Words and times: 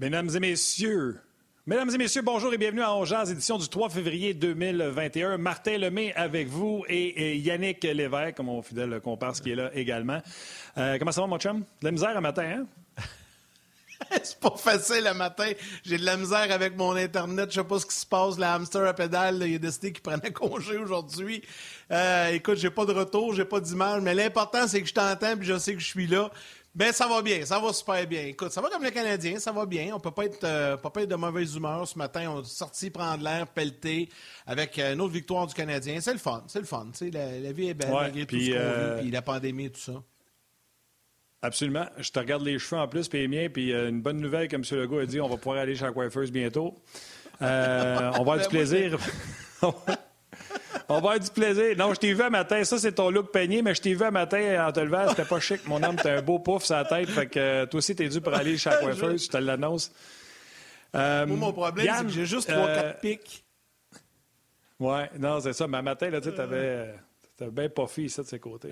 Mesdames 0.00 0.30
et 0.34 0.40
messieurs, 0.40 1.20
Mesdames 1.66 1.90
et 1.90 1.98
messieurs, 1.98 2.22
bonjour 2.22 2.54
et 2.54 2.56
bienvenue 2.56 2.80
à 2.80 2.94
Ongeaz, 2.94 3.30
édition 3.30 3.58
du 3.58 3.68
3 3.68 3.90
février 3.90 4.32
2021. 4.32 5.36
Martin 5.36 5.76
Lemay 5.76 6.14
avec 6.14 6.48
vous 6.48 6.86
et, 6.88 7.36
Yannick 7.36 7.82
Lévesque, 7.82 8.38
mon 8.40 8.62
fidèle 8.62 8.98
comparse 9.04 9.42
qui 9.42 9.50
est 9.50 9.56
là 9.56 9.70
également. 9.74 10.22
Euh, 10.78 10.98
comment 10.98 11.12
ça 11.12 11.20
va, 11.20 11.26
mon 11.26 11.38
chum? 11.38 11.60
De 11.60 11.84
la 11.84 11.90
misère 11.90 12.16
à 12.16 12.20
matin, 12.22 12.60
hein? 12.60 12.66
c'est 14.22 14.40
pas 14.40 14.54
facile 14.56 15.04
le 15.04 15.12
matin. 15.12 15.52
J'ai 15.84 15.98
de 15.98 16.04
la 16.04 16.16
misère 16.16 16.50
avec 16.50 16.76
mon 16.76 16.96
Internet. 16.96 17.50
Je 17.50 17.60
sais 17.60 17.66
pas 17.66 17.78
ce 17.78 17.86
qui 17.86 17.94
se 17.94 18.06
passe. 18.06 18.38
Le 18.38 18.44
hamster 18.44 18.86
à 18.86 18.94
pédale, 18.94 19.42
il 19.46 19.56
a 19.56 19.58
décidé 19.58 19.92
qu'il 19.92 20.02
prenait 20.02 20.32
congé 20.32 20.78
aujourd'hui. 20.78 21.42
Euh, 21.90 22.28
écoute, 22.28 22.56
j'ai 22.56 22.70
pas 22.70 22.86
de 22.86 22.92
retour, 22.92 23.34
j'ai 23.34 23.44
pas 23.44 23.60
d'image, 23.60 24.00
mais 24.00 24.14
l'important, 24.14 24.66
c'est 24.66 24.80
que 24.80 24.88
je 24.88 24.94
t'entends 24.94 25.38
et 25.38 25.42
je 25.44 25.58
sais 25.58 25.74
que 25.74 25.80
je 25.80 25.86
suis 25.86 26.06
là. 26.06 26.30
Ben, 26.72 26.92
ça 26.92 27.08
va 27.08 27.20
bien, 27.20 27.44
ça 27.44 27.58
va 27.58 27.72
super 27.72 28.06
bien. 28.06 28.26
Écoute, 28.26 28.52
ça 28.52 28.60
va 28.60 28.68
comme 28.68 28.84
les 28.84 28.92
Canadiens, 28.92 29.40
ça 29.40 29.50
va 29.50 29.66
bien. 29.66 29.92
On 29.92 29.98
peut 29.98 30.12
pas 30.12 30.26
être, 30.26 30.44
euh, 30.44 30.76
peut 30.76 30.90
pas 30.90 31.02
être 31.02 31.08
de 31.08 31.16
mauvaise 31.16 31.56
humeur 31.56 31.86
ce 31.86 31.98
matin. 31.98 32.30
On 32.30 32.42
est 32.42 32.46
sorti 32.46 32.90
prendre 32.90 33.24
l'air, 33.24 33.48
pelleter, 33.48 34.08
avec 34.46 34.78
euh, 34.78 34.94
une 34.94 35.00
autre 35.00 35.12
victoire 35.12 35.48
du 35.48 35.54
Canadien. 35.54 36.00
C'est 36.00 36.12
le 36.12 36.18
fun, 36.18 36.44
c'est 36.46 36.60
le 36.60 36.66
fun. 36.66 36.86
La, 37.12 37.40
la, 37.40 37.52
vie 37.52 37.70
est 37.70 37.74
belle, 37.74 37.90
malgré 37.90 38.24
tout 38.24 38.38
ce 38.38 38.50
qu'on 38.50 38.56
euh, 38.56 39.00
puis 39.00 39.10
la 39.10 39.22
pandémie 39.22 39.64
et 39.64 39.70
tout 39.70 39.80
ça. 39.80 40.00
Absolument. 41.42 41.86
Je 41.98 42.10
te 42.10 42.18
regarde 42.20 42.44
les 42.44 42.58
cheveux 42.60 42.80
en 42.80 42.86
plus, 42.86 43.08
puis 43.08 43.18
les 43.20 43.28
miens, 43.28 43.48
puis 43.48 43.72
une 43.72 44.00
bonne 44.00 44.20
nouvelle, 44.20 44.46
comme 44.46 44.62
M. 44.62 44.78
Legault 44.78 45.00
a 45.00 45.06
dit, 45.06 45.20
on 45.20 45.28
va 45.28 45.38
pouvoir 45.38 45.58
aller 45.58 45.74
chez 45.74 45.86
la 45.86 45.92
coiffeuse 45.92 46.30
bientôt. 46.30 46.80
on 47.40 47.46
va 47.46 48.10
avoir 48.10 48.36
du 48.36 48.44
ben, 48.44 48.50
plaisir. 48.50 48.98
On 50.88 50.94
va 50.94 50.98
avoir 50.98 51.20
du 51.20 51.30
plaisir. 51.30 51.76
Non, 51.76 51.94
je 51.94 52.00
t'ai 52.00 52.12
vu 52.12 52.22
un 52.22 52.30
matin. 52.30 52.62
Ça, 52.64 52.78
c'est 52.78 52.92
ton 52.92 53.10
look 53.10 53.32
peigné, 53.32 53.62
mais 53.62 53.74
je 53.74 53.80
t'ai 53.80 53.94
vu 53.94 54.04
un 54.04 54.10
matin 54.10 54.66
en 54.66 54.72
te 54.72 54.80
levant. 54.80 55.08
C'était 55.08 55.24
pas 55.24 55.40
chic. 55.40 55.66
Mon 55.66 55.82
homme, 55.82 55.96
t'as 55.96 56.18
un 56.18 56.22
beau 56.22 56.38
pouf 56.38 56.64
sur 56.64 56.76
la 56.76 56.84
tête. 56.84 57.08
Fait 57.08 57.26
que 57.26 57.38
euh, 57.38 57.66
toi 57.66 57.78
aussi, 57.78 57.94
t'es 57.94 58.08
dû 58.08 58.20
pour 58.20 58.34
aller 58.34 58.56
chez 58.56 58.70
la 58.70 58.76
coiffeuse. 58.80 59.24
Je 59.24 59.30
te 59.30 59.36
l'annonce. 59.36 59.92
Euh, 60.94 61.26
Moi, 61.26 61.36
mon 61.36 61.52
problème, 61.52 61.92
c'est 61.96 62.04
que 62.04 62.10
j'ai 62.10 62.26
juste 62.26 62.50
3-4 62.50 62.54
euh, 62.54 62.92
pics. 62.94 63.44
Ouais, 64.78 65.10
non, 65.18 65.40
c'est 65.40 65.52
ça. 65.52 65.66
Mais 65.66 65.78
un 65.78 65.82
matin, 65.82 66.10
là, 66.10 66.20
tu 66.20 66.28
avais. 66.28 66.94
T'avais 67.36 67.50
bien 67.52 67.68
puffy, 67.70 68.10
ça, 68.10 68.22
de 68.22 68.28
ses 68.28 68.38
côtés. 68.38 68.68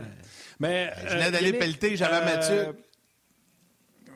Mais, 0.61 0.93
je 1.07 1.15
venais 1.15 1.31
d'aller 1.31 1.55
pelleter, 1.55 1.97
j'avais 1.97 2.25
ma 2.25 2.37
tuque. 2.37 2.77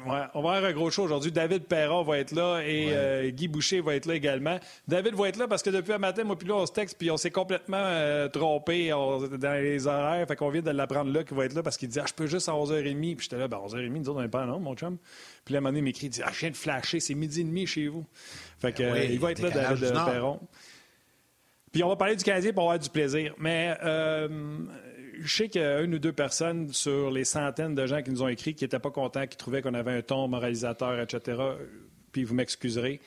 Ouais, 0.07 0.23
on 0.35 0.43
va 0.43 0.53
avoir 0.53 0.65
un 0.65 0.73
gros 0.73 0.91
show 0.91 1.05
aujourd'hui. 1.05 1.31
David 1.31 1.65
Perron 1.65 2.03
va 2.03 2.19
être 2.19 2.33
là 2.33 2.61
et 2.61 2.89
euh, 2.91 3.31
Guy 3.31 3.49
Boucher 3.49 3.81
va 3.81 3.95
être 3.95 4.07
là 4.07 4.15
également. 4.15 4.59
David 4.89 5.15
va 5.15 5.29
être 5.29 5.37
là 5.37 5.47
parce 5.47 5.63
que 5.63 5.71
depuis 5.71 5.93
un 5.93 5.99
matin, 5.99 6.25
moi 6.25 6.37
puis 6.37 6.49
là, 6.49 6.57
on 6.57 6.67
se 6.67 6.73
texte 6.73 6.97
puis 6.99 7.11
on 7.11 7.17
s'est 7.17 7.31
complètement 7.31 7.77
euh, 7.79 8.29
trompé 8.29 8.91
dans 8.91 9.61
les 9.61 9.87
horaires. 9.87 10.27
Fait 10.27 10.37
qu'on 10.37 10.51
vient 10.51 10.63
de 10.63 10.71
l'apprendre 10.71 11.13
là 11.13 11.25
qu'il 11.25 11.37
va 11.37 11.45
être 11.45 11.55
là 11.55 11.63
parce 11.63 11.77
qu'il 11.77 11.89
dit 11.89 12.01
ah, 12.01 12.05
je 12.07 12.15
peux 12.15 12.27
juste 12.27 12.49
à 12.49 12.53
11h30. 12.53 13.17
Puis 13.17 13.25
j'étais 13.25 13.39
là, 13.39 13.49
ben 13.49 13.59
11h30, 13.59 13.89
nous 13.89 14.09
autres, 14.09 14.19
on 14.19 14.23
n'est 14.23 14.29
pas 14.29 14.45
non, 14.45 14.59
mon 14.59 14.75
chum. 14.75 14.99
Puis 15.45 15.53
là, 15.53 15.59
à 15.59 15.61
un 15.61 15.61
moment 15.61 15.71
donné, 15.71 15.81
il 15.81 15.85
m'écrit, 15.85 16.07
il 16.07 16.11
dit 16.11 16.23
ah, 16.25 16.31
je 16.33 16.41
viens 16.41 16.51
de 16.51 16.57
flasher, 16.57 17.01
c'est 17.01 17.15
midi 17.15 17.41
et 17.43 17.45
demi 17.45 17.67
chez 17.67 17.89
vous. 17.89 18.05
Fait 18.61 18.73
que, 18.73 18.83
ben 18.83 18.97
euh, 18.97 19.05
il 19.05 19.21
va 19.21 19.33
être 19.33 19.43
là, 19.43 19.51
David 19.51 19.93
Perron. 19.93 20.41
Puis 21.71 21.83
on 21.83 21.89
va 21.89 21.97
parler 21.97 22.17
du 22.17 22.25
Canadien 22.25 22.53
pour 22.53 22.65
avoir 22.65 22.79
du 22.79 22.91
plaisir. 22.91 23.35
Mais 23.39 23.77
je 25.21 25.37
sais 25.37 25.49
qu'il 25.49 25.61
y 25.61 25.65
a 25.65 25.81
une 25.81 25.95
ou 25.95 25.99
deux 25.99 26.13
personnes 26.13 26.73
sur 26.73 27.11
les 27.11 27.25
centaines 27.25 27.75
de 27.75 27.87
gens 27.87 28.03
qui 28.03 28.11
nous 28.11 28.23
ont 28.23 28.29
écrit 28.29 28.55
qui 28.55 28.65
n'étaient 28.65 28.79
pas 28.79 28.91
contents, 28.91 29.27
qui 29.27 29.37
trouvaient 29.37 29.63
qu'on 29.63 29.75
avait 29.75 29.93
un 29.93 30.03
ton 30.03 30.29
moralisateur, 30.29 30.99
etc. 31.01 31.41
Puis 32.13 32.25
vous 32.25 32.35
m'excuserez. 32.35 33.01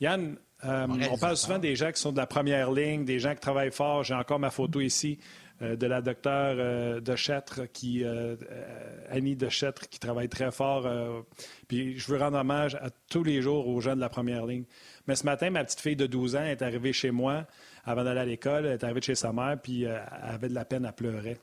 Yann, 0.00 0.36
euh, 0.64 0.86
on 1.10 1.18
parle 1.18 1.36
souvent 1.36 1.58
des 1.58 1.76
gens 1.76 1.92
qui 1.92 2.00
sont 2.00 2.12
de 2.12 2.16
la 2.16 2.26
première 2.26 2.70
ligne, 2.70 3.04
des 3.04 3.18
gens 3.18 3.34
qui 3.34 3.40
travaillent 3.40 3.72
fort. 3.72 4.04
J'ai 4.04 4.14
encore 4.14 4.38
ma 4.38 4.50
photo 4.50 4.80
ici 4.80 5.18
euh, 5.62 5.76
de 5.76 5.86
la 5.86 6.00
docteure 6.00 6.56
euh, 6.58 7.00
de 7.00 7.16
Chêtre, 7.16 7.62
qui, 7.72 8.04
Annie 9.10 9.36
de 9.36 9.48
Chêtre, 9.48 9.88
qui 9.88 9.98
travaille 9.98 10.28
très 10.28 10.50
fort. 10.50 10.88
puis 11.68 11.98
je 11.98 12.06
veux 12.10 12.18
rendre 12.18 12.38
hommage 12.38 12.74
à 12.76 12.90
tous 13.10 13.24
les 13.24 13.42
jours 13.42 13.68
aux 13.68 13.80
gens 13.80 13.94
de 13.94 14.00
la 14.00 14.08
première 14.08 14.46
ligne. 14.46 14.64
Mais 15.06 15.16
ce 15.16 15.24
matin, 15.24 15.50
ma 15.50 15.64
petite 15.64 15.80
fille 15.80 15.96
de 15.96 16.06
12 16.06 16.36
ans 16.36 16.44
est 16.44 16.62
arrivée 16.62 16.92
chez 16.92 17.10
moi 17.10 17.46
avant 17.84 18.04
d'aller 18.04 18.20
à 18.20 18.26
l'école. 18.26 18.66
Elle 18.66 18.72
est 18.72 18.84
arrivée 18.84 19.02
chez 19.02 19.14
sa 19.14 19.32
mère, 19.32 19.58
puis 19.62 19.84
elle 19.84 20.02
avait 20.22 20.48
de 20.48 20.54
la 20.54 20.64
peine 20.64 20.84
à 20.84 20.92
pleurer. 20.92 21.38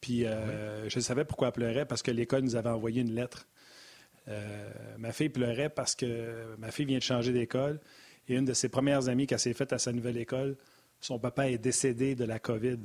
Puis 0.00 0.24
euh, 0.24 0.88
je 0.88 1.00
savais 1.00 1.24
pourquoi 1.24 1.48
elle 1.48 1.52
pleurait, 1.54 1.86
parce 1.86 2.02
que 2.02 2.10
l'école 2.10 2.42
nous 2.42 2.56
avait 2.56 2.70
envoyé 2.70 3.02
une 3.02 3.14
lettre. 3.14 3.46
Euh, 4.28 4.70
ma 4.98 5.12
fille 5.12 5.28
pleurait 5.28 5.70
parce 5.70 5.94
que 5.94 6.54
ma 6.58 6.70
fille 6.70 6.84
vient 6.84 6.98
de 6.98 7.02
changer 7.02 7.32
d'école 7.32 7.80
et 8.28 8.34
une 8.34 8.44
de 8.44 8.52
ses 8.52 8.68
premières 8.68 9.08
amies 9.08 9.26
qu'elle 9.26 9.40
s'est 9.40 9.54
faite 9.54 9.72
à 9.72 9.78
sa 9.78 9.92
nouvelle 9.92 10.18
école, 10.18 10.56
son 11.00 11.18
papa 11.18 11.48
est 11.48 11.58
décédé 11.58 12.14
de 12.14 12.24
la 12.24 12.38
COVID. 12.38 12.78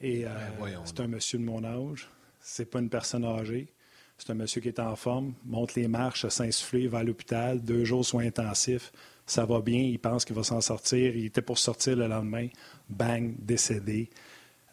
Et 0.00 0.26
euh, 0.26 0.28
ben, 0.60 0.82
c'est 0.84 1.00
un 1.00 1.08
monsieur 1.08 1.38
de 1.38 1.44
mon 1.44 1.64
âge, 1.64 2.08
c'est 2.40 2.66
pas 2.66 2.80
une 2.80 2.90
personne 2.90 3.24
âgée. 3.24 3.72
C'est 4.18 4.30
un 4.30 4.34
monsieur 4.34 4.60
qui 4.60 4.68
est 4.68 4.78
en 4.78 4.94
forme, 4.94 5.34
monte 5.44 5.74
les 5.74 5.88
marches, 5.88 6.28
s'insuffler, 6.28 6.86
va 6.86 6.98
à 6.98 7.02
l'hôpital, 7.02 7.60
deux 7.60 7.84
jours 7.84 8.04
soins 8.04 8.24
intensifs, 8.24 8.92
ça 9.26 9.44
va 9.46 9.60
bien, 9.60 9.80
il 9.80 9.98
pense 9.98 10.24
qu'il 10.24 10.36
va 10.36 10.44
s'en 10.44 10.60
sortir, 10.60 11.16
il 11.16 11.26
était 11.26 11.42
pour 11.42 11.58
sortir 11.58 11.96
le 11.96 12.06
lendemain, 12.06 12.48
bang, 12.88 13.34
décédé. 13.38 14.10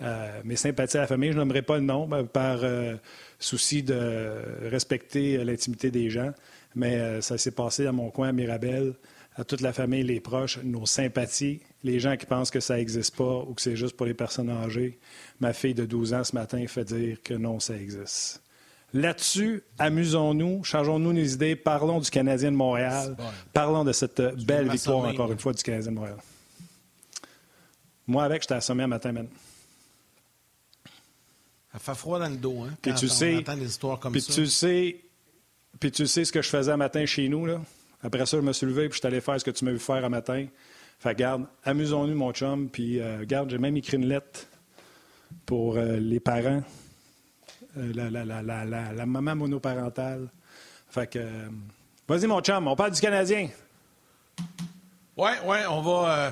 Euh, 0.01 0.41
mes 0.45 0.55
sympathies 0.55 0.97
à 0.97 1.01
la 1.01 1.07
famille, 1.07 1.33
je 1.33 1.37
n'aimerais 1.37 1.61
pas 1.61 1.75
le 1.77 1.83
nom 1.83 2.07
ben, 2.07 2.25
par 2.25 2.59
euh, 2.63 2.95
souci 3.37 3.83
de 3.83 4.31
respecter 4.69 5.43
l'intimité 5.43 5.91
des 5.91 6.09
gens, 6.09 6.31
mais 6.75 6.95
euh, 6.95 7.21
ça 7.21 7.37
s'est 7.37 7.51
passé 7.51 7.83
dans 7.83 7.93
mon 7.93 8.09
coin 8.09 8.29
à 8.29 8.31
Mirabel, 8.31 8.93
à 9.35 9.43
toute 9.43 9.61
la 9.61 9.73
famille, 9.73 10.03
les 10.03 10.21
proches, 10.21 10.59
nos 10.63 10.85
sympathies, 10.85 11.61
les 11.83 11.99
gens 11.99 12.15
qui 12.15 12.25
pensent 12.25 12.51
que 12.51 12.61
ça 12.61 12.77
n'existe 12.77 13.15
pas 13.15 13.43
ou 13.47 13.53
que 13.53 13.61
c'est 13.61 13.75
juste 13.75 13.95
pour 13.97 14.05
les 14.05 14.13
personnes 14.13 14.49
âgées. 14.49 14.99
Ma 15.39 15.53
fille 15.53 15.73
de 15.73 15.85
12 15.85 16.13
ans 16.13 16.23
ce 16.23 16.33
matin 16.33 16.65
fait 16.67 16.85
dire 16.85 17.17
que 17.21 17.33
non, 17.33 17.59
ça 17.59 17.75
existe. 17.75 18.41
Là-dessus, 18.93 19.63
amusons-nous, 19.77 20.63
changeons-nous 20.63 21.13
nos 21.13 21.23
idées, 21.23 21.55
parlons 21.55 21.99
du 21.99 22.09
Canadien 22.09 22.51
de 22.51 22.55
Montréal, 22.55 23.15
parlons 23.53 23.83
de 23.83 23.91
cette 23.91 24.21
belle 24.45 24.69
victoire, 24.69 25.05
encore 25.05 25.31
une 25.31 25.37
fois, 25.37 25.53
du 25.53 25.61
Canadien 25.61 25.91
de 25.91 25.95
Montréal. 25.95 26.17
Moi, 28.07 28.23
avec, 28.23 28.41
j'étais 28.41 28.55
assommé 28.55 28.83
un 28.83 28.87
matin 28.87 29.11
même. 29.11 29.27
Ça 31.73 31.79
fait 31.79 31.95
froid 31.95 32.19
dans 32.19 32.29
le 32.29 32.37
dos, 32.37 32.63
hein? 32.63 32.73
Puis 32.81 32.93
tu 32.95 33.07
sais, 33.07 33.43
puis 34.11 34.21
tu 34.21 34.47
sais, 34.47 35.01
puis 35.79 35.91
tu 35.91 36.07
sais 36.07 36.25
ce 36.25 36.31
que 36.31 36.41
je 36.41 36.49
faisais 36.49 36.71
un 36.71 36.77
matin 36.77 37.05
chez 37.05 37.29
nous, 37.29 37.45
là. 37.45 37.61
Après 38.01 38.25
ça, 38.25 38.37
je 38.37 38.41
me 38.41 38.53
suis 38.53 38.65
levé 38.65 38.87
puis 38.89 38.95
je 38.95 38.99
suis 38.99 39.07
allé 39.07 39.21
faire 39.21 39.39
ce 39.39 39.45
que 39.45 39.51
tu 39.51 39.65
m'as 39.65 39.71
vu 39.71 39.79
faire 39.79 40.03
un 40.03 40.09
matin. 40.09 40.47
Fait 40.99 41.15
garde, 41.15 41.45
amusons-nous, 41.63 42.15
mon 42.15 42.31
chum. 42.31 42.69
Puis 42.69 42.99
euh, 42.99 43.25
garde, 43.25 43.49
j'ai 43.49 43.57
même 43.57 43.77
écrit 43.77 43.97
une 43.97 44.07
lettre 44.07 44.47
pour 45.45 45.77
euh, 45.77 45.97
les 45.97 46.19
parents, 46.19 46.63
euh, 47.77 47.93
la, 47.93 48.09
la, 48.09 48.25
la, 48.25 48.65
la, 48.65 49.05
maman 49.05 49.35
monoparentale. 49.35 50.29
Fait 50.89 51.07
que, 51.07 51.19
vas-y, 52.07 52.27
mon 52.27 52.41
chum, 52.41 52.67
on 52.67 52.75
parle 52.75 52.91
du 52.91 53.01
Canadien. 53.01 53.49
Oui, 55.21 55.31
ouais, 55.43 55.65
on 55.67 55.81
va, 55.81 56.31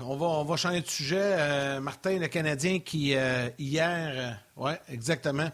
on 0.00 0.16
va, 0.16 0.26
on 0.26 0.44
va 0.44 0.56
changer 0.56 0.80
de 0.80 0.86
sujet. 0.86 1.80
Martin, 1.80 2.20
le 2.20 2.28
Canadien 2.28 2.78
qui 2.78 3.16
hier 3.58 4.38
oui, 4.56 4.72
exactement. 4.88 5.50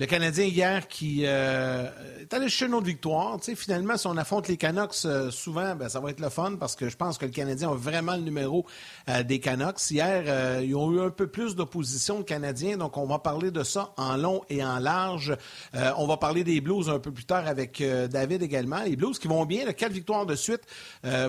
Le 0.00 0.06
Canadien 0.06 0.46
hier 0.46 0.88
qui 0.88 1.24
euh, 1.26 1.84
est 2.22 2.32
allé 2.32 2.48
chercher 2.48 2.68
une 2.68 2.74
autre 2.74 2.86
victoire. 2.86 3.38
Finalement, 3.54 3.98
si 3.98 4.06
on 4.06 4.16
affronte 4.16 4.48
les 4.48 4.56
Canucks 4.56 5.04
euh, 5.04 5.30
souvent, 5.30 5.74
ben, 5.74 5.90
ça 5.90 6.00
va 6.00 6.08
être 6.08 6.20
le 6.20 6.30
fun 6.30 6.56
parce 6.58 6.74
que 6.74 6.88
je 6.88 6.96
pense 6.96 7.18
que 7.18 7.26
le 7.26 7.30
Canadien 7.30 7.68
a 7.68 7.74
vraiment 7.74 8.16
le 8.16 8.22
numéro 8.22 8.64
euh, 9.10 9.22
des 9.22 9.40
Canucks. 9.40 9.90
Hier, 9.90 10.62
ils 10.62 10.74
ont 10.74 10.90
eu 10.90 11.02
un 11.02 11.10
peu 11.10 11.26
plus 11.26 11.54
d'opposition, 11.54 12.16
le 12.16 12.24
Canadien, 12.24 12.78
donc 12.78 12.96
on 12.96 13.04
va 13.04 13.18
parler 13.18 13.50
de 13.50 13.62
ça 13.62 13.92
en 13.98 14.16
long 14.16 14.40
et 14.48 14.64
en 14.64 14.78
large. 14.78 15.36
on 15.74 16.06
va 16.06 16.16
parler 16.16 16.44
des 16.44 16.62
Blues 16.62 16.88
un 16.88 16.98
peu 16.98 17.12
plus 17.12 17.26
tard 17.26 17.46
avec 17.46 17.82
David 18.10 18.42
également. 18.42 18.80
Les 18.82 18.96
Blues 18.96 19.18
qui 19.18 19.28
vont 19.28 19.44
bien, 19.44 19.66
le 19.66 19.72
quatre 19.72 19.92
victoires 19.92 20.24
de 20.24 20.34
suite 20.34 20.62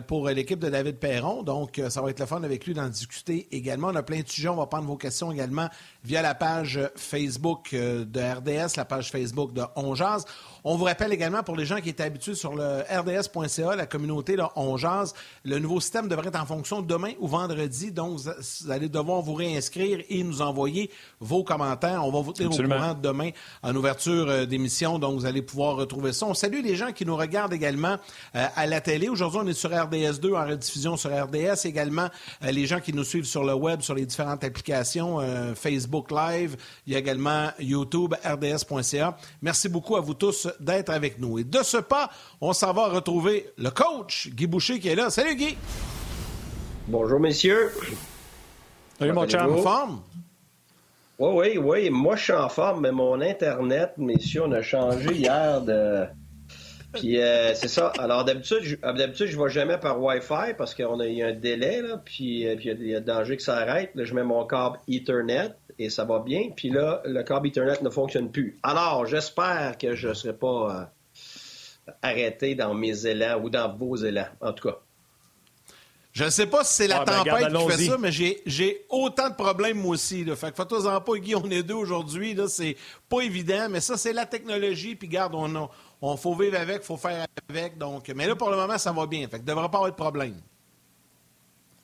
pour 0.08 0.30
l'équipe 0.30 0.60
de 0.60 0.70
David 0.70 0.96
Perron. 0.96 1.44
Donc, 1.44 1.82
ça 1.90 2.02
va 2.02 2.10
être 2.10 2.22
le 2.22 2.26
fun 2.26 2.42
avec 2.44 2.66
lui 2.66 2.74
d'en 2.74 2.88
discuter 2.88 3.50
également. 3.52 3.88
On 3.88 3.96
a 3.96 4.04
plein 4.04 4.22
de 4.22 4.30
sujets. 4.30 4.48
On 4.48 4.56
va 4.56 4.68
prendre 4.68 4.88
vos 4.88 4.98
questions 4.98 5.30
également 5.30 5.68
via 6.06 6.22
la 6.22 6.36
page 6.36 6.80
Facebook 6.96 7.72
de 7.74 8.20
RDS, 8.20 8.61
la 8.76 8.86
page 8.86 9.12
Facebook 9.12 9.54
de 9.54 9.64
Onjaz. 9.76 10.26
On 10.64 10.76
vous 10.76 10.86
rappelle 10.86 11.12
également 11.12 11.42
pour 11.42 11.56
les 11.56 11.66
gens 11.66 11.82
qui 11.82 11.90
étaient 11.90 12.04
habitués 12.04 12.36
sur 12.36 12.56
le 12.56 12.84
rds.ca, 12.90 13.76
la 13.76 13.88
communauté 13.88 14.36
de 14.36 14.44
Onjaz, 14.56 15.14
le 15.44 15.58
nouveau 15.58 15.80
système 15.80 16.08
devrait 16.08 16.28
être 16.28 16.40
en 16.40 16.46
fonction 16.46 16.82
demain 16.82 17.14
ou 17.20 17.28
vendredi. 17.28 17.92
Donc, 17.92 18.20
vous 18.20 18.72
allez 18.72 18.88
devoir 18.88 19.22
vous 19.22 19.34
réinscrire 19.34 20.04
et 20.08 20.24
nous 20.24 20.42
envoyer 20.42 20.92
vos 21.20 21.44
commentaires. 21.44 22.06
On 22.06 22.12
va 22.12 22.22
vous 22.22 22.34
tenir 22.34 22.52
au 22.52 22.56
courant 22.56 22.94
demain 22.94 23.32
en 23.64 23.76
ouverture 23.76 24.30
euh, 24.30 24.46
d'émission. 24.46 25.00
Donc, 25.00 25.20
vous 25.20 25.26
allez 25.26 25.42
pouvoir 25.42 25.78
retrouver 25.78 26.14
ça. 26.14 26.28
On 26.28 26.36
salue 26.36 26.62
les 26.64 26.76
gens 26.76 26.92
qui 26.92 27.06
nous 27.06 27.16
regardent 27.16 27.54
également 27.54 27.98
euh, 28.36 28.48
à 28.56 28.68
la 28.68 28.82
télé. 28.82 29.10
Aujourd'hui, 29.10 29.40
on 29.44 29.48
est 29.48 29.54
sur 29.54 29.72
RDS2 29.72 30.36
en 30.36 30.48
rediffusion 30.48 30.96
sur 30.96 31.10
RDS. 31.10 31.66
Également, 31.66 32.10
les 32.42 32.68
gens 32.68 32.80
qui 32.80 32.94
nous 32.94 33.04
suivent 33.04 33.26
sur 33.26 33.44
le 33.44 33.54
web, 33.54 33.82
sur 33.82 33.96
les 33.96 34.06
différentes 34.06 34.44
applications, 34.44 35.20
Facebook 35.56 36.12
Live. 36.12 36.56
Il 36.86 36.94
y 36.94 36.96
a 36.96 37.00
également 37.00 37.50
YouTube, 37.60 38.14
Merci 39.42 39.70
beaucoup 39.70 39.96
à 39.96 40.02
vous 40.02 40.14
tous 40.14 40.48
d'être 40.60 40.90
avec 40.90 41.20
nous. 41.20 41.40
Et 41.40 41.44
de 41.44 41.64
ce 41.64 41.78
pas, 41.78 42.10
on 42.40 42.54
s'en 42.54 42.74
va 42.74 42.88
retrouver 42.88 43.50
le 43.58 43.70
coach 43.70 44.30
Guy 44.30 44.48
Boucher 44.48 44.80
qui 44.80 44.90
est 44.90 44.96
là. 44.96 45.10
Salut 45.10 45.36
Guy! 45.36 45.58
Bonjour 46.88 47.20
messieurs. 47.20 47.72
Salut 48.98 49.14
mon 49.14 49.28
chum. 49.28 49.54
En 49.54 49.58
forme? 49.58 50.02
Oui, 51.20 51.30
oui, 51.34 51.58
oui. 51.58 51.90
Moi, 51.92 52.16
je 52.16 52.24
suis 52.24 52.34
en 52.34 52.50
forme, 52.50 52.82
mais 52.82 52.92
mon 52.92 53.22
Internet, 53.22 53.94
messieurs, 53.98 54.44
on 54.46 54.52
a 54.52 54.62
changé 54.64 55.14
hier 55.14 55.62
de, 55.62 56.08
Puis 56.94 57.22
euh, 57.22 57.54
c'est 57.54 57.68
ça. 57.68 57.94
Alors 58.00 58.26
d'habitude, 58.26 58.60
je, 58.64 58.76
d'habitude, 58.76 59.28
je 59.28 59.42
vais 59.42 59.50
jamais 59.50 59.78
par 59.78 60.02
Wi-Fi 60.02 60.54
parce 60.58 60.76
y 60.78 60.84
a 60.84 61.28
un 61.28 61.34
délai, 61.34 61.82
là, 61.82 62.02
puis 62.04 62.48
euh, 62.48 62.56
il 62.60 62.88
y 62.88 62.96
a 62.96 63.00
danger 63.00 63.38
que 63.38 63.44
ça 63.44 63.58
arrête. 63.58 63.92
Je 63.96 64.14
mets 64.14 64.24
mon 64.24 64.46
câble 64.46 64.78
Ethernet 64.88 65.52
et 65.82 65.90
ça 65.90 66.06
va 66.06 66.20
bien. 66.20 66.50
Puis 66.56 66.70
là, 66.70 67.02
le 67.06 67.24
câble 67.24 67.48
Ethernet 67.48 67.82
ne 67.82 67.90
fonctionne 67.90 68.32
plus. 68.32 68.58
Alors, 68.64 69.06
j'espère 69.06 69.78
que 69.78 69.96
je 69.96 70.10
ne 70.10 70.14
serai 70.14 70.34
pas 70.34 70.90
euh, 71.88 71.94
arrêté 72.02 72.56
dans 72.56 72.74
mes 72.74 73.06
élans 73.06 73.42
ou 73.42 73.50
dans 73.50 73.76
vos 73.76 73.96
élans, 73.96 74.28
en 74.42 74.54
tout 74.54 74.70
cas. 74.70 74.78
Je 76.14 76.26
ne 76.26 76.30
sais 76.30 76.46
pas 76.46 76.66
si 76.66 76.74
c'est 76.74 76.88
la 76.88 77.06
ben, 77.06 77.24
tempête 77.24 77.54
qui 77.54 77.72
fait 77.72 77.86
ça, 77.86 77.98
mais 77.98 78.12
j'ai 78.12 78.86
autant 78.90 79.30
de 79.30 79.36
problèmes 79.36 79.78
moi 79.78 79.92
aussi. 79.92 80.26
Là. 80.26 80.36
Fait 80.36 80.52
que 80.52 80.58
faites-en 80.58 81.00
pas, 81.00 81.18
Guy, 81.18 81.36
on 81.36 81.50
est 81.50 81.64
deux 81.64 81.74
aujourd'hui. 81.74 82.38
C'est 82.50 82.76
pas 83.08 83.22
évident, 83.22 83.68
mais 83.70 83.80
ça, 83.80 83.96
c'est 83.96 84.12
la 84.12 84.26
technologie. 84.26 84.96
Puis 84.96 85.08
garde, 85.08 85.34
on, 85.36 85.70
on 86.02 86.18
faut 86.18 86.36
vivre 86.36 86.60
avec, 86.60 86.80
il 86.82 86.86
faut 86.86 86.98
faire 86.98 87.26
avec. 87.50 87.78
Donc, 87.78 88.12
mais 88.14 88.28
là, 88.28 88.36
pour 88.36 88.50
le 88.50 88.58
moment, 88.58 88.78
ça 88.78 88.92
va 88.92 89.06
bien. 89.08 89.26
Fait 89.30 89.40
que 89.40 89.46
devrait 89.46 89.70
pas 89.70 89.78
avoir 89.78 89.92
de 89.92 89.96
problème. 89.96 90.36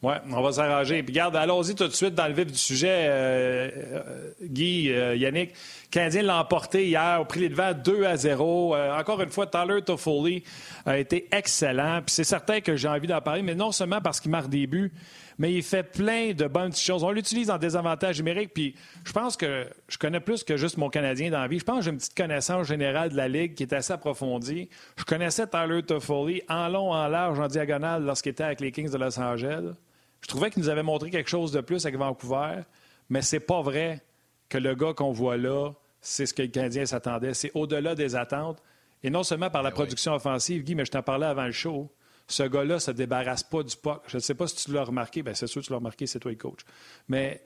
Oui, 0.03 0.13
on 0.31 0.41
va 0.43 0.51
s'arranger. 0.51 1.01
Puis 1.01 1.11
garde, 1.11 1.35
allons-y 1.35 1.73
tout 1.73 1.87
de 1.87 1.93
suite 1.93 2.13
dans 2.13 2.27
le 2.27 2.33
vif 2.33 2.45
du 2.45 2.57
sujet. 2.57 3.07
Euh, 3.07 3.69
euh, 3.75 4.31
Guy, 4.43 4.91
euh, 4.91 5.15
Yannick, 5.15 5.49
le 5.49 5.89
Canadien 5.89 6.21
l'a 6.21 6.39
emporté 6.39 6.85
hier 6.85 7.19
au 7.19 7.25
prix 7.25 7.39
les 7.39 7.49
devants 7.49 7.73
2 7.73 8.05
à 8.05 8.15
0. 8.15 8.75
encore 8.75 9.21
une 9.21 9.31
fois, 9.31 9.47
Tyler 9.47 9.81
Toffoli 9.81 10.43
a 10.85 10.99
été 10.99 11.27
excellent. 11.31 12.01
Puis 12.05 12.13
c'est 12.13 12.23
certain 12.23 12.61
que 12.61 12.75
j'ai 12.75 12.87
envie 12.87 13.07
d'en 13.07 13.21
parler, 13.21 13.41
mais 13.41 13.55
non 13.55 13.71
seulement 13.71 13.99
parce 13.99 14.19
qu'il 14.19 14.29
marque 14.29 14.49
des 14.49 14.67
buts, 14.67 14.93
mais 15.39 15.51
il 15.51 15.63
fait 15.63 15.81
plein 15.81 16.33
de 16.33 16.45
bonnes 16.45 16.75
choses. 16.75 17.03
On 17.03 17.09
l'utilise 17.09 17.49
en 17.49 17.57
désavantage 17.57 18.19
numérique, 18.19 18.51
puis 18.53 18.75
je 19.03 19.11
pense 19.11 19.35
que 19.35 19.65
je 19.87 19.97
connais 19.97 20.19
plus 20.19 20.43
que 20.43 20.57
juste 20.57 20.77
mon 20.77 20.89
Canadien 20.89 21.31
dans 21.31 21.41
la 21.41 21.47
vie. 21.47 21.57
Je 21.57 21.63
pense 21.63 21.79
que 21.79 21.85
j'ai 21.85 21.91
une 21.91 21.97
petite 21.97 22.15
connaissance 22.15 22.67
générale 22.67 23.09
de 23.09 23.17
la 23.17 23.27
Ligue 23.27 23.55
qui 23.55 23.63
est 23.63 23.73
assez 23.73 23.93
approfondie. 23.93 24.69
Je 24.95 25.05
connaissais 25.05 25.47
Tyler 25.47 25.81
Toffoli 25.81 26.43
en 26.49 26.67
long, 26.67 26.91
en 26.91 27.07
large, 27.07 27.39
en 27.39 27.47
diagonale 27.47 28.03
lorsqu'il 28.03 28.33
était 28.33 28.43
avec 28.43 28.61
les 28.61 28.71
Kings 28.71 28.91
de 28.91 28.97
Los 28.97 29.19
Angeles. 29.19 29.73
Je 30.21 30.27
trouvais 30.27 30.49
qu'il 30.49 30.61
nous 30.61 30.69
avait 30.69 30.83
montré 30.83 31.09
quelque 31.09 31.29
chose 31.29 31.51
de 31.51 31.61
plus 31.61 31.85
avec 31.85 31.97
Vancouver, 31.97 32.61
mais 33.09 33.21
c'est 33.21 33.39
pas 33.39 33.61
vrai 33.61 34.03
que 34.49 34.57
le 34.57 34.75
gars 34.75 34.93
qu'on 34.93 35.11
voit 35.11 35.37
là, 35.37 35.71
c'est 36.01 36.25
ce 36.25 36.33
que 36.33 36.41
le 36.41 36.47
Canadien 36.47 36.85
s'attendait. 36.85 37.33
C'est 37.33 37.51
au-delà 37.53 37.95
des 37.95 38.15
attentes. 38.15 38.61
Et 39.03 39.09
non 39.09 39.23
seulement 39.23 39.49
par 39.49 39.61
la 39.61 39.69
ben 39.69 39.75
production 39.75 40.13
offensive, 40.13 40.63
Guy, 40.63 40.73
mais 40.73 40.85
je 40.85 40.91
t'en 40.91 41.03
parlais 41.03 41.27
avant 41.27 41.45
le 41.45 41.51
show 41.51 41.91
ce 42.27 42.43
gars-là 42.43 42.75
ne 42.75 42.79
se 42.79 42.91
débarrasse 42.91 43.43
pas 43.43 43.63
du 43.63 43.75
puck. 43.75 44.03
Je 44.07 44.17
ne 44.17 44.21
sais 44.21 44.35
pas 44.35 44.47
si 44.47 44.55
tu 44.57 44.73
l'as 44.73 44.83
remarqué. 44.83 45.23
Bien, 45.23 45.33
c'est 45.33 45.47
sûr 45.47 45.61
que 45.61 45.67
tu 45.67 45.71
l'as 45.71 45.77
remarqué, 45.77 46.05
c'est 46.07 46.19
toi 46.19 46.31
le 46.31 46.37
coach. 46.37 46.59
Mais 47.07 47.41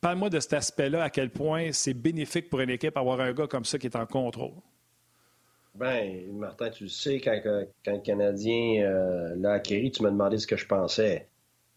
parle-moi 0.00 0.28
de 0.28 0.40
cet 0.40 0.52
aspect-là, 0.52 1.04
à 1.04 1.10
quel 1.10 1.30
point 1.30 1.72
c'est 1.72 1.94
bénéfique 1.94 2.50
pour 2.50 2.60
une 2.60 2.70
équipe 2.70 2.96
avoir 2.96 3.20
un 3.20 3.32
gars 3.32 3.46
comme 3.46 3.64
ça 3.64 3.78
qui 3.78 3.86
est 3.86 3.96
en 3.96 4.06
contrôle. 4.06 4.54
Ben, 5.74 6.30
Martin, 6.32 6.70
tu 6.70 6.84
le 6.84 6.90
sais, 6.90 7.20
quand, 7.20 7.40
le 7.44 7.98
Canadien 8.00 8.82
euh, 8.82 9.34
l'a 9.36 9.52
acquis, 9.52 9.90
tu 9.90 10.02
m'as 10.02 10.10
demandé 10.10 10.38
ce 10.38 10.46
que 10.46 10.56
je 10.56 10.66
pensais. 10.66 11.28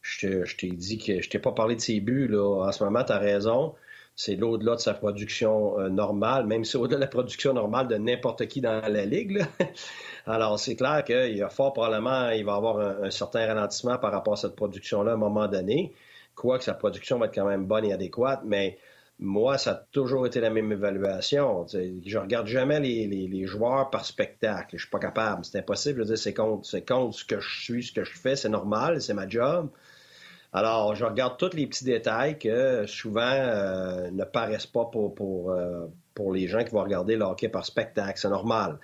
Je 0.01 0.56
t'ai 0.56 0.69
dit 0.69 0.98
que 0.98 1.21
je 1.21 1.30
t'ai 1.30 1.39
pas 1.39 1.51
parlé 1.51 1.75
de 1.75 1.81
ses 1.81 2.00
buts. 2.00 2.27
Là. 2.27 2.68
En 2.68 2.71
ce 2.71 2.83
moment, 2.83 3.03
tu 3.03 3.12
as 3.12 3.19
raison. 3.19 3.75
C'est 4.15 4.42
au-delà 4.42 4.75
de 4.75 4.81
sa 4.81 4.94
production 4.94 5.80
euh, 5.80 5.89
normale, 5.89 6.45
même 6.45 6.65
si 6.65 6.75
au-delà 6.75 6.98
de 6.98 7.01
la 7.01 7.07
production 7.07 7.53
normale 7.53 7.88
de 7.88 7.95
n'importe 7.95 8.45
qui 8.48 8.62
dans 8.62 8.81
la 8.81 9.06
Ligue. 9.06 9.45
Alors, 10.25 10.59
c'est 10.59 10.75
clair 10.75 11.03
qu'il 11.06 11.38
y 11.38 11.42
a 11.42 11.50
fort 11.50 11.74
probablement, 11.74 12.30
il 12.30 12.45
va 12.45 12.56
avoir 12.56 12.80
un, 12.80 13.09
certain 13.09 13.48
ralentissement 13.48 13.98
par 13.98 14.12
rapport 14.12 14.33
à 14.33 14.38
cette 14.38 14.56
production-là 14.56 15.12
à 15.12 15.13
un 15.15 15.18
moment 15.18 15.48
donné, 15.48 15.94
quoique 16.36 16.63
sa 16.63 16.74
production 16.74 17.18
va 17.19 17.27
être 17.27 17.36
quand 17.36 17.47
même 17.47 17.65
bonne 17.65 17.86
et 17.86 17.94
adéquate, 17.94 18.42
mais 18.45 18.77
moi, 19.21 19.59
ça 19.59 19.71
a 19.71 19.75
toujours 19.92 20.25
été 20.25 20.39
la 20.39 20.50
même 20.50 20.71
évaluation. 20.71 21.65
je 21.68 22.18
regarde 22.18 22.47
jamais 22.47 22.80
les, 22.80 23.45
joueurs 23.45 23.92
par 23.92 24.04
spectacle. 24.04 24.75
Je 24.77 24.81
suis 24.81 24.89
pas 24.89 25.00
capable. 25.00 25.45
C'est 25.45 25.59
impossible. 25.59 25.97
Je 25.97 26.01
veux 26.01 26.15
dire, 26.15 26.18
c'est 26.18 26.33
contre, 26.33 27.15
ce 27.15 27.24
que 27.24 27.39
je 27.39 27.63
suis, 27.63 27.83
ce 27.83 27.92
que 27.94 28.04
je 28.04 28.18
fais. 28.18 28.36
C'est 28.36 28.50
normal. 28.50 29.00
C'est 29.00 29.13
ma 29.13 29.30
job. 29.30 29.69
Alors, 30.53 30.95
je 30.95 31.06
regarde 31.06 31.38
tous 31.38 31.56
les 31.56 31.65
petits 31.65 31.86
détails 31.86 32.38
que 32.38 32.86
souvent 32.86 33.21
euh, 33.21 34.12
ne 34.12 34.24
paraissent 34.25 34.68
pas 34.68 34.86
pour, 34.86 35.15
pour, 35.15 35.51
euh, 35.51 35.88
pour 36.13 36.33
les 36.33 36.48
gens 36.48 36.63
qui 36.63 36.71
vont 36.71 36.83
regarder 36.83 37.15
le 37.15 37.24
hockey 37.24 37.48
par 37.48 37.65
spectacle. 37.65 38.19
C'est 38.19 38.30
normal. 38.30 38.77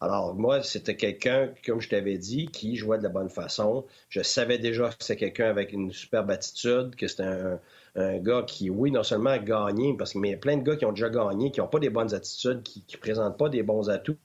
Alors, 0.00 0.36
moi, 0.36 0.62
c'était 0.62 0.94
quelqu'un, 0.94 1.50
comme 1.66 1.80
je 1.80 1.88
t'avais 1.88 2.18
dit, 2.18 2.46
qui 2.46 2.76
jouait 2.76 2.98
de 2.98 3.02
la 3.02 3.08
bonne 3.08 3.30
façon. 3.30 3.84
Je 4.10 4.22
savais 4.22 4.58
déjà 4.58 4.90
que 4.90 4.94
c'était 5.00 5.16
quelqu'un 5.16 5.50
avec 5.50 5.72
une 5.72 5.92
superbe 5.92 6.30
attitude, 6.30 6.94
que 6.94 7.08
c'était 7.08 7.24
un, 7.24 8.18
gars 8.18 8.44
qui, 8.46 8.70
oui, 8.70 8.92
non 8.92 9.02
seulement 9.02 9.30
a 9.30 9.40
gagné, 9.40 9.96
parce 9.98 10.12
qu'il 10.12 10.24
y 10.24 10.32
a 10.32 10.36
plein 10.36 10.56
de 10.56 10.62
gars 10.62 10.76
qui 10.76 10.84
ont 10.84 10.92
déjà 10.92 11.10
gagné, 11.10 11.50
qui 11.50 11.58
n'ont 11.58 11.66
pas 11.66 11.80
des 11.80 11.90
bonnes 11.90 12.14
attitudes, 12.14 12.62
qui 12.62 12.84
ne 12.92 12.98
présentent 12.98 13.36
pas 13.36 13.48
des 13.48 13.64
bons 13.64 13.90
atouts 13.90 14.16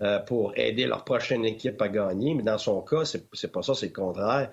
euh, 0.00 0.18
pour 0.20 0.54
aider 0.56 0.86
leur 0.86 1.04
prochaine 1.04 1.44
équipe 1.44 1.80
à 1.82 1.90
gagner. 1.90 2.32
Mais 2.32 2.42
dans 2.42 2.56
son 2.56 2.80
cas, 2.80 3.04
c'est 3.04 3.52
pas 3.52 3.62
ça, 3.62 3.74
c'est 3.74 3.88
le 3.88 3.92
contraire. 3.92 4.50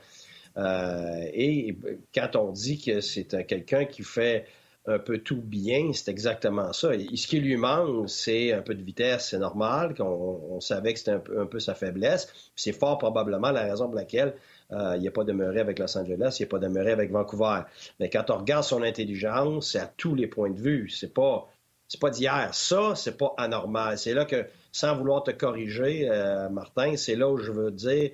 Euh, 0.58 1.30
et 1.34 1.78
quand 2.14 2.36
on 2.36 2.52
dit 2.52 2.82
que 2.82 3.02
c'est 3.02 3.46
quelqu'un 3.46 3.86
qui 3.86 4.04
fait 4.04 4.46
un 4.88 5.00
peu 5.00 5.18
tout 5.18 5.42
bien, 5.42 5.92
c'est 5.94 6.12
exactement 6.12 6.72
ça. 6.72 6.92
Ce 6.94 7.28
qui 7.28 7.40
lui 7.40 7.58
manque, 7.58 8.10
c'est 8.10 8.54
un 8.54 8.62
peu 8.62 8.76
de 8.76 8.84
vitesse, 8.84 9.30
c'est 9.30 9.40
normal, 9.40 9.96
qu'on 9.96 10.60
savait 10.62 10.94
que 10.94 11.00
c'était 11.00 11.12
un 11.12 11.46
peu, 11.46 11.60
sa 11.60 11.74
faiblesse. 11.74 12.28
C'est 12.56 12.72
fort 12.72 12.98
probablement 13.00 13.52
la 13.52 13.64
raison 13.64 13.86
pour 13.86 13.96
laquelle 13.96 14.36
euh, 14.72 14.94
il 14.98 15.04
n'est 15.04 15.12
pas 15.12 15.24
demeuré 15.24 15.60
avec 15.60 15.80
Los 15.80 15.98
Angeles, 15.98 16.38
il 16.40 16.44
n'est 16.44 16.50
pas 16.50 16.60
demeuré 16.60 16.92
avec 16.92 17.12
Vancouver. 17.12 17.62
Mais 18.00 18.10
quand 18.10 18.30
on 18.30 18.38
regarde 18.38 18.64
son 18.64 18.84
intelligence, 18.84 19.72
c'est 19.72 19.80
à 19.80 19.92
tous 19.98 20.14
les 20.14 20.28
points 20.28 20.52
de 20.52 20.60
vue. 20.60 20.90
C'est 20.90 21.14
pas, 21.14 21.50
c'est 21.88 22.00
pas 22.00 22.12
d'hier. 22.12 22.54
Ça, 22.54 22.94
c'est 22.96 23.18
pas 23.18 23.34
anormal. 23.38 23.98
C'est 23.98 24.14
là 24.14 24.26
que, 24.26 24.46
sans 24.72 24.96
vouloir 24.96 25.24
te 25.24 25.32
corriger, 25.32 26.08
euh, 26.12 26.48
Martin, 26.50 26.96
c'est 26.96 27.16
là 27.16 27.28
où 27.28 27.38
je 27.38 27.52
veux 27.52 27.72
dire, 27.72 28.12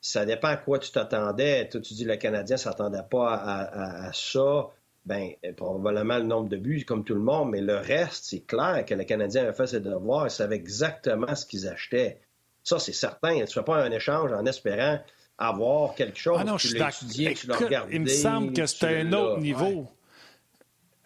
ça 0.00 0.24
dépend 0.24 0.48
à 0.48 0.56
quoi 0.56 0.78
tu 0.78 0.90
t'attendais. 0.90 1.68
Toi, 1.68 1.80
tu 1.80 1.94
dis 1.94 2.04
le 2.04 2.16
Canadien 2.16 2.56
ne 2.56 2.60
s'attendait 2.60 3.02
pas 3.08 3.34
à 3.34 4.12
ça 4.12 4.70
ben, 5.08 5.30
probablement 5.56 6.18
le 6.18 6.24
nombre 6.24 6.50
de 6.50 6.58
buts, 6.58 6.84
comme 6.84 7.02
tout 7.02 7.14
le 7.14 7.20
monde, 7.20 7.50
mais 7.50 7.62
le 7.62 7.76
reste, 7.76 8.24
c'est 8.26 8.40
clair 8.40 8.84
que 8.86 8.94
le 8.94 9.04
Canadien 9.04 9.48
a 9.48 9.52
fait 9.54 9.66
ses 9.66 9.80
devoirs, 9.80 10.26
il 10.26 10.30
savait 10.30 10.56
exactement 10.56 11.34
ce 11.34 11.46
qu'ils 11.46 11.66
achetaient. 11.66 12.20
Ça, 12.62 12.78
c'est 12.78 12.92
certain. 12.92 13.34
Tu 13.36 13.40
ne 13.40 13.46
fais 13.46 13.62
pas 13.62 13.82
un 13.82 13.90
échange 13.90 14.32
en 14.32 14.44
espérant 14.44 15.00
avoir 15.38 15.94
quelque 15.94 16.18
chose. 16.18 16.36
Ah 16.38 16.44
non, 16.44 16.56
tu 16.56 16.76
l'as 16.76 16.90
étudié, 16.90 17.32
tu 17.32 17.46
l'as 17.46 17.56
regardé. 17.56 17.94
Il 17.94 18.02
me 18.02 18.08
semble 18.08 18.52
que 18.52 18.66
c'était 18.66 18.98
un 18.98 19.12
autre 19.14 19.40
niveau. 19.40 19.88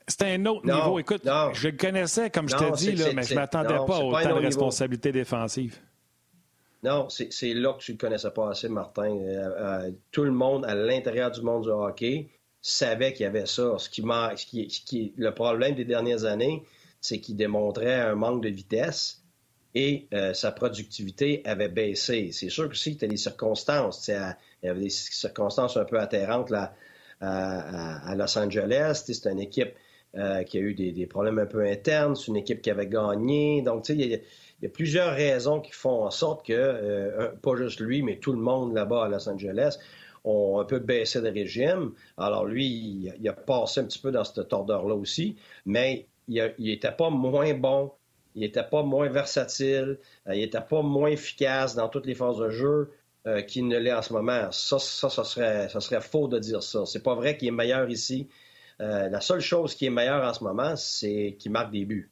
C'était 0.08 0.32
un 0.32 0.46
autre 0.46 0.66
niveau. 0.66 0.98
Écoute, 0.98 1.22
je 1.52 1.68
le 1.68 1.76
connaissais, 1.76 2.28
comme 2.30 2.48
je 2.48 2.56
t'ai 2.56 2.70
dit, 2.72 2.92
là, 2.96 3.12
mais 3.14 3.22
je 3.22 3.34
ne 3.34 3.38
m'attendais 3.38 3.76
pas 3.86 3.96
à 3.98 4.00
autant 4.00 4.36
de 4.36 4.44
responsabilités 4.44 5.12
défensives. 5.12 5.78
Non, 6.82 7.08
c'est 7.08 7.54
là 7.54 7.74
que 7.74 7.78
tu 7.82 7.92
ne 7.92 7.96
connaissais 7.96 8.30
pas 8.32 8.50
assez, 8.50 8.68
Martin. 8.68 9.16
Euh, 9.16 9.84
euh, 9.86 9.90
tout 10.10 10.24
le 10.24 10.32
monde 10.32 10.64
à 10.64 10.74
l'intérieur 10.74 11.30
du 11.30 11.40
monde 11.40 11.62
du 11.62 11.68
hockey 11.68 12.28
savait 12.60 13.12
qu'il 13.12 13.22
y 13.22 13.26
avait 13.26 13.46
ça. 13.46 13.78
Ce 13.78 13.88
qui, 13.88 14.02
ce 14.02 14.80
qui, 14.84 15.12
le 15.16 15.32
problème 15.32 15.76
des 15.76 15.84
dernières 15.84 16.24
années, 16.24 16.64
c'est 17.00 17.20
qu'il 17.20 17.36
démontrait 17.36 17.94
un 17.94 18.16
manque 18.16 18.42
de 18.42 18.48
vitesse 18.48 19.22
et 19.76 20.08
euh, 20.12 20.34
sa 20.34 20.50
productivité 20.50 21.42
avait 21.44 21.68
baissé. 21.68 22.30
C'est 22.32 22.50
sûr 22.50 22.68
que 22.68 22.76
si 22.76 22.96
tu 22.96 23.04
as 23.04 23.08
des 23.08 23.16
circonstances, 23.16 24.08
il 24.08 24.34
y 24.64 24.68
avait 24.68 24.80
des 24.80 24.90
circonstances 24.90 25.76
un 25.76 25.84
peu 25.84 26.00
atterrantes 26.00 26.50
là, 26.50 26.74
à, 27.20 28.12
Los 28.16 28.36
Angeles. 28.36 29.04
C'est 29.06 29.30
une 29.30 29.40
équipe 29.40 29.72
qui 30.14 30.58
a 30.58 30.60
eu 30.60 30.74
des, 30.74 31.06
problèmes 31.06 31.38
un 31.38 31.46
peu 31.46 31.64
internes, 31.64 32.16
c'est 32.16 32.26
une 32.26 32.36
équipe 32.36 32.60
qui 32.60 32.70
avait 32.70 32.88
gagné. 32.88 33.62
Donc, 33.62 33.86
il 34.62 34.66
y, 34.66 34.68
a 34.68 34.70
plusieurs 34.70 35.12
raisons 35.14 35.60
qui 35.60 35.72
font 35.72 36.04
en 36.04 36.10
sorte 36.10 36.46
que, 36.46 36.52
euh, 36.52 37.32
pas 37.42 37.56
juste 37.56 37.80
lui, 37.80 38.02
mais 38.02 38.18
tout 38.18 38.32
le 38.32 38.38
monde 38.38 38.74
là-bas 38.74 39.06
à 39.06 39.08
Los 39.08 39.28
Angeles 39.28 39.76
ont 40.24 40.60
un 40.60 40.64
peu 40.64 40.78
baissé 40.78 41.20
de 41.20 41.28
régime. 41.28 41.92
Alors 42.16 42.44
lui, 42.44 43.12
il, 43.18 43.28
a 43.28 43.32
passé 43.32 43.80
un 43.80 43.84
petit 43.84 43.98
peu 43.98 44.12
dans 44.12 44.24
cette 44.24 44.48
tordeur-là 44.48 44.94
aussi, 44.94 45.36
mais 45.66 46.06
il 46.28 46.52
n'était 46.58 46.92
pas 46.92 47.10
moins 47.10 47.54
bon, 47.54 47.92
il 48.34 48.42
n'était 48.42 48.62
pas 48.62 48.82
moins 48.82 49.08
versatile, 49.08 49.98
euh, 50.28 50.34
il 50.34 50.40
n'était 50.40 50.60
pas 50.60 50.82
moins 50.82 51.08
efficace 51.08 51.74
dans 51.74 51.88
toutes 51.88 52.06
les 52.06 52.14
phases 52.14 52.38
de 52.38 52.50
jeu 52.50 52.92
euh, 53.26 53.42
qu'il 53.42 53.68
ne 53.68 53.78
l'est 53.78 53.92
en 53.92 54.02
ce 54.02 54.12
moment. 54.12 54.50
Ça, 54.52 54.78
ça, 54.78 55.10
serait, 55.10 55.68
ça 55.68 55.80
serait 55.80 56.00
faux 56.00 56.28
de 56.28 56.38
dire 56.38 56.62
ça. 56.62 56.86
C'est 56.86 57.02
pas 57.02 57.14
vrai 57.14 57.36
qu'il 57.36 57.48
est 57.48 57.52
meilleur 57.52 57.90
ici. 57.90 58.28
Euh, 58.80 59.08
la 59.08 59.20
seule 59.20 59.40
chose 59.40 59.74
qui 59.74 59.86
est 59.86 59.90
meilleure 59.90 60.24
en 60.24 60.34
ce 60.34 60.44
moment, 60.44 60.76
c'est 60.76 61.36
qu'il 61.38 61.52
marque 61.52 61.72
des 61.72 61.84
buts. 61.84 62.11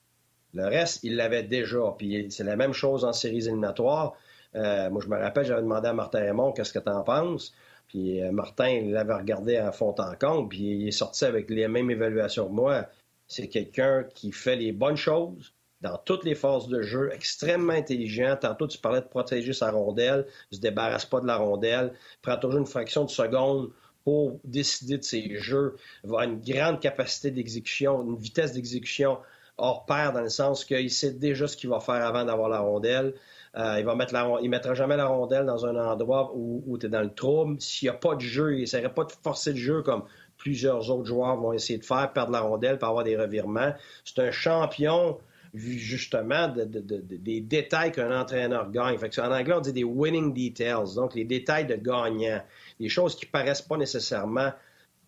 Le 0.54 0.64
reste, 0.64 1.00
il 1.04 1.16
l'avait 1.16 1.42
déjà. 1.42 1.94
Puis 1.96 2.26
c'est 2.30 2.44
la 2.44 2.56
même 2.56 2.72
chose 2.72 3.04
en 3.04 3.12
séries 3.12 3.46
éliminatoires. 3.46 4.14
moi, 4.54 5.00
je 5.00 5.08
me 5.08 5.18
rappelle, 5.18 5.44
j'avais 5.44 5.62
demandé 5.62 5.88
à 5.88 5.92
Martin 5.92 6.20
Raymond 6.20 6.52
qu'est-ce 6.52 6.72
que 6.72 6.78
tu 6.78 6.90
en 6.90 7.02
penses? 7.02 7.52
Puis 7.90 8.22
euh, 8.22 8.30
Martin 8.30 8.82
l'avait 8.82 9.14
regardé 9.14 9.56
à 9.56 9.72
fond 9.72 9.94
en 9.98 10.14
compte, 10.14 10.48
puis 10.48 10.60
il 10.60 10.88
est 10.88 10.92
sorti 10.92 11.24
avec 11.24 11.50
les 11.50 11.66
mêmes 11.66 11.90
évaluations 11.90 12.46
que 12.46 12.52
moi. 12.52 12.86
C'est 13.26 13.48
quelqu'un 13.48 14.04
qui 14.14 14.30
fait 14.30 14.54
les 14.54 14.70
bonnes 14.70 14.96
choses 14.96 15.52
dans 15.80 15.98
toutes 15.98 16.24
les 16.24 16.36
phases 16.36 16.68
de 16.68 16.82
jeu, 16.82 17.10
extrêmement 17.12 17.72
intelligent. 17.72 18.36
Tantôt, 18.40 18.68
tu 18.68 18.78
parlais 18.78 19.00
de 19.00 19.06
protéger 19.06 19.52
sa 19.52 19.72
rondelle, 19.72 20.26
ne 20.52 20.56
se 20.56 20.60
débarrasse 20.60 21.04
pas 21.04 21.20
de 21.20 21.26
la 21.26 21.36
rondelle, 21.36 21.92
prend 22.22 22.36
toujours 22.36 22.60
une 22.60 22.66
fraction 22.66 23.04
de 23.04 23.10
seconde 23.10 23.70
pour 24.04 24.38
décider 24.44 24.96
de 24.96 25.02
ses 25.02 25.36
jeux, 25.38 25.76
va 26.04 26.26
une 26.26 26.40
grande 26.40 26.80
capacité 26.80 27.32
d'exécution, 27.32 28.02
une 28.02 28.18
vitesse 28.18 28.52
d'exécution 28.52 29.18
hors 29.60 29.84
pair 29.84 30.12
dans 30.12 30.22
le 30.22 30.28
sens 30.28 30.64
qu'il 30.64 30.90
sait 30.90 31.12
déjà 31.12 31.46
ce 31.46 31.56
qu'il 31.56 31.70
va 31.70 31.80
faire 31.80 32.04
avant 32.04 32.24
d'avoir 32.24 32.48
la 32.48 32.60
rondelle. 32.60 33.14
Euh, 33.56 33.76
il 33.78 33.84
va 33.84 33.94
mettre 33.94 34.14
la, 34.14 34.26
mettra 34.42 34.74
jamais 34.74 34.96
la 34.96 35.06
rondelle 35.06 35.44
dans 35.44 35.66
un 35.66 35.76
endroit 35.76 36.32
où, 36.34 36.78
tu 36.78 36.86
es 36.86 36.88
dans 36.88 37.02
le 37.02 37.12
trouble. 37.12 37.60
S'il 37.60 37.86
n'y 37.86 37.90
a 37.90 37.98
pas 37.98 38.14
de 38.14 38.20
jeu, 38.20 38.54
il 38.54 38.60
n'essaierait 38.60 38.94
pas 38.94 39.04
de 39.04 39.12
forcer 39.22 39.50
le 39.50 39.58
jeu 39.58 39.82
comme 39.82 40.04
plusieurs 40.36 40.90
autres 40.90 41.04
joueurs 41.04 41.36
vont 41.36 41.52
essayer 41.52 41.78
de 41.78 41.84
faire, 41.84 42.12
perdre 42.12 42.32
la 42.32 42.40
rondelle 42.40 42.78
pour 42.78 42.88
avoir 42.88 43.04
des 43.04 43.16
revirements. 43.16 43.74
C'est 44.04 44.20
un 44.20 44.30
champion 44.30 45.18
justement 45.52 46.48
des 46.48 47.40
détails 47.40 47.90
qu'un 47.90 48.18
entraîneur 48.18 48.70
gagne. 48.70 48.96
en 48.96 49.32
anglais, 49.32 49.54
on 49.54 49.60
dit 49.60 49.72
des 49.72 49.84
winning 49.84 50.32
details, 50.32 50.94
donc 50.94 51.14
les 51.14 51.24
détails 51.24 51.66
de 51.66 51.74
gagnant, 51.74 52.40
des 52.78 52.88
choses 52.88 53.16
qui 53.16 53.26
paraissent 53.26 53.62
pas 53.62 53.76
nécessairement 53.76 54.52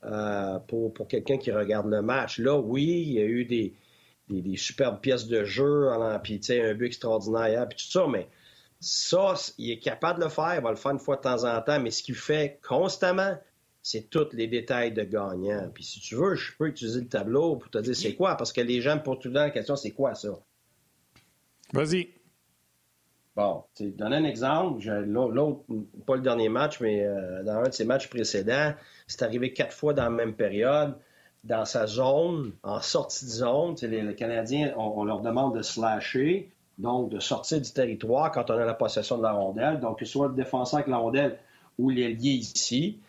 euh, 0.04 0.58
pour 0.66 0.92
quelqu'un 1.08 1.38
qui 1.38 1.52
regarde 1.52 1.86
le 1.86 2.02
match. 2.02 2.40
Là, 2.40 2.58
oui, 2.58 3.04
il 3.06 3.12
y 3.12 3.20
a 3.20 3.24
eu 3.24 3.44
des, 3.44 3.72
des, 4.28 4.56
superbes 4.56 5.00
pièces 5.00 5.26
de 5.26 5.44
jeu, 5.44 5.90
puis 6.22 6.40
un 6.50 6.74
but 6.74 6.86
extraordinaire, 6.86 7.68
puis 7.68 7.78
tout 7.78 7.90
ça, 7.90 8.06
mais 8.06 8.28
ça, 8.80 9.34
il 9.58 9.70
est 9.70 9.78
capable 9.78 10.18
de 10.18 10.24
le 10.24 10.30
faire, 10.30 10.54
il 10.56 10.62
va 10.62 10.70
le 10.70 10.76
faire 10.76 10.92
une 10.92 10.98
fois 10.98 11.16
de 11.16 11.22
temps 11.22 11.44
en 11.44 11.60
temps, 11.62 11.80
mais 11.80 11.90
ce 11.90 12.02
qu'il 12.02 12.16
fait 12.16 12.58
constamment, 12.66 13.38
c'est 13.82 14.10
tous 14.10 14.32
les 14.32 14.46
détails 14.46 14.92
de 14.92 15.02
gagnant. 15.02 15.68
Puis 15.72 15.84
si 15.84 16.00
tu 16.00 16.14
veux, 16.14 16.34
je 16.34 16.52
peux 16.56 16.68
utiliser 16.68 17.00
le 17.00 17.08
tableau 17.08 17.56
pour 17.56 17.70
te 17.70 17.78
dire 17.78 17.96
c'est 17.96 18.14
quoi, 18.14 18.36
parce 18.36 18.52
que 18.52 18.60
les 18.60 18.80
gens 18.80 18.96
me 18.96 19.02
posent 19.02 19.20
tout 19.20 19.28
le 19.28 19.34
temps 19.34 19.40
la 19.40 19.50
question, 19.50 19.76
c'est 19.76 19.90
quoi 19.90 20.14
ça? 20.14 20.38
Vas-y. 21.72 22.10
Bon, 23.34 23.64
tu 23.74 23.90
donner 23.90 24.16
un 24.16 24.24
exemple. 24.24 24.84
L'autre, 25.06 25.64
pas 26.06 26.16
le 26.16 26.22
dernier 26.22 26.50
match, 26.50 26.80
mais 26.80 27.04
euh, 27.04 27.42
dans 27.42 27.60
un 27.60 27.68
de 27.68 27.72
ses 27.72 27.86
matchs 27.86 28.08
précédents, 28.08 28.74
c'est 29.06 29.22
arrivé 29.22 29.52
quatre 29.52 29.74
fois 29.74 29.94
dans 29.94 30.04
la 30.04 30.10
même 30.10 30.34
période. 30.34 30.96
Dans 31.44 31.64
sa 31.64 31.86
zone, 31.86 32.52
en 32.62 32.80
sortie 32.80 33.24
de 33.24 33.30
zone, 33.30 33.74
les, 33.82 34.14
Canadiens, 34.14 34.72
on, 34.76 35.04
leur 35.04 35.20
demande 35.20 35.56
de 35.56 35.62
slasher, 35.62 36.50
donc 36.78 37.10
de 37.10 37.18
sortir 37.18 37.60
du 37.60 37.72
territoire 37.72 38.30
quand 38.30 38.48
on 38.50 38.54
a 38.54 38.64
la 38.64 38.74
possession 38.74 39.18
de 39.18 39.24
la 39.24 39.32
rondelle. 39.32 39.80
Donc, 39.80 39.98
que 39.98 40.04
ce 40.04 40.12
soit 40.12 40.28
le 40.28 40.34
défenseur 40.34 40.78
avec 40.78 40.88
la 40.88 40.98
rondelle 40.98 41.38
ou 41.78 41.90
l'ailier 41.90 42.32
ici. 42.32 43.00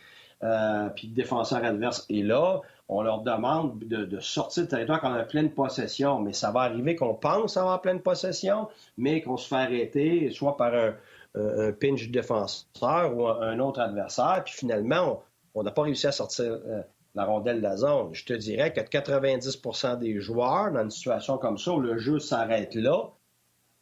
Euh, 0.43 0.89
puis 0.89 1.07
le 1.07 1.13
défenseur 1.13 1.63
adverse 1.63 2.05
est 2.09 2.23
là, 2.23 2.61
on 2.89 3.01
leur 3.01 3.21
demande 3.21 3.79
de, 3.79 4.19
sortir 4.19 4.63
du 4.63 4.69
territoire 4.69 4.99
quand 4.99 5.11
on 5.11 5.15
a 5.15 5.23
pleine 5.23 5.51
possession. 5.51 6.19
Mais 6.19 6.33
ça 6.33 6.51
va 6.51 6.61
arriver 6.61 6.95
qu'on 6.95 7.13
pense 7.13 7.57
avoir 7.57 7.81
pleine 7.81 8.01
possession, 8.01 8.67
mais 8.97 9.21
qu'on 9.21 9.37
se 9.37 9.47
fait 9.47 9.55
arrêter, 9.55 10.31
soit 10.31 10.57
par 10.57 10.73
un, 10.73 11.71
pinch 11.79 12.09
défenseur 12.09 13.15
ou 13.15 13.27
un, 13.27 13.59
autre 13.59 13.79
adversaire. 13.79 14.41
Puis 14.45 14.53
finalement, 14.53 15.23
on 15.55 15.63
n'a 15.63 15.71
pas 15.71 15.83
réussi 15.83 16.07
à 16.07 16.11
sortir 16.11 16.45
euh, 16.45 16.81
la 17.15 17.25
rondelle 17.25 17.57
de 17.57 17.63
la 17.63 17.77
zone. 17.77 18.13
Je 18.13 18.25
te 18.25 18.33
dirais 18.33 18.73
que 18.73 18.81
90% 18.81 19.99
des 19.99 20.19
joueurs, 20.19 20.71
dans 20.71 20.83
une 20.83 20.91
situation 20.91 21.37
comme 21.37 21.57
ça, 21.57 21.71
où 21.71 21.79
le 21.79 21.97
jeu 21.97 22.19
s'arrête 22.19 22.75
là, 22.75 23.09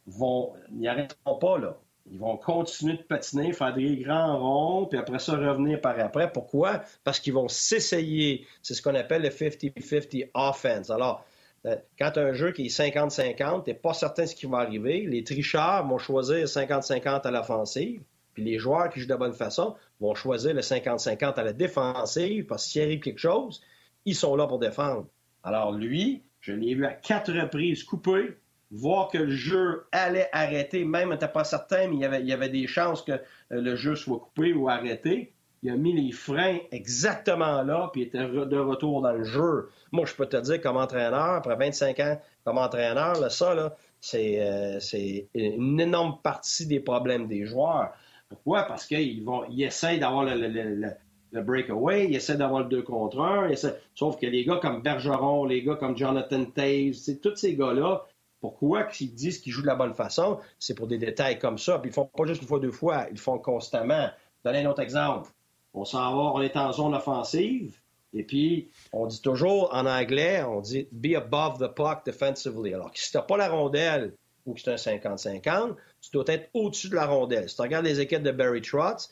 vont, 0.06 0.52
n'y 0.70 0.88
arrêteront 0.88 1.38
pas 1.38 1.58
là. 1.58 1.78
Ils 2.10 2.18
vont 2.18 2.36
continuer 2.36 2.96
de 2.96 3.02
patiner, 3.02 3.52
faire 3.52 3.72
des 3.72 3.96
grands 3.98 4.38
ronds, 4.38 4.86
puis 4.86 4.98
après 4.98 5.20
ça, 5.20 5.36
revenir 5.36 5.80
par 5.80 5.98
après. 6.00 6.30
Pourquoi? 6.32 6.82
Parce 7.04 7.20
qu'ils 7.20 7.32
vont 7.32 7.48
s'essayer. 7.48 8.44
C'est 8.60 8.74
ce 8.74 8.82
qu'on 8.82 8.94
appelle 8.94 9.22
le 9.22 9.28
50-50 9.28 10.30
offense. 10.34 10.90
Alors, 10.90 11.24
euh, 11.64 11.76
quand 11.98 12.18
un 12.18 12.32
jeu 12.32 12.50
qui 12.50 12.66
est 12.66 12.76
50-50, 12.76 13.64
t'es 13.64 13.74
pas 13.74 13.94
certain 13.94 14.26
ce 14.26 14.34
qui 14.34 14.46
va 14.46 14.58
arriver. 14.58 15.06
Les 15.06 15.22
tricheurs 15.22 15.86
vont 15.86 15.98
choisir 15.98 16.44
50-50 16.44 17.22
à 17.22 17.30
l'offensive, 17.30 18.02
puis 18.34 18.42
les 18.42 18.58
joueurs 18.58 18.90
qui 18.90 19.00
jouent 19.00 19.08
de 19.08 19.14
bonne 19.14 19.32
façon 19.32 19.76
vont 20.02 20.14
choisir 20.14 20.52
le 20.52 20.60
50-50 20.60 21.34
à 21.34 21.42
la 21.42 21.52
défensive, 21.52 22.46
parce 22.46 22.66
qu'il 22.66 22.82
arrive 22.82 23.00
quelque 23.00 23.18
chose, 23.18 23.62
ils 24.04 24.14
sont 24.14 24.36
là 24.36 24.46
pour 24.46 24.58
défendre. 24.58 25.06
Alors 25.44 25.72
lui, 25.72 26.22
je 26.40 26.52
l'ai 26.52 26.74
vu 26.74 26.84
à 26.84 26.92
quatre 26.92 27.32
reprises 27.32 27.84
couper, 27.84 28.36
voir 28.70 29.08
que 29.08 29.18
le 29.18 29.30
jeu 29.30 29.84
allait 29.92 30.28
arrêter, 30.32 30.84
même 30.84 31.10
n'était 31.10 31.28
pas 31.28 31.44
certain, 31.44 31.88
mais 31.88 31.96
il 31.96 32.26
y, 32.26 32.32
avait, 32.32 32.48
des 32.48 32.66
chances 32.66 33.02
que 33.02 33.12
euh, 33.12 33.18
le 33.50 33.76
jeu 33.76 33.94
soit 33.94 34.18
coupé 34.18 34.52
ou 34.52 34.68
arrêté. 34.68 35.32
Il 35.62 35.70
a 35.70 35.76
mis 35.76 35.92
les 35.92 36.10
freins 36.10 36.58
exactement 36.72 37.62
là, 37.62 37.90
puis 37.92 38.02
il 38.02 38.06
était 38.08 38.18
de 38.18 38.58
retour 38.58 39.02
dans 39.02 39.12
le 39.12 39.22
jeu. 39.22 39.68
Moi, 39.92 40.06
je 40.06 40.14
peux 40.14 40.26
te 40.26 40.36
dire, 40.38 40.60
comme 40.60 40.76
entraîneur, 40.76 41.34
après 41.34 41.54
25 41.54 42.00
ans 42.00 42.20
comme 42.44 42.58
entraîneur, 42.58 43.20
là, 43.20 43.30
ça, 43.30 43.52
euh, 43.52 44.80
c'est 44.80 45.28
une 45.34 45.80
énorme 45.80 46.18
partie 46.22 46.66
des 46.66 46.80
problèmes 46.80 47.28
des 47.28 47.46
joueurs. 47.46 47.92
Pourquoi? 48.32 48.62
Parce 48.62 48.86
qu'ils 48.86 49.24
vont, 49.24 49.44
ils 49.50 49.62
essayent 49.62 49.98
d'avoir 49.98 50.24
le, 50.24 51.42
breakaway, 51.42 52.06
ils 52.08 52.16
essaient 52.16 52.36
d'avoir 52.36 52.62
le 52.62 52.68
2 52.68 52.82
contre 52.82 53.20
1, 53.20 53.50
sauf 53.94 54.18
que 54.18 54.26
les 54.26 54.44
gars 54.44 54.56
comme 54.56 54.82
Bergeron, 54.82 55.44
les 55.44 55.62
gars 55.62 55.76
comme 55.76 55.96
Jonathan 55.96 56.44
Taves, 56.46 57.18
tous 57.22 57.36
ces 57.36 57.54
gars-là, 57.54 58.06
pourquoi 58.40 58.88
ils 59.00 59.14
disent 59.14 59.38
qu'ils 59.38 59.52
jouent 59.52 59.62
de 59.62 59.66
la 59.66 59.76
bonne 59.76 59.94
façon? 59.94 60.38
C'est 60.58 60.74
pour 60.74 60.86
des 60.86 60.98
détails 60.98 61.38
comme 61.38 61.58
ça. 61.58 61.78
Puis 61.78 61.90
ils 61.90 61.94
font 61.94 62.06
pas 62.06 62.24
juste 62.26 62.42
une 62.42 62.48
fois, 62.48 62.58
deux 62.58 62.72
fois, 62.72 63.06
ils 63.10 63.18
font 63.18 63.38
constamment. 63.38 64.08
Donner 64.44 64.64
un 64.64 64.70
autre 64.70 64.80
exemple. 64.80 65.30
On 65.74 65.84
s'en 65.84 66.16
va, 66.16 66.32
on 66.34 66.40
est 66.40 66.56
en 66.56 66.72
zone 66.72 66.94
offensive, 66.94 67.78
et 68.14 68.24
puis 68.24 68.68
on 68.92 69.06
dit 69.06 69.22
toujours 69.22 69.72
en 69.74 69.86
anglais, 69.86 70.42
on 70.42 70.60
dit 70.60 70.88
be 70.90 71.14
above 71.14 71.58
the 71.58 71.72
puck 71.72 72.04
defensively. 72.04 72.74
Alors 72.74 72.90
si 72.94 73.10
tu 73.10 73.16
n'as 73.16 73.22
pas 73.22 73.36
la 73.36 73.48
rondelle 73.48 74.14
ou 74.44 74.54
que 74.54 74.60
c'est 74.60 74.72
un 74.72 74.98
50-50, 74.98 75.76
tu 76.02 76.10
dois 76.12 76.24
être 76.26 76.50
au-dessus 76.52 76.88
de 76.88 76.96
la 76.96 77.06
rondelle. 77.06 77.48
Si 77.48 77.56
tu 77.56 77.62
regardes 77.62 77.86
les 77.86 78.00
équipes 78.00 78.22
de 78.22 78.32
Barry 78.32 78.60
Trotz, 78.60 79.10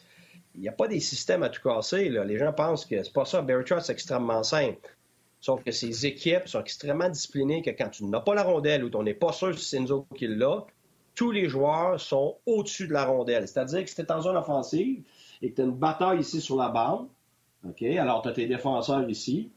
il 0.55 0.61
n'y 0.61 0.69
a 0.69 0.73
pas 0.73 0.89
des 0.89 1.01
systèmes 1.01 1.43
à 1.43 1.49
tout 1.49 1.63
casser. 1.63 2.09
Les 2.09 2.39
gens 2.39 2.53
pensent 2.53 2.85
que 2.85 3.03
c'est 3.03 3.13
pas 3.13 3.25
ça. 3.25 3.41
Barry 3.41 3.65
Trotz, 3.65 3.85
c'est 3.87 3.93
extrêmement 3.93 4.43
simple. 4.43 4.97
Sauf 5.41 5.63
que 5.65 5.71
ces 5.71 6.05
équipes 6.05 6.47
sont 6.47 6.61
extrêmement 6.61 7.09
disciplinées 7.09 7.63
que 7.63 7.71
quand 7.71 7.89
tu 7.89 8.05
n'as 8.05 8.21
pas 8.21 8.35
la 8.35 8.43
rondelle 8.43 8.85
ou 8.85 8.91
tu 8.91 8.99
n'est 8.99 9.15
pas 9.15 9.33
sûr 9.33 9.59
si 9.59 9.65
c'est 9.65 9.91
autres 9.91 10.07
qui 10.15 10.27
l'a, 10.27 10.67
tous 11.15 11.31
les 11.31 11.49
joueurs 11.49 11.99
sont 12.01 12.37
au-dessus 12.45 12.89
de 12.89 12.93
la 12.93 13.05
rondelle. 13.05 13.49
C'est-à-dire 13.49 13.85
que 13.85 13.89
si 13.89 13.97
tu 13.97 14.03
es 14.03 14.13
en 14.13 14.21
zone 14.21 14.37
offensive 14.37 15.03
et 15.41 15.51
que 15.51 15.57
tu 15.57 15.63
as 15.63 15.65
une 15.65 15.73
bataille 15.73 16.21
ici 16.21 16.41
sur 16.41 16.57
la 16.57 16.69
bande, 16.69 17.09
OK, 17.67 17.83
alors 17.83 18.23
tu 18.23 18.29
as 18.29 18.33
tes 18.33 18.47
défenseurs 18.47 19.09
ici, 19.09 19.51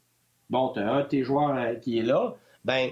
bon, 0.50 0.70
tu 0.70 0.80
as 0.80 0.90
un 0.90 1.02
de 1.02 1.08
tes 1.08 1.24
joueurs 1.24 1.56
euh, 1.56 1.76
qui 1.76 2.00
est 2.00 2.04
là, 2.04 2.36
ben 2.64 2.92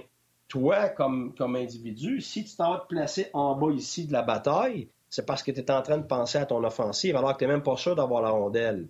toi, 0.51 0.89
comme, 0.89 1.33
individu, 1.55 2.19
si 2.19 2.43
tu 2.43 2.57
t'en 2.57 2.73
vas 2.73 2.79
te 2.79 2.87
placer 2.87 3.29
en 3.31 3.55
bas 3.55 3.71
ici 3.71 4.05
de 4.05 4.11
la 4.11 4.21
bataille, 4.21 4.89
c'est 5.09 5.25
parce 5.25 5.43
que 5.43 5.51
tu 5.51 5.61
es 5.61 5.71
en 5.71 5.81
train 5.81 5.97
de 5.97 6.05
penser 6.05 6.39
à 6.39 6.45
ton 6.45 6.61
offensive 6.65 7.15
alors 7.15 7.33
que 7.33 7.39
tu 7.39 7.45
n'es 7.45 7.53
même 7.53 7.63
pas 7.63 7.77
sûr 7.77 7.95
d'avoir 7.95 8.21
la 8.21 8.31
rondelle 8.31 8.89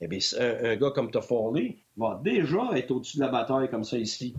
eh 0.00 0.06
bien, 0.06 0.18
un, 0.38 0.76
gars 0.76 0.90
comme 0.90 1.10
Toffoli 1.10 1.78
va 1.96 2.20
déjà 2.22 2.70
être 2.76 2.92
au-dessus 2.92 3.18
de 3.18 3.22
la 3.22 3.28
bataille 3.28 3.68
comme 3.68 3.84
ça 3.84 3.98
ici. 3.98 4.34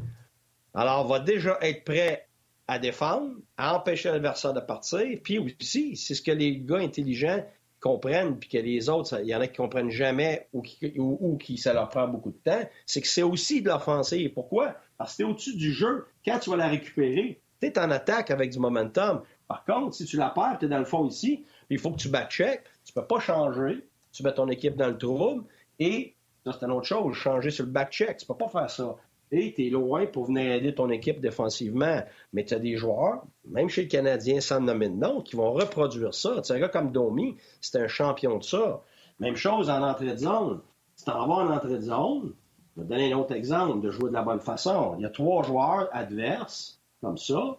Alors, 0.74 1.06
va 1.06 1.20
déjà 1.20 1.58
être 1.62 1.84
prêt 1.84 2.28
à 2.68 2.80
défendre, 2.80 3.36
à 3.58 3.76
empêcher 3.76 4.10
l'adversaire 4.10 4.54
de 4.54 4.62
partir. 4.62 5.20
Puis 5.22 5.40
aussi, 5.40 5.98
c'est 5.98 6.16
ce 6.16 6.22
que 6.22 6.32
les 6.32 6.60
gars 6.60 6.80
intelligents 6.80 7.46
comprennent, 7.84 8.40
puis 8.40 8.50
que 8.50 8.58
les 8.58 8.90
autres, 8.90 9.20
il 9.22 9.28
y 9.28 9.36
en 9.36 9.42
a 9.42 9.48
qui 9.48 9.58
comprennent 9.58 9.92
jamais 9.92 10.48
ou 10.54 10.62
qui, 10.62 11.58
ça 11.58 11.74
leur 11.74 11.90
prend 11.90 12.08
beaucoup 12.08 12.32
de 12.32 12.38
temps, 12.44 12.70
c'est 12.86 13.02
que 13.02 13.08
c'est 13.08 13.24
aussi 13.24 13.62
de 13.62 13.70
l'offensive. 13.70 14.34
Pourquoi? 14.34 14.76
Parce 14.98 15.14
que 15.14 15.18
tu 15.18 15.22
es 15.24 15.26
au-dessus 15.26 15.56
du 15.56 15.72
jeu. 15.72 16.08
Quand 16.26 16.40
tu 16.40 16.50
vas 16.50 16.56
la 16.56 16.68
récupérer, 16.68 17.42
tu 17.62 17.68
es 17.68 17.80
en 17.80 17.92
attaque 17.92 18.32
avec 18.32 18.52
du 18.52 18.60
momentum. 18.60 19.22
Par 19.48 19.66
contre, 19.66 19.96
si 19.96 20.06
tu 20.06 20.18
la 20.18 20.30
perds, 20.30 20.58
tu 20.60 20.66
es 20.66 20.70
dans 20.70 20.80
le 20.80 20.86
fond 20.86 21.08
ici, 21.08 21.44
il 21.70 21.78
faut 21.78 21.92
que 21.92 21.98
tu 21.98 22.10
back-check. 22.10 22.64
Tu 22.86 22.94
peux 22.94 23.06
pas 23.06 23.20
changer 23.20 23.84
tu 24.14 24.24
mets 24.24 24.34
ton 24.34 24.48
équipe 24.48 24.76
dans 24.76 24.88
le 24.88 24.98
trouble 24.98 25.44
et 25.80 26.16
c'est 26.46 26.64
une 26.64 26.72
autre 26.72 26.88
chose, 26.88 27.16
changer 27.16 27.50
sur 27.50 27.66
le 27.66 27.72
back-check. 27.72 28.18
Tu 28.18 28.26
peux 28.26 28.38
pas 28.38 28.48
faire 28.48 28.70
ça. 28.70 28.96
Et 29.36 29.52
tu 29.52 29.66
es 29.66 29.70
loin 29.72 30.06
pour 30.06 30.26
venir 30.26 30.52
aider 30.52 30.76
ton 30.76 30.92
équipe 30.92 31.20
défensivement. 31.20 32.04
Mais 32.34 32.46
tu 32.46 32.54
as 32.54 32.60
des 32.60 32.78
joueurs, 32.78 33.24
même 33.48 33.68
chez 33.68 33.82
le 33.82 33.88
Canadien 33.88 34.40
sans 34.42 34.60
nommer 34.60 34.90
de 34.90 34.96
nom, 34.96 35.22
qui 35.22 35.36
vont 35.36 35.52
reproduire 35.52 36.14
ça. 36.14 36.40
Tu 36.42 36.52
un 36.52 36.60
gars 36.60 36.70
comme 36.70 36.92
Domi, 36.92 37.36
c'est 37.60 37.82
un 37.82 37.88
champion 37.88 38.38
de 38.38 38.44
ça. 38.44 38.84
Même 39.20 39.36
chose 39.36 39.72
en 39.72 39.82
entrée 39.82 40.12
de 40.12 40.18
zone. 40.18 40.62
Si 40.96 41.06
tu 41.06 41.10
en 41.12 41.28
vas 41.28 41.34
en 41.34 41.52
entrée 41.52 41.78
de 41.78 41.82
zone, 41.82 42.34
je 42.76 42.82
vais 42.82 42.88
te 42.88 42.94
donner 42.94 43.12
un 43.12 43.18
autre 43.18 43.34
exemple 43.34 43.82
de 43.82 43.90
jouer 43.90 44.10
de 44.10 44.14
la 44.14 44.22
bonne 44.22 44.40
façon. 44.40 44.94
Il 45.00 45.02
y 45.02 45.06
a 45.06 45.10
trois 45.10 45.42
joueurs 45.42 45.90
adverses, 45.92 46.80
comme 47.02 47.18
ça, 47.18 47.58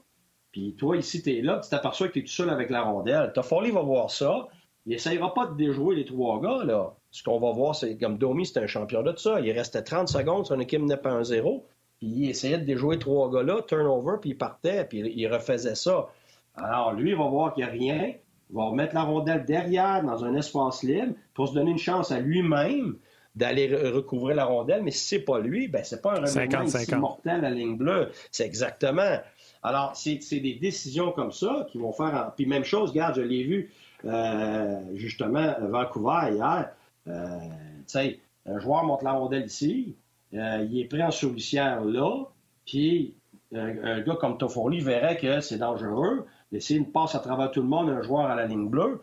puis 0.53 0.77
toi, 0.77 0.97
ici, 0.97 1.21
tu 1.21 1.37
es 1.37 1.43
là, 1.43 1.59
tu 1.59 1.69
t'aperçois 1.69 2.07
que 2.07 2.13
tu 2.13 2.19
es 2.21 2.23
tout 2.23 2.29
seul 2.29 2.49
avec 2.49 2.71
la 2.71 2.83
rondelle. 2.83 3.33
Toffoli 3.33 3.73
va 3.73 3.83
voir 3.83 4.13
ça, 4.13 4.47
il 4.87 4.91
n'essayera 4.91 5.35
pas 5.35 5.47
de 5.47 5.57
déjouer 5.57 5.97
les 5.97 6.05
trois 6.05 6.41
gars, 6.41 6.63
là. 6.65 6.95
Ce 7.15 7.23
qu'on 7.23 7.39
va 7.39 7.53
voir, 7.53 7.77
c'est 7.77 7.97
comme 7.97 8.19
Domi, 8.19 8.45
c'est 8.45 8.59
un 8.59 8.67
champion 8.67 9.05
de 9.05 9.17
ça. 9.17 9.39
Il 9.39 9.53
restait 9.53 9.83
30 9.83 10.09
secondes 10.09 10.47
sur 10.47 10.57
une 10.57 10.63
équipe 10.63 10.83
n'est 10.83 10.97
pas 10.97 11.13
un 11.13 11.23
zéro. 11.23 11.65
Puis 12.01 12.09
il 12.09 12.29
essayait 12.29 12.59
de 12.59 12.65
déjouer 12.65 12.99
trois 12.99 13.31
gars-là, 13.31 13.63
turnover, 13.69 14.17
puis 14.21 14.31
il 14.31 14.37
partait, 14.37 14.85
puis 14.85 15.13
il 15.15 15.33
refaisait 15.33 15.77
ça. 15.77 16.09
Alors, 16.57 16.93
lui, 16.93 17.11
il 17.11 17.17
va 17.17 17.29
voir 17.29 17.55
qu'il 17.55 17.65
n'y 17.65 17.71
a 17.71 17.73
rien. 17.73 18.15
Il 18.51 18.57
va 18.57 18.65
remettre 18.65 18.97
la 18.97 19.03
rondelle 19.03 19.45
derrière 19.45 20.03
dans 20.03 20.25
un 20.25 20.35
espace 20.35 20.83
libre 20.83 21.15
pour 21.35 21.47
se 21.47 21.55
donner 21.55 21.71
une 21.71 21.79
chance 21.79 22.11
à 22.11 22.19
lui-même 22.19 22.97
d'aller 23.37 23.69
recouvrir 23.69 24.35
la 24.35 24.47
rondelle. 24.47 24.83
Mais 24.83 24.91
si 24.91 25.07
c'est 25.07 25.25
pas 25.25 25.39
lui, 25.39 25.69
ben 25.69 25.85
c'est 25.85 26.03
pas 26.03 26.19
un 26.19 26.21
revirement 26.21 26.99
mortel 26.99 27.45
à 27.45 27.49
la 27.49 27.51
ligne 27.51 27.77
bleue. 27.77 28.11
C'est 28.33 28.45
exactement. 28.45 29.21
Alors, 29.63 29.95
c'est 29.95 30.19
des 30.41 30.55
décisions 30.55 31.13
comme 31.13 31.31
ça 31.31 31.69
qui 31.71 31.79
vont 31.79 31.93
faire... 31.93 32.33
Puis 32.35 32.47
même 32.47 32.65
chose, 32.65 32.91
regarde, 32.91 33.15
je 33.15 33.23
l'ai 33.23 33.45
vu 33.45 33.73
euh, 34.05 34.81
justement, 34.95 35.55
Vancouver 35.61 36.33
hier, 36.33 36.71
euh, 37.09 37.39
sais, 37.87 38.21
un 38.47 38.59
joueur 38.59 38.85
monte 38.85 39.03
la 39.03 39.13
rondelle 39.13 39.47
ici, 39.47 39.97
euh, 40.35 40.67
il 40.69 40.81
est 40.81 40.87
pris 40.87 41.03
en 41.03 41.11
souricière 41.11 41.85
là, 41.85 42.25
puis 42.67 43.15
un, 43.55 44.01
gars 44.01 44.17
comme 44.17 44.39
Toffoli 44.39 44.81
verrait 44.81 45.17
que 45.17 45.41
c'est 45.41 45.59
dangereux 45.59 46.27
d'essayer 46.51 46.79
une 46.79 46.91
passe 46.91 47.15
à 47.15 47.21
travers 47.21 47.51
tout 47.51 47.63
le 47.63 47.69
monde, 47.69 47.89
un 47.89 48.03
joueur 48.03 48.27
à 48.27 48.35
la 48.35 48.47
ligne 48.47 48.69
bleue, 48.69 49.01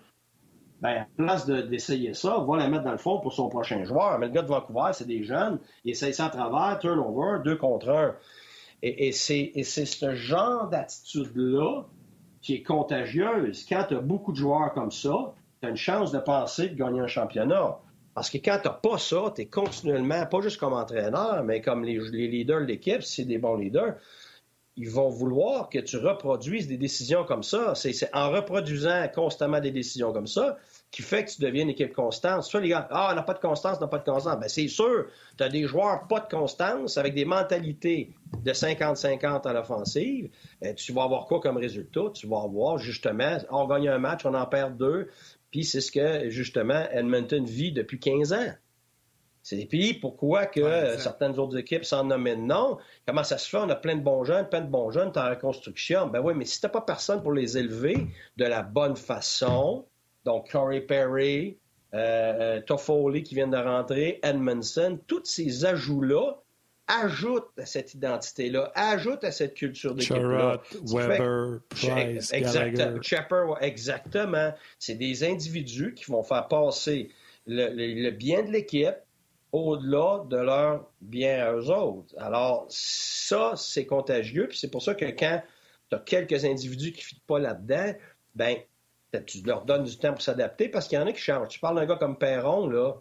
ben, 0.81 1.01
à 1.01 1.07
place 1.15 1.45
d'essayer 1.45 2.13
ça, 2.13 2.39
va 2.39 2.57
la 2.57 2.67
mettre 2.67 2.83
dans 2.83 2.91
le 2.91 2.97
fond 2.97 3.19
pour 3.19 3.33
son 3.33 3.49
prochain 3.49 3.83
joueur. 3.83 4.17
Mais 4.17 4.27
le 4.27 4.33
gars 4.33 4.41
de 4.41 4.47
Vancouver, 4.47 4.91
c'est 4.93 5.05
des 5.05 5.23
jeunes. 5.23 5.59
Il 5.85 5.91
essaye 5.91 6.13
ça 6.13 6.25
à 6.25 6.29
travers, 6.29 6.79
turnover, 6.79 7.43
deux 7.43 7.55
contre 7.55 7.89
un. 7.89 8.15
Et, 8.81 9.09
et 9.09 9.11
c'est 9.11 9.51
ce 9.85 10.15
genre 10.15 10.69
d'attitude-là 10.69 11.83
qui 12.41 12.55
est 12.55 12.63
contagieuse. 12.63 13.63
Quand 13.69 13.85
tu 13.87 13.95
as 13.95 13.99
beaucoup 13.99 14.31
de 14.31 14.37
joueurs 14.37 14.73
comme 14.73 14.91
ça, 14.91 15.33
tu 15.61 15.67
as 15.67 15.69
une 15.69 15.77
chance 15.77 16.11
de 16.11 16.17
penser 16.17 16.69
de 16.69 16.75
gagner 16.75 16.99
un 16.99 17.07
championnat. 17.07 17.77
Parce 18.13 18.29
que 18.29 18.37
quand 18.37 18.59
tu 18.61 18.67
n'as 18.67 18.73
pas 18.73 18.97
ça, 18.97 19.31
tu 19.35 19.41
es 19.41 19.45
continuellement, 19.45 20.25
pas 20.25 20.41
juste 20.41 20.59
comme 20.59 20.73
entraîneur, 20.73 21.43
mais 21.43 21.61
comme 21.61 21.83
les, 21.83 21.97
leaders 21.97 22.61
de 22.61 22.65
l'équipe, 22.65 23.03
si 23.03 23.21
c'est 23.21 23.27
des 23.27 23.37
bons 23.37 23.55
leaders, 23.55 23.95
ils 24.77 24.89
vont 24.89 25.09
vouloir 25.09 25.69
que 25.69 25.79
tu 25.79 25.97
reproduises 25.97 26.67
des 26.67 26.77
décisions 26.77 27.25
comme 27.25 27.43
ça. 27.43 27.75
C'est 27.75 27.93
en 28.13 28.31
reproduisant 28.31 29.07
constamment 29.13 29.59
des 29.59 29.71
décisions 29.71 30.13
comme 30.13 30.27
ça 30.27 30.57
qui 30.91 31.01
fait 31.01 31.25
que 31.25 31.31
tu 31.31 31.41
deviens 31.41 31.63
une 31.63 31.69
équipe 31.69 31.93
constante. 31.93 32.43
Soit 32.43 32.61
les 32.61 32.69
gars, 32.69 32.87
ah, 32.89 33.09
on 33.11 33.15
n'a 33.15 33.23
pas 33.23 33.33
de 33.33 33.39
constance, 33.39 33.77
on 33.77 33.81
n'a 33.81 33.87
pas 33.87 33.99
de 33.99 34.03
constance. 34.03 34.37
Bien, 34.37 34.47
c'est 34.47 34.67
sûr, 34.67 35.07
tu 35.37 35.43
as 35.43 35.49
des 35.49 35.65
joueurs 35.65 36.07
pas 36.07 36.19
de 36.21 36.27
constance 36.27 36.97
avec 36.97 37.13
des 37.15 37.25
mentalités 37.25 38.13
de 38.43 38.51
50-50 38.51 39.47
à 39.47 39.53
l'offensive. 39.53 40.29
Euh, 40.63 40.73
tu 40.73 40.93
vas 40.93 41.03
avoir 41.03 41.25
quoi 41.25 41.39
comme 41.39 41.57
résultat? 41.57 42.09
Tu 42.13 42.27
vas 42.27 42.41
avoir 42.41 42.77
justement, 42.77 43.37
on 43.51 43.67
gagne 43.67 43.89
un 43.89 43.99
match, 43.99 44.25
on 44.25 44.33
en 44.33 44.45
perd 44.45 44.77
deux. 44.77 45.09
Puis 45.51 45.65
c'est 45.65 45.81
ce 45.81 45.91
que, 45.91 46.29
justement, 46.29 46.85
Edmonton 46.91 47.43
vit 47.45 47.71
depuis 47.71 47.99
15 47.99 48.33
ans. 48.33 48.53
C'est 49.43 49.65
puis 49.65 49.95
pourquoi 49.95 50.45
que 50.45 50.97
certaines 50.97 51.39
autres 51.39 51.57
équipes 51.57 51.83
s'en 51.83 52.03
nomment? 52.03 52.45
Non. 52.45 52.77
Comment 53.07 53.23
ça 53.23 53.37
se 53.37 53.49
fait? 53.49 53.57
On 53.57 53.69
a 53.69 53.75
plein 53.75 53.95
de 53.95 54.03
bons 54.03 54.23
jeunes, 54.23 54.47
plein 54.47 54.61
de 54.61 54.69
bons 54.69 54.91
jeunes, 54.91 55.11
en 55.15 55.29
reconstruction. 55.29 56.07
Ben 56.07 56.21
oui, 56.21 56.33
mais 56.35 56.45
si 56.45 56.61
t'as 56.61 56.69
pas 56.69 56.81
personne 56.81 57.23
pour 57.23 57.33
les 57.33 57.57
élever 57.57 58.07
de 58.37 58.45
la 58.45 58.61
bonne 58.61 58.95
façon, 58.95 59.85
donc 60.25 60.51
Corey 60.51 60.81
Perry, 60.81 61.57
euh, 61.93 62.57
euh, 62.57 62.61
Toffoli 62.61 63.23
qui 63.23 63.33
vient 63.33 63.47
de 63.47 63.57
rentrer, 63.57 64.19
Edmondson, 64.23 64.99
tous 65.07 65.25
ces 65.25 65.65
ajouts-là 65.65 66.37
ajoutent 66.87 67.51
à 67.57 67.65
cette 67.65 67.93
identité-là, 67.93 68.71
ajoutent 68.75 69.23
à 69.23 69.31
cette 69.31 69.53
culture 69.53 69.95
d'équipe-là. 69.95 70.61
Weber, 70.83 71.59
Price, 71.69 72.33
exactement, 72.33 73.57
exactement. 73.59 74.53
C'est 74.79 74.95
des 74.95 75.23
individus 75.23 75.93
qui 75.93 76.11
vont 76.11 76.23
faire 76.23 76.47
passer 76.47 77.09
le 77.47 78.09
bien 78.11 78.43
de 78.43 78.51
l'équipe 78.51 78.95
au-delà 79.51 80.23
de 80.29 80.37
leur 80.37 80.89
bien 81.01 81.45
à 81.45 81.53
eux 81.53 81.69
autres. 81.69 82.13
Alors, 82.17 82.65
ça, 82.69 83.53
c'est 83.55 83.85
contagieux, 83.85 84.47
puis 84.47 84.57
c'est 84.57 84.71
pour 84.71 84.81
ça 84.81 84.95
que 84.95 85.05
quand 85.05 85.41
tu 85.89 85.95
as 85.95 85.99
quelques 85.99 86.45
individus 86.45 86.93
qui 86.93 87.01
ne 87.01 87.03
fitent 87.03 87.25
pas 87.27 87.39
là-dedans, 87.39 87.93
ben 88.35 88.57
tu 89.25 89.41
leur 89.45 89.65
donnes 89.65 89.83
du 89.83 89.97
temps 89.97 90.13
pour 90.13 90.21
s'adapter 90.21 90.69
parce 90.69 90.87
qu'il 90.87 90.97
y 90.97 91.01
en 91.01 91.05
a 91.05 91.11
qui 91.11 91.19
changent. 91.19 91.49
Tu 91.49 91.59
parles 91.59 91.75
d'un 91.75 91.85
gars 91.85 91.97
comme 91.97 92.17
Perron, 92.17 92.67
là, 92.67 92.93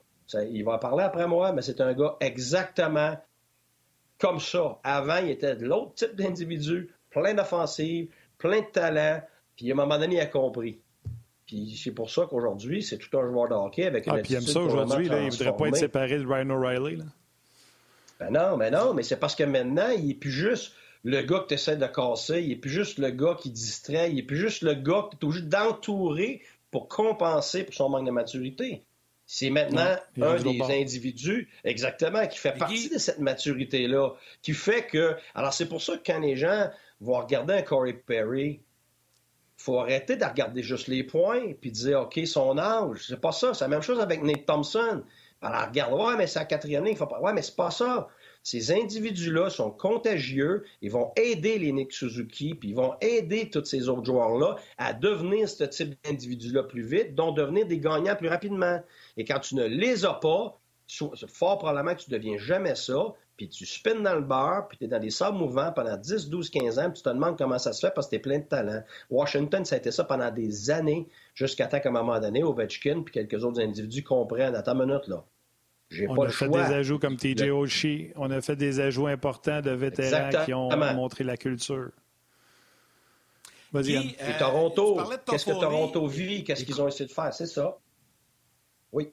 il 0.51 0.65
va 0.65 0.79
parler 0.79 1.05
après 1.05 1.29
moi, 1.29 1.53
mais 1.53 1.63
c'est 1.63 1.81
un 1.81 1.93
gars 1.93 2.17
exactement 2.21 3.17
comme 4.21 4.39
ça. 4.39 4.79
Avant, 4.85 5.17
il 5.17 5.31
était 5.31 5.57
de 5.57 5.67
l'autre 5.67 5.95
type 5.95 6.15
d'individu, 6.15 6.91
plein 7.11 7.35
d'offensives, 7.35 8.09
plein 8.39 8.61
de 8.61 8.67
talent, 8.67 9.23
puis 9.57 9.71
à 9.71 9.75
un 9.75 9.77
moment 9.77 9.99
donné, 9.99 10.17
il 10.17 10.21
a 10.21 10.27
compris. 10.27 10.81
Puis 11.47 11.81
c'est 11.83 11.91
pour 11.91 12.11
ça 12.11 12.27
qu'aujourd'hui, 12.29 12.83
c'est 12.83 12.99
tout 12.99 13.19
un 13.19 13.27
joueur 13.27 13.49
de 13.49 13.55
hockey 13.55 13.85
avec 13.85 14.07
une 14.07 14.13
ah, 14.13 14.19
puis 14.19 14.35
il 14.35 14.37
aime 14.37 14.43
ça 14.43 14.61
aujourd'hui, 14.61 15.07
il 15.07 15.13
ne 15.13 15.31
voudrait 15.31 15.57
pas 15.57 15.69
être 15.69 15.77
séparé 15.77 16.19
de 16.19 16.27
Ryan 16.27 16.51
O'Reilly. 16.51 16.97
Là. 16.97 17.05
Ben 18.21 18.31
non, 18.31 18.57
mais 18.57 18.71
non, 18.71 18.95
mais 18.95 19.03
c'est 19.03 19.17
parce 19.17 19.35
que 19.35 19.45
maintenant, 19.45 19.89
il 19.97 20.07
n'est 20.07 20.15
plus 20.15 20.31
juste 20.31 20.75
le 21.03 21.23
gars 21.23 21.41
que 21.41 21.49
tu 21.49 21.55
essaies 21.55 21.77
de 21.77 21.87
casser, 21.87 22.43
il 22.43 22.51
n'est 22.51 22.57
plus 22.57 22.71
juste 22.71 22.99
le 22.99 23.11
gars 23.11 23.37
qui 23.41 23.51
distrait, 23.51 24.11
il 24.11 24.17
n'est 24.17 24.23
plus 24.23 24.37
juste 24.37 24.63
le 24.63 24.75
gars 24.75 25.09
que 25.11 25.17
tu 25.17 25.25
es 25.25 25.29
obligé 25.29 25.47
d'entourer 25.47 26.43
pour 26.71 26.89
compenser 26.89 27.65
pour 27.65 27.75
son 27.75 27.89
manque 27.89 28.07
de 28.07 28.11
maturité. 28.11 28.85
C'est 29.33 29.51
maintenant 29.51 29.97
un 30.21 30.43
des 30.43 30.61
individus, 30.61 31.49
exactement, 31.63 32.27
qui 32.27 32.37
fait 32.37 32.51
partie 32.51 32.89
de 32.89 32.99
cette 32.99 33.21
maturité-là, 33.21 34.11
qui 34.43 34.55
fait 34.55 34.89
que... 34.89 35.15
Alors 35.37 35.53
c'est 35.55 35.69
pour 35.69 35.81
ça 35.81 35.97
que 35.97 36.03
quand 36.05 36.19
les 36.19 36.35
gens 36.35 36.69
vont 37.01 37.17
regarder 37.17 37.55
un 37.55 37.63
Corey 37.63 37.93
Perry, 37.93 38.61
faut 39.57 39.79
arrêter 39.79 40.17
de 40.17 40.25
regarder 40.25 40.65
juste 40.65 40.89
les 40.89 41.05
points 41.05 41.53
puis 41.61 41.71
dire, 41.71 42.01
OK, 42.01 42.19
son 42.27 42.59
âge. 42.59 43.05
C'est 43.07 43.21
pas 43.21 43.31
ça. 43.31 43.55
C'est 43.55 43.63
la 43.63 43.69
même 43.69 43.83
chose 43.83 44.01
avec 44.01 44.21
Nate 44.25 44.47
Thompson. 44.47 45.05
Alors, 45.41 45.69
regarde, 45.69 45.93
ouais, 45.93 46.17
mais 46.17 46.27
c'est 46.27 46.41
la 46.41 46.45
quatrième 46.47 46.85
ligne. 46.85 46.97
Faut 46.97 47.07
pas... 47.07 47.21
Ouais, 47.21 47.33
mais 47.33 47.43
c'est 47.43 47.55
pas 47.55 47.71
ça. 47.71 48.09
Ces 48.43 48.73
individus-là 48.73 49.51
sont 49.51 49.71
contagieux. 49.71 50.65
Ils 50.81 50.91
vont 50.91 51.13
aider 51.17 51.59
les 51.59 51.73
Nick 51.73 51.93
Suzuki, 51.93 52.55
puis 52.55 52.71
ils 52.71 52.75
vont 52.75 52.95
aider 53.01 53.51
tous 53.51 53.65
ces 53.65 53.89
autres 53.89 54.05
joueurs-là 54.05 54.57
à 54.79 54.95
devenir 54.95 55.49
ce 55.49 55.65
type 55.65 55.95
d'individus-là 56.05 56.63
plus 56.63 56.83
vite, 56.83 57.15
dont 57.15 57.33
devenir 57.33 57.67
des 57.67 57.79
gagnants 57.79 58.17
plus 58.17 58.29
rapidement. 58.29 58.81
Et 59.17 59.25
quand 59.25 59.41
tu 59.41 59.55
ne 59.57 59.65
les 59.65 60.05
as 60.05 60.15
pas, 60.15 60.59
fort 61.29 61.59
probablement 61.59 61.95
que 61.95 62.01
tu 62.01 62.11
ne 62.11 62.17
deviens 62.17 62.39
jamais 62.39 62.75
ça, 62.75 63.15
puis 63.37 63.49
tu 63.49 63.65
spins 63.65 64.01
dans 64.01 64.15
le 64.15 64.23
beurre, 64.23 64.69
puis 64.69 64.79
tu 64.79 64.85
es 64.85 64.89
dans 64.89 64.99
des 64.99 65.11
sables 65.11 65.39
mouvants 65.39 65.73
pendant 65.73 65.97
10, 65.97 66.29
12, 66.29 66.51
15 66.51 66.79
ans, 66.79 66.91
puis 66.91 66.95
tu 66.95 67.03
te 67.03 67.09
demandes 67.09 67.39
comment 67.39 67.59
ça 67.59 67.73
se 67.73 67.87
fait 67.87 67.93
parce 67.95 68.07
que 68.07 68.11
tu 68.11 68.17
es 68.17 68.19
plein 68.19 68.39
de 68.39 68.45
talent. 68.45 68.83
Washington, 69.09 69.65
ça 69.65 69.77
a 69.77 69.79
été 69.79 69.91
ça 69.91 70.05
pendant 70.05 70.31
des 70.31 70.71
années, 70.71 71.09
jusqu'à 71.35 71.67
temps 71.67 71.81
qu'à 71.81 71.89
un 71.89 71.93
moment 71.93 72.21
donné, 72.21 72.43
Ovechkin 72.43 73.03
puis 73.03 73.13
quelques 73.13 73.43
autres 73.45 73.61
individus 73.61 74.03
comprennent, 74.03 74.55
à 74.55 74.63
ta 74.63 74.75
minute, 74.75 75.07
là. 75.09 75.25
J'ai 75.91 76.07
on 76.09 76.23
a 76.23 76.29
fait 76.29 76.49
des 76.49 76.59
ajouts 76.59 76.99
comme 76.99 77.17
TJ 77.17 77.51
Oshie. 77.51 78.13
On 78.15 78.31
a 78.31 78.41
fait 78.41 78.57
des 78.57 78.79
ajouts 78.79 79.09
importants 79.09 79.61
de 79.61 79.71
vétérans 79.71 80.45
qui 80.45 80.55
ont 80.55 80.71
montré 80.95 81.25
la 81.25 81.37
culture. 81.37 81.91
Vas-y, 83.73 83.93
Et 83.93 84.17
euh, 84.21 84.39
Toronto, 84.39 85.01
qu'est-ce 85.29 85.47
que 85.47 85.53
Toronto 85.53 86.07
vit? 86.07 86.43
Qu'est-ce 86.45 86.65
qu'ils 86.65 86.81
ont 86.81 86.89
essayé 86.89 87.07
de 87.07 87.13
faire? 87.13 87.33
C'est 87.33 87.47
ça. 87.47 87.79
Oui. 88.93 89.13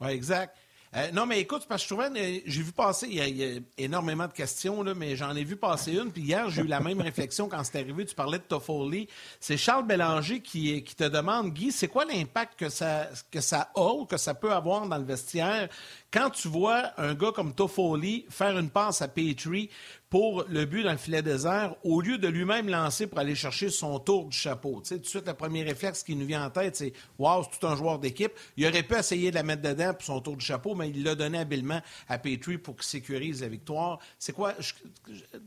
Oui, 0.00 0.10
exact. 0.10 0.56
Euh, 0.96 1.12
non, 1.12 1.24
mais 1.24 1.38
écoute, 1.38 1.66
parce 1.68 1.84
que 1.84 1.88
je 1.88 1.94
trouvais, 1.94 2.42
j'ai 2.46 2.62
vu 2.62 2.72
passer, 2.72 3.06
il 3.08 3.36
y, 3.36 3.44
a, 3.44 3.60
énormément 3.78 4.26
de 4.26 4.32
questions, 4.32 4.82
là, 4.82 4.92
mais 4.92 5.14
j'en 5.14 5.36
ai 5.36 5.44
vu 5.44 5.54
passer 5.54 5.92
une. 5.92 6.10
Puis 6.10 6.22
hier, 6.22 6.50
j'ai 6.50 6.62
eu 6.62 6.66
la 6.66 6.80
même 6.80 7.00
réflexion 7.00 7.48
quand 7.48 7.62
c'est 7.62 7.78
arrivé. 7.78 8.04
Tu 8.04 8.14
parlais 8.14 8.38
de 8.38 8.42
Toffoli. 8.42 9.06
C'est 9.38 9.56
Charles 9.56 9.86
Bélanger 9.86 10.40
qui, 10.40 10.82
qui 10.82 10.96
te 10.96 11.04
demande, 11.04 11.52
Guy, 11.52 11.70
c'est 11.70 11.86
quoi 11.86 12.04
l'impact 12.04 12.58
que 12.58 12.68
ça, 12.68 13.08
que 13.30 13.40
ça 13.40 13.70
a 13.76 13.92
ou 13.92 14.04
que 14.04 14.16
ça 14.16 14.34
peut 14.34 14.52
avoir 14.52 14.88
dans 14.88 14.98
le 14.98 15.04
vestiaire 15.04 15.68
quand 16.12 16.30
tu 16.30 16.48
vois 16.48 16.90
un 16.98 17.14
gars 17.14 17.32
comme 17.32 17.54
Toffoli 17.54 18.26
faire 18.28 18.58
une 18.58 18.70
passe 18.70 19.00
à 19.00 19.08
Petrie 19.08 19.70
pour 20.08 20.44
le 20.48 20.64
but 20.64 20.82
dans 20.82 20.90
le 20.90 20.98
filet 20.98 21.22
désert, 21.22 21.76
au 21.84 22.00
lieu 22.00 22.18
de 22.18 22.26
lui-même 22.26 22.68
lancer 22.68 23.06
pour 23.06 23.20
aller 23.20 23.36
chercher 23.36 23.70
son 23.70 24.00
tour 24.00 24.26
du 24.26 24.36
chapeau. 24.36 24.80
Tu 24.82 24.88
sais, 24.88 24.96
tout 24.96 25.02
de 25.02 25.06
suite, 25.06 25.26
le 25.28 25.34
premier 25.34 25.62
réflexe 25.62 26.02
qui 26.02 26.16
nous 26.16 26.26
vient 26.26 26.44
en 26.44 26.50
tête, 26.50 26.74
c'est 26.74 26.92
Waouh, 27.18 27.44
c'est 27.44 27.60
tout 27.60 27.66
un 27.66 27.76
joueur 27.76 28.00
d'équipe. 28.00 28.32
Il 28.56 28.66
aurait 28.66 28.82
pu 28.82 28.96
essayer 28.96 29.30
de 29.30 29.36
la 29.36 29.44
mettre 29.44 29.62
dedans 29.62 29.94
pour 29.94 30.02
son 30.02 30.20
tour 30.20 30.36
du 30.36 30.44
chapeau, 30.44 30.74
mais 30.74 30.90
il 30.90 31.04
l'a 31.04 31.14
donné 31.14 31.38
habilement 31.38 31.80
à 32.08 32.18
Petrie 32.18 32.58
pour 32.58 32.74
qu'il 32.74 32.86
sécurise 32.86 33.42
la 33.42 33.48
victoire. 33.48 34.00
C'est 34.18 34.32
quoi 34.32 34.54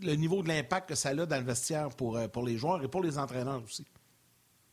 le 0.01 0.15
niveau 0.15 0.41
de 0.43 0.47
l'impact 0.47 0.89
que 0.89 0.95
ça 0.95 1.09
a 1.09 1.13
dans 1.13 1.37
le 1.37 1.43
vestiaire 1.43 1.89
pour, 1.89 2.15
euh, 2.15 2.29
pour 2.29 2.43
les 2.45 2.57
joueurs 2.57 2.81
et 2.83 2.87
pour 2.87 3.03
les 3.03 3.17
entraîneurs 3.17 3.61
aussi? 3.63 3.85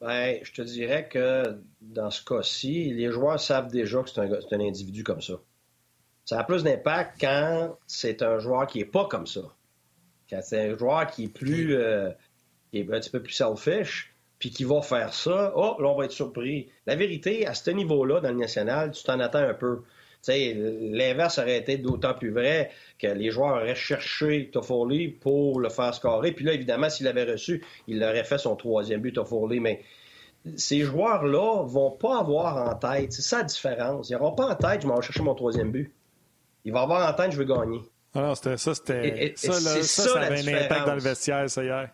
Bien, 0.01 0.39
je 0.43 0.53
te 0.53 0.63
dirais 0.63 1.09
que 1.09 1.61
dans 1.81 2.11
ce 2.11 2.25
cas-ci, 2.25 2.95
les 2.95 3.11
joueurs 3.11 3.41
savent 3.41 3.71
déjà 3.71 4.03
que 4.03 4.09
c'est 4.09 4.21
un, 4.21 4.33
un 4.33 4.61
individu 4.61 5.03
comme 5.03 5.21
ça. 5.21 5.35
Ça 6.25 6.39
a 6.39 6.45
plus 6.45 6.63
d'impact 6.63 7.21
quand 7.21 7.77
c'est 7.87 8.23
un 8.23 8.39
joueur 8.39 8.67
qui 8.67 8.79
n'est 8.79 8.85
pas 8.85 9.07
comme 9.07 9.27
ça. 9.27 9.41
Quand 10.29 10.41
c'est 10.43 10.71
un 10.71 10.79
joueur 10.79 11.07
qui 11.09 11.25
est 11.25 11.29
plus 11.29 11.75
euh, 11.75 12.11
qui 12.71 12.79
est 12.79 12.93
un 12.93 13.01
petit 13.01 13.11
peu 13.11 13.23
plus 13.23 13.33
selfish, 13.33 14.15
puis 14.41 14.51
qui 14.51 14.65
va 14.65 14.81
faire 14.81 15.13
ça, 15.13 15.53
oh, 15.55 15.77
là, 15.79 15.89
on 15.89 15.95
va 15.97 16.07
être 16.07 16.13
surpris. 16.13 16.71
La 16.87 16.97
vérité, 16.97 17.47
à 17.47 17.55
ce 17.55 17.71
niveau-là, 17.71 18.21
dans 18.21 18.31
le 18.31 18.39
national, 18.39 18.91
tu 18.91 19.05
t'en 19.05 19.21
attends 19.21 19.47
un 19.47 19.55
peu. 19.55 19.83
L'inverse 20.27 21.39
aurait 21.39 21.59
été 21.59 21.79
d'autant 21.79 22.15
plus 22.15 22.31
vrai 22.31 22.71
que 22.99 23.07
les 23.07 23.31
joueurs 23.31 23.57
auraient 23.57 23.75
cherché 23.75 24.51
Toffoli 24.53 25.09
pour 25.09 25.61
le 25.61 25.69
faire 25.69 25.95
scorer. 25.95 26.33
Puis 26.33 26.45
là, 26.45 26.53
évidemment, 26.53 26.91
s'il 26.91 27.07
l'avait 27.07 27.25
reçu, 27.25 27.65
il 27.87 28.03
aurait 28.03 28.25
fait 28.25 28.39
son 28.39 28.57
troisième 28.57 29.01
but, 29.01 29.13
Toffoli. 29.13 29.61
Mais 29.61 29.83
ces 30.57 30.81
joueurs-là 30.81 31.63
vont 31.65 31.91
pas 31.91 32.19
avoir 32.19 32.69
en 32.69 32.75
tête, 32.75 33.13
c'est 33.13 33.23
ça 33.23 33.39
la 33.39 33.45
différence. 33.45 34.09
Ils 34.09 34.15
n'auront 34.15 34.33
pas 34.33 34.49
en 34.49 34.55
tête, 34.55 34.83
je 34.83 34.89
vais 34.89 35.03
chercher 35.03 35.23
mon 35.23 35.35
troisième 35.35 35.71
but. 35.71 35.93
Il 36.65 36.73
va 36.73 36.83
avoir 36.83 37.09
en 37.09 37.15
tête, 37.15 37.33
je 37.33 37.37
veux 37.37 37.45
gagner. 37.45 37.81
Alors, 38.15 38.37
c'était 38.37 38.57
ça, 38.57 38.75
c'était. 38.75 39.35
Ça, 39.37 39.53
ça, 39.53 39.83
ça, 39.83 40.21
avait 40.21 40.41
un 40.41 40.65
impact 40.65 40.87
dans 40.87 40.95
le 40.95 41.01
vestiaire, 41.01 41.49
ça, 41.49 41.63
hier. 41.63 41.91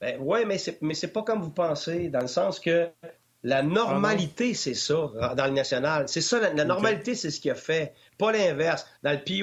Ben, 0.00 0.16
oui, 0.20 0.44
mais 0.46 0.58
c'est, 0.58 0.80
mais 0.80 0.94
c'est 0.94 1.12
pas 1.12 1.22
comme 1.22 1.40
vous 1.40 1.50
pensez, 1.50 2.08
dans 2.08 2.20
le 2.20 2.28
sens 2.28 2.60
que 2.60 2.88
la 3.42 3.62
normalité, 3.62 4.54
c'est 4.54 4.74
ça, 4.74 5.10
dans 5.36 5.46
le 5.46 5.52
national. 5.52 6.08
C'est 6.08 6.20
ça, 6.20 6.40
la, 6.40 6.64
normalité, 6.64 7.14
c'est 7.14 7.30
ce 7.30 7.40
qu'il 7.40 7.50
a 7.50 7.56
fait, 7.56 7.94
pas 8.16 8.32
l'inverse. 8.32 8.86
Dans 9.02 9.12
le 9.12 9.18
pee 9.18 9.42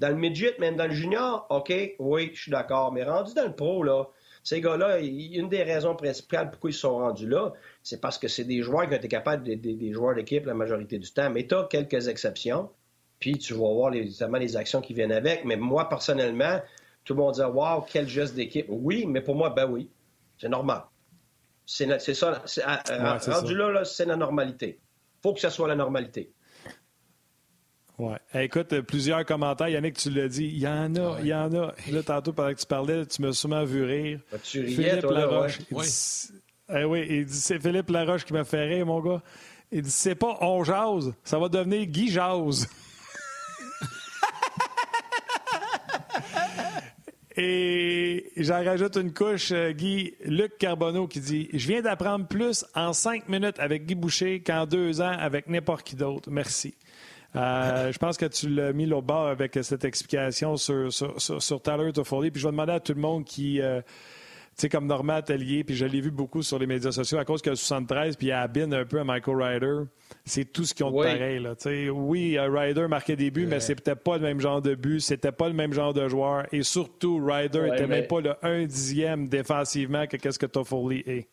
dans 0.00 0.08
le 0.08 0.14
midget, 0.16 0.56
même 0.58 0.76
dans 0.76 0.86
le 0.86 0.94
junior, 0.94 1.46
OK, 1.50 1.72
oui, 1.98 2.30
je 2.34 2.42
suis 2.42 2.50
d'accord. 2.50 2.92
Mais 2.92 3.04
rendu 3.04 3.34
dans 3.34 3.44
le 3.44 3.54
pro, 3.54 3.82
là, 3.84 4.06
ces 4.42 4.60
gars-là, 4.60 4.98
une 4.98 5.48
des 5.48 5.62
raisons 5.62 5.94
principales 5.94 6.50
pourquoi 6.50 6.70
ils 6.70 6.74
sont 6.74 6.98
rendus 6.98 7.28
là, 7.28 7.52
c'est 7.82 8.00
parce 8.00 8.18
que 8.18 8.28
c'est 8.28 8.44
des 8.44 8.62
joueurs 8.62 8.88
qui 8.88 8.94
ont 8.94 8.98
été 8.98 9.08
capables 9.08 9.44
des, 9.44 9.56
des 9.56 9.92
joueurs 9.92 10.14
d'équipe 10.14 10.44
la 10.46 10.54
majorité 10.54 10.98
du 10.98 11.10
temps. 11.10 11.30
Mais 11.30 11.46
tu 11.46 11.54
as 11.54 11.64
quelques 11.64 12.08
exceptions 12.08 12.70
puis 13.18 13.38
tu 13.38 13.54
vas 13.54 13.72
voir 13.72 13.90
les, 13.90 14.10
les 14.40 14.56
actions 14.56 14.80
qui 14.80 14.94
viennent 14.94 15.12
avec. 15.12 15.44
Mais 15.44 15.56
moi, 15.56 15.88
personnellement, 15.88 16.60
tout 17.04 17.14
le 17.14 17.20
monde 17.20 17.34
dit 17.34 17.40
Waouh, 17.42 17.84
quel 17.90 18.08
geste 18.08 18.34
d'équipe. 18.34 18.66
Oui, 18.68 19.06
mais 19.06 19.20
pour 19.20 19.34
moi, 19.34 19.50
ben 19.50 19.66
oui, 19.66 19.88
c'est 20.38 20.48
normal. 20.48 20.82
C'est 21.66 22.14
ça. 22.14 22.42
rendu 23.26 23.54
là, 23.54 23.84
c'est 23.84 24.04
la 24.04 24.16
normalité. 24.16 24.78
Il 24.80 25.22
faut 25.22 25.32
que 25.32 25.40
ce 25.40 25.48
soit 25.48 25.68
la 25.68 25.76
normalité. 25.76 26.30
Ouais. 27.96 28.18
écoute, 28.34 28.80
plusieurs 28.80 29.24
commentaires. 29.24 29.68
Yannick, 29.68 29.96
tu 29.96 30.10
l'as 30.10 30.28
dit. 30.28 30.46
Il 30.46 30.58
y 30.58 30.66
en 30.66 30.94
a, 30.96 31.16
il 31.20 31.28
y 31.28 31.34
en 31.34 31.52
a. 31.54 31.72
Là, 31.90 32.02
tantôt, 32.04 32.32
pendant 32.32 32.52
que 32.52 32.58
tu 32.58 32.66
parlais, 32.66 33.06
tu 33.06 33.22
m'as 33.22 33.32
sûrement 33.32 33.64
vu 33.64 33.84
rire. 33.84 34.20
Ah, 34.32 34.36
tu 34.42 34.60
riais, 34.60 34.74
Philippe 34.74 35.00
toi, 35.00 35.12
Laroche. 35.12 35.58
oui. 35.70 35.86
Eh 36.74 36.84
oui, 36.84 37.06
il 37.08 37.26
dit 37.26 37.36
c'est 37.36 37.60
Philippe 37.60 37.90
Laroche 37.90 38.24
qui 38.24 38.32
m'a 38.32 38.44
fait 38.44 38.64
rire, 38.64 38.86
mon 38.86 39.00
gars. 39.00 39.22
Il 39.70 39.82
dit 39.82 39.90
c'est 39.90 40.14
pas 40.14 40.38
on 40.40 40.64
jase, 40.64 41.12
ça 41.22 41.38
va 41.38 41.48
devenir 41.48 41.86
Guy 41.86 42.10
jase. 42.10 42.68
Et 47.36 48.30
j'en 48.36 48.64
rajoute 48.64 48.96
une 48.96 49.12
couche, 49.12 49.50
euh, 49.50 49.72
Guy, 49.72 50.14
Luc 50.24 50.56
Carbonneau 50.56 51.08
qui 51.08 51.18
dit 51.18 51.48
Je 51.52 51.66
viens 51.66 51.82
d'apprendre 51.82 52.28
plus 52.28 52.64
en 52.76 52.92
cinq 52.92 53.28
minutes 53.28 53.58
avec 53.58 53.86
Guy 53.86 53.96
Boucher 53.96 54.40
qu'en 54.40 54.66
deux 54.66 55.00
ans 55.00 55.16
avec 55.18 55.48
n'importe 55.48 55.82
qui 55.82 55.96
d'autre. 55.96 56.30
Merci. 56.30 56.74
Euh, 57.34 57.90
je 57.92 57.98
pense 57.98 58.16
que 58.16 58.26
tu 58.26 58.48
l'as 58.48 58.72
mis 58.72 58.90
au 58.92 59.02
bas 59.02 59.30
avec 59.30 59.58
cette 59.62 59.84
explication 59.84 60.56
sur, 60.56 60.92
sur, 60.92 61.20
sur, 61.20 61.60
Tyler 61.60 61.92
Toffoli. 61.92 62.30
Puis 62.30 62.40
je 62.40 62.46
vais 62.46 62.52
demander 62.52 62.72
à 62.72 62.80
tout 62.80 62.94
le 62.94 63.00
monde 63.00 63.24
qui. 63.24 63.60
Euh, 63.60 63.80
sais, 64.56 64.68
comme 64.68 64.86
Normand 64.86 65.14
Atelier, 65.14 65.64
puis 65.64 65.74
je 65.74 65.84
l'ai 65.84 66.00
vu 66.00 66.10
beaucoup 66.10 66.42
sur 66.42 66.58
les 66.58 66.66
médias 66.66 66.92
sociaux 66.92 67.18
à 67.18 67.24
cause 67.24 67.42
qu'il 67.42 67.50
y 67.50 67.52
a 67.52 67.56
73, 67.56 68.16
puis 68.16 68.28
il 68.28 68.32
un 68.32 68.84
peu 68.84 69.00
à 69.00 69.04
Michael 69.04 69.42
Ryder. 69.42 69.76
C'est 70.24 70.52
tout 70.52 70.64
ce 70.64 70.74
qu'ils 70.74 70.84
ont 70.84 70.90
de 70.90 71.04
pareil. 71.04 71.40
Là. 71.40 71.54
oui, 71.92 72.38
Ryder 72.38 72.88
marquait 72.88 73.16
des 73.16 73.30
buts, 73.30 73.46
mais 73.46 73.60
c'était 73.60 73.96
pas 73.96 74.16
le 74.16 74.22
même 74.22 74.40
genre 74.40 74.62
de 74.62 74.74
but, 74.74 75.00
c'était 75.00 75.32
pas 75.32 75.48
le 75.48 75.54
même 75.54 75.72
genre 75.72 75.92
de 75.92 76.08
joueur. 76.08 76.46
Et 76.52 76.62
surtout, 76.62 77.24
Ryder 77.24 77.70
n'était 77.70 77.86
même 77.86 78.06
pas 78.06 78.20
le 78.20 78.34
1 78.42 78.64
dixième 78.66 79.28
défensivement 79.28 80.06
que 80.06 80.16
qu'est-ce 80.16 80.38
que 80.38 80.46
Toffoli 80.46 81.02
est. 81.06 81.28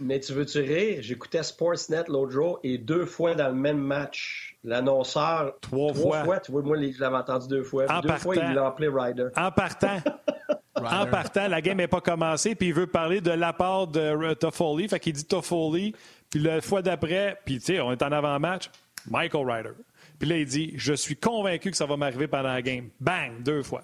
Mais 0.00 0.18
tu 0.20 0.32
veux 0.32 0.44
tirer? 0.44 0.98
J'écoutais 1.00 1.42
Sportsnet 1.42 2.04
l'autre 2.08 2.32
jour 2.32 2.58
et 2.64 2.78
deux 2.78 3.06
fois 3.06 3.34
dans 3.34 3.48
le 3.48 3.54
même 3.54 3.78
match, 3.78 4.53
l'annonceur. 4.64 5.54
Trois, 5.60 5.94
fois. 5.94 6.40
Tu 6.40 6.50
vois, 6.50 6.62
moi, 6.62 6.76
je 6.78 7.00
l'avais 7.00 7.16
entendu 7.16 7.48
deux 7.48 7.62
fois. 7.62 7.84
En 7.88 8.00
deux 8.00 8.08
partant, 8.08 8.22
fois, 8.22 8.36
il 8.36 8.54
l'a 8.54 8.66
appelé 8.66 8.88
Ryder. 8.88 9.28
En 9.36 9.50
partant. 9.50 9.98
en 10.74 11.06
partant, 11.06 11.46
la 11.46 11.60
game 11.60 11.76
n'est 11.76 11.88
pas 11.88 12.00
commencée, 12.00 12.54
puis 12.54 12.68
il 12.68 12.74
veut 12.74 12.86
parler 12.86 13.20
de 13.20 13.30
l'apport 13.30 13.86
de 13.86 14.34
Toffoli. 14.34 14.88
Fait 14.88 14.98
qu'il 14.98 15.12
dit 15.12 15.24
Toffoli, 15.24 15.94
puis 16.30 16.40
la 16.40 16.60
fois 16.60 16.82
d'après, 16.82 17.38
puis 17.44 17.58
tu 17.58 17.66
sais, 17.66 17.80
on 17.80 17.92
est 17.92 18.02
en 18.02 18.10
avant-match, 18.10 18.70
Michael 19.08 19.48
Ryder. 19.48 19.72
Puis 20.18 20.28
là, 20.28 20.36
il 20.38 20.46
dit 20.46 20.72
Je 20.76 20.94
suis 20.94 21.16
convaincu 21.16 21.70
que 21.70 21.76
ça 21.76 21.86
va 21.86 21.96
m'arriver 21.96 22.26
pendant 22.26 22.52
la 22.52 22.62
game. 22.62 22.88
Bang, 23.00 23.42
deux 23.42 23.62
fois. 23.62 23.82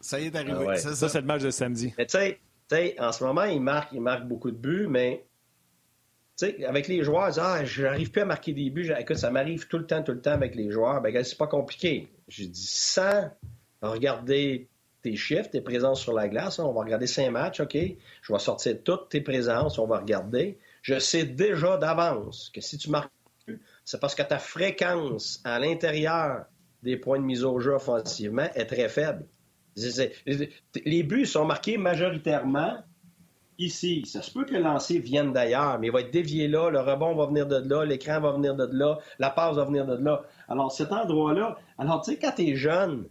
Ça 0.00 0.18
y 0.18 0.26
est 0.26 0.36
arrivé. 0.36 0.66
Ah 0.68 0.76
ça, 0.76 1.08
c'est 1.08 1.20
le 1.20 1.26
match 1.26 1.42
de 1.42 1.50
samedi. 1.50 1.94
Mais 1.96 2.06
tu 2.06 2.18
sais, 2.18 2.96
en 2.98 3.12
ce 3.12 3.24
moment, 3.24 3.44
il 3.44 3.60
marque, 3.60 3.90
il 3.92 4.00
marque 4.00 4.24
beaucoup 4.24 4.50
de 4.50 4.56
buts, 4.56 4.86
mais 4.88 5.24
sais, 6.36 6.64
avec 6.64 6.88
les 6.88 7.02
joueurs, 7.02 7.30
ah, 7.38 7.64
je 7.64 7.82
n'arrive 7.82 8.10
plus 8.10 8.22
à 8.22 8.24
marquer 8.24 8.52
des 8.52 8.70
buts. 8.70 8.92
Écoute, 8.98 9.16
ça 9.16 9.30
m'arrive 9.30 9.66
tout 9.68 9.78
le 9.78 9.86
temps, 9.86 10.02
tout 10.02 10.12
le 10.12 10.20
temps 10.20 10.32
avec 10.32 10.54
les 10.54 10.70
joueurs. 10.70 11.00
Ben, 11.00 11.24
c'est 11.24 11.38
pas 11.38 11.46
compliqué. 11.46 12.08
J'ai 12.28 12.46
dit 12.46 12.66
sans 12.66 13.30
regarder 13.82 14.68
tes 15.02 15.16
chiffres, 15.16 15.50
tes 15.50 15.60
présences 15.60 16.00
sur 16.00 16.14
la 16.14 16.28
glace. 16.28 16.58
On 16.58 16.72
va 16.72 16.80
regarder 16.80 17.06
cinq 17.06 17.30
matchs, 17.30 17.60
OK? 17.60 17.76
Je 17.76 18.32
vais 18.32 18.38
sortir 18.38 18.76
toutes 18.82 19.10
tes 19.10 19.20
présences, 19.20 19.78
on 19.78 19.86
va 19.86 19.98
regarder. 19.98 20.58
Je 20.82 20.98
sais 20.98 21.24
déjà 21.24 21.76
d'avance 21.76 22.50
que 22.54 22.60
si 22.60 22.78
tu 22.78 22.90
marques 22.90 23.10
c'est 23.84 24.00
parce 24.00 24.14
que 24.14 24.22
ta 24.22 24.38
fréquence 24.38 25.40
à 25.44 25.58
l'intérieur 25.58 26.46
des 26.82 26.96
points 26.96 27.18
de 27.18 27.24
mise 27.24 27.44
au 27.44 27.58
jeu 27.60 27.72
offensivement 27.72 28.48
est 28.54 28.66
très 28.66 28.88
faible. 28.88 29.26
Les 30.84 31.02
buts 31.02 31.26
sont 31.26 31.44
marqués 31.44 31.76
majoritairement 31.76 32.82
ici. 33.58 34.04
Ça 34.06 34.22
se 34.22 34.30
peut 34.30 34.44
que 34.44 34.54
le 34.54 34.60
lancer 34.60 34.98
vienne 34.98 35.32
d'ailleurs, 35.32 35.78
mais 35.78 35.88
il 35.88 35.92
va 35.92 36.00
être 36.00 36.12
dévié 36.12 36.48
là, 36.48 36.70
le 36.70 36.80
rebond 36.80 37.14
va 37.14 37.26
venir 37.26 37.46
de 37.46 37.56
là, 37.56 37.84
l'écran 37.84 38.20
va 38.20 38.32
venir 38.32 38.54
de 38.54 38.68
là, 38.72 38.98
la 39.18 39.30
passe 39.30 39.56
va 39.56 39.64
venir 39.64 39.86
de 39.86 39.96
là. 39.96 40.22
Alors, 40.48 40.72
cet 40.72 40.92
endroit-là, 40.92 41.56
alors, 41.78 42.02
tu 42.02 42.12
sais, 42.12 42.18
quand 42.18 42.32
tu 42.36 42.48
es 42.48 42.54
jeune, 42.56 43.06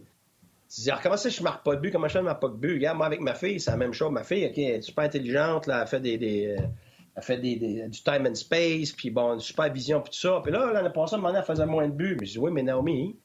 tu 0.74 0.80
dis, 0.80 0.90
comment 1.02 1.16
ça, 1.16 1.28
je 1.28 1.42
marque 1.42 1.64
pas 1.64 1.76
de 1.76 1.80
but? 1.80 1.92
Comment 1.92 2.08
je 2.08 2.18
ne 2.18 2.24
marque 2.24 2.40
pas 2.40 2.48
de 2.48 2.54
but? 2.54 2.74
Regarde, 2.74 2.96
moi, 2.96 3.06
avec 3.06 3.20
ma 3.20 3.34
fille, 3.34 3.60
c'est 3.60 3.70
la 3.70 3.76
même 3.76 3.92
chose. 3.92 4.10
Ma 4.10 4.24
fille, 4.24 4.46
OK, 4.46 4.58
elle 4.58 4.76
est 4.76 4.82
super 4.82 5.04
intelligente, 5.04 5.66
là, 5.66 5.82
elle 5.82 5.88
fait 5.88 6.00
des, 6.00 6.56
euh, 6.58 6.66
elle 7.16 7.22
fait 7.22 7.38
des, 7.38 7.56
du 7.88 8.02
time 8.02 8.26
and 8.26 8.34
space, 8.34 8.92
puis 8.92 9.10
bon, 9.10 9.34
une 9.34 9.40
super 9.40 9.72
vision, 9.72 10.00
puis 10.00 10.10
tout 10.10 10.18
ça. 10.18 10.40
Puis 10.42 10.52
là, 10.52 10.72
l'année 10.72 10.90
passée, 10.90 11.16
elle 11.16 11.44
faisait 11.44 11.66
moins 11.66 11.86
de 11.88 11.92
buts. 11.92 12.16
Mais 12.18 12.26
je 12.26 12.32
dis, 12.32 12.38
oui, 12.38 12.50
mais 12.52 12.62
Naomi, 12.62 13.16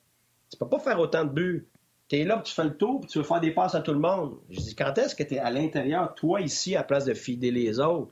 tu 0.51 0.57
peux 0.57 0.67
pas 0.67 0.79
faire 0.79 0.99
autant 0.99 1.25
de 1.25 1.31
buts. 1.31 1.67
Tu 2.09 2.17
es 2.17 2.23
là, 2.25 2.37
puis 2.37 2.49
tu 2.49 2.53
fais 2.53 2.63
le 2.63 2.75
tour, 2.75 3.01
puis 3.01 3.09
tu 3.09 3.19
veux 3.19 3.23
faire 3.23 3.39
des 3.39 3.51
passes 3.51 3.75
à 3.75 3.81
tout 3.81 3.93
le 3.93 3.99
monde. 3.99 4.37
Je 4.49 4.59
dis, 4.59 4.75
quand 4.75 4.97
est-ce 4.97 5.15
que 5.15 5.23
tu 5.23 5.35
es 5.35 5.39
à 5.39 5.51
l'intérieur, 5.51 6.13
toi, 6.15 6.41
ici, 6.41 6.75
à 6.75 6.83
place 6.83 7.05
de 7.05 7.13
fider 7.13 7.51
les 7.51 7.79
autres? 7.79 8.11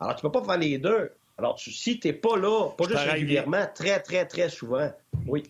Alors, 0.00 0.16
tu 0.16 0.22
peux 0.22 0.32
pas 0.32 0.42
faire 0.42 0.58
les 0.58 0.78
deux. 0.78 1.12
Alors, 1.38 1.54
tu, 1.54 1.70
si 1.70 2.00
tu 2.00 2.08
n'es 2.08 2.14
pas 2.14 2.36
là, 2.36 2.70
pas 2.76 2.84
juste 2.88 2.98
régulièrement, 2.98 3.64
très, 3.72 4.00
très, 4.00 4.26
très 4.26 4.48
souvent, 4.48 4.90
oui. 5.26 5.44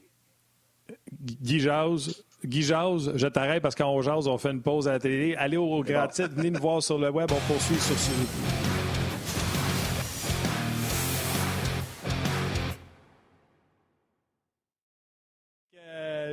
Guy 1.20 1.60
Jazz, 1.60 2.24
Guy 2.44 2.62
je 2.62 3.26
t'arrête 3.26 3.62
parce 3.62 3.74
qu'en 3.74 4.00
jase, 4.02 4.28
on 4.28 4.38
fait 4.38 4.50
une 4.50 4.62
pause 4.62 4.86
à 4.86 4.92
la 4.92 4.98
télé. 4.98 5.34
Allez 5.36 5.56
au 5.56 5.82
gratis, 5.82 6.26
venez 6.28 6.50
nous 6.50 6.60
voir 6.60 6.82
sur 6.82 6.98
le 6.98 7.10
web, 7.10 7.30
on 7.32 7.52
poursuit 7.52 7.76
sur 7.76 7.96
ce 7.96 8.67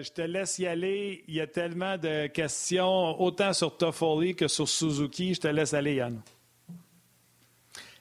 je 0.06 0.12
te 0.12 0.22
laisse 0.22 0.60
y 0.60 0.68
aller. 0.68 1.24
Il 1.28 1.34
y 1.34 1.42
a 1.42 1.48
tellement 1.48 1.98
de 1.98 2.28
questions, 2.28 3.20
autant 3.20 3.54
sur 3.54 3.76
Toffoli 3.76 4.36
que 4.36 4.48
sur 4.48 4.70
Suzuki. 4.70 5.34
Je 5.34 5.42
te 5.42 5.48
laisse 5.48 5.74
aller, 5.74 5.96
Yann. 5.96 6.22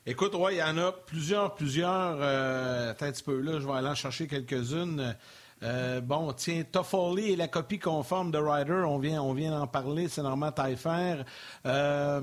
Écoute, 0.07 0.35
oui, 0.35 0.55
il 0.55 0.59
y 0.59 0.63
en 0.63 0.77
a 0.77 0.93
plusieurs, 0.93 1.55
plusieurs. 1.55 2.19
Euh, 2.21 2.91
un 2.91 2.95
petit 2.95 3.23
peu 3.23 3.41
là, 3.41 3.59
je 3.59 3.67
vais 3.67 3.73
aller 3.73 3.89
en 3.89 3.95
chercher 3.95 4.27
quelques-unes. 4.27 5.17
Euh, 5.63 6.03
bon, 6.03 6.33
tiens, 6.35 6.63
Toffoli 6.71 7.33
et 7.33 7.37
la 7.37 7.49
copie 7.49 7.79
conforme 7.79 8.31
de 8.31 8.37
Ryder, 8.37 8.85
on 8.87 8.99
vient, 8.99 9.23
on 9.23 9.33
vient 9.33 9.59
d'en 9.59 9.67
parler, 9.67 10.09
c'est 10.09 10.23
normal 10.23 10.53
Taillefer. 10.55 11.23
Euh, 11.65 12.21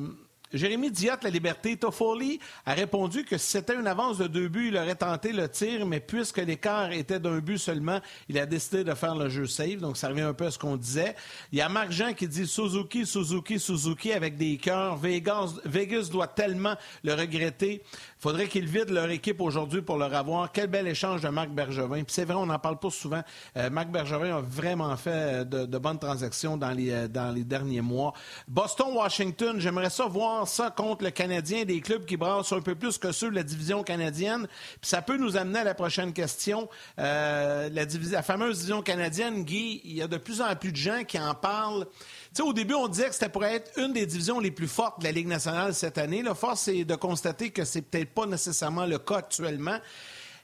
Jérémy 0.53 0.91
Diot, 0.91 1.13
La 1.23 1.29
Liberté, 1.29 1.77
Toffoli 1.77 2.39
a 2.65 2.73
répondu 2.73 3.23
que 3.23 3.37
si 3.37 3.51
c'était 3.51 3.75
une 3.75 3.87
avance 3.87 4.17
de 4.17 4.27
deux 4.27 4.47
buts, 4.47 4.67
il 4.67 4.77
aurait 4.77 4.95
tenté 4.95 5.31
le 5.31 5.47
tir, 5.47 5.85
mais 5.85 5.99
puisque 5.99 6.37
l'écart 6.37 6.91
était 6.91 7.19
d'un 7.19 7.39
but 7.39 7.57
seulement, 7.57 7.99
il 8.27 8.37
a 8.37 8.45
décidé 8.45 8.83
de 8.83 8.93
faire 8.93 9.15
le 9.15 9.29
jeu 9.29 9.47
safe. 9.47 9.77
Donc, 9.77 9.97
ça 9.97 10.09
revient 10.09 10.21
un 10.21 10.33
peu 10.33 10.45
à 10.45 10.51
ce 10.51 10.59
qu'on 10.59 10.75
disait. 10.75 11.15
Il 11.51 11.57
y 11.57 11.61
a 11.61 11.69
Marc 11.69 11.91
Jean 11.91 12.13
qui 12.13 12.27
dit 12.27 12.47
Suzuki, 12.47 13.05
Suzuki, 13.05 13.59
Suzuki 13.59 14.11
avec 14.11 14.37
des 14.37 14.57
cœurs. 14.57 14.97
Vegas, 14.97 15.53
Vegas 15.65 16.09
doit 16.11 16.27
tellement 16.27 16.75
le 17.03 17.13
regretter 17.13 17.81
faudrait 18.21 18.47
qu'ils 18.47 18.67
vident 18.67 18.93
leur 18.93 19.09
équipe 19.09 19.41
aujourd'hui 19.41 19.81
pour 19.81 19.97
leur 19.97 20.13
avoir. 20.13 20.51
Quel 20.51 20.67
bel 20.67 20.87
échange 20.87 21.21
de 21.21 21.29
Marc 21.29 21.49
Bergevin. 21.49 22.03
Puis 22.03 22.13
c'est 22.13 22.23
vrai, 22.23 22.35
on 22.35 22.45
n'en 22.45 22.59
parle 22.59 22.77
pas 22.77 22.91
souvent. 22.91 23.23
Euh, 23.57 23.71
Marc 23.71 23.89
Bergevin 23.89 24.37
a 24.37 24.41
vraiment 24.41 24.95
fait 24.95 25.43
de, 25.49 25.77
bonnes 25.79 25.97
transactions 25.97 26.55
dans 26.55 26.69
les, 26.69 26.91
euh, 26.91 27.07
dans 27.07 27.33
les 27.33 27.43
derniers 27.43 27.81
mois. 27.81 28.13
Boston-Washington, 28.47 29.59
j'aimerais 29.59 29.89
ça 29.89 30.05
voir 30.05 30.47
ça 30.47 30.69
contre 30.69 31.03
le 31.03 31.09
Canadien, 31.09 31.65
des 31.65 31.81
clubs 31.81 32.05
qui 32.05 32.15
brassent 32.15 32.53
un 32.53 32.61
peu 32.61 32.75
plus 32.75 32.99
que 32.99 33.11
ceux 33.11 33.31
de 33.31 33.35
la 33.35 33.43
division 33.43 33.81
canadienne. 33.81 34.47
Puis 34.79 34.89
ça 34.89 35.01
peut 35.01 35.17
nous 35.17 35.35
amener 35.35 35.59
à 35.59 35.63
la 35.63 35.73
prochaine 35.73 36.13
question. 36.13 36.69
Euh, 36.99 37.69
la, 37.71 37.85
la 38.11 38.21
fameuse 38.21 38.57
division 38.57 38.83
canadienne, 38.83 39.43
Guy, 39.43 39.81
il 39.83 39.93
y 39.93 40.01
a 40.03 40.07
de 40.07 40.17
plus 40.17 40.41
en 40.41 40.55
plus 40.55 40.71
de 40.71 40.77
gens 40.77 41.03
qui 41.05 41.17
en 41.17 41.33
parlent 41.33 41.87
sais, 42.33 42.43
au 42.43 42.53
début, 42.53 42.73
on 42.73 42.87
disait 42.87 43.07
que 43.07 43.13
c'était 43.13 43.29
pour 43.29 43.43
être 43.43 43.71
une 43.77 43.93
des 43.93 44.05
divisions 44.05 44.39
les 44.39 44.51
plus 44.51 44.67
fortes 44.67 44.99
de 44.99 45.05
la 45.05 45.11
Ligue 45.11 45.27
nationale 45.27 45.73
cette 45.73 45.97
année. 45.97 46.21
La 46.21 46.35
force 46.35 46.67
est 46.67 46.85
de 46.85 46.95
constater 46.95 47.49
que 47.49 47.65
c'est 47.65 47.81
peut-être 47.81 48.13
pas 48.13 48.25
nécessairement 48.25 48.85
le 48.85 48.99
cas 48.99 49.17
actuellement. 49.17 49.77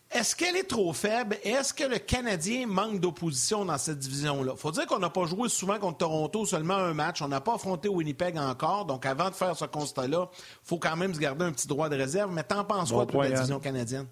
Est-ce 0.10 0.36
qu'elle 0.36 0.56
est 0.56 0.68
trop 0.68 0.94
faible? 0.94 1.36
Est-ce 1.44 1.74
que 1.74 1.84
le 1.84 1.98
Canadien 1.98 2.66
manque 2.66 3.02
d'opposition 3.02 3.66
dans 3.66 3.78
cette 3.78 4.00
division-là? 4.00 4.54
faut 4.56 4.72
dire 4.72 4.86
qu'on 4.86 5.00
n'a 5.00 5.10
pas 5.10 5.26
joué 5.26 5.50
souvent 5.50 5.80
contre 5.80 5.98
Toronto 5.98 6.46
seulement 6.46 6.76
un 6.76 6.94
match. 6.94 7.22
On 7.22 7.28
n'a 7.28 7.42
pas 7.42 7.56
affronté 7.56 7.90
Winnipeg 7.90 8.38
encore. 8.38 8.86
Donc, 8.86 9.06
avant 9.06 9.30
de 9.30 9.36
faire 9.36 9.56
ce 9.56 9.66
constat-là, 9.66 10.30
il 10.32 10.38
faut 10.64 10.78
quand 10.78 10.96
même 10.96 11.14
se 11.14 11.20
garder 11.20 11.44
un 11.44 11.52
petit 11.52 11.68
droit 11.68 11.90
de 11.90 11.98
réserve. 11.98 12.32
Mais 12.32 12.44
t'en 12.44 12.64
penses 12.64 12.92
quoi 12.92 13.06
de 13.06 13.18
la 13.18 13.32
division 13.32 13.60
canadienne? 13.60 14.08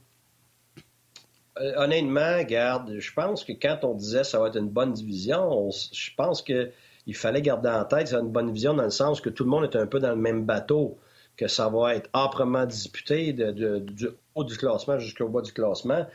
Euh, 1.58 1.72
honnêtement, 1.78 2.44
garde, 2.44 3.00
je 3.00 3.14
pense 3.14 3.46
que 3.46 3.54
quand 3.54 3.80
on 3.84 3.94
disait 3.94 4.20
que 4.20 4.28
ça 4.28 4.40
va 4.40 4.50
être 4.50 4.58
une 4.58 4.70
bonne 4.70 4.92
division, 4.92 5.70
je 5.72 6.10
pense 6.18 6.42
que 6.42 6.72
il 7.06 7.16
fallait 7.16 7.42
garder 7.42 7.70
en 7.70 7.86
tête, 7.86 8.08
c'est 8.08 8.16
une 8.16 8.32
bonne 8.32 8.52
vision 8.52 8.74
dans 8.74 8.84
le 8.84 8.90
sens 8.90 9.22
que 9.22 9.30
tout 9.30 9.44
le 9.44 9.50
monde 9.50 9.64
est 9.64 9.76
un 9.76 9.88
peu 9.88 10.00
dans 10.00 10.10
le 10.10 10.16
même 10.16 10.46
bateau, 10.46 10.98
que 11.38 11.48
ça 11.48 11.70
va 11.70 11.96
être 11.96 12.10
âprement 12.14 12.66
disputé 12.66 13.34
du 13.34 14.08
haut 14.34 14.44
du 14.44 14.58
classement 14.58 14.98
jusqu'au 15.00 15.30
bas 15.30 15.42
du 15.42 15.52
classement. 15.52 16.06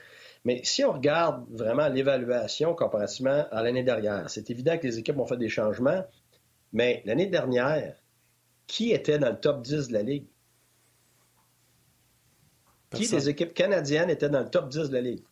Mais 0.44 0.62
si 0.64 0.84
on 0.84 0.92
regarde 0.92 1.44
vraiment 1.50 1.88
l'évaluation 1.88 2.74
comparativement 2.74 3.46
à 3.50 3.62
l'année 3.62 3.82
dernière, 3.82 4.28
c'est 4.30 4.50
évident 4.50 4.78
que 4.78 4.86
les 4.86 4.98
équipes 4.98 5.18
ont 5.18 5.26
fait 5.26 5.36
des 5.36 5.50
changements, 5.50 6.04
mais 6.72 7.02
l'année 7.04 7.26
dernière, 7.26 7.96
qui 8.66 8.92
était 8.92 9.18
dans 9.18 9.30
le 9.30 9.40
top 9.40 9.62
10 9.62 9.88
de 9.88 9.92
la 9.92 10.02
Ligue? 10.02 10.26
Qui 12.92 13.08
des 13.08 13.28
équipes 13.28 13.54
canadiennes 13.54 14.10
étaient 14.10 14.28
dans 14.28 14.40
le 14.40 14.48
top 14.48 14.68
10 14.68 14.88
de 14.88 14.94
la 14.94 15.00
Ligue? 15.00 15.24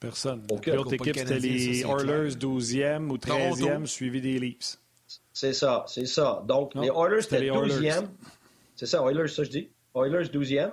Personne. 0.00 0.46
L'autre 0.66 0.92
équipe, 0.94 1.16
c'était 1.16 1.38
les 1.38 1.80
Oilers 1.82 2.30
12e 2.30 3.10
ou 3.10 3.16
13e, 3.16 3.86
suivi 3.86 4.20
des 4.20 4.38
Leafs. 4.38 4.78
C'est 5.32 5.52
ça, 5.52 5.84
c'est 5.88 6.06
ça. 6.06 6.42
Donc, 6.46 6.74
les 6.74 6.88
Oilers 6.88 7.24
étaient 7.24 7.48
12e. 7.48 8.06
C'est 8.76 8.86
ça, 8.86 9.02
Oilers, 9.02 9.28
ça 9.28 9.44
je 9.44 9.50
dis. 9.50 9.68
Oilers 9.94 10.28
12e. 10.28 10.70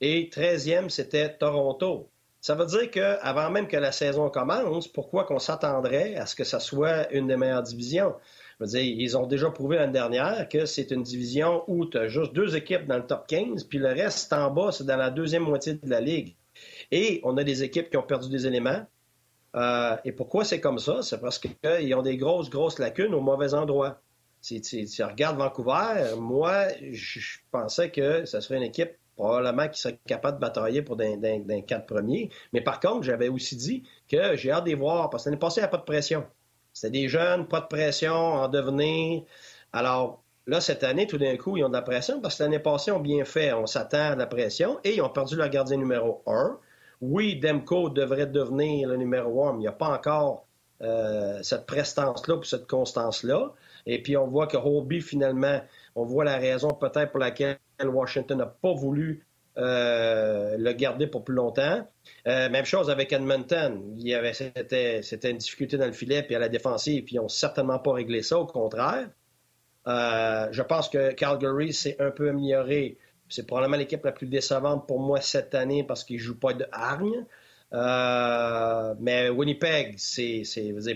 Et 0.00 0.28
13e, 0.28 0.88
c'était 0.88 1.36
Toronto. 1.36 2.08
Ça 2.40 2.54
veut 2.54 2.66
dire 2.66 2.90
qu'avant 2.90 3.50
même 3.50 3.66
que 3.66 3.76
la 3.76 3.92
saison 3.92 4.30
commence, 4.30 4.86
pourquoi 4.86 5.24
qu'on 5.24 5.38
s'attendrait 5.38 6.14
à 6.16 6.26
ce 6.26 6.34
que 6.36 6.44
ça 6.44 6.60
soit 6.60 7.12
une 7.12 7.26
des 7.26 7.36
meilleures 7.36 7.62
divisions? 7.62 8.14
Je 8.58 8.64
veux 8.64 8.70
dire, 8.70 8.82
ils 8.82 9.16
ont 9.16 9.26
déjà 9.26 9.50
prouvé 9.50 9.76
l'année 9.76 9.92
dernière 9.92 10.48
que 10.48 10.64
c'est 10.64 10.90
une 10.90 11.02
division 11.02 11.64
où 11.66 11.86
tu 11.86 11.98
as 11.98 12.08
juste 12.08 12.32
deux 12.32 12.56
équipes 12.56 12.86
dans 12.86 12.96
le 12.96 13.06
top 13.06 13.26
15, 13.26 13.64
puis 13.64 13.78
le 13.78 13.88
reste 13.88 14.32
en 14.32 14.50
bas, 14.50 14.70
c'est 14.70 14.86
dans 14.86 14.96
la 14.96 15.10
deuxième 15.10 15.42
moitié 15.42 15.74
de 15.74 15.90
la 15.90 16.00
ligue. 16.00 16.36
Et 16.90 17.20
on 17.24 17.36
a 17.36 17.44
des 17.44 17.62
équipes 17.62 17.90
qui 17.90 17.96
ont 17.96 18.02
perdu 18.02 18.28
des 18.28 18.46
éléments. 18.46 18.86
Euh, 19.54 19.96
et 20.04 20.12
pourquoi 20.12 20.44
c'est 20.44 20.60
comme 20.60 20.78
ça? 20.78 21.02
C'est 21.02 21.20
parce 21.20 21.38
qu'ils 21.38 21.94
ont 21.94 22.02
des 22.02 22.16
grosses, 22.16 22.50
grosses 22.50 22.78
lacunes 22.78 23.14
au 23.14 23.20
mauvais 23.20 23.54
endroit. 23.54 24.00
Si 24.40 24.60
tu 24.60 25.02
regardes 25.02 25.38
Vancouver, 25.38 26.14
moi, 26.18 26.68
je 26.92 27.38
pensais 27.50 27.90
que 27.90 28.24
ce 28.26 28.40
serait 28.40 28.58
une 28.58 28.62
équipe 28.62 28.92
probablement 29.16 29.66
qui 29.68 29.80
serait 29.80 29.98
capable 30.06 30.36
de 30.36 30.40
batailler 30.42 30.82
pour 30.82 30.96
d'un 30.96 31.60
quatre 31.66 31.86
premiers. 31.86 32.30
Mais 32.52 32.60
par 32.60 32.78
contre, 32.78 33.02
j'avais 33.02 33.28
aussi 33.28 33.56
dit 33.56 33.82
que 34.08 34.36
j'ai 34.36 34.52
hâte 34.52 34.64
de 34.64 34.68
les 34.68 34.74
voir 34.74 35.10
parce 35.10 35.24
que 35.24 35.30
l'année 35.30 35.38
passée, 35.38 35.60
il 35.60 35.62
n'y 35.62 35.66
a 35.66 35.68
pas 35.68 35.78
de 35.78 35.84
pression. 35.84 36.24
C'était 36.72 36.90
des 36.90 37.08
jeunes, 37.08 37.48
pas 37.48 37.60
de 37.60 37.66
pression, 37.66 38.14
en 38.14 38.48
devenir. 38.48 39.22
Alors, 39.72 40.22
là, 40.46 40.60
cette 40.60 40.84
année, 40.84 41.06
tout 41.06 41.18
d'un 41.18 41.36
coup, 41.38 41.56
ils 41.56 41.64
ont 41.64 41.68
de 41.68 41.74
la 41.74 41.82
pression 41.82 42.20
parce 42.20 42.36
que 42.36 42.42
l'année 42.42 42.58
passée, 42.58 42.90
ils 42.90 42.94
ont 42.94 43.00
bien 43.00 43.24
fait. 43.24 43.52
On 43.54 43.66
s'attend 43.66 44.12
à 44.12 44.16
la 44.16 44.26
pression 44.26 44.78
et 44.84 44.94
ils 44.96 45.02
ont 45.02 45.08
perdu 45.08 45.36
leur 45.36 45.48
gardien 45.48 45.78
numéro 45.78 46.22
un. 46.26 46.58
Oui, 47.00 47.36
Demko 47.36 47.90
devrait 47.90 48.26
devenir 48.26 48.88
le 48.88 48.96
numéro 48.96 49.46
un, 49.46 49.52
mais 49.52 49.58
il 49.58 49.62
n'y 49.62 49.68
a 49.68 49.72
pas 49.72 49.88
encore 49.88 50.46
euh, 50.82 51.42
cette 51.42 51.66
prestance-là 51.66 52.34
ou 52.36 52.42
cette 52.42 52.66
constance-là. 52.66 53.52
Et 53.86 54.02
puis, 54.02 54.16
on 54.16 54.26
voit 54.26 54.46
que 54.46 54.56
Holby, 54.56 55.00
finalement, 55.00 55.60
on 55.94 56.04
voit 56.04 56.24
la 56.24 56.36
raison 56.36 56.68
peut-être 56.70 57.12
pour 57.12 57.20
laquelle 57.20 57.58
Washington 57.82 58.38
n'a 58.38 58.46
pas 58.46 58.74
voulu 58.74 59.24
euh, 59.56 60.56
le 60.58 60.72
garder 60.72 61.06
pour 61.06 61.24
plus 61.24 61.34
longtemps. 61.34 61.86
Euh, 62.26 62.50
même 62.50 62.66
chose 62.66 62.90
avec 62.90 63.12
Edmonton. 63.12 63.94
Il 63.96 64.06
y 64.06 64.14
avait, 64.14 64.34
c'était, 64.34 65.00
c'était 65.02 65.30
une 65.30 65.38
difficulté 65.38 65.78
dans 65.78 65.86
le 65.86 65.92
filet 65.92 66.22
puis 66.22 66.34
à 66.34 66.38
la 66.38 66.50
défensive, 66.50 67.04
puis 67.04 67.14
ils 67.14 67.20
n'ont 67.20 67.28
certainement 67.28 67.78
pas 67.78 67.92
réglé 67.92 68.22
ça, 68.22 68.38
au 68.38 68.46
contraire. 68.46 69.08
je 69.86 70.62
pense 70.62 70.90
que 70.90 71.12
Calgary 71.12 71.72
s'est 71.72 71.96
un 72.00 72.10
peu 72.10 72.28
amélioré 72.28 72.98
c'est 73.28 73.46
probablement 73.46 73.76
l'équipe 73.76 74.04
la 74.04 74.12
plus 74.12 74.26
décevante 74.26 74.86
pour 74.86 75.00
moi 75.00 75.20
cette 75.20 75.54
année 75.54 75.84
parce 75.84 76.04
qu'ils 76.04 76.16
ne 76.16 76.22
jouent 76.22 76.38
pas 76.38 76.52
de 76.52 76.66
hargne. 76.72 77.24
Euh, 77.72 78.94
mais 79.00 79.28
Winnipeg, 79.28 79.94
c'est, 79.98 80.44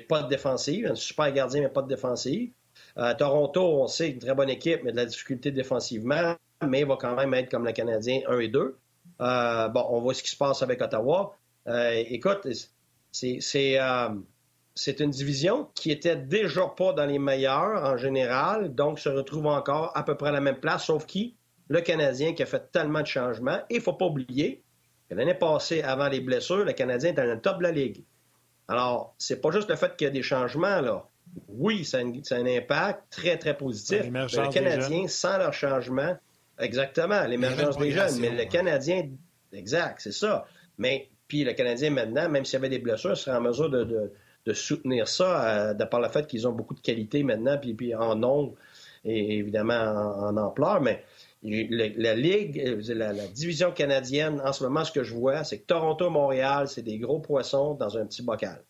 pas 0.09 0.23
de 0.23 0.29
défensive, 0.29 0.87
un 0.87 0.95
super 0.95 1.33
gardien, 1.33 1.63
mais 1.63 1.69
pas 1.69 1.83
de 1.83 1.89
défensive. 1.89 2.51
Euh, 2.99 3.15
Toronto, 3.15 3.63
on 3.63 3.87
sait, 3.87 4.11
une 4.11 4.19
très 4.19 4.35
bonne 4.35 4.51
équipe, 4.51 4.83
mais 4.85 4.93
de 4.93 4.97
la 4.97 5.07
difficulté 5.07 5.51
défensivement, 5.51 6.35
mais 6.67 6.81
il 6.81 6.87
va 6.87 6.97
quand 6.97 7.15
même 7.15 7.35
être 7.35 7.51
comme 7.51 7.65
le 7.65 7.73
Canadien 7.73 8.21
1 8.29 8.39
et 8.39 8.49
2. 8.49 8.77
Euh, 9.21 9.69
bon, 9.69 9.87
on 9.91 10.01
voit 10.01 10.15
ce 10.15 10.23
qui 10.23 10.31
se 10.31 10.37
passe 10.37 10.63
avec 10.63 10.81
Ottawa. 10.81 11.37
écoute, 11.67 12.47
c'est, 13.11 13.39
c'est 13.41 15.01
une 15.01 15.11
division 15.11 15.69
qui 15.75 15.91
était 15.91 16.17
déjà 16.17 16.67
pas 16.69 16.93
dans 16.93 17.07
les 17.07 17.19
meilleurs 17.19 17.85
en 17.85 17.97
général, 17.97 18.75
donc 18.75 19.01
se 19.01 19.09
retrouve 19.09 19.47
encore 19.47 19.97
à 19.97 20.05
peu 20.05 20.17
près 20.17 20.29
à 20.29 20.33
la 20.33 20.41
même 20.41 20.61
place, 20.61 20.85
sauf 20.85 21.05
qui? 21.07 21.37
Le 21.71 21.81
Canadien 21.81 22.35
qui 22.35 22.43
a 22.43 22.47
fait 22.47 22.71
tellement 22.73 23.01
de 23.01 23.07
changements. 23.07 23.61
Et 23.71 23.77
il 23.77 23.79
ne 23.79 23.83
faut 23.83 23.95
pas 23.95 24.07
oublier 24.07 24.63
que 25.09 25.15
l'année 25.15 25.35
passée, 25.35 25.83
avant 25.83 26.09
les 26.09 26.21
blessures, 26.21 26.65
le 26.65 26.73
Canadien 26.73 27.13
était 27.13 27.23
dans 27.23 27.33
le 27.33 27.41
top 27.41 27.59
de 27.59 27.63
la 27.63 27.71
Ligue. 27.71 28.05
Alors, 28.69 29.15
c'est 29.19 29.41
pas 29.41 29.51
juste 29.53 29.71
le 29.71 29.77
fait 29.77 29.97
qu'il 29.97 30.07
y 30.07 30.09
a 30.09 30.13
des 30.13 30.23
changements, 30.23 30.81
là. 30.81 31.07
Oui, 31.49 31.85
ça 31.85 31.99
a, 31.99 32.01
un, 32.01 32.47
impact 32.47 33.05
très, 33.11 33.39
très 33.39 33.57
positif. 33.57 34.03
le 34.03 34.53
Canadien, 34.53 35.07
sans 35.07 35.39
leur 35.39 35.53
changement, 35.53 36.17
exactement, 36.59 37.25
l'émergence 37.25 37.79
des 37.79 37.93
jeunes, 37.93 38.19
mais 38.19 38.31
le 38.31 38.45
Canadien, 38.47 39.09
exact, 39.53 40.01
c'est 40.01 40.13
ça. 40.13 40.47
Mais, 40.77 41.09
puis 41.29 41.45
le 41.45 41.53
Canadien, 41.53 41.91
maintenant, 41.91 42.29
même 42.29 42.45
s'il 42.45 42.55
y 42.55 42.57
avait 42.57 42.69
des 42.69 42.81
blessures, 42.81 43.17
serait 43.17 43.37
en 43.37 43.41
mesure 43.41 43.71
de, 43.71 44.13
soutenir 44.53 45.07
ça, 45.07 45.45
euh, 45.45 45.75
de 45.75 45.85
par 45.85 46.01
le 46.01 46.09
fait 46.09 46.27
qu'ils 46.27 46.49
ont 46.49 46.53
beaucoup 46.53 46.75
de 46.75 46.81
qualité 46.81 47.23
maintenant, 47.23 47.59
puis, 47.59 47.75
puis 47.75 47.95
en 47.95 48.17
nombre 48.17 48.55
et 49.05 49.39
évidemment 49.39 49.75
en 49.75 50.37
ampleur. 50.37 50.81
Mais 50.81 51.05
la 51.43 52.15
Ligue, 52.15 52.61
euh, 52.61 52.95
la, 52.95 53.13
division 53.29 53.73
canadienne, 53.73 54.41
en 54.45 54.53
ce 54.53 54.63
moment, 54.63 54.85
ce 54.85 54.93
que 54.93 55.03
je 55.03 55.15
vois, 55.15 55.45
c'est 55.45 55.61
que 55.61 55.67
Toronto-Montréal, 55.67 56.69
c'est 56.69 56.83
des 56.83 56.99
gros 56.99 57.21
poissons 57.21 57.75
dans 57.75 57.97
un 57.97 58.07
petit 58.07 58.23
bocal. 58.23 58.63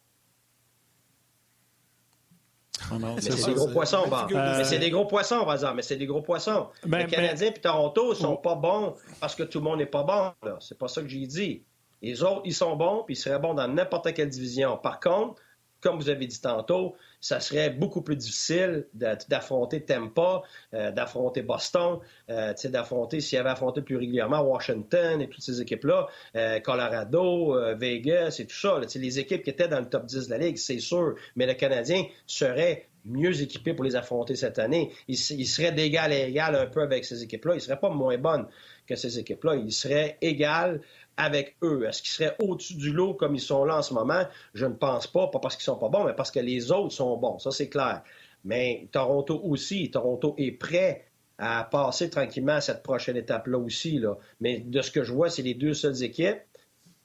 Oh 2.92 2.96
c'est 3.18 3.46
des 3.46 3.54
gros 3.54 3.68
poissons, 3.68 4.04
Mais 4.30 4.64
c'est 4.64 4.78
des 4.78 4.90
gros 4.90 5.06
poissons, 5.06 5.44
par 5.44 5.54
exemple. 5.54 5.76
Mais 5.76 5.82
c'est 5.82 5.96
des 5.96 6.06
gros 6.06 6.22
poissons. 6.22 6.68
Ben, 6.84 6.98
les 6.98 7.06
Canadiens 7.06 7.48
et 7.48 7.52
Toronto 7.52 8.14
sont 8.14 8.36
pas 8.36 8.54
bons 8.54 8.94
parce 9.20 9.34
que 9.34 9.42
tout 9.42 9.58
le 9.58 9.64
monde 9.64 9.78
n'est 9.78 9.86
pas 9.86 10.02
bon. 10.02 10.58
C'est 10.60 10.78
pas 10.78 10.88
ça 10.88 11.02
que 11.02 11.08
j'ai 11.08 11.26
dit. 11.26 11.64
Les 12.02 12.22
autres, 12.22 12.42
ils 12.44 12.54
sont 12.54 12.76
bons, 12.76 13.02
puis 13.04 13.14
ils 13.14 13.18
seraient 13.18 13.38
bons 13.38 13.54
dans 13.54 13.68
n'importe 13.68 14.14
quelle 14.14 14.30
division. 14.30 14.78
Par 14.78 15.00
contre, 15.00 15.40
comme 15.80 15.96
vous 15.96 16.08
avez 16.08 16.26
dit 16.26 16.40
tantôt, 16.40 16.96
ça 17.20 17.40
serait 17.40 17.70
beaucoup 17.70 18.02
plus 18.02 18.16
difficile 18.16 18.86
d'affronter 18.94 19.84
Tampa, 19.84 20.42
euh, 20.74 20.90
d'affronter 20.90 21.42
Boston, 21.42 21.98
euh, 22.30 22.54
d'affronter, 22.64 23.20
s'il 23.20 23.38
avait 23.38 23.50
affronté 23.50 23.82
plus 23.82 23.96
régulièrement 23.96 24.40
Washington 24.40 25.20
et 25.20 25.28
toutes 25.28 25.42
ces 25.42 25.60
équipes-là, 25.60 26.08
euh, 26.36 26.60
Colorado, 26.60 27.56
Vegas 27.76 28.36
et 28.38 28.46
tout 28.46 28.56
ça, 28.56 28.80
les 28.94 29.18
équipes 29.18 29.42
qui 29.42 29.50
étaient 29.50 29.68
dans 29.68 29.80
le 29.80 29.88
top 29.88 30.06
10 30.06 30.26
de 30.26 30.30
la 30.30 30.38
Ligue, 30.38 30.56
c'est 30.56 30.78
sûr, 30.78 31.14
mais 31.36 31.46
le 31.46 31.54
Canadien 31.54 32.04
serait 32.26 32.86
mieux 33.04 33.40
équipé 33.40 33.74
pour 33.74 33.84
les 33.84 33.96
affronter 33.96 34.36
cette 34.36 34.58
année. 34.58 34.90
Il, 35.08 35.14
il 35.14 35.46
serait 35.46 35.72
d'égal 35.72 36.12
à 36.12 36.18
égal 36.18 36.54
un 36.54 36.66
peu 36.66 36.82
avec 36.82 37.04
ces 37.04 37.22
équipes-là. 37.22 37.54
Il 37.54 37.56
ne 37.56 37.62
serait 37.62 37.80
pas 37.80 37.88
moins 37.88 38.18
bonne 38.18 38.46
que 38.86 38.96
ces 38.96 39.18
équipes-là. 39.18 39.56
Il 39.56 39.72
serait 39.72 40.18
égal 40.20 40.80
avec 41.16 41.56
eux? 41.62 41.84
Est-ce 41.86 42.02
qu'ils 42.02 42.12
seraient 42.12 42.36
au-dessus 42.40 42.74
du 42.74 42.92
lot 42.92 43.14
comme 43.14 43.34
ils 43.34 43.40
sont 43.40 43.64
là 43.64 43.78
en 43.78 43.82
ce 43.82 43.94
moment? 43.94 44.24
Je 44.54 44.66
ne 44.66 44.74
pense 44.74 45.06
pas, 45.06 45.28
pas 45.28 45.38
parce 45.38 45.56
qu'ils 45.56 45.64
sont 45.64 45.76
pas 45.76 45.88
bons, 45.88 46.04
mais 46.04 46.14
parce 46.14 46.30
que 46.30 46.40
les 46.40 46.72
autres 46.72 46.92
sont 46.92 47.16
bons. 47.16 47.38
Ça, 47.38 47.50
c'est 47.50 47.68
clair. 47.68 48.02
Mais 48.44 48.88
Toronto 48.92 49.40
aussi, 49.44 49.90
Toronto 49.90 50.34
est 50.38 50.52
prêt 50.52 51.04
à 51.38 51.64
passer 51.64 52.10
tranquillement 52.10 52.54
à 52.54 52.60
cette 52.60 52.82
prochaine 52.82 53.16
étape-là 53.16 53.58
aussi. 53.58 54.02
Mais 54.40 54.60
de 54.60 54.82
ce 54.82 54.90
que 54.90 55.04
je 55.04 55.12
vois, 55.12 55.30
c'est 55.30 55.42
les 55.42 55.54
deux 55.54 55.74
seules 55.74 56.02
équipes. 56.02 56.40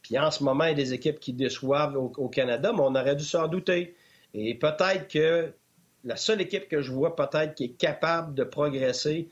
Puis 0.02 0.20
en 0.20 0.30
ce 0.30 0.44
moment, 0.44 0.66
il 0.66 0.70
y 0.70 0.74
a 0.74 0.76
des 0.76 0.94
équipes 0.94 1.20
qui 1.20 1.34
déçoivent 1.34 1.98
au, 1.98 2.30
Canada, 2.30 2.72
mais 2.74 2.82
on 2.82 2.94
aurait 2.94 3.16
dû 3.16 3.24
s'en 3.24 3.48
douter. 3.48 3.96
Et 4.34 4.54
peut-être 4.54 5.08
que 5.08 5.54
la 6.04 6.16
seule 6.16 6.42
équipe 6.42 6.68
que 6.68 6.82
je 6.82 6.92
vois 6.92 7.16
peut-être 7.16 7.56
qui 7.56 7.64
est 7.64 7.78
capable 7.78 8.36
de 8.36 8.44
progresser 8.44 9.30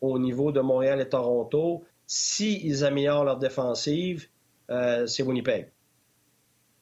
au 0.00 0.18
niveau 0.18 0.52
de 0.52 0.60
Montréal 0.60 1.00
et 1.00 1.08
Toronto, 1.08 1.84
s'ils 2.06 2.84
améliorent 2.84 3.24
leur 3.24 3.38
défensive, 3.38 4.28
euh, 4.70 5.06
c'est 5.06 5.22
Winnipeg. 5.22 5.68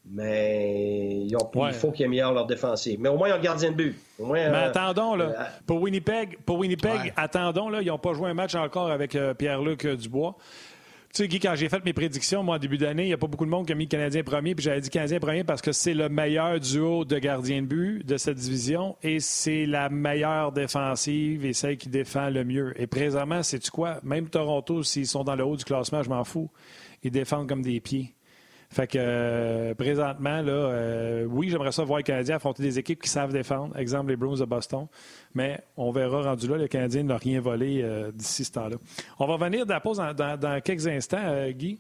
Mais 0.04 1.26
il 1.26 1.36
faut 1.72 1.92
qu'ils 1.92 2.06
améliorent 2.06 2.32
leur 2.32 2.46
défensive. 2.46 2.98
Mais 3.00 3.08
au 3.08 3.16
moins, 3.16 3.28
ils 3.28 3.32
ont 3.34 3.36
le 3.36 3.42
gardien 3.42 3.70
de 3.70 3.76
but. 3.76 3.96
mais 4.18 4.46
euh, 4.46 4.68
attendons, 4.68 5.14
là. 5.14 5.24
Euh, 5.24 5.44
pour 5.64 5.80
Winnipeg, 5.80 6.38
pour 6.44 6.58
Winnipeg 6.58 7.12
attendons, 7.16 7.68
là, 7.68 7.82
ils 7.82 7.86
n'ont 7.86 7.98
pas 7.98 8.12
joué 8.12 8.30
un 8.30 8.34
match 8.34 8.54
encore 8.56 8.90
avec 8.90 9.16
Pierre-Luc 9.38 9.86
Dubois. 9.86 10.36
Tu 11.14 11.24
sais, 11.24 11.28
Guy, 11.28 11.40
quand 11.40 11.54
j'ai 11.54 11.68
fait 11.68 11.84
mes 11.84 11.92
prédictions, 11.92 12.42
moi, 12.42 12.56
en 12.56 12.58
début 12.58 12.78
d'année, 12.78 13.02
il 13.02 13.08
n'y 13.08 13.12
a 13.12 13.18
pas 13.18 13.26
beaucoup 13.26 13.44
de 13.44 13.50
monde 13.50 13.66
qui 13.66 13.72
a 13.72 13.74
mis 13.74 13.86
Canadien 13.86 14.22
premier, 14.22 14.54
puis 14.54 14.64
j'avais 14.64 14.80
dit 14.80 14.88
Canadien 14.88 15.20
premier 15.20 15.44
parce 15.44 15.60
que 15.60 15.70
c'est 15.70 15.92
le 15.92 16.08
meilleur 16.08 16.58
duo 16.58 17.04
de 17.04 17.18
gardiens 17.18 17.60
de 17.60 17.66
but 17.66 18.06
de 18.06 18.16
cette 18.16 18.38
division 18.38 18.96
et 19.02 19.20
c'est 19.20 19.66
la 19.66 19.90
meilleure 19.90 20.52
défensive 20.52 21.44
et 21.44 21.52
celle 21.52 21.76
qui 21.76 21.90
défend 21.90 22.30
le 22.30 22.44
mieux. 22.44 22.72
Et 22.80 22.86
présentement, 22.86 23.42
c'est 23.42 23.58
tu 23.58 23.70
quoi? 23.70 24.00
Même 24.02 24.30
Toronto, 24.30 24.82
s'ils 24.82 25.06
sont 25.06 25.22
dans 25.22 25.36
le 25.36 25.44
haut 25.44 25.56
du 25.58 25.66
classement, 25.66 26.02
je 26.02 26.08
m'en 26.08 26.24
fous. 26.24 26.48
Ils 27.02 27.10
défendent 27.10 27.46
comme 27.46 27.60
des 27.60 27.78
pieds. 27.80 28.14
Fait 28.72 28.86
que 28.86 28.98
euh, 28.98 29.74
présentement, 29.74 30.40
là, 30.40 30.50
euh, 30.50 31.26
oui, 31.26 31.50
j'aimerais 31.50 31.72
ça 31.72 31.84
voir 31.84 31.98
les 31.98 32.04
Canadiens 32.04 32.36
affronter 32.36 32.62
des 32.62 32.78
équipes 32.78 33.02
qui 33.02 33.10
savent 33.10 33.30
défendre, 33.30 33.76
exemple 33.76 34.08
les 34.08 34.16
Bruins 34.16 34.38
de 34.38 34.46
Boston, 34.46 34.86
mais 35.34 35.60
on 35.76 35.92
verra 35.92 36.22
rendu 36.22 36.48
là, 36.48 36.56
le 36.56 36.68
Canadien 36.68 37.02
n'a 37.02 37.18
rien 37.18 37.38
volé 37.42 37.82
euh, 37.82 38.10
d'ici 38.12 38.46
ce 38.46 38.52
temps-là. 38.52 38.76
On 39.18 39.26
va 39.26 39.34
revenir 39.34 39.66
de 39.66 39.70
la 39.70 39.80
pause 39.80 39.98
dans, 39.98 40.60
quelques 40.64 40.86
instants, 40.86 41.50
Guy. 41.50 41.78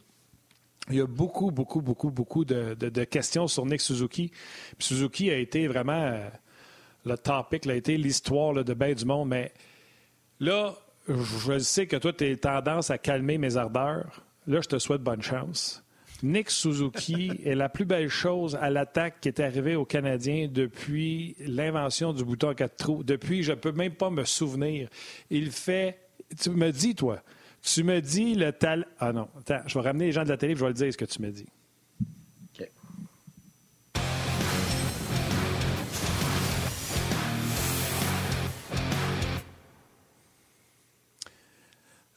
Il 0.90 0.96
y 0.96 1.00
a 1.00 1.06
beaucoup, 1.06 1.50
beaucoup, 1.50 1.80
beaucoup, 1.80 2.10
beaucoup 2.10 2.44
de, 2.44 3.04
questions 3.04 3.46
sur 3.46 3.64
Nick 3.64 3.80
Suzuki. 3.80 4.30
Suzuki 4.78 5.30
a 5.30 5.38
été 5.38 5.66
vraiment 5.68 6.20
le 7.06 7.16
topic, 7.16 7.66
a 7.68 7.74
été 7.74 7.96
l'histoire 7.96 8.52
de 8.52 8.74
bain 8.74 8.92
du 8.92 9.06
monde, 9.06 9.30
mais 9.30 9.50
là, 10.40 10.74
je 11.08 11.58
sais 11.58 11.86
que 11.86 11.96
toi, 11.96 12.12
tu 12.12 12.32
as 12.32 12.36
tendance 12.36 12.90
à 12.90 12.98
calmer 12.98 13.38
mes 13.38 13.56
ardeurs. 13.56 14.22
Là, 14.46 14.60
je 14.60 14.68
te 14.68 14.78
souhaite 14.78 15.00
bonne 15.00 15.22
chance. 15.22 15.81
Nick 16.22 16.50
Suzuki 16.50 17.32
est 17.44 17.56
la 17.56 17.68
plus 17.68 17.84
belle 17.84 18.08
chose 18.08 18.56
à 18.60 18.70
l'attaque 18.70 19.20
qui 19.20 19.28
est 19.28 19.40
arrivée 19.40 19.74
aux 19.74 19.84
Canadiens 19.84 20.48
depuis 20.48 21.34
l'invention 21.40 22.12
du 22.12 22.24
bouton 22.24 22.50
à 22.50 22.54
quatre 22.54 22.76
trous. 22.76 23.02
Depuis, 23.02 23.42
je 23.42 23.52
ne 23.52 23.56
peux 23.56 23.72
même 23.72 23.94
pas 23.94 24.10
me 24.10 24.24
souvenir. 24.24 24.88
Il 25.30 25.50
fait. 25.50 25.98
Tu 26.40 26.50
me 26.50 26.70
dis, 26.70 26.94
toi, 26.94 27.22
tu 27.60 27.82
me 27.82 28.00
dis 28.00 28.34
le 28.34 28.52
talent. 28.52 28.84
Ah 29.00 29.12
non, 29.12 29.28
attends, 29.38 29.62
je 29.66 29.74
vais 29.74 29.84
ramener 29.84 30.06
les 30.06 30.12
gens 30.12 30.22
de 30.22 30.28
la 30.28 30.36
télé 30.36 30.54
je 30.54 30.60
vais 30.60 30.68
le 30.68 30.74
dire 30.74 30.92
ce 30.92 30.96
que 30.96 31.04
tu 31.04 31.20
me 31.20 31.30
dis. 31.30 31.46
Okay. 32.54 32.70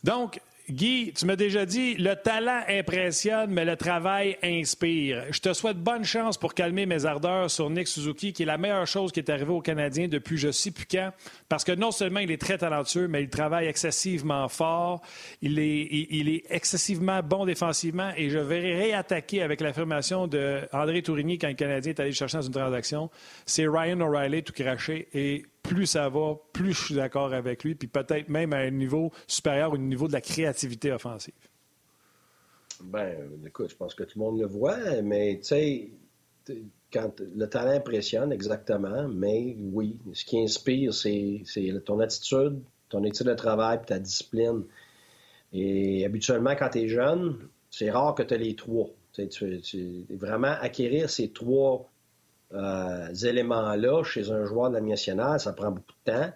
Donc, 0.04 0.40
Guy, 0.68 1.14
tu 1.16 1.28
m'as 1.28 1.36
déjà 1.36 1.64
dit, 1.68 1.94
le 1.94 2.16
talent 2.16 2.62
impressionne, 2.68 3.52
mais 3.52 3.66
le 3.66 3.76
travail 3.76 4.36
inspire. 4.42 5.26
Je 5.30 5.40
te 5.40 5.54
souhaite 5.54 5.78
bonne 5.78 6.04
chance 6.04 6.40
pour 6.40 6.56
calmer 6.56 6.88
mes 6.88 7.06
ardeurs 7.06 7.52
sur 7.52 7.70
Nick 7.70 7.88
Suzuki, 7.88 8.34
qui 8.34 8.44
est 8.44 8.48
la 8.48 8.58
meilleure 8.58 8.88
chose 8.88 9.12
qui 9.12 9.20
est 9.20 9.30
arrivée 9.30 9.52
aux 9.52 9.62
Canadiens 9.62 10.08
depuis 10.08 10.38
je 10.38 10.52
sais 10.52 10.72
plus 10.72 10.88
quand, 10.90 11.12
parce 11.50 11.64
que 11.64 11.72
non 11.72 11.92
seulement 11.92 12.20
il 12.20 12.32
est 12.32 12.42
très 12.42 12.58
talentueux, 12.58 13.08
mais 13.08 13.22
il 13.22 13.30
travaille 13.30 13.68
excessivement 13.68 14.48
fort, 14.48 15.04
il 15.44 15.60
est, 15.60 16.44
excessivement 16.50 17.22
bon 17.22 17.46
défensivement, 17.46 18.10
et 18.18 18.32
je 18.32 18.40
vais 18.40 18.60
réattaquer 18.60 19.44
avec 19.44 19.62
l'affirmation 19.62 20.26
d'André 20.26 21.04
Tourigny 21.04 21.38
quand 21.38 21.50
le 21.50 21.54
Canadien 21.54 21.92
est 21.92 22.00
allé 22.00 22.12
chercher 22.12 22.38
dans 22.38 22.44
une 22.44 22.54
transaction. 22.54 23.12
C'est 23.46 23.68
Ryan 23.68 24.02
O'Reilly 24.02 24.42
tout 24.42 24.54
craché, 24.54 25.10
et 25.14 25.46
plus 25.68 25.86
ça 25.86 26.10
va, 26.10 26.36
plus 26.54 26.74
je 26.74 26.86
suis 26.86 26.96
d'accord 26.96 27.34
avec 27.34 27.64
lui, 27.64 27.76
puis 27.76 27.88
peut-être 27.88 28.30
même 28.30 28.54
à 28.54 28.58
un 28.58 28.72
niveau 28.72 29.12
supérieur 29.28 29.74
au 29.74 29.78
niveau 29.78 30.08
de 30.08 30.14
la 30.14 30.22
créativité 30.22 30.92
offensive. 30.92 31.34
Ben, 32.84 33.16
écoute, 33.46 33.70
je 33.70 33.76
pense 33.76 33.96
que 33.96 34.04
tout 34.04 34.20
le 34.20 34.26
monde 34.26 34.40
le 34.40 34.48
voit, 34.48 35.02
mais 35.02 35.38
tu 35.38 35.46
sais, 35.46 35.92
quand 36.92 37.12
le 37.20 37.48
talent 37.48 37.72
impressionne, 37.72 38.32
exactement, 38.32 39.08
mais 39.08 39.56
oui, 39.60 39.98
ce 40.14 40.26
qui 40.26 40.40
inspire, 40.40 40.94
c'est 40.94 41.44
ton 41.86 42.00
attitude, 42.00 42.62
ton 42.90 43.04
étude 43.04 43.28
de 43.28 43.34
travail, 43.34 43.78
puis 43.78 43.88
ta 43.88 44.00
discipline. 44.00 44.64
Et 45.54 46.06
habituellement, 46.06 46.56
quand 46.58 46.70
tu 46.70 46.80
es 46.80 46.88
jeune, 46.88 47.38
c'est 47.70 47.92
rare 47.92 48.16
que 48.16 48.24
tu 48.24 48.34
aies 48.34 48.38
les 48.38 48.56
trois. 48.56 48.90
Tu, 49.14 49.62
tu, 49.62 50.06
vraiment 50.10 50.56
acquérir 50.60 51.10
ces 51.10 51.30
trois 51.30 51.90
euh, 52.56 53.14
éléments-là 53.14 54.04
chez 54.04 54.32
un 54.32 54.46
joueur 54.46 54.72
de 54.72 54.78
la 54.78 55.38
ça 55.40 55.54
prend 55.54 55.72
beaucoup 55.72 55.94
de 56.06 56.12
temps. 56.12 56.32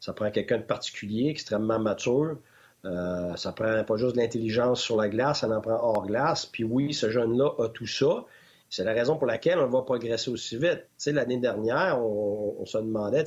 Ça 0.00 0.12
prend 0.12 0.30
quelqu'un 0.30 0.58
de 0.58 0.64
particulier, 0.64 1.28
extrêmement 1.28 1.78
mature. 1.78 2.36
Euh, 2.84 3.36
ça 3.36 3.52
prend 3.52 3.84
pas 3.84 3.96
juste 3.96 4.16
de 4.16 4.20
l'intelligence 4.20 4.80
sur 4.80 4.96
la 4.96 5.08
glace, 5.08 5.40
ça 5.40 5.48
en 5.48 5.60
prend 5.60 5.78
hors 5.80 6.06
glace. 6.06 6.46
Puis 6.46 6.64
oui, 6.64 6.92
ce 6.92 7.10
jeune-là 7.10 7.50
a 7.58 7.68
tout 7.68 7.86
ça. 7.86 8.24
C'est 8.68 8.84
la 8.84 8.92
raison 8.94 9.16
pour 9.16 9.26
laquelle 9.26 9.58
on 9.58 9.68
va 9.68 9.82
progresser 9.82 10.30
aussi 10.30 10.56
vite. 10.56 10.86
L'année 11.06 11.36
dernière, 11.36 12.02
on, 12.02 12.64
se 12.64 12.78
demandait, 12.78 13.24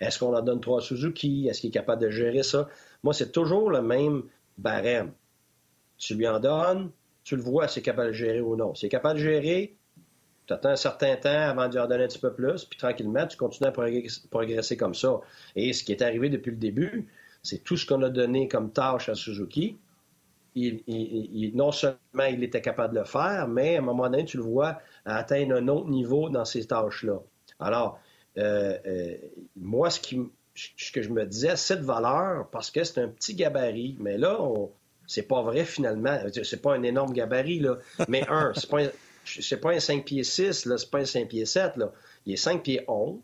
est-ce 0.00 0.18
qu'on 0.18 0.34
en 0.34 0.42
donne 0.42 0.60
trois 0.60 0.80
Suzuki? 0.80 1.46
Est-ce 1.48 1.60
qu'il 1.60 1.68
est 1.68 1.72
capable 1.72 2.02
de 2.02 2.10
gérer 2.10 2.42
ça? 2.42 2.68
Moi, 3.04 3.14
c'est 3.14 3.30
toujours 3.30 3.70
le 3.70 3.80
même 3.80 4.24
barème. 4.58 5.12
Tu 5.98 6.14
lui 6.14 6.26
en 6.28 6.40
donnes, 6.40 6.90
tu 7.22 7.36
le 7.36 7.42
vois 7.42 7.68
s'il 7.68 7.80
est 7.80 7.84
capable 7.84 8.08
de 8.08 8.12
gérer 8.12 8.40
ou 8.40 8.56
non. 8.56 8.74
S'il 8.74 8.86
est 8.86 8.90
capable 8.90 9.20
de 9.20 9.24
gérer, 9.24 9.77
tu 10.48 10.54
attends 10.54 10.70
un 10.70 10.76
certain 10.76 11.14
temps 11.16 11.28
avant 11.28 11.68
de 11.68 11.78
en 11.78 11.86
donner 11.86 12.04
un 12.04 12.08
petit 12.08 12.18
peu 12.18 12.32
plus, 12.32 12.64
puis 12.64 12.78
tranquillement, 12.78 13.26
tu 13.26 13.36
continues 13.36 13.68
à 13.68 13.72
progresser 14.30 14.76
comme 14.76 14.94
ça. 14.94 15.20
Et 15.54 15.74
ce 15.74 15.84
qui 15.84 15.92
est 15.92 16.02
arrivé 16.02 16.30
depuis 16.30 16.50
le 16.50 16.56
début, 16.56 17.06
c'est 17.42 17.62
tout 17.62 17.76
ce 17.76 17.86
qu'on 17.86 18.02
a 18.02 18.08
donné 18.08 18.48
comme 18.48 18.72
tâche 18.72 19.10
à 19.10 19.14
Suzuki. 19.14 19.76
Il, 20.54 21.52
non 21.54 21.70
seulement 21.70 22.24
il 22.28 22.42
était 22.42 22.62
capable 22.62 22.94
de 22.94 23.00
le 23.00 23.04
faire, 23.04 23.46
mais 23.46 23.76
à 23.76 23.78
un 23.78 23.82
moment 23.82 24.08
donné, 24.08 24.24
tu 24.24 24.38
le 24.38 24.42
vois 24.42 24.80
atteindre 25.04 25.54
un 25.54 25.68
autre 25.68 25.88
niveau 25.88 26.30
dans 26.30 26.44
ces 26.44 26.66
tâches-là. 26.66 27.20
Alors, 27.60 28.00
euh, 28.38 28.76
euh, 28.86 29.14
moi, 29.54 29.90
ce 29.90 30.00
que 30.00 31.02
je 31.02 31.10
me 31.10 31.26
disais, 31.26 31.54
cette 31.56 31.82
valeur, 31.82 32.48
parce 32.50 32.70
que 32.70 32.82
c'est 32.82 33.00
un 33.00 33.08
petit 33.08 33.34
gabarit, 33.34 33.96
mais 34.00 34.16
là, 34.16 34.38
c'est 35.06 35.28
pas 35.28 35.42
vrai 35.42 35.64
finalement. 35.64 36.18
C'est 36.42 36.62
pas 36.62 36.74
un 36.74 36.82
énorme 36.82 37.12
gabarit, 37.12 37.60
là. 37.60 37.78
Mais 38.08 38.26
un, 38.28 38.52
c'est 38.54 38.68
pas 38.68 38.82
c'est 39.40 39.60
pas 39.60 39.72
un 39.72 39.80
5 39.80 40.04
pieds 40.04 40.24
6, 40.24 40.66
là, 40.66 40.78
c'est 40.78 40.90
pas 40.90 40.98
un 40.98 41.04
5 41.04 41.28
pieds 41.28 41.46
7, 41.46 41.76
là. 41.76 41.92
Il 42.26 42.34
est 42.34 42.36
5 42.36 42.62
pieds 42.62 42.84
11. 42.88 43.20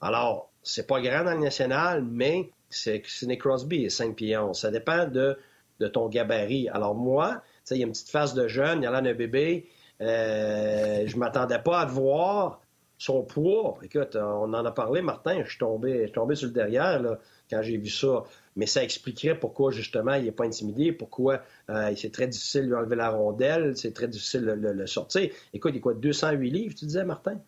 Alors, 0.00 0.50
c'est 0.62 0.86
pas 0.86 1.00
grand 1.00 1.24
dans 1.24 1.34
le 1.34 1.40
national, 1.40 2.02
mais 2.04 2.50
c'est 2.70 3.02
Sidney 3.06 3.38
Crosby, 3.38 3.76
il 3.78 3.84
est 3.86 3.90
5 3.90 4.16
pieds 4.16 4.36
11. 4.36 4.58
Ça 4.58 4.70
dépend 4.70 5.06
de, 5.06 5.38
de 5.80 5.88
ton 5.88 6.08
gabarit. 6.08 6.68
Alors, 6.68 6.94
moi, 6.94 7.42
il 7.70 7.76
y 7.78 7.82
a 7.82 7.86
une 7.86 7.92
petite 7.92 8.10
face 8.10 8.34
de 8.34 8.48
jeune, 8.48 8.80
il 8.80 8.84
y 8.84 8.86
a 8.86 8.90
là 8.90 8.98
un 8.98 9.14
bébé. 9.14 9.68
Euh, 10.00 11.04
je 11.06 11.16
m'attendais 11.16 11.58
pas 11.58 11.80
à 11.80 11.84
voir 11.84 12.60
son 12.98 13.22
poids. 13.22 13.78
Écoute, 13.82 14.16
on 14.16 14.52
en 14.54 14.64
a 14.64 14.70
parlé, 14.72 15.02
Martin, 15.02 15.42
je 15.44 15.50
suis 15.50 15.58
tombé, 15.58 16.10
sur 16.34 16.46
le 16.46 16.52
derrière 16.52 17.00
quand 17.50 17.62
j'ai 17.62 17.76
vu 17.76 17.88
ça 17.88 18.24
mais 18.56 18.66
ça 18.66 18.82
expliquerait 18.82 19.38
pourquoi, 19.38 19.70
justement, 19.70 20.14
il 20.14 20.24
n'est 20.24 20.32
pas 20.32 20.44
intimidé, 20.44 20.92
pourquoi 20.92 21.42
euh, 21.70 21.92
c'est 21.96 22.12
très 22.12 22.26
difficile 22.26 22.62
de 22.62 22.66
lui 22.66 22.74
enlever 22.74 22.96
la 22.96 23.10
rondelle, 23.10 23.76
c'est 23.76 23.92
très 23.92 24.08
difficile 24.08 24.42
de 24.44 24.68
le, 24.68 24.86
sortir. 24.86 25.30
Écoute, 25.54 25.72
il 25.74 25.78
est 25.78 25.80
quoi, 25.80 25.94
208 25.94 26.50
livres, 26.50 26.74
tu 26.74 26.84
disais, 26.84 27.04
Martin? 27.04 27.38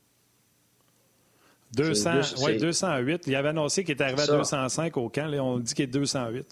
200, 1.76 2.10
oui, 2.44 2.56
208. 2.56 3.26
Il 3.26 3.34
avait 3.34 3.48
annoncé 3.48 3.82
qu'il 3.82 3.94
était 3.94 4.04
arrivé 4.04 4.22
à 4.22 4.26
205 4.26 4.96
au 4.96 5.08
camp. 5.08 5.26
Là, 5.26 5.42
on 5.42 5.58
dit 5.58 5.74
qu'il 5.74 5.84
est 5.84 5.88
208. 5.88 6.46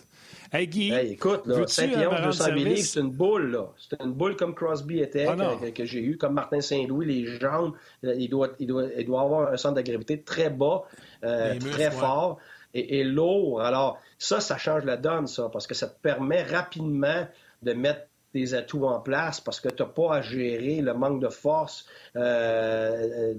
Hey, 0.52 0.66
Guy, 0.66 0.92
écoute, 0.92 1.46
là, 1.46 1.66
5 1.66 1.94
208 1.94 2.64
livres, 2.64 2.78
c'est 2.80 3.00
une 3.00 3.10
boule. 3.10 3.52
là. 3.52 3.68
C'est 3.78 4.02
une 4.02 4.12
boule 4.12 4.36
comme 4.36 4.54
Crosby 4.54 4.98
était, 5.00 5.26
ah, 5.26 5.56
que, 5.74 5.86
j'ai 5.86 6.02
eu, 6.02 6.18
comme 6.18 6.34
Martin 6.34 6.60
Saint-Louis, 6.60 7.06
les 7.06 7.38
jambes. 7.38 7.72
Il 8.02 8.28
doit, 8.28 8.50
il, 8.58 8.66
doit, 8.66 8.84
il 8.98 9.06
doit 9.06 9.22
avoir 9.22 9.52
un 9.52 9.56
centre 9.56 9.76
de 9.76 9.80
gravité 9.80 10.20
très 10.20 10.50
bas, 10.50 10.82
euh, 11.24 11.58
très 11.58 11.90
fort 11.90 12.38
et, 12.74 13.04
lourd. 13.04 13.62
Alors, 13.62 14.00
ça, 14.22 14.40
ça 14.40 14.56
change 14.56 14.84
la 14.84 14.96
donne, 14.96 15.26
ça, 15.26 15.48
parce 15.52 15.66
que 15.66 15.74
ça 15.74 15.88
te 15.88 16.00
permet 16.00 16.44
rapidement 16.44 17.26
de 17.62 17.72
mettre 17.72 18.06
des 18.32 18.54
atouts 18.54 18.86
en 18.86 19.00
place 19.00 19.40
parce 19.40 19.60
que 19.60 19.68
tu 19.68 19.82
n'as 19.82 19.88
pas 19.88 20.14
à 20.16 20.20
gérer 20.22 20.80
le 20.80 20.94
manque 20.94 21.20
de 21.20 21.28
force 21.28 21.86
euh, 22.14 23.34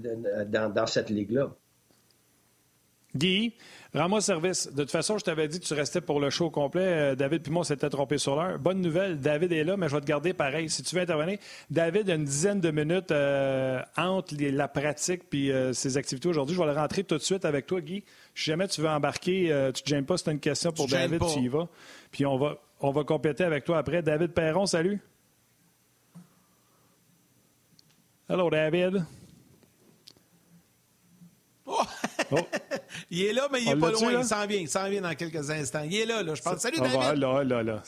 dans, 0.46 0.86
cette 0.86 1.08
ligue-là. 1.08 1.50
Rends-moi 3.94 4.20
service. 4.20 4.72
De 4.72 4.82
toute 4.82 4.90
façon, 4.90 5.18
je 5.18 5.24
t'avais 5.24 5.48
dit 5.48 5.60
que 5.60 5.64
tu 5.64 5.74
restais 5.74 6.00
pour 6.00 6.20
le 6.20 6.30
show 6.30 6.50
complet. 6.50 6.82
Euh, 6.84 7.14
David 7.14 7.42
puis 7.42 7.52
moi, 7.52 7.64
s'était 7.64 7.90
trompé 7.90 8.18
sur 8.18 8.36
l'heure. 8.36 8.58
Bonne 8.58 8.80
nouvelle, 8.80 9.20
David 9.20 9.52
est 9.52 9.64
là, 9.64 9.76
mais 9.76 9.88
je 9.88 9.94
vais 9.94 10.00
te 10.00 10.06
garder 10.06 10.32
pareil. 10.32 10.68
Si 10.68 10.82
tu 10.82 10.94
veux 10.94 11.02
intervenir, 11.02 11.38
David 11.70 12.10
a 12.10 12.14
une 12.14 12.24
dizaine 12.24 12.60
de 12.60 12.70
minutes 12.70 13.12
euh, 13.12 13.80
entre 13.96 14.34
la 14.38 14.68
pratique 14.68 15.28
puis 15.30 15.50
ses 15.72 15.96
activités 15.96 16.28
aujourd'hui. 16.28 16.54
Je 16.54 16.60
vais 16.60 16.66
le 16.66 16.78
rentrer 16.78 17.04
tout 17.04 17.16
de 17.16 17.22
suite 17.22 17.44
avec 17.44 17.66
toi, 17.66 17.80
Guy. 17.80 18.04
Si 18.34 18.44
jamais 18.50 18.66
tu 18.66 18.80
veux 18.80 18.88
embarquer, 18.88 19.52
euh, 19.52 19.70
tu 19.70 19.82
ne 19.82 19.84
te 19.84 19.90
gênes 19.90 20.04
pas, 20.04 20.16
c'est 20.16 20.30
une 20.32 20.40
question 20.40 20.72
pour 20.72 20.88
David, 20.88 21.20
tu 21.32 21.40
y 21.40 21.48
vas. 21.48 21.68
Puis 22.10 22.26
on 22.26 22.36
va, 22.36 22.58
on 22.80 22.90
va 22.90 23.04
compléter 23.04 23.44
avec 23.44 23.64
toi 23.64 23.78
après. 23.78 24.02
David 24.02 24.32
Perron, 24.32 24.66
salut. 24.66 25.00
Hello, 28.28 28.50
David. 28.50 29.04
Oh. 32.30 32.38
il 33.10 33.22
est 33.22 33.32
là, 33.32 33.48
mais 33.52 33.62
il 33.62 33.68
n'est 33.68 33.76
pas 33.76 33.90
loin. 33.90 34.12
Il 34.12 34.24
s'en 34.24 34.46
vient. 34.46 34.60
Il 34.60 34.68
s'en 34.68 34.88
vient 34.88 35.00
dans 35.00 35.14
quelques 35.14 35.50
instants. 35.50 35.82
Il 35.84 35.94
est 35.94 36.06
là, 36.06 36.22
là. 36.22 36.34
Je 36.34 36.42
pense. 36.42 36.58
Salut, 36.58 36.78
David. 36.78 36.98
Va, 36.98 37.14
là, 37.14 37.44
là, 37.44 37.62
là. 37.62 37.82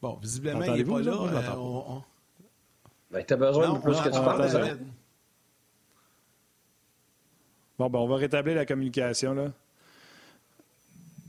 Bon, 0.00 0.18
visiblement, 0.20 0.64
il 0.64 0.72
n'est 0.72 0.84
pas 0.84 1.00
là? 1.00 1.30
là 1.32 1.52
euh, 1.52 1.56
on, 1.56 2.02
Ben, 3.10 3.24
tu 3.24 3.34
as 3.34 3.36
besoin 3.36 3.72
de 3.72 3.78
plus 3.78 4.00
que 4.00 4.08
tu 4.08 4.20
parles, 4.20 4.50
David. 4.50 4.78
Bon, 7.78 7.88
ben, 7.88 7.98
on 8.00 8.08
va 8.08 8.16
rétablir 8.16 8.56
la 8.56 8.66
communication. 8.66 9.32
Là. 9.32 9.52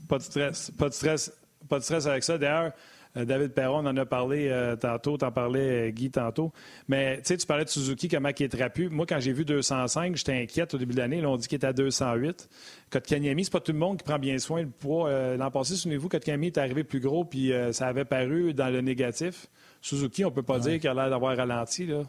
Pas 0.08 0.18
de 0.18 0.22
stress. 0.24 0.72
Pas 0.72 0.88
de 0.88 0.94
stress. 0.94 1.32
Pas 1.68 1.78
de 1.78 1.84
stress 1.84 2.06
avec 2.06 2.24
ça. 2.24 2.36
D'ailleurs, 2.36 2.72
David 3.16 3.52
Perron 3.52 3.84
on 3.84 3.86
en 3.86 3.96
a 3.96 4.06
parlé 4.06 4.48
euh, 4.48 4.76
tantôt, 4.76 5.16
t'en 5.16 5.30
parlais, 5.30 5.88
euh, 5.88 5.90
Guy, 5.90 6.10
tantôt. 6.10 6.52
Mais 6.88 7.18
tu 7.18 7.22
sais, 7.26 7.36
tu 7.36 7.46
parlais 7.46 7.64
de 7.64 7.68
Suzuki, 7.68 8.08
comment 8.08 8.30
il 8.36 8.42
est 8.42 8.48
trapu. 8.48 8.88
Moi, 8.88 9.06
quand 9.06 9.20
j'ai 9.20 9.32
vu 9.32 9.44
205, 9.44 10.16
j'étais 10.16 10.42
inquiète 10.42 10.74
au 10.74 10.78
début 10.78 10.94
de 10.94 10.98
l'année. 10.98 11.20
Là, 11.20 11.30
on 11.30 11.36
dit 11.36 11.46
qu'il 11.46 11.56
était 11.56 11.66
à 11.66 11.72
208. 11.72 12.48
Kotkaniemi, 12.90 13.44
c'est 13.44 13.52
pas 13.52 13.60
tout 13.60 13.72
le 13.72 13.78
monde 13.78 13.98
qui 13.98 14.04
prend 14.04 14.18
bien 14.18 14.38
soin 14.38 14.62
du 14.62 14.70
poids. 14.70 15.36
L'an 15.36 15.50
passé, 15.50 15.74
souvenez-vous, 15.74 16.08
Kotkaniemi 16.08 16.48
est 16.48 16.58
arrivé 16.58 16.84
plus 16.84 17.00
gros, 17.00 17.24
puis 17.24 17.52
ça 17.72 17.86
avait 17.86 18.04
paru 18.04 18.54
dans 18.54 18.68
le 18.68 18.80
négatif. 18.80 19.46
Suzuki, 19.80 20.24
on 20.24 20.30
peut 20.30 20.42
pas 20.42 20.58
dire 20.58 20.80
qu'il 20.80 20.88
a 20.88 20.94
l'air 20.94 21.10
d'avoir 21.10 21.36
ralenti. 21.36 21.86
Là. 21.86 22.04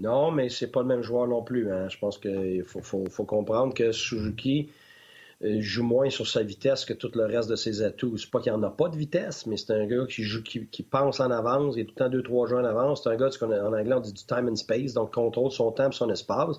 Non, 0.00 0.30
mais 0.30 0.48
c'est 0.48 0.70
pas 0.70 0.80
le 0.80 0.86
même 0.86 1.02
joueur 1.02 1.26
non 1.26 1.42
plus. 1.42 1.70
Hein. 1.70 1.88
Je 1.88 1.98
pense 1.98 2.18
qu'il 2.18 2.64
faut, 2.64 3.24
comprendre 3.24 3.74
que 3.74 3.92
Suzuki 3.92 4.68
euh, 4.68 4.72
joue 5.42 5.82
moins 5.82 6.10
sur 6.10 6.26
sa 6.26 6.42
vitesse 6.42 6.84
que 6.84 6.92
tout 6.92 7.10
le 7.14 7.24
reste 7.24 7.48
de 7.48 7.56
ses 7.56 7.82
atouts. 7.82 8.18
C'est 8.18 8.30
pas 8.30 8.40
qu'il 8.40 8.52
en 8.52 8.62
a 8.62 8.70
pas 8.70 8.88
de 8.88 8.96
vitesse, 8.96 9.46
mais 9.46 9.56
c'est 9.56 9.72
un 9.72 9.86
gars 9.86 10.04
qui 10.06 10.22
joue, 10.22 10.42
qui, 10.42 10.82
pense 10.82 11.20
en 11.20 11.30
avance, 11.30 11.74
il 11.76 11.80
est 11.80 11.84
tout 11.84 11.94
le 11.96 12.04
temps 12.04 12.10
deux, 12.10 12.22
trois 12.22 12.46
jeux 12.46 12.56
en 12.56 12.64
avance. 12.64 13.02
C'est 13.04 13.10
un 13.10 13.16
gars, 13.16 13.30
en 13.40 13.72
anglais, 13.72 13.94
on 13.94 14.00
dit 14.00 14.12
du 14.12 14.24
time 14.24 14.48
and 14.48 14.56
space, 14.56 14.92
donc 14.92 15.14
contrôle 15.14 15.50
son 15.50 15.72
temps 15.72 15.88
et 15.88 15.92
son 15.92 16.10
espace. 16.10 16.56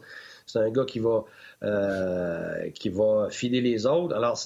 C'est 0.48 0.60
un 0.60 0.72
gars 0.72 0.86
qui 0.86 1.00
va 1.00 1.24
euh, 1.64 2.72
qui 2.72 2.90
va 2.90 3.28
filer 3.30 3.62
les 3.62 3.86
autres. 3.86 4.16
Alors, 4.16 4.40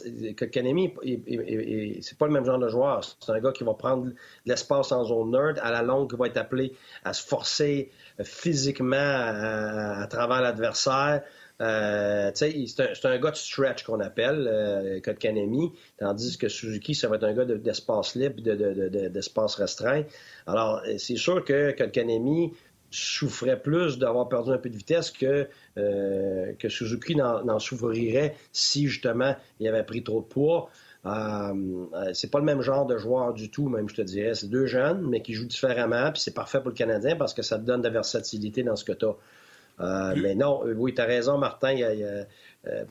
Kanemi, 0.52 0.94
c'est 2.02 2.18
pas 2.18 2.28
le 2.28 2.34
même 2.34 2.44
genre 2.44 2.60
de 2.60 2.68
joueur. 2.68 3.06
C'est 3.06 3.32
un 3.32 3.40
gars 3.40 3.54
qui 3.54 3.64
va 3.64 3.74
prendre 3.74 4.12
l'espace 4.46 4.92
en 4.92 5.06
zone 5.06 5.32
nerd, 5.32 5.58
à 5.62 5.72
la 5.72 5.82
longue, 5.82 6.10
qui 6.10 6.18
va 6.18 6.28
être 6.28 6.36
appelé 6.36 6.74
à 7.06 7.14
se 7.14 7.26
forcer 7.26 7.90
physiquement 8.22 8.98
à, 8.98 10.06
travers 10.10 10.42
l'adversaire. 10.42 11.24
Euh, 11.62 12.32
c'est 12.34 13.06
un, 13.06 13.18
gars 13.20 13.32
de 13.32 13.36
stretch 13.36 13.84
qu'on 13.84 14.00
appelle, 14.02 14.48
euh, 14.52 15.00
Kanemi, 15.00 15.72
tandis 15.98 16.38
que 16.38 16.50
Suzuki, 16.50 16.96
ça 16.96 17.08
va 17.08 17.16
être 17.16 17.24
un 17.24 17.34
gars 17.34 17.46
d'espace 17.46 18.16
libre, 18.16 18.42
d'espace 18.42 19.56
restreint. 19.56 20.04
Alors, 20.48 20.82
c'est 20.98 21.18
sûr 21.18 21.44
que 21.44 21.72
Kanemi, 21.72 22.54
souffrait 22.92 23.62
plus 23.62 23.98
d'avoir 23.98 24.30
perdu 24.30 24.52
un 24.52 24.58
peu 24.58 24.70
de 24.70 24.78
vitesse 24.78 25.12
que, 25.12 25.50
que 25.76 26.70
Suzuki 26.70 27.16
n'en 27.16 27.60
souffrirait 27.60 28.38
si 28.54 28.88
justement 28.88 29.36
il 29.60 29.68
avait 29.68 29.84
pris 29.84 30.02
trop 30.02 30.22
de 30.22 30.26
poids. 30.26 30.70
Euh, 31.06 32.14
c'est 32.14 32.32
pas 32.32 32.40
le 32.40 32.46
même 32.46 32.62
genre 32.62 32.86
de 32.86 32.98
joueur 32.98 33.34
du 33.34 33.52
tout, 33.52 33.70
même, 33.70 33.88
je 33.88 33.96
te 33.96 34.02
dirais. 34.02 34.34
C'est 34.34 34.50
deux 34.50 34.66
jeunes, 34.66 35.08
mais 35.08 35.22
qui 35.22 35.34
jouent 35.34 35.46
différemment, 35.46 36.12
puis 36.12 36.22
c'est 36.22 36.34
parfait 36.34 36.60
pour 36.60 36.70
le 36.70 36.76
Canadien 36.76 37.16
parce 37.16 37.34
que 37.34 37.44
ça 37.44 37.58
te 37.58 37.64
donne 37.64 37.82
de 37.82 37.88
la 37.88 37.94
versatilité 37.94 38.64
dans 38.64 38.76
ce 38.76 38.84
que 38.84 38.94
tu 38.94 39.06
as. 39.06 39.16
Euh, 39.80 40.16
mais 40.22 40.36
non, 40.36 40.66
euh, 40.66 40.74
oui, 40.74 40.94
tu 40.94 41.02
as 41.02 41.06
raison, 41.06 41.38
Martin. 41.38 41.76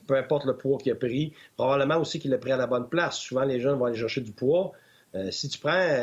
peu 0.07 0.15
importe 0.15 0.45
le 0.45 0.55
poids 0.55 0.77
qu'il 0.77 0.91
a 0.91 0.95
pris, 0.95 1.33
probablement 1.57 1.97
aussi 1.97 2.19
qu'il 2.19 2.31
l'a 2.31 2.37
pris 2.37 2.51
à 2.51 2.57
la 2.57 2.67
bonne 2.67 2.87
place. 2.87 3.17
Souvent, 3.17 3.43
les 3.43 3.59
jeunes 3.59 3.77
vont 3.77 3.85
aller 3.85 3.97
chercher 3.97 4.21
du 4.21 4.31
poids. 4.31 4.71
si 5.31 5.49
tu 5.49 5.59
prends 5.59 5.97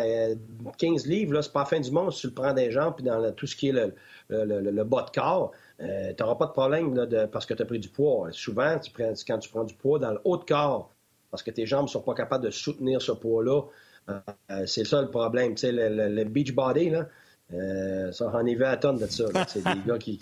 15 0.79 1.07
livres, 1.07 1.35
là, 1.35 1.43
c'est 1.43 1.53
pas 1.53 1.61
la 1.61 1.67
fin 1.67 1.81
du 1.81 1.91
monde 1.91 2.13
si 2.13 2.23
tu 2.23 2.27
le 2.29 2.35
prends 2.35 2.53
des 2.53 2.71
jambes 2.71 2.95
puis 2.97 3.05
dans 3.05 3.33
tout 3.33 3.47
ce 3.47 3.57
qui 3.57 3.69
est 3.69 3.73
le, 3.73 3.95
le, 4.29 4.85
bas 4.85 5.03
de 5.03 5.21
corps. 5.21 5.53
tu 5.79 5.87
n'auras 6.21 6.35
pas 6.37 6.47
de 6.47 6.53
problème 6.53 6.95
de, 6.95 7.27
parce 7.27 7.47
que 7.47 7.55
tu 7.55 7.63
as 7.63 7.67
pris 7.67 7.79
du 7.79 7.89
poids. 7.89 8.29
Souvent, 8.33 8.79
tu 8.79 8.91
prends, 8.91 9.13
quand 9.27 9.39
tu 9.39 9.51
prends 9.51 9.65
du 9.65 9.75
poids 9.75 9.99
dans 9.99 10.13
le 10.13 10.21
haut 10.25 10.37
de 10.37 10.45
corps, 10.45 10.93
parce 11.31 11.43
que 11.43 11.51
tes 11.51 11.65
jambes 11.65 11.85
ne 11.85 11.91
sont 11.91 12.03
pas 12.03 12.15
capables 12.15 12.45
de 12.45 12.51
soutenir 12.51 13.01
ce 13.01 13.13
poids-là. 13.13 13.63
Euh, 14.11 14.67
c'est 14.67 14.85
ça 14.85 15.01
le 15.01 15.11
problème. 15.11 15.55
Tu 15.55 15.63
sais, 15.63 15.73
le, 15.73 16.25
beach 16.25 16.55
body, 16.55 16.91
là, 16.91 17.09
euh, 17.55 18.13
ça, 18.13 18.31
on 18.33 18.47
y 18.47 18.55
va 18.55 18.71
à 18.71 18.77
tonne 18.77 18.99
de 18.99 19.07
ça. 19.07 19.25
C'est 19.47 19.63
des 19.63 19.81
gars 19.87 19.99
qui. 19.99 20.19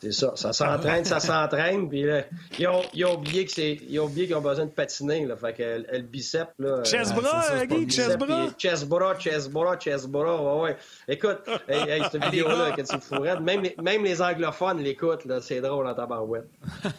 c'est 0.00 0.12
ça. 0.12 0.32
Ça 0.36 0.52
s'entraîne, 0.52 1.04
ça 1.04 1.20
s'entraîne. 1.20 1.88
Puis 1.88 2.02
là, 2.04 2.24
ils, 2.58 2.68
ont, 2.68 2.82
ils, 2.94 3.04
ont, 3.04 3.14
oublié 3.14 3.44
que 3.44 3.52
c'est, 3.52 3.78
ils 3.88 3.98
ont 3.98 4.04
oublié 4.04 4.26
qu'ils 4.26 4.36
ont 4.36 4.40
besoin 4.40 4.66
de 4.66 4.70
patiner. 4.70 5.26
Là, 5.26 5.36
fait 5.36 5.52
que 5.54 5.96
le 5.96 6.02
bicep. 6.02 6.48
Là, 6.58 6.82
Guy, 6.82 7.86
chest 7.88 8.16
bras. 8.18 8.48
Chest 8.56 8.86
bras, 8.86 9.14
chest 9.16 9.50
bras, 9.50 9.76
chest 9.76 10.08
bras. 10.08 10.56
Ouais, 10.56 10.62
ouais. 10.62 10.76
Écoute, 11.08 11.40
hey, 11.68 12.02
cette 12.10 12.24
vidéo-là, 12.30 12.72
que 12.72 12.82
tu 12.82 13.00
fourrettes, 13.00 13.40
même, 13.40 13.62
les, 13.62 13.74
même 13.82 14.04
les 14.04 14.22
anglophones 14.22 14.78
l'écoutent. 14.78 15.26
C'est 15.40 15.60
drôle 15.60 15.86
en 15.86 15.94
tabarouette. 15.94 16.48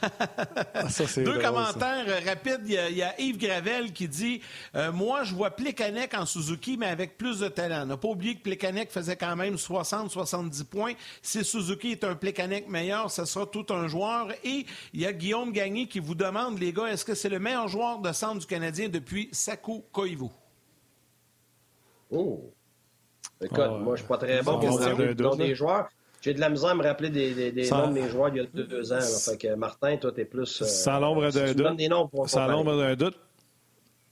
ça, 0.89 1.21
Deux 1.21 1.39
commentaires 1.39 2.05
euh, 2.07 2.19
rapides. 2.25 2.61
Il 2.65 2.97
y, 2.97 3.03
a, 3.03 3.19
Yves 3.19 3.37
Gravel 3.37 3.93
qui 3.93 4.07
dit 4.07 4.41
euh, 4.75 4.91
Moi, 4.91 5.23
je 5.23 5.33
vois 5.33 5.51
Plekanec 5.51 6.13
en 6.13 6.25
Suzuki, 6.25 6.77
mais 6.77 6.87
avec 6.87 7.17
plus 7.17 7.39
de 7.39 7.47
talent. 7.47 7.85
N'a 7.85 7.97
pas 7.97 8.07
oublié 8.09 8.35
que 8.35 8.41
Plekanec 8.41 8.88
faisait 8.91 9.15
quand 9.15 9.35
même 9.35 9.55
60-70 9.55 10.65
points. 10.65 10.93
Si 11.21 11.43
Suzuki 11.43 11.91
est 11.91 12.03
un 12.03 12.15
Plekanec 12.15 12.67
meilleur, 12.67 13.09
ce 13.11 13.25
sera 13.25 13.45
tout 13.45 13.65
un 13.69 13.87
joueur. 13.87 14.31
Et 14.43 14.65
il 14.93 15.01
y 15.01 15.05
a 15.05 15.13
Guillaume 15.13 15.51
Gagné 15.51 15.87
qui 15.87 15.99
vous 15.99 16.15
demande, 16.15 16.59
les 16.59 16.73
gars, 16.73 16.87
est-ce 16.87 17.05
que 17.05 17.15
c'est 17.15 17.29
le 17.29 17.39
meilleur 17.39 17.67
joueur 17.67 17.99
de 17.99 18.11
centre 18.11 18.39
du 18.39 18.45
Canadien 18.45 18.89
depuis 18.89 19.29
Saku 19.31 19.83
Koivu? 19.91 20.29
Oh! 22.11 22.51
Écoute, 23.41 23.59
ah, 23.61 23.69
moi, 23.69 23.95
je 23.95 24.01
suis 24.01 24.07
pas 24.07 24.17
très 24.17 24.41
bon 24.41 24.59
pour 24.59 24.79
le 24.79 25.13
nom 25.13 25.35
des 25.35 25.55
joueurs. 25.55 25.89
J'ai 26.21 26.33
de 26.33 26.39
la 26.41 26.49
misère 26.49 26.71
à 26.71 26.75
me 26.75 26.83
rappeler 26.83 27.09
des, 27.09 27.51
des, 27.51 27.69
noms 27.69 27.87
de 27.87 27.93
mes 27.93 28.09
joueurs 28.09 28.29
il 28.29 28.37
y 28.37 28.39
a 28.41 28.45
deux, 28.53 28.91
ans. 28.91 28.99
Fait 28.99 29.37
que 29.37 29.55
Martin, 29.55 29.95
toi, 29.97 30.11
t'es 30.11 30.25
plus. 30.25 30.61
Euh, 30.61 30.65
sans 30.65 30.99
l'ombre 30.99 31.29
d'un 31.31 31.53
doute. 31.53 32.27
Sans 32.27 32.47
l'ombre 32.47 32.77
d'un 32.77 32.95
doute. 32.95 33.17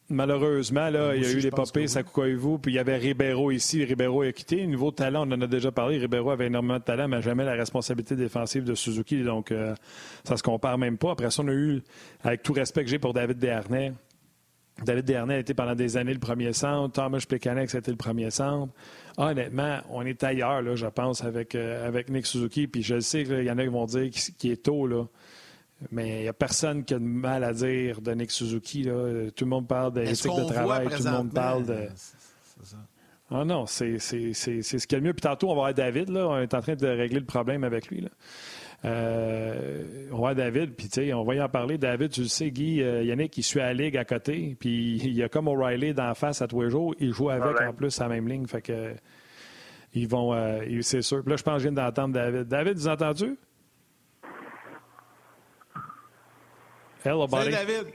Malheureusement, 0.10 0.90
là, 0.90 1.16
il 1.16 1.24
y 1.24 1.26
a 1.26 1.32
eu 1.32 1.40
les 1.40 1.50
popées, 1.50 1.88
ça 1.88 2.02
vous 2.02 2.58
puis 2.58 2.72
il 2.72 2.76
y 2.76 2.80
avait 2.80 2.96
Ribeiro 2.96 3.52
ici. 3.52 3.84
Ribeiro 3.84 4.22
a 4.22 4.32
quitté. 4.32 4.66
Nouveau 4.66 4.92
talent, 4.92 5.28
on 5.28 5.34
en 5.34 5.42
a 5.42 5.48
déjà 5.48 5.70
parlé. 5.70 5.98
Ribeiro 5.98 6.32
avait 6.32 6.48
énormément 6.48 6.80
de 6.80 6.84
talent, 6.84 7.10
mais 7.10 7.22
jamais 7.22 7.44
la 7.44 7.54
responsabilité 7.54 8.16
défensive 8.16 8.64
de 8.64 8.74
Suzuki. 8.74 9.22
Donc, 9.24 9.52
euh, 9.52 9.76
ça 10.24 10.38
se 10.38 10.44
compare 10.44 10.78
même 10.78 10.98
pas. 10.98 11.12
Après 11.12 11.30
ça, 11.30 11.44
on 11.44 11.50
a 11.50 11.54
eu, 11.54 11.82
avec 12.24 12.42
tout 12.42 12.54
respect 12.54 12.86
que 12.86 12.90
j'ai 12.90 13.00
pour 13.00 13.14
David 13.14 13.38
Desharnais, 13.38 13.92
David 14.86 15.06
Desharnais 15.06 15.36
a 15.36 15.40
été 15.40 15.54
pendant 15.54 15.76
des 15.76 15.98
années 15.98 16.14
le 16.14 16.20
premier 16.20 16.54
centre. 16.54 16.94
Thomas 16.94 17.26
Plekanec, 17.28 17.70
c'était 17.70 17.92
le 17.92 17.98
premier 17.98 18.30
centre. 18.30 18.72
honnêtement, 19.18 19.80
on 19.90 20.06
est 20.06 20.24
ailleurs, 20.24 20.62
là, 20.62 20.76
je 20.76 20.86
pense, 20.86 21.24
avec, 21.24 21.56
euh, 21.56 21.86
avec 21.86 22.10
Nick 22.10 22.28
Suzuki. 22.28 22.68
Puis 22.68 22.84
je 22.84 23.00
sais 23.00 23.24
qu'il 23.26 23.44
y 23.44 23.52
en 23.52 23.58
a 23.58 23.64
qui 23.64 23.70
vont 23.70 23.86
dire 23.86 24.10
qu'il 24.12 24.52
est 24.52 24.64
tôt, 24.64 24.88
là. 24.88 25.06
Mais 25.92 26.20
il 26.20 26.22
n'y 26.24 26.28
a 26.28 26.34
personne 26.34 26.84
qui 26.84 26.94
a 26.94 27.00
de 27.00 27.04
mal 27.04 27.44
à 27.44 27.54
dire 27.54 28.02
de 28.02 28.12
Nick 28.14 28.32
Suzuki. 28.32 28.84
Là. 28.84 29.30
Tout 29.36 29.46
le 29.46 29.50
monde 29.50 29.68
parle 29.68 29.94
d'éthique 29.94 30.32
de 30.36 30.52
travail, 30.52 30.88
tout 30.88 31.04
le 31.04 31.12
monde 31.12 31.34
parle 31.34 31.66
de. 31.66 31.88
Ah 33.30 33.44
non, 33.44 33.66
c'est 33.66 34.00
ce 34.00 34.16
qu'il 34.16 34.92
y 34.92 34.96
a 34.96 35.00
de 35.00 35.06
mieux. 35.06 35.14
Puis 35.14 35.22
tantôt, 35.22 35.48
on 35.48 35.56
va 35.56 35.62
voir 35.62 35.74
David. 35.74 36.10
Là. 36.10 36.28
On 36.28 36.40
est 36.40 36.54
en 36.54 36.62
train 36.62 36.76
de 36.76 36.88
régler 36.88 37.20
le 37.20 37.26
problème 37.26 37.64
avec 37.64 37.88
lui. 37.88 38.02
Là. 38.02 38.10
Euh, 38.86 40.08
on 40.12 40.16
va 40.16 40.18
voir 40.18 40.36
David, 40.36 40.76
puis 40.76 40.88
tu 40.88 41.02
sais, 41.02 41.14
on 41.14 41.24
va 41.24 41.36
y 41.36 41.42
en 41.42 41.50
parler. 41.50 41.78
David, 41.78 42.12
tu 42.12 42.22
le 42.22 42.28
sais, 42.28 42.52
Guy, 42.52 42.82
euh, 42.82 43.04
Yannick, 43.04 43.36
il 43.38 43.44
suit 43.44 43.60
à 43.60 43.68
la 43.68 43.74
Ligue 43.74 43.98
à 43.98 44.06
côté, 44.06 44.56
puis 44.60 44.98
il 45.04 45.14
y 45.14 45.24
a 45.24 45.30
comme 45.30 45.48
O'Reilly 45.48 45.94
d'en 45.94 46.14
face 46.14 46.42
à 46.42 46.48
tous 46.48 46.62
les 46.62 46.70
jours. 46.70 46.94
Il 47.00 47.12
joue 47.12 47.30
avec 47.30 47.60
en 47.60 47.74
plus 47.74 48.00
à 48.00 48.04
la 48.04 48.10
même 48.10 48.28
ligne. 48.28 48.46
Fait 48.48 48.62
que 48.62 48.94
ils 49.94 50.08
vont, 50.08 50.34
euh, 50.34 50.62
c'est 50.82 51.02
sûr. 51.02 51.24
Puis 51.24 51.32
là, 51.32 51.38
je 51.38 51.44
pense 51.44 51.56
que 51.56 51.60
je 51.60 51.70
viens 51.70 51.84
d'entendre 51.84 52.14
David. 52.14 52.44
David, 52.44 52.78
vous 52.78 52.88
entendu? 52.88 53.38
Hello, 57.04 57.28
buddy. 57.28 57.52
Salut, 57.52 57.66
David. 57.66 57.94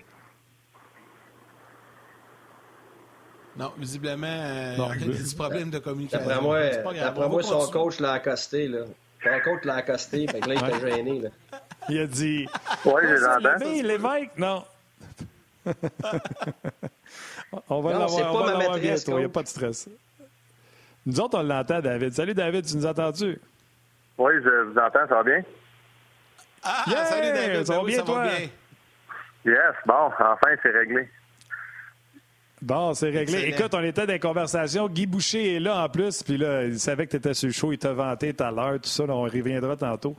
Non, 3.56 3.72
visiblement, 3.76 4.26
euh, 4.26 4.76
il 4.96 5.12
y 5.12 5.14
a 5.14 5.22
des 5.22 5.36
problèmes 5.36 5.70
de 5.70 5.78
communication. 5.78 6.26
D'après 6.26 6.42
moi, 6.42 7.28
moi 7.28 7.42
son 7.42 7.70
coach 7.70 8.00
l'a 8.00 8.12
accosté. 8.12 8.66
Là. 8.66 8.84
Son 9.22 9.40
coach 9.44 9.64
l'a 9.64 9.74
accosté, 9.76 10.26
fait 10.26 10.40
que 10.40 10.48
là, 10.48 10.54
il 10.54 10.64
était 10.68 10.80
gêné. 10.90 11.20
Là. 11.20 11.28
Il 11.90 12.00
a 12.00 12.06
dit 12.06 12.46
Oui, 12.84 13.02
je 13.04 13.14
l'entends. 13.14 13.58
L'évêque, 13.82 14.30
non. 14.38 14.64
on 17.68 17.80
va 17.82 17.92
l'avoir, 17.92 18.46
va 18.46 18.78
bientôt, 18.78 19.12
il 19.12 19.18
n'y 19.18 19.24
a 19.24 19.28
pas 19.28 19.42
de 19.42 19.48
stress. 19.48 19.88
Nous 21.04 21.20
autres, 21.20 21.38
on 21.38 21.42
l'entend, 21.42 21.80
David. 21.80 22.14
Salut, 22.14 22.34
David, 22.34 22.64
tu 22.64 22.76
nous 22.76 22.86
entends-tu? 22.86 23.38
Oui, 24.18 24.32
je 24.42 24.70
vous 24.70 24.78
entends, 24.78 25.06
ça 25.08 25.14
va 25.16 25.22
bien? 25.22 25.42
Ah, 26.62 26.84
salut, 26.86 27.32
David. 27.32 27.66
Ça 27.66 27.74
va 27.74 27.80
ben 27.80 27.86
bien, 27.86 28.02
toi? 28.02 28.22
Bien. 28.22 28.48
Yes, 29.44 29.74
bon, 29.86 29.94
enfin, 29.94 30.36
c'est 30.62 30.70
réglé. 30.70 31.08
Bon, 32.62 32.94
c'est 32.94 33.10
réglé. 33.10 33.48
Écoute, 33.48 33.74
on 33.74 33.82
était 33.82 34.02
dans 34.02 34.12
des 34.12 34.20
conversations. 34.20 34.88
Guy 34.88 35.06
Boucher 35.06 35.56
est 35.56 35.60
là 35.60 35.84
en 35.84 35.88
plus, 35.88 36.22
puis 36.22 36.36
là, 36.36 36.62
il 36.62 36.78
savait 36.78 37.06
que 37.06 37.10
tu 37.10 37.16
étais 37.16 37.34
sur 37.34 37.48
le 37.48 37.52
show, 37.52 37.72
il 37.72 37.78
t'a 37.78 37.92
vanté 37.92 38.32
tout 38.32 38.44
à 38.44 38.52
l'heure, 38.52 38.74
tout 38.80 38.88
ça, 38.88 39.02
on 39.08 39.22
reviendra 39.22 39.76
tantôt. 39.76 40.14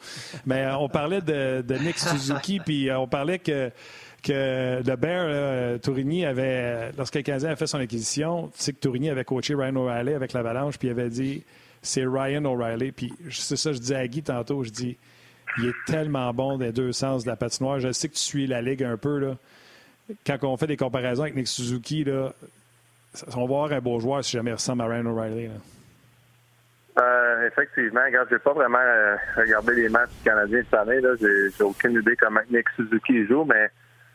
Mais 0.45 0.63
euh, 0.63 0.75
on 0.75 0.89
parlait 0.89 1.21
de, 1.21 1.63
Nick 1.79 1.97
Suzuki, 1.97 2.59
puis 2.59 2.89
euh, 2.89 2.99
on 2.99 3.07
parlait 3.07 3.39
que 3.39 3.71
que 4.21 4.81
le 4.85 4.95
Bear, 4.95 5.25
euh, 5.27 5.77
Tourigny 5.79 6.25
avait, 6.25 6.93
lorsque 6.97 7.15
le 7.15 7.23
Canadien 7.23 7.49
a 7.49 7.55
fait 7.57 7.67
son 7.67 7.79
acquisition, 7.79 8.47
tu 8.47 8.63
sais 8.63 8.71
que 8.71 8.79
Tourigny 8.79 9.09
avait 9.09 9.25
coaché 9.25 9.53
Ryan 9.53 9.75
O'Reilly 9.75 10.13
avec 10.13 10.31
l'Avalanche, 10.31 10.79
puis 10.79 10.87
il 10.87 10.91
avait 10.91 11.09
dit 11.09 11.43
c'est 11.81 12.05
Ryan 12.05 12.45
O'Reilly. 12.45 12.93
Puis 12.93 13.13
c'est 13.29 13.57
ça, 13.57 13.73
je 13.73 13.79
disais 13.79 13.95
à 13.95 14.07
Guy 14.07 14.23
tantôt, 14.23 14.63
je 14.63 14.69
dis 14.69 14.97
il 15.57 15.67
est 15.67 15.85
tellement 15.85 16.33
bon 16.33 16.57
des 16.57 16.71
deux 16.71 16.91
sens 16.91 17.23
de 17.23 17.29
la 17.29 17.35
patinoire. 17.35 17.79
Je 17.79 17.91
sais 17.91 18.09
que 18.09 18.13
tu 18.13 18.19
suis 18.19 18.47
la 18.47 18.61
Ligue 18.61 18.83
un 18.83 18.97
peu. 18.97 19.19
Là. 19.19 19.35
Quand 20.25 20.37
on 20.43 20.57
fait 20.57 20.67
des 20.67 20.77
comparaisons 20.77 21.23
avec 21.23 21.35
Nick 21.35 21.47
Suzuki, 21.47 22.03
là, 22.03 22.33
on 23.35 23.37
va 23.37 23.43
avoir 23.43 23.71
un 23.71 23.79
beau 23.79 23.99
joueur 23.99 24.23
si 24.23 24.31
jamais 24.31 24.51
il 24.51 24.55
ressemble 24.55 24.81
à 24.81 24.87
Ryan 24.87 25.05
O'Reilly. 25.05 25.49
Euh, 26.99 27.47
effectivement, 27.47 28.01
regarde, 28.05 28.27
j'ai 28.29 28.39
pas 28.39 28.53
vraiment 28.53 28.77
euh, 28.79 29.15
regardé 29.35 29.73
les 29.73 29.89
matchs 29.89 30.11
canadiens 30.23 30.61
cette 30.63 30.73
année. 30.79 30.99
J'ai, 31.19 31.63
aucune 31.63 31.93
idée 31.93 32.15
comment 32.15 32.41
Nick 32.51 32.69
Suzuki 32.75 33.25
joue, 33.25 33.45
mais 33.45 33.69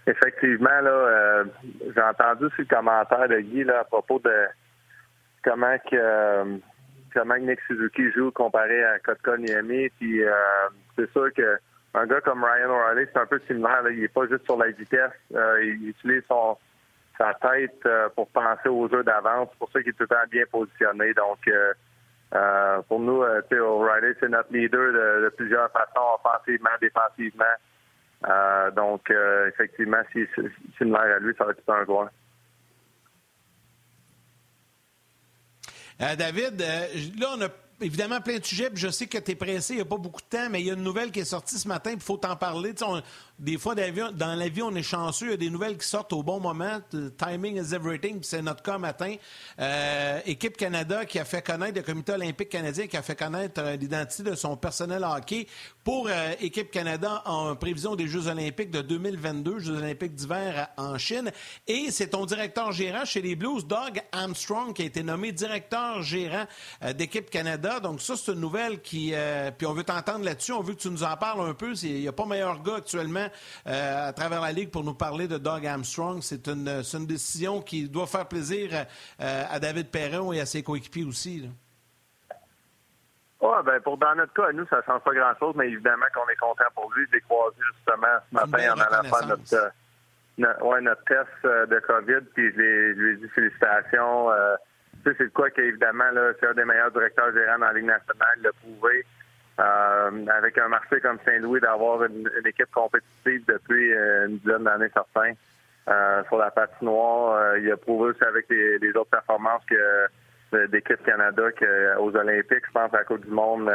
effectivement, 0.07 0.81
là, 0.83 0.91
euh, 0.91 1.45
j'ai 1.95 2.03
entendu 2.03 2.47
ce 2.57 2.63
commentaire 2.63 3.29
de 3.29 3.41
Guy 3.41 3.65
là, 3.65 3.81
à 3.81 3.85
propos 3.85 4.21
de 4.21 4.31
comment 5.43 5.77
que 5.91 6.61
comment 7.19 7.35
Suzuki 7.67 8.11
joue 8.13 8.31
comparé 8.31 8.85
à 8.85 8.99
Kotka. 9.01 9.33
Puis 9.99 10.23
euh, 10.23 10.33
c'est 10.97 11.11
sûr 11.11 11.33
que 11.35 11.59
un 11.95 12.07
gars 12.07 12.21
comme 12.21 12.45
Ryan 12.45 12.71
O'Reilly, 12.71 13.09
c'est 13.13 13.19
un 13.19 13.27
peu 13.27 13.41
similaire. 13.47 13.83
Il 13.91 14.01
n'est 14.01 14.09
pas 14.09 14.27
juste 14.27 14.45
sur 14.45 14.57
la 14.57 14.69
vitesse. 14.71 15.11
Euh, 15.35 15.65
il 15.65 15.89
utilise 15.89 16.23
son 16.29 16.57
sa 17.17 17.35
tête 17.35 17.81
euh, 17.87 18.09
pour 18.15 18.29
penser 18.29 18.69
aux 18.69 18.89
jeux 18.89 19.03
d'avance. 19.03 19.49
C'est 19.53 19.59
pour 19.59 19.71
ça 19.73 19.81
qu'il 19.81 19.91
est 19.91 19.95
tout 19.95 20.05
le 20.05 20.09
temps 20.09 20.31
bien 20.31 20.45
positionné. 20.51 21.13
Donc 21.15 21.51
pour 22.89 23.01
nous, 23.01 23.23
O'Reilly, 23.23 24.15
c'est 24.21 24.29
notre 24.29 24.53
leader 24.53 24.93
de, 24.93 25.29
plusieurs 25.31 25.71
façons, 25.73 26.21
offensivement, 26.23 26.71
défensivement. 26.81 27.45
donc, 28.77 29.11
effectivement, 29.49 30.03
si 30.13 30.27
c'est 30.37 30.51
similaire 30.77 31.17
à 31.17 31.19
lui, 31.19 31.35
ça 31.37 31.45
va 31.45 31.53
être 31.53 31.69
un 31.69 31.85
joueur. 31.85 32.11
Euh, 36.01 36.17
David, 36.17 36.63
euh, 36.63 36.87
là, 37.19 37.35
on 37.37 37.43
a 37.43 37.49
évidemment 37.81 38.21
plein 38.21 38.39
de 38.39 38.45
sujets. 38.45 38.71
je 38.75 38.89
sais 38.89 39.07
que 39.07 39.19
tu 39.19 39.33
es 39.33 39.35
pressé, 39.35 39.75
il 39.75 39.77
n'y 39.77 39.83
a 39.83 39.87
pas 39.87 39.97
beaucoup 39.97 40.21
de 40.21 40.27
temps, 40.27 40.49
mais 40.51 40.61
il 40.61 40.67
y 40.67 40.71
a 40.71 40.75
une 40.75 40.83
nouvelle 40.83 41.11
qui 41.11 41.21
est 41.21 41.25
sortie 41.25 41.59
ce 41.59 41.67
matin, 41.69 41.93
il 41.93 42.01
faut 42.01 42.17
t'en 42.17 42.37
parler. 42.37 42.75
Des 43.39 43.57
fois, 43.57 43.77
dans 43.77 44.35
la 44.35 44.49
vie, 44.49 44.63
on 44.63 44.75
est 44.75 44.83
chanceux. 44.83 45.27
Il 45.27 45.31
y 45.31 45.35
a 45.35 45.37
des 45.37 45.51
nouvelles 45.51 45.79
qui 45.79 45.87
sortent 45.87 46.13
au 46.13 46.25
bon 46.25 46.41
moment. 46.41 46.81
Timing 47.17 47.57
is 47.57 47.73
everything, 47.73 48.19
c'est 48.23 48.43
notre 48.43 48.65
cas 48.65 48.79
matin. 48.79 49.15
Euh, 49.61 50.21
Équipe 50.27 50.57
Canada 50.57 51.05
qui 51.05 51.21
a 51.21 51.25
fait 51.25 51.43
connaître, 51.43 51.77
le 51.77 51.83
comité 51.83 52.13
olympique 52.13 52.49
canadien 52.49 52.89
qui 52.89 52.97
a 52.97 53.03
fait 53.03 53.15
connaître 53.15 53.61
euh, 53.61 53.77
l'identité 53.77 54.29
de 54.29 54.35
son 54.35 54.57
personnel 54.57 55.05
hockey 55.05 55.47
pour 55.85 56.09
euh, 56.09 56.33
Équipe 56.41 56.73
Canada 56.73 57.23
en 57.27 57.55
prévision 57.55 57.95
des 57.95 58.09
Jeux 58.09 58.27
olympiques 58.27 58.73
de 58.73 58.83
2022, 58.83 59.61
Jeux 59.61 59.77
olympiques 59.77 60.17
d'hiver 60.17 60.69
en 60.77 60.99
Chine. 60.99 61.31
Et 61.69 61.93
c'est 61.93 62.09
ton 62.09 62.27
directeur 62.27 62.73
gérant 62.73 63.05
chez 63.05 63.23
les 63.23 63.37
Blues, 63.37 63.65
Doug 63.65 64.03
Armstrong, 64.11 64.75
qui 64.75 64.83
a 64.83 64.87
été 64.87 65.05
nommé 65.05 65.31
directeur 65.31 66.03
gérant 66.03 66.47
d'Équipe 66.97 67.31
Canada. 67.31 67.79
Donc 67.79 68.01
ça, 68.01 68.17
c'est 68.17 68.33
une 68.33 68.41
nouvelle 68.41 68.81
qui... 68.81 69.15
puis 69.57 69.67
on 69.67 69.73
veut 69.73 69.85
t'entendre 69.85 70.25
là-dessus. 70.25 70.53
On 70.53 70.63
veut 70.63 70.75
que 70.75 70.81
tu 70.81 70.91
nous 70.91 71.05
en 71.05 71.17
parles 71.17 71.49
un 71.49 71.55
peu. 71.55 71.75
Il 71.83 72.01
n'y 72.01 72.09
a 72.09 72.13
pas 72.13 72.27
meilleur 72.27 72.63
gars 72.63 72.77
actuellement 72.77 73.28
euh, 73.67 74.09
à 74.09 74.13
travers 74.13 74.41
la 74.41 74.53
Ligue 74.53 74.71
pour 74.71 74.85
nous 74.85 74.95
parler 74.95 75.29
de 75.29 75.39
Doug 75.39 75.67
Armstrong. 75.67 76.21
C'est 76.23 76.49
une, 76.49 76.69
une, 76.69 77.07
décision 77.07 77.61
qui 77.61 77.89
doit 77.89 78.07
faire 78.07 78.27
plaisir 78.27 78.71
euh, 78.73 79.45
à 79.51 79.59
David 79.59 79.91
Perron 79.91 80.33
et 80.33 80.41
à 80.41 80.47
ses 80.47 80.63
coéquipiers 80.63 81.05
aussi. 81.05 81.51
Oui, 83.41 83.57
ben 83.65 83.81
pour 83.81 83.97
dans 83.99 84.15
notre 84.17 84.33
cas, 84.33 84.53
nous, 84.53 84.67
ça 84.67 84.79
ne 84.79 84.83
change 84.83 85.03
pas 85.03 85.15
grand-chose, 85.15 85.55
mais 85.57 85.69
évidemment 85.69 86.07
qu'on 86.13 86.29
est 86.29 86.37
content 86.37 86.65
pour 86.75 86.93
lui. 86.93 87.07
J'ai 87.13 87.21
croisé 87.21 87.57
justement 87.75 88.07
ce 88.29 88.35
matin 88.35 88.75
en 88.75 88.81
allant 88.81 89.03
faire 89.05 89.29
notre, 89.29 89.55
euh, 89.55 90.65
ouais, 90.65 90.81
notre 90.81 91.05
test 91.05 91.45
de 91.45 91.79
COVID, 91.79 92.27
puis 92.35 92.51
je, 92.53 92.57
lui 92.57 93.13
ai 93.13 93.17
dit 93.17 93.29
félicitations. 93.29 94.31
tu 95.05 95.11
sais, 95.11 95.17
c'est 95.19 95.33
quoi 95.33 95.51
qu'évidemment, 95.51 96.05
c'est 96.41 96.49
un 96.49 96.55
des 96.55 96.65
meilleurs 96.65 96.91
directeurs 96.91 97.33
gérants 97.33 97.59
dans 97.61 97.67
la 97.67 97.73
Ligue 97.75 97.87
nationale, 97.87 98.39
l'a 98.43 98.53
prouvé. 98.53 99.05
Euh, 99.59 100.27
avec 100.29 100.57
un 100.59 100.69
marché 100.69 101.01
comme 101.01 101.19
Saint-Louis, 101.25 101.61
d'avoir 101.61 102.05
une, 102.05 102.31
équipe 102.45 102.71
compétitive 102.71 103.45
depuis 103.49 103.93
euh, 103.93 104.29
une 104.29 104.39
dizaine 104.39 104.63
d'années 104.63 104.91
certains 104.95 105.33
euh, 105.89 106.23
sur 106.29 106.39
la 106.39 106.53
patinoire. 106.53 107.57
il 107.57 107.71
a 107.73 107.77
prouvé 107.77 108.11
aussi 108.11 108.23
avec 108.23 108.47
les, 108.51 108.91
autres 108.91 109.11
performances 109.11 109.65
que 109.67 110.67
d'équipe 110.69 111.03
Canada 111.05 111.51
qu'aux 111.53 112.17
Olympiques, 112.17 112.67
je 112.69 112.73
pense 112.73 112.95
à 112.95 112.99
la 112.99 113.05
Coupe 113.05 113.25
du 113.25 113.33
Monde, 113.33 113.71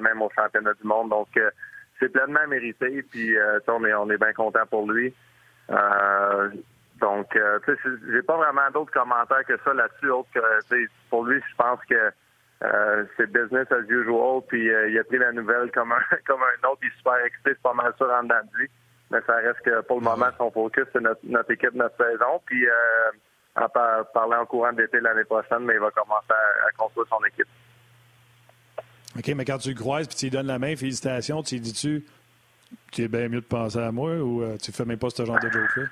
même 0.00 0.22
au 0.22 0.30
championnat 0.30 0.74
du 0.74 0.86
monde. 0.86 1.10
Donc 1.10 1.28
c'est 1.98 2.08
pleinement 2.08 2.46
mérité. 2.48 3.02
Puis 3.10 3.36
on 3.66 4.10
est 4.10 4.18
bien 4.18 4.32
content 4.32 4.64
pour 4.70 4.90
lui. 4.90 5.12
donc, 7.00 7.36
tu 7.64 7.76
j'ai 8.12 8.22
pas 8.22 8.36
vraiment 8.36 8.70
d'autres 8.72 8.92
commentaires 8.92 9.44
que 9.46 9.58
ça 9.64 9.74
là-dessus, 9.74 10.08
autre 10.08 10.28
que 10.32 10.86
pour 11.10 11.24
lui, 11.24 11.42
je 11.50 11.56
pense 11.56 11.80
que 11.90 12.12
euh, 12.64 13.04
c'est 13.16 13.30
business 13.30 13.66
as 13.70 13.84
usual, 13.88 14.40
puis 14.48 14.70
euh, 14.70 14.88
il 14.88 14.98
a 14.98 15.04
pris 15.04 15.18
la 15.18 15.32
nouvelle 15.32 15.70
comme 15.72 15.92
un, 15.92 16.00
comme 16.26 16.40
un 16.42 16.68
autre, 16.68 16.80
il 16.82 16.88
est 16.88 16.96
super 16.96 17.16
excité, 17.24 17.50
c'est 17.50 17.62
pas 17.62 17.74
mal 17.74 17.92
sûr 17.96 18.10
en 18.10 18.22
dedans 18.22 18.40
de 18.52 18.58
lui. 18.58 18.70
Mais 19.10 19.18
ça 19.26 19.36
reste 19.36 19.60
que 19.60 19.82
pour 19.82 20.00
le 20.00 20.04
moment, 20.04 20.26
son 20.38 20.50
focus, 20.50 20.84
c'est 20.92 21.00
notre, 21.00 21.20
notre 21.24 21.50
équipe, 21.50 21.74
notre 21.74 21.96
saison. 21.96 22.40
Puis 22.44 22.66
euh, 22.66 22.72
en 23.54 23.68
parlant 23.68 24.42
en 24.42 24.46
courant 24.46 24.72
d'été 24.72 25.00
l'année 25.00 25.24
prochaine, 25.24 25.60
mais 25.60 25.74
il 25.74 25.80
va 25.80 25.90
commencer 25.90 26.32
à, 26.32 26.76
construire 26.76 27.06
son 27.08 27.24
équipe. 27.24 27.46
OK, 29.16 29.28
mais 29.28 29.44
quand 29.44 29.58
tu 29.58 29.68
le 29.68 29.74
croises 29.76 30.08
puis 30.08 30.16
tu 30.16 30.26
lui 30.26 30.30
donnes 30.30 30.48
la 30.48 30.58
main, 30.58 30.74
félicitations, 30.76 31.42
tu 31.42 31.54
lui 31.54 31.60
dis-tu 31.60 32.04
tu 32.90 33.02
es 33.02 33.08
bien 33.08 33.28
mieux 33.28 33.40
de 33.40 33.46
penser 33.46 33.78
à 33.78 33.92
moi 33.92 34.16
ou 34.16 34.42
tu 34.58 34.72
fais 34.72 34.84
même 34.84 34.98
pas 34.98 35.08
ce 35.10 35.24
genre 35.24 35.38
de 35.38 35.48
joke-là? 35.52 35.84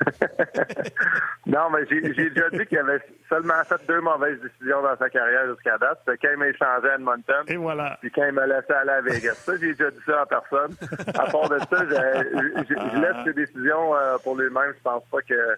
non, 1.46 1.70
mais 1.70 1.86
j'ai 1.88 2.30
déjà 2.30 2.48
dit 2.50 2.66
qu'il 2.66 2.78
avait 2.78 3.02
seulement 3.28 3.62
fait 3.64 3.86
deux 3.86 4.00
mauvaises 4.00 4.40
décisions 4.40 4.82
dans 4.82 4.96
sa 4.96 5.10
carrière 5.10 5.46
jusqu'à 5.48 5.78
date. 5.78 6.00
C'est 6.06 6.18
quand 6.18 6.28
il 6.32 6.38
m'a 6.38 6.48
échangé 6.48 6.88
à 6.88 6.94
Edmonton. 6.94 7.44
Et 7.48 7.56
voilà. 7.56 7.98
Puis 8.00 8.10
quand 8.10 8.24
il 8.24 8.32
m'a 8.32 8.46
laissé 8.46 8.72
aller 8.72 8.90
à 8.90 9.00
Vegas. 9.00 9.34
Ça, 9.34 9.52
j'ai 9.60 9.72
déjà 9.72 9.90
dit 9.90 10.00
ça 10.06 10.22
en 10.22 10.26
personne. 10.26 10.74
À 11.08 11.30
part 11.30 11.48
de 11.48 11.58
ça, 11.58 11.84
je 11.88 13.00
laisse 13.00 13.24
ses 13.24 13.32
décisions 13.32 13.94
euh, 13.94 14.16
pour 14.22 14.36
lui-même. 14.36 14.74
Je 14.76 14.82
pense 14.82 15.04
pas 15.10 15.22
que. 15.22 15.56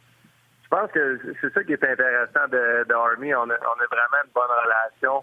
Je 0.65 0.69
pense 0.69 0.91
que 0.91 1.21
c'est 1.41 1.53
ça 1.53 1.63
qui 1.65 1.73
est 1.73 1.85
intéressant 1.85 2.49
de, 2.51 2.85
de 2.89 2.95
Army. 2.95 3.35
On 3.35 3.43
a, 3.43 3.45
on 3.45 3.49
a 3.51 3.87
vraiment 3.91 4.23
une 4.25 4.33
bonne 4.35 4.51
relation. 4.65 5.23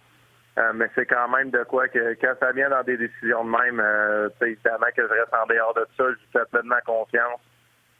Euh, 0.58 0.72
mais 0.74 0.90
c'est 0.94 1.06
quand 1.06 1.28
même 1.30 1.52
de 1.52 1.64
quoi 1.64 1.88
que 1.88 2.16
quand 2.22 2.34
ça 2.40 2.52
vient 2.52 2.70
dans 2.70 2.84
des 2.84 2.98
décisions 2.98 3.46
de 3.46 3.50
même, 3.50 3.80
euh, 3.80 4.30
évidemment 4.42 4.88
que 4.96 5.08
je 5.08 5.14
reste 5.14 5.34
en 5.34 5.46
dehors 5.48 5.74
de 5.74 5.88
ça, 5.96 6.04
je 6.04 6.10
lui 6.10 6.28
fais 6.34 6.46
pleinement 6.52 6.80
confiance. 6.86 7.40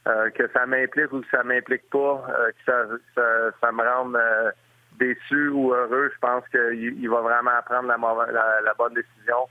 Euh, 0.08 0.30
que 0.30 0.47
ça 0.54 0.66
m'implique 0.66 1.12
ou 1.12 1.20
que 1.20 1.28
ça 1.30 1.43
m'implique 1.43 1.89
pas, 1.89 2.24
euh, 2.30 2.52
que 2.66 3.52
ça, 3.62 3.72
me 3.72 3.84
rende 3.84 4.16
euh, 4.16 4.50
déçu 4.97 5.50
ou 5.50 5.74
heureux, 5.74 6.10
je 6.14 6.20
pense 6.20 6.43
qu'il 6.47 7.10
va 7.10 7.20
vraiment 7.20 7.62
prendre 7.66 7.89
la, 7.89 8.74
bonne 8.78 8.93
décision 8.93 9.50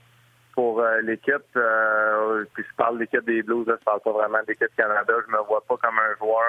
pour 0.53 0.83
l'équipe. 1.03 1.45
puis 1.53 2.65
je 2.67 2.75
parle 2.75 2.95
de 2.95 3.01
l'équipe 3.01 3.25
des 3.25 3.43
Blues, 3.43 3.65
je 3.67 3.83
parle 3.85 4.01
pas 4.01 4.11
vraiment 4.11 4.39
de 4.39 4.47
l'équipe 4.47 4.75
Canada. 4.75 5.13
Je 5.25 5.31
me 5.31 5.37
vois 5.43 5.61
pas 5.61 5.77
comme 5.77 5.99
un 5.99 6.17
joueur 6.17 6.43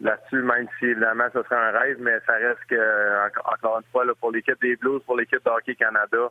là-dessus, 0.00 0.42
même 0.42 0.68
si 0.78 0.86
évidemment 0.86 1.28
ce 1.32 1.42
serait 1.42 1.56
un 1.56 1.70
rêve, 1.70 1.96
mais 1.98 2.20
ça 2.26 2.34
reste 2.34 2.64
que 2.68 3.26
encore 3.52 3.78
une 3.78 3.90
fois 3.90 4.04
pour 4.20 4.32
l'équipe 4.32 4.60
des 4.60 4.76
Blues, 4.76 5.02
pour 5.06 5.16
l'équipe 5.16 5.44
de 5.44 5.50
Hockey 5.50 5.74
Canada. 5.74 6.30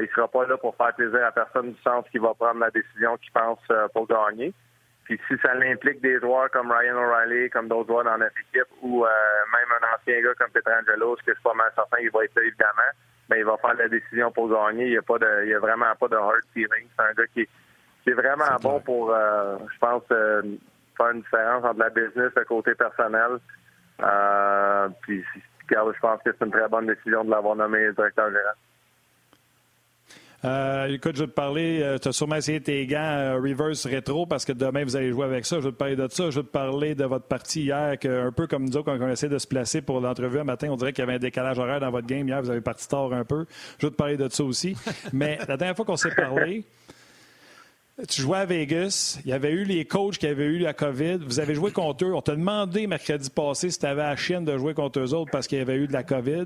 il 0.00 0.08
sera 0.14 0.26
pas 0.26 0.46
là 0.46 0.56
pour 0.56 0.74
faire 0.76 0.94
plaisir 0.94 1.24
à 1.24 1.32
personne 1.32 1.72
du 1.72 1.82
sens 1.82 2.06
qui 2.10 2.18
va 2.18 2.34
prendre 2.34 2.60
la 2.60 2.70
décision 2.70 3.16
qu'il 3.18 3.32
pense 3.32 3.60
pour 3.92 4.08
gagner. 4.08 4.54
Puis 5.06 5.20
si 5.28 5.38
ça 5.38 5.54
l'implique 5.54 6.00
des 6.00 6.18
joueurs 6.18 6.50
comme 6.50 6.72
Ryan 6.72 6.96
O'Reilly, 6.96 7.48
comme 7.50 7.68
d'autres 7.68 7.86
joueurs 7.86 8.04
dans 8.04 8.18
notre 8.18 8.36
équipe, 8.38 8.66
ou 8.82 9.04
euh, 9.04 9.08
même 9.52 9.68
un 9.80 9.94
ancien 9.94 10.20
gars 10.20 10.34
comme 10.34 10.50
Petrangelo, 10.50 11.16
ce 11.16 11.22
que 11.22 11.30
je 11.30 11.34
suis 11.34 11.44
pas 11.44 11.54
mal 11.54 11.70
certain 11.76 11.98
qu'il 11.98 12.10
va 12.10 12.24
être 12.24 12.34
là, 12.34 12.42
évidemment, 12.42 12.90
ben, 13.28 13.36
il 13.36 13.44
va 13.44 13.56
faire 13.58 13.74
la 13.74 13.88
décision 13.88 14.32
pour 14.32 14.50
gagner. 14.50 14.86
Il 14.86 14.90
n'y 14.90 14.96
a, 14.96 15.02
pas 15.02 15.18
de, 15.18 15.44
il 15.44 15.50
y 15.50 15.54
a 15.54 15.60
vraiment 15.60 15.94
pas 15.98 16.08
de 16.08 16.16
hard 16.16 16.42
feeling. 16.52 16.88
C'est 16.96 17.04
un 17.04 17.12
gars 17.12 17.26
qui, 17.32 17.48
qui 18.02 18.10
est 18.10 18.14
vraiment 18.14 18.56
bon 18.60 18.80
pour, 18.80 19.12
euh, 19.14 19.58
je 19.72 19.78
pense, 19.78 20.02
euh, 20.10 20.42
faire 20.96 21.10
une 21.10 21.22
différence 21.22 21.64
entre 21.64 21.78
la 21.78 21.90
business 21.90 22.32
et 22.34 22.40
le 22.40 22.44
côté 22.44 22.74
personnel. 22.74 23.38
puis, 25.02 25.24
je 25.70 26.00
pense 26.00 26.22
que 26.24 26.30
c'est 26.36 26.44
une 26.44 26.50
très 26.50 26.68
bonne 26.68 26.86
décision 26.86 27.22
de 27.22 27.30
l'avoir 27.30 27.54
nommé 27.54 27.92
directeur 27.92 28.26
général. 28.26 28.54
Euh, 30.46 30.86
écoute, 30.86 31.16
je 31.16 31.22
vais 31.22 31.26
te 31.26 31.32
parler, 31.32 31.80
euh, 31.82 31.98
tu 31.98 32.06
as 32.06 32.12
sûrement 32.12 32.36
essayé 32.36 32.60
tes 32.60 32.86
gants 32.86 32.98
euh, 33.00 33.34
reverse 33.34 33.84
rétro 33.84 34.26
parce 34.26 34.44
que 34.44 34.52
demain 34.52 34.84
vous 34.84 34.94
allez 34.94 35.10
jouer 35.10 35.24
avec 35.24 35.44
ça. 35.44 35.56
Je 35.58 35.64
vais 35.64 35.72
te 35.72 35.76
parler 35.76 35.96
de 35.96 36.06
ça. 36.08 36.30
Je 36.30 36.38
vais 36.38 36.46
te 36.46 36.52
parler 36.52 36.94
de 36.94 37.04
votre 37.04 37.24
partie 37.24 37.62
hier, 37.62 37.98
que, 37.98 38.28
un 38.28 38.30
peu 38.30 38.46
comme 38.46 38.68
nous 38.68 38.82
quand 38.84 38.96
on 39.00 39.08
essaie 39.08 39.28
de 39.28 39.38
se 39.38 39.46
placer 39.48 39.82
pour 39.82 40.00
l'entrevue 40.00 40.38
un 40.38 40.44
matin, 40.44 40.68
on 40.70 40.76
dirait 40.76 40.92
qu'il 40.92 41.02
y 41.02 41.06
avait 41.08 41.16
un 41.16 41.18
décalage 41.18 41.58
horaire 41.58 41.80
dans 41.80 41.90
votre 41.90 42.06
game. 42.06 42.28
Hier, 42.28 42.40
vous 42.40 42.50
avez 42.50 42.60
parti 42.60 42.86
tard 42.86 43.12
un 43.12 43.24
peu. 43.24 43.44
Je 43.78 43.86
vais 43.86 43.90
te 43.90 43.96
parler 43.96 44.16
de 44.16 44.28
ça 44.28 44.44
aussi. 44.44 44.76
Mais 45.12 45.36
la 45.48 45.56
dernière 45.56 45.74
fois 45.74 45.84
qu'on 45.84 45.96
s'est 45.96 46.14
parlé, 46.14 46.64
tu 48.08 48.20
jouais 48.20 48.38
à 48.38 48.44
Vegas, 48.44 49.18
il 49.24 49.30
y 49.30 49.32
avait 49.32 49.52
eu 49.52 49.64
les 49.64 49.86
coachs 49.86 50.18
qui 50.18 50.26
avaient 50.26 50.44
eu 50.44 50.58
la 50.58 50.74
COVID, 50.74 51.18
vous 51.26 51.40
avez 51.40 51.54
joué 51.54 51.70
contre 51.70 52.04
eux. 52.04 52.14
On 52.14 52.20
t'a 52.20 52.36
demandé 52.36 52.86
mercredi 52.86 53.30
passé 53.30 53.70
si 53.70 53.78
tu 53.78 53.86
avais 53.86 54.02
la 54.02 54.16
chienne 54.16 54.44
de 54.44 54.56
jouer 54.58 54.74
contre 54.74 55.00
eux 55.00 55.14
autres 55.14 55.30
parce 55.30 55.46
qu'il 55.46 55.56
y 55.58 55.62
avait 55.62 55.76
eu 55.76 55.86
de 55.86 55.94
la 55.94 56.02
COVID. 56.02 56.44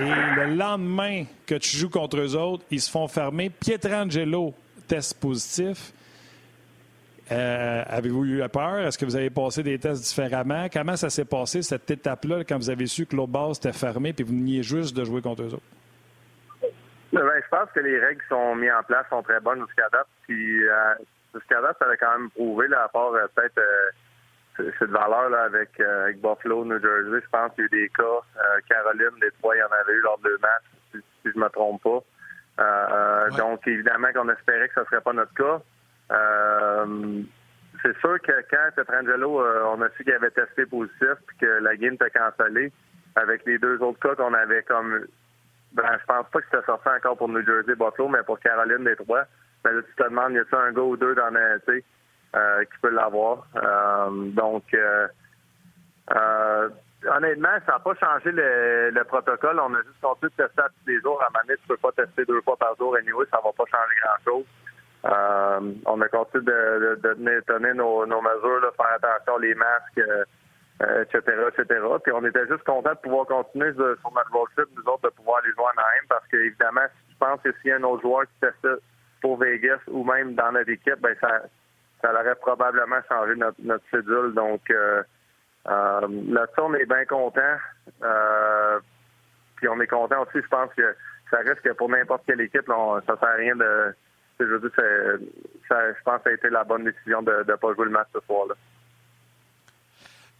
Et 0.00 0.36
le 0.36 0.54
lendemain 0.54 1.24
que 1.46 1.54
tu 1.54 1.78
joues 1.78 1.88
contre 1.88 2.18
eux 2.18 2.36
autres, 2.36 2.64
ils 2.70 2.80
se 2.80 2.90
font 2.90 3.08
fermer. 3.08 3.48
Pietrangelo, 3.48 4.52
test 4.86 5.18
positif. 5.18 5.94
Euh, 7.30 7.84
avez-vous 7.86 8.26
eu 8.26 8.42
peur? 8.52 8.80
Est-ce 8.80 8.98
que 8.98 9.06
vous 9.06 9.16
avez 9.16 9.30
passé 9.30 9.62
des 9.62 9.78
tests 9.78 10.06
différemment? 10.06 10.66
Comment 10.70 10.96
ça 10.96 11.08
s'est 11.08 11.24
passé, 11.24 11.62
cette 11.62 11.90
étape-là, 11.90 12.44
quand 12.44 12.58
vous 12.58 12.68
avez 12.68 12.86
su 12.86 13.06
que 13.06 13.16
l'autre 13.16 13.32
base 13.32 13.56
était 13.56 13.72
fermée 13.72 14.14
et 14.18 14.22
vous 14.22 14.34
veniez 14.34 14.62
juste 14.62 14.94
de 14.94 15.04
jouer 15.04 15.22
contre 15.22 15.42
eux 15.42 15.54
autres? 15.54 15.62
Ben, 17.12 17.42
je 17.42 17.48
pense 17.50 17.70
que 17.72 17.80
les 17.80 17.98
règles 17.98 18.22
qui 18.22 18.28
sont 18.28 18.54
mises 18.54 18.72
en 18.72 18.82
place 18.84 19.06
sont 19.10 19.22
très 19.22 19.40
bonnes 19.40 19.64
jusqu'à 19.66 19.88
date. 19.90 20.06
Puis 20.26 20.66
euh, 20.66 20.94
jusqu'à 21.34 21.60
date, 21.60 21.76
ça 21.78 21.86
avait 21.86 21.98
quand 21.98 22.18
même 22.18 22.30
prouvé, 22.30 22.68
là, 22.68 22.84
à 22.84 22.88
part 22.88 23.12
euh, 23.12 23.26
peut-être 23.34 23.58
euh, 23.58 24.70
cette 24.78 24.90
valeur 24.90 25.28
là 25.28 25.42
avec, 25.44 25.78
euh, 25.80 26.04
avec, 26.04 26.20
Buffalo, 26.20 26.64
New 26.64 26.80
Jersey. 26.80 27.20
Je 27.22 27.30
pense 27.30 27.52
qu'il 27.54 27.64
y 27.64 27.66
a 27.66 27.66
eu 27.66 27.82
des 27.82 27.88
cas. 27.90 28.20
Caroline, 28.68 29.20
les 29.20 29.30
trois, 29.32 29.54
il 29.56 29.60
y 29.60 29.62
en 29.62 29.66
avait 29.66 29.92
eu 29.92 30.00
lors 30.00 30.18
de 30.18 30.24
deux 30.24 30.38
matchs, 30.38 30.64
si, 30.92 31.00
je 31.24 31.38
ne 31.38 31.44
me 31.44 31.48
trompe 31.48 31.82
pas. 31.82 33.30
Donc, 33.36 33.66
évidemment 33.66 34.08
qu'on 34.14 34.28
espérait 34.28 34.68
que 34.68 34.74
ce 34.74 34.80
ne 34.80 34.84
serait 34.86 35.00
pas 35.00 35.12
notre 35.12 35.34
cas. 35.34 35.60
c'est 37.82 37.98
sûr 37.98 38.20
que 38.20 38.32
quand 38.50 38.68
Petrangelo, 38.76 39.42
on 39.68 39.80
a 39.80 39.88
su 39.96 40.04
qu'il 40.04 40.12
avait 40.12 40.30
testé 40.30 40.66
positif 40.66 41.14
puis 41.26 41.36
que 41.40 41.46
la 41.46 41.76
game 41.76 41.94
était 41.94 42.10
cancellée, 42.10 42.72
avec 43.16 43.44
les 43.46 43.58
deux 43.58 43.78
autres 43.82 44.00
cas 44.00 44.14
qu'on 44.14 44.34
avait 44.34 44.62
comme 44.64 45.06
ben, 45.74 45.98
je 46.00 46.06
pense 46.06 46.26
pas 46.30 46.40
que 46.40 46.46
c'était 46.50 46.66
sorti 46.66 46.88
encore 46.88 47.16
pour 47.16 47.28
New 47.28 47.44
Jersey 47.44 47.74
Buffalo, 47.74 48.08
mais 48.08 48.22
pour 48.24 48.38
Caroline 48.40 48.84
des 48.84 48.96
trois. 48.96 49.24
Ben, 49.64 49.72
là, 49.72 49.82
tu 49.82 49.94
te 49.94 50.02
demandes, 50.08 50.32
y 50.32 50.38
a-t-il 50.38 50.58
un 50.58 50.72
gars 50.72 50.82
ou 50.82 50.96
deux 50.96 51.14
dans 51.14 51.30
le, 51.30 51.60
euh, 52.34 52.64
qui 52.64 52.78
peut 52.82 52.90
l'avoir? 52.90 53.46
Euh, 53.56 54.10
donc, 54.32 54.64
euh, 54.74 55.08
honnêtement, 57.08 57.56
ça 57.66 57.72
n'a 57.72 57.78
pas 57.78 57.94
changé 57.94 58.32
le, 58.32 58.90
le, 58.90 59.04
protocole. 59.04 59.60
On 59.60 59.74
a 59.74 59.82
juste 59.82 60.00
continué 60.00 60.30
de 60.36 60.44
tester 60.44 60.62
tous 60.62 60.90
les 60.90 61.00
jours. 61.00 61.22
À 61.22 61.42
donné, 61.42 61.56
tu 61.58 61.68
peux 61.68 61.76
pas 61.76 61.92
tester 61.92 62.24
deux 62.24 62.40
fois 62.42 62.56
par 62.56 62.76
jour. 62.76 62.96
Anyway, 62.96 63.24
ça 63.30 63.40
va 63.42 63.52
pas 63.52 63.64
changer 63.70 63.94
grand-chose. 64.02 64.46
On 65.86 66.00
a 66.00 66.08
continué 66.08 66.44
de, 66.44 66.98
de, 67.02 67.40
tenir 67.46 67.74
nos, 67.74 68.06
mesures, 68.06 68.60
là, 68.60 68.70
faire 68.76 68.96
attention 68.96 69.38
les 69.38 69.54
masques, 69.54 70.00
euh, 70.80 71.04
etc. 71.04 71.22
Puis 72.02 72.12
on 72.12 72.24
était 72.24 72.46
juste 72.46 72.64
content 72.64 72.90
de 72.90 72.98
pouvoir 72.98 73.26
continuer 73.26 73.72
sur 73.74 74.12
notre 74.14 74.32
road 74.32 74.48
trip, 74.56 74.68
nous 74.74 74.92
autres, 74.92 75.10
de 75.10 75.14
pouvoir 75.14 75.38
aller 75.38 75.52
jouer 75.52 75.66
à 75.66 75.76
Naheim, 75.76 76.06
parce 76.08 76.26
qu'évidemment, 76.28 76.86
si 76.98 77.12
tu 77.12 77.16
penses 77.18 77.40
que 77.42 77.52
s'il 77.60 77.70
y 77.70 77.72
a 77.72 77.76
un 77.76 77.82
autre 77.82 78.02
joueur 78.02 78.22
qui 78.22 78.38
fait 78.40 78.54
ça 78.62 78.74
pour 79.20 79.38
Vegas 79.38 79.78
ou 79.88 80.02
même 80.04 80.34
dans 80.34 80.52
notre 80.52 80.70
équipe, 80.70 81.00
ben 81.00 81.14
ça, 81.20 81.42
ça 82.00 82.12
aurait 82.12 82.34
probablement 82.36 83.00
changé 83.08 83.36
notre, 83.36 83.58
notre 83.62 83.84
cédule. 83.90 84.32
Donc, 84.34 84.62
euh, 84.70 85.02
euh, 85.68 86.00
là-dessus, 86.28 86.60
on 86.60 86.74
est 86.74 86.86
bien 86.86 87.04
content. 87.04 87.56
Puis 89.56 89.68
on 89.68 89.80
est 89.80 89.86
content 89.86 90.22
aussi, 90.22 90.42
je 90.42 90.48
pense 90.48 90.72
que 90.74 90.96
ça 91.30 91.38
reste 91.38 91.60
que 91.60 91.72
pour 91.72 91.88
n'importe 91.88 92.24
quelle 92.26 92.40
équipe, 92.40 92.66
là, 92.66 93.00
ça 93.06 93.16
sert 93.18 93.28
à 93.28 93.34
rien 93.34 93.54
de. 93.56 93.94
Je 94.40 94.46
veux 94.46 94.58
dire, 94.58 94.70
ça, 95.68 95.92
je 95.92 96.02
pense 96.02 96.16
que 96.18 96.22
ça 96.24 96.30
a 96.30 96.32
été 96.32 96.50
la 96.50 96.64
bonne 96.64 96.84
décision 96.84 97.22
de 97.22 97.44
ne 97.46 97.54
pas 97.54 97.74
jouer 97.74 97.84
le 97.84 97.92
match 97.92 98.08
ce 98.12 98.20
soir-là. 98.26 98.54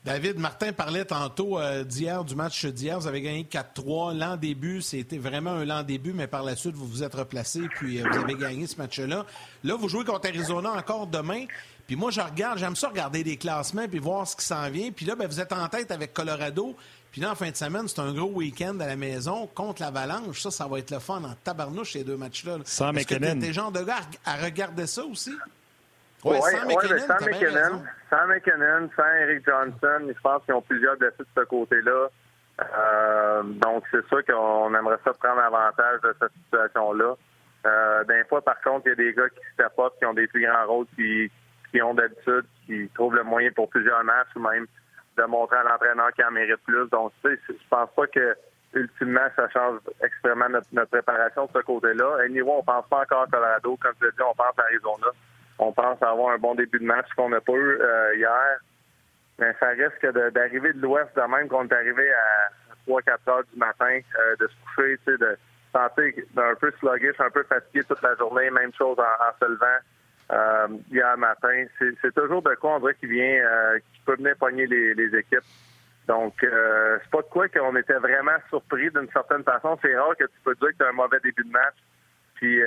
David, 0.05 0.37
Martin 0.41 0.73
parlait 0.73 1.05
tantôt 1.05 1.61
euh, 1.61 1.85
d'hier, 1.85 2.25
du 2.25 2.35
match 2.35 2.67
d'hier. 2.67 2.99
Vous 2.99 3.07
avez 3.07 3.21
gagné 3.21 3.45
4-3. 3.45 4.17
L'an 4.19 4.37
début, 4.37 4.83
c'était 4.83 5.19
vraiment 5.19 5.53
un 5.53 5.65
lent 5.65 5.85
début, 5.85 6.13
mais 6.13 6.27
par 6.27 6.43
la 6.43 6.57
suite, 6.57 6.75
vous 6.75 6.89
vous 6.89 7.05
êtes 7.05 7.15
replacé, 7.15 7.61
puis 7.77 8.01
euh, 8.01 8.09
vous 8.11 8.19
avez 8.19 8.35
gagné 8.35 8.67
ce 8.67 8.77
match-là. 8.79 9.25
Là, 9.63 9.77
vous 9.77 9.89
jouez 9.89 10.05
contre 10.05 10.29
Arizona 10.29 10.73
encore 10.73 11.07
demain. 11.07 11.47
Puis 11.87 11.95
moi, 11.95 12.11
je 12.11 12.21
regarde, 12.21 12.59
j'aime 12.59 12.75
ça 12.75 12.89
regarder 12.89 13.23
les 13.23 13.37
classements 13.37 13.87
puis 13.87 14.01
voir 14.01 14.27
ce 14.27 14.35
qui 14.35 14.45
s'en 14.45 14.69
vient. 14.71 14.91
Puis 14.91 15.07
là, 15.07 15.15
ben, 15.15 15.29
vous 15.29 15.39
êtes 15.39 15.53
en 15.53 15.69
tête 15.69 15.93
avec 15.93 16.13
Colorado. 16.13 16.75
Puis 17.13 17.21
là, 17.21 17.31
en 17.31 17.35
fin 17.37 17.51
de 17.51 17.57
semaine, 17.57 17.87
c'est 17.87 18.01
un 18.01 18.13
gros 18.13 18.31
week-end 18.31 18.81
à 18.81 18.87
la 18.87 18.97
maison 18.97 19.47
contre 19.55 19.83
l'Avalanche. 19.83 20.41
Ça, 20.41 20.51
ça 20.51 20.67
va 20.67 20.81
être 20.81 20.91
le 20.91 20.99
fun 20.99 21.23
en 21.23 21.35
tabarnouche, 21.45 21.93
ces 21.93 22.03
deux 22.03 22.17
matchs-là. 22.17 22.59
Sans 22.65 22.93
McKinnon. 22.93 23.39
T'es 23.39 23.53
genre 23.53 23.71
de 23.71 23.83
gars 23.83 24.01
à 24.25 24.37
regarder 24.37 24.87
ça 24.89 25.05
aussi? 25.05 25.33
Oui, 26.25 26.37
ouais, 26.37 26.41
sans 26.41 26.67
McKinnon. 26.67 26.99
sans, 26.99 27.27
McKinnon 27.27 27.83
sans 28.11 28.27
McKinnon, 28.27 28.91
sans 28.97 29.15
Eric 29.23 29.45
Johnson, 29.45 30.07
je 30.07 30.21
pense 30.23 30.45
qu'ils 30.45 30.55
ont 30.55 30.63
plusieurs 30.63 30.97
défis 30.97 31.19
de 31.19 31.27
ce 31.37 31.45
côté-là. 31.45 32.09
Euh, 32.61 33.43
donc, 33.43 33.85
c'est 33.91 34.07
sûr 34.07 34.25
qu'on 34.25 34.75
aimerait 34.75 34.99
ça 35.05 35.13
prendre 35.15 35.41
avantage 35.41 36.01
de 36.03 36.15
cette 36.21 36.33
situation-là. 36.45 37.15
Euh, 37.65 38.05
des 38.05 38.25
fois, 38.29 38.41
par 38.43 38.61
contre, 38.61 38.87
il 38.87 38.91
y 38.91 38.93
a 38.93 38.95
des 38.97 39.15
gars 39.15 39.29
qui 39.29 39.41
se 39.51 39.57
tapotent, 39.57 39.97
qui 39.99 40.07
ont 40.07 40.15
des 40.15 40.27
plus 40.29 40.47
grands 40.47 40.67
rôles, 40.67 40.87
qui, 40.97 41.31
qui 41.71 41.83
ont 41.83 41.95
d'habitude, 41.95 42.45
qui 42.67 42.89
trouvent 42.95 43.15
le 43.15 43.25
moyen 43.25 43.51
pour 43.53 43.69
plusieurs 43.69 44.05
matchs 44.05 44.29
ou 44.37 44.41
même 44.41 44.67
de 45.17 45.23
montrer 45.25 45.57
à 45.57 45.63
l'entraîneur 45.65 46.13
qu'il 46.13 46.25
en 46.25 46.31
mérite 46.31 46.63
plus. 46.65 46.89
Donc, 46.91 47.13
tu 47.25 47.31
sais, 47.31 47.41
je 47.49 47.69
pense 47.69 47.91
pas 47.97 48.07
que 48.07 48.37
ultimement, 48.75 49.27
ça 49.37 49.49
change 49.51 49.81
extrêmement 50.03 50.49
notre, 50.49 50.85
préparation 50.87 51.47
de 51.47 51.51
ce 51.55 51.63
côté-là. 51.63 52.25
À 52.25 52.29
niveau, 52.29 52.55
on 52.59 52.63
pense 52.63 52.87
pas 52.89 53.03
encore 53.03 53.23
à 53.23 53.27
Colorado. 53.27 53.77
Comme 53.81 53.93
je 54.01 54.07
l'ai 54.07 54.13
dit, 54.13 54.23
on 54.23 54.35
pense 54.35 54.59
à 54.59 54.63
Arizona. 54.63 55.09
On 55.65 55.73
pense 55.73 56.03
avoir 56.03 56.35
un 56.35 56.39
bon 56.39 56.57
début 56.57 56.81
de 56.81 56.85
match 56.85 57.07
qu'on 57.17 57.29
n'a 57.29 57.41
pas 57.41 57.53
eu 57.53 57.79
euh, 57.81 58.17
hier. 58.17 58.59
Mais 59.39 59.55
ça 59.61 59.69
risque 59.69 60.05
d'arriver 60.33 60.73
de 60.73 60.81
l'Ouest 60.81 61.15
de 61.15 61.21
même 61.23 61.49
qu'on 61.49 61.67
est 61.67 61.73
arrivé 61.73 62.13
à 62.13 62.91
3-4 62.91 63.31
heures 63.31 63.45
du 63.53 63.59
matin, 63.59 64.01
euh, 64.19 64.37
de 64.41 64.49
se 64.49 64.55
coucher, 64.65 64.99
tu 65.07 65.13
sais, 65.13 65.19
de 65.19 65.39
sentir 65.73 66.25
un 66.37 66.55
peu 66.57 66.73
sluggish, 66.81 67.19
un 67.21 67.31
peu 67.31 67.45
fatigué 67.45 67.85
toute 67.85 68.03
la 68.03 68.17
journée. 68.17 68.51
Même 68.51 68.73
chose 68.75 68.99
en, 68.99 69.39
se 69.41 69.51
levant 69.51 69.79
euh, 70.33 70.69
hier 70.91 71.17
matin. 71.17 71.65
C'est 71.79 72.15
toujours 72.15 72.43
de 72.43 72.55
quoi 72.57 72.77
on 72.77 72.81
dirait 72.81 72.95
qui 72.95 73.07
vient, 73.07 73.43
qui 73.95 74.01
peut 74.05 74.17
venir 74.17 74.35
pogner 74.39 74.67
les, 74.67 75.17
équipes. 75.17 75.47
Donc, 76.09 76.35
c'est 76.41 77.11
pas 77.11 77.23
de 77.23 77.29
quoi 77.31 77.49
qu'on 77.49 77.77
était 77.77 77.99
vraiment 77.99 78.37
surpris 78.49 78.91
d'une 78.91 79.09
certaine 79.13 79.45
façon. 79.45 79.79
C'est 79.81 79.97
rare 79.97 80.17
que 80.17 80.25
tu 80.25 80.41
peux 80.45 80.57
dire 80.57 80.71
que 80.71 80.77
tu 80.77 80.85
as 80.85 80.89
un 80.89 80.93
mauvais 80.93 81.21
début 81.21 81.45
de 81.45 81.51
match. 81.51 81.77
Puis, 82.35 82.61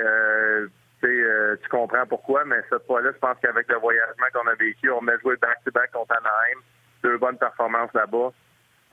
euh, 1.08 1.56
tu 1.62 1.68
comprends 1.68 2.06
pourquoi, 2.06 2.44
mais 2.44 2.56
cette 2.70 2.86
fois-là, 2.86 3.10
je 3.12 3.18
pense 3.18 3.36
qu'avec 3.40 3.68
le 3.68 3.76
voyagement 3.76 4.26
qu'on 4.32 4.46
a 4.46 4.54
vécu, 4.54 4.90
on 4.90 5.06
a 5.08 5.18
joué 5.18 5.36
back-to-back 5.36 5.90
contre 5.92 6.12
Anaheim, 6.12 6.60
deux 7.02 7.18
bonnes 7.18 7.38
performances 7.38 7.92
là-bas. 7.94 8.32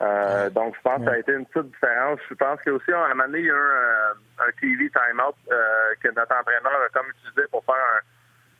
Euh, 0.02 0.50
donc, 0.50 0.74
je 0.76 0.82
pense 0.82 0.98
que 0.98 1.04
ça 1.04 1.12
a 1.12 1.18
été 1.18 1.32
une 1.32 1.46
petite 1.46 1.70
différence. 1.72 2.18
Je 2.28 2.34
pense 2.34 2.60
qu'aussi, 2.62 2.92
à 2.92 3.04
un 3.04 3.08
moment 3.10 3.24
donné, 3.26 3.40
il 3.40 3.46
y 3.46 3.50
a 3.50 3.54
eu 3.54 3.56
un, 3.56 4.44
un 4.46 4.50
TV 4.60 4.90
time-out 4.90 5.36
euh, 5.50 5.94
que 6.02 6.08
notre 6.08 6.34
entraîneur 6.34 6.80
a 6.84 6.88
comme 6.92 7.06
utilisé 7.10 7.48
pour 7.50 7.64
faire 7.64 7.74
un, 7.74 8.00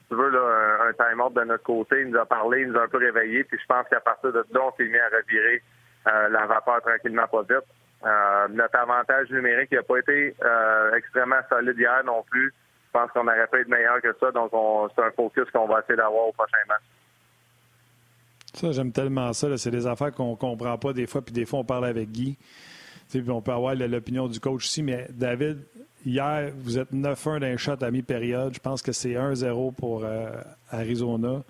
tu 0.09 0.17
veux, 0.17 0.31
là, 0.31 0.87
un, 0.89 0.93
time-out 0.93 1.35
de 1.35 1.45
notre 1.45 1.65
côté. 1.65 2.03
Il 2.03 2.11
nous 2.11 2.19
a 2.19 2.27
parlé, 2.27 2.63
il 2.63 2.69
nous 2.69 2.79
a 2.79 2.85
un 2.85 2.89
peu 2.89 2.99
réveillés. 2.99 3.45
Puis 3.45 3.59
je 3.61 3.67
pense 3.67 3.89
qu'à 3.89 4.01
partir 4.01 4.33
de 4.33 4.45
là, 4.53 4.61
on 4.63 4.73
s'est 4.77 4.85
mis 4.85 4.99
à 4.99 5.09
revirer 5.09 5.63
la 6.07 6.45
vapeur 6.45 6.83
tranquillement 6.83 7.27
pas 7.27 7.41
vite. 7.43 7.65
notre 8.51 8.77
avantage 8.77 9.31
numérique 9.31 9.73
n'a 9.73 9.83
pas 9.83 9.97
été 9.97 10.37
extrêmement 10.95 11.41
solide 11.49 11.79
hier 11.79 12.05
non 12.05 12.23
plus. 12.31 12.53
Je 12.95 13.01
pense 13.01 13.11
qu'on 13.11 13.27
aurait 13.27 13.47
pu 13.51 13.61
être 13.61 13.69
meilleur 13.69 14.01
que 14.01 14.15
ça. 14.21 14.31
Donc, 14.31 14.53
c'est 14.95 15.03
un 15.03 15.11
focus 15.11 15.51
qu'on 15.53 15.67
va 15.67 15.81
essayer 15.81 15.97
d'avoir 15.97 16.29
au 16.29 16.33
prochain 16.33 16.59
match. 16.69 16.83
Ça, 18.55 18.71
j'aime 18.71 18.93
tellement 18.93 19.33
ça. 19.33 19.57
C'est 19.57 19.73
des 19.73 19.87
affaires 19.87 20.13
qu'on 20.13 20.33
ne 20.33 20.37
comprend 20.37 20.79
pas 20.79 20.93
des 20.93 21.09
fois, 21.09 21.21
puis 21.21 21.35
des 21.35 21.45
fois, 21.45 21.59
on 21.59 21.65
parle 21.65 21.87
avec 21.87 22.13
Guy. 22.13 22.39
On 23.29 23.43
peut 23.43 23.53
avoir 23.53 23.75
l'opinion 23.75 24.29
du 24.29 24.39
coach 24.39 24.65
aussi. 24.65 24.85
Mais 24.85 25.09
David, 25.11 25.65
hier, 26.07 26.53
vous 26.57 26.79
êtes 26.79 26.93
9-1 26.93 27.41
d'un 27.41 27.57
shot 27.57 27.83
à 27.83 27.91
mi-période. 27.91 28.55
Je 28.55 28.61
pense 28.61 28.81
que 28.81 28.93
c'est 28.93 29.15
1-0 29.15 29.75
pour 29.75 30.05
euh, 30.05 30.31
Arizona. 30.71 31.43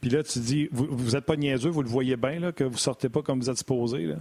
Puis 0.00 0.10
là, 0.10 0.24
tu 0.24 0.40
dis, 0.40 0.68
vous 0.72 1.12
n'êtes 1.12 1.24
pas 1.24 1.36
niaiseux, 1.36 1.70
vous 1.70 1.82
le 1.82 1.88
voyez 1.88 2.16
bien, 2.16 2.50
que 2.50 2.64
vous 2.64 2.70
ne 2.70 2.76
sortez 2.76 3.08
pas 3.08 3.22
comme 3.22 3.38
vous 3.38 3.50
êtes 3.50 3.58
supposé. 3.58 4.14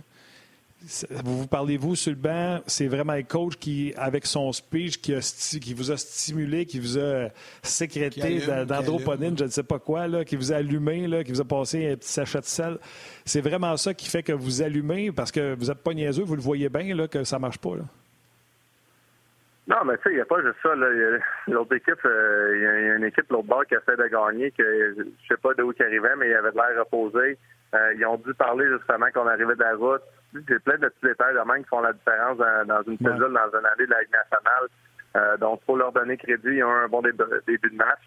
Vous, 1.23 1.39
vous 1.39 1.47
parlez-vous 1.47 1.95
sur 1.95 2.11
le 2.11 2.17
banc, 2.17 2.59
c'est 2.67 2.87
vraiment 2.87 3.15
le 3.15 3.23
coach 3.23 3.55
qui, 3.57 3.93
avec 3.97 4.27
son 4.27 4.51
speech, 4.51 5.01
qui, 5.01 5.13
qui 5.59 5.73
vous 5.73 5.91
a 5.91 5.97
stimulé, 5.97 6.65
qui 6.65 6.79
vous 6.79 6.99
a 6.99 7.29
sécrété 7.63 8.39
d'androponine, 8.65 9.35
je 9.37 9.45
ne 9.45 9.49
sais 9.49 9.63
pas 9.63 9.79
quoi, 9.79 10.07
là, 10.07 10.23
qui 10.23 10.35
vous 10.35 10.53
a 10.53 10.57
allumé, 10.57 11.07
là, 11.07 11.23
qui 11.23 11.31
vous 11.31 11.41
a 11.41 11.45
passé 11.45 11.91
un 11.91 11.95
petit 11.95 12.11
sachet 12.11 12.39
de 12.39 12.45
sel. 12.45 12.77
C'est 13.25 13.41
vraiment 13.41 13.75
ça 13.75 13.93
qui 13.95 14.07
fait 14.07 14.21
que 14.21 14.33
vous 14.33 14.61
allumez 14.61 15.11
parce 15.11 15.31
que 15.31 15.55
vous 15.55 15.65
n'êtes 15.65 15.83
pas 15.83 15.93
niaiseux, 15.93 16.23
vous 16.23 16.35
le 16.35 16.41
voyez 16.41 16.69
bien 16.69 16.95
là, 16.95 17.07
que 17.07 17.23
ça 17.23 17.37
ne 17.37 17.41
marche 17.41 17.57
pas. 17.57 17.75
Là. 17.75 17.83
Non, 19.67 19.83
mais 19.83 19.97
tu 19.97 20.03
sais, 20.03 20.09
il 20.11 20.15
n'y 20.15 20.21
a 20.21 20.25
pas 20.25 20.41
juste 20.41 20.59
ça. 20.63 20.73
L'autre 21.47 21.75
équipe, 21.75 22.05
euh, 22.05 22.53
il 22.55 22.61
y, 22.61 22.91
a 22.91 22.95
une 22.95 23.03
équipe, 23.03 23.29
l'autre 23.29 23.47
bord, 23.47 23.65
qui 23.65 23.73
essaie 23.73 23.97
de 23.97 24.07
gagner, 24.07 24.51
que 24.51 24.95
je 24.95 25.27
sais 25.27 25.41
pas 25.41 25.53
d'où 25.55 25.73
ils 25.77 25.83
arrivaient, 25.83 26.15
mais 26.17 26.29
il 26.29 26.35
avait 26.35 26.51
l'air 26.51 26.79
reposé. 26.79 27.37
Euh, 27.75 27.93
ils 27.95 28.05
ont 28.05 28.17
dû 28.17 28.33
parler 28.33 28.65
justement 28.69 29.07
qu'on 29.13 29.27
arrivait 29.27 29.55
de 29.55 29.63
la 29.63 29.75
route. 29.75 30.01
J'ai 30.33 30.59
plein 30.59 30.77
de 30.77 30.87
petits 30.87 31.07
détails 31.07 31.33
de 31.33 31.39
même 31.39 31.63
qui 31.63 31.69
font 31.69 31.81
la 31.81 31.93
différence 31.93 32.37
dans, 32.37 32.81
une 32.87 32.97
cellule, 32.97 33.33
dans 33.33 33.59
une 33.59 33.65
année 33.65 33.85
de 33.85 33.91
la 33.91 34.01
Ligue 34.01 34.11
nationale. 34.11 34.67
Euh, 35.15 35.37
donc, 35.37 35.61
pour 35.63 35.77
leur 35.77 35.91
donner 35.91 36.17
crédit, 36.17 36.47
ils 36.49 36.63
ont 36.63 36.71
un 36.71 36.87
bon 36.87 37.01
début, 37.01 37.17
de 37.17 37.75
match. 37.75 37.99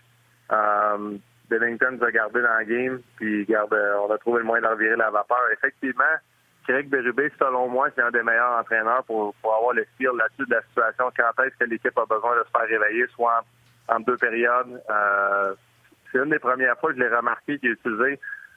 Euh, 0.52 1.16
Bennington 1.48 1.92
nous 1.92 2.04
a 2.04 2.10
gardé 2.10 2.40
dans 2.42 2.58
le 2.58 2.64
game, 2.64 3.00
puis 3.16 3.44
garde, 3.46 3.74
on 3.74 4.12
a 4.12 4.18
trouvé 4.18 4.40
le 4.40 4.44
moyen 4.44 4.62
d'en 4.62 4.76
virer 4.76 4.96
la 4.96 5.10
vapeur. 5.10 5.40
Effectivement, 5.52 6.04
Craig 6.66 6.88
Berube, 6.88 7.30
selon 7.38 7.68
moi, 7.68 7.88
c'est 7.94 8.02
un 8.02 8.10
des 8.10 8.22
meilleurs 8.22 8.60
entraîneurs 8.60 9.02
pour, 9.04 9.34
pour 9.42 9.54
avoir 9.54 9.72
le 9.72 9.84
feel 9.98 10.10
là-dessus 10.16 10.48
de 10.48 10.54
la 10.54 10.62
situation. 10.62 11.10
Quand 11.16 11.42
est-ce 11.42 11.56
que 11.56 11.64
l'équipe 11.64 11.98
a 11.98 12.04
besoin 12.04 12.36
de 12.36 12.44
se 12.44 12.50
faire 12.50 12.68
réveiller, 12.68 13.06
soit 13.08 13.44
en, 13.88 14.00
deux 14.00 14.16
périodes? 14.16 14.80
Euh, 14.88 15.54
c'est 16.12 16.18
une 16.18 16.30
des 16.30 16.38
premières 16.38 16.78
fois 16.78 16.90
que 16.90 16.96
je 16.96 17.02
l'ai 17.02 17.14
remarqué 17.14 17.58
qu'il 17.58 17.72
a 17.72 17.74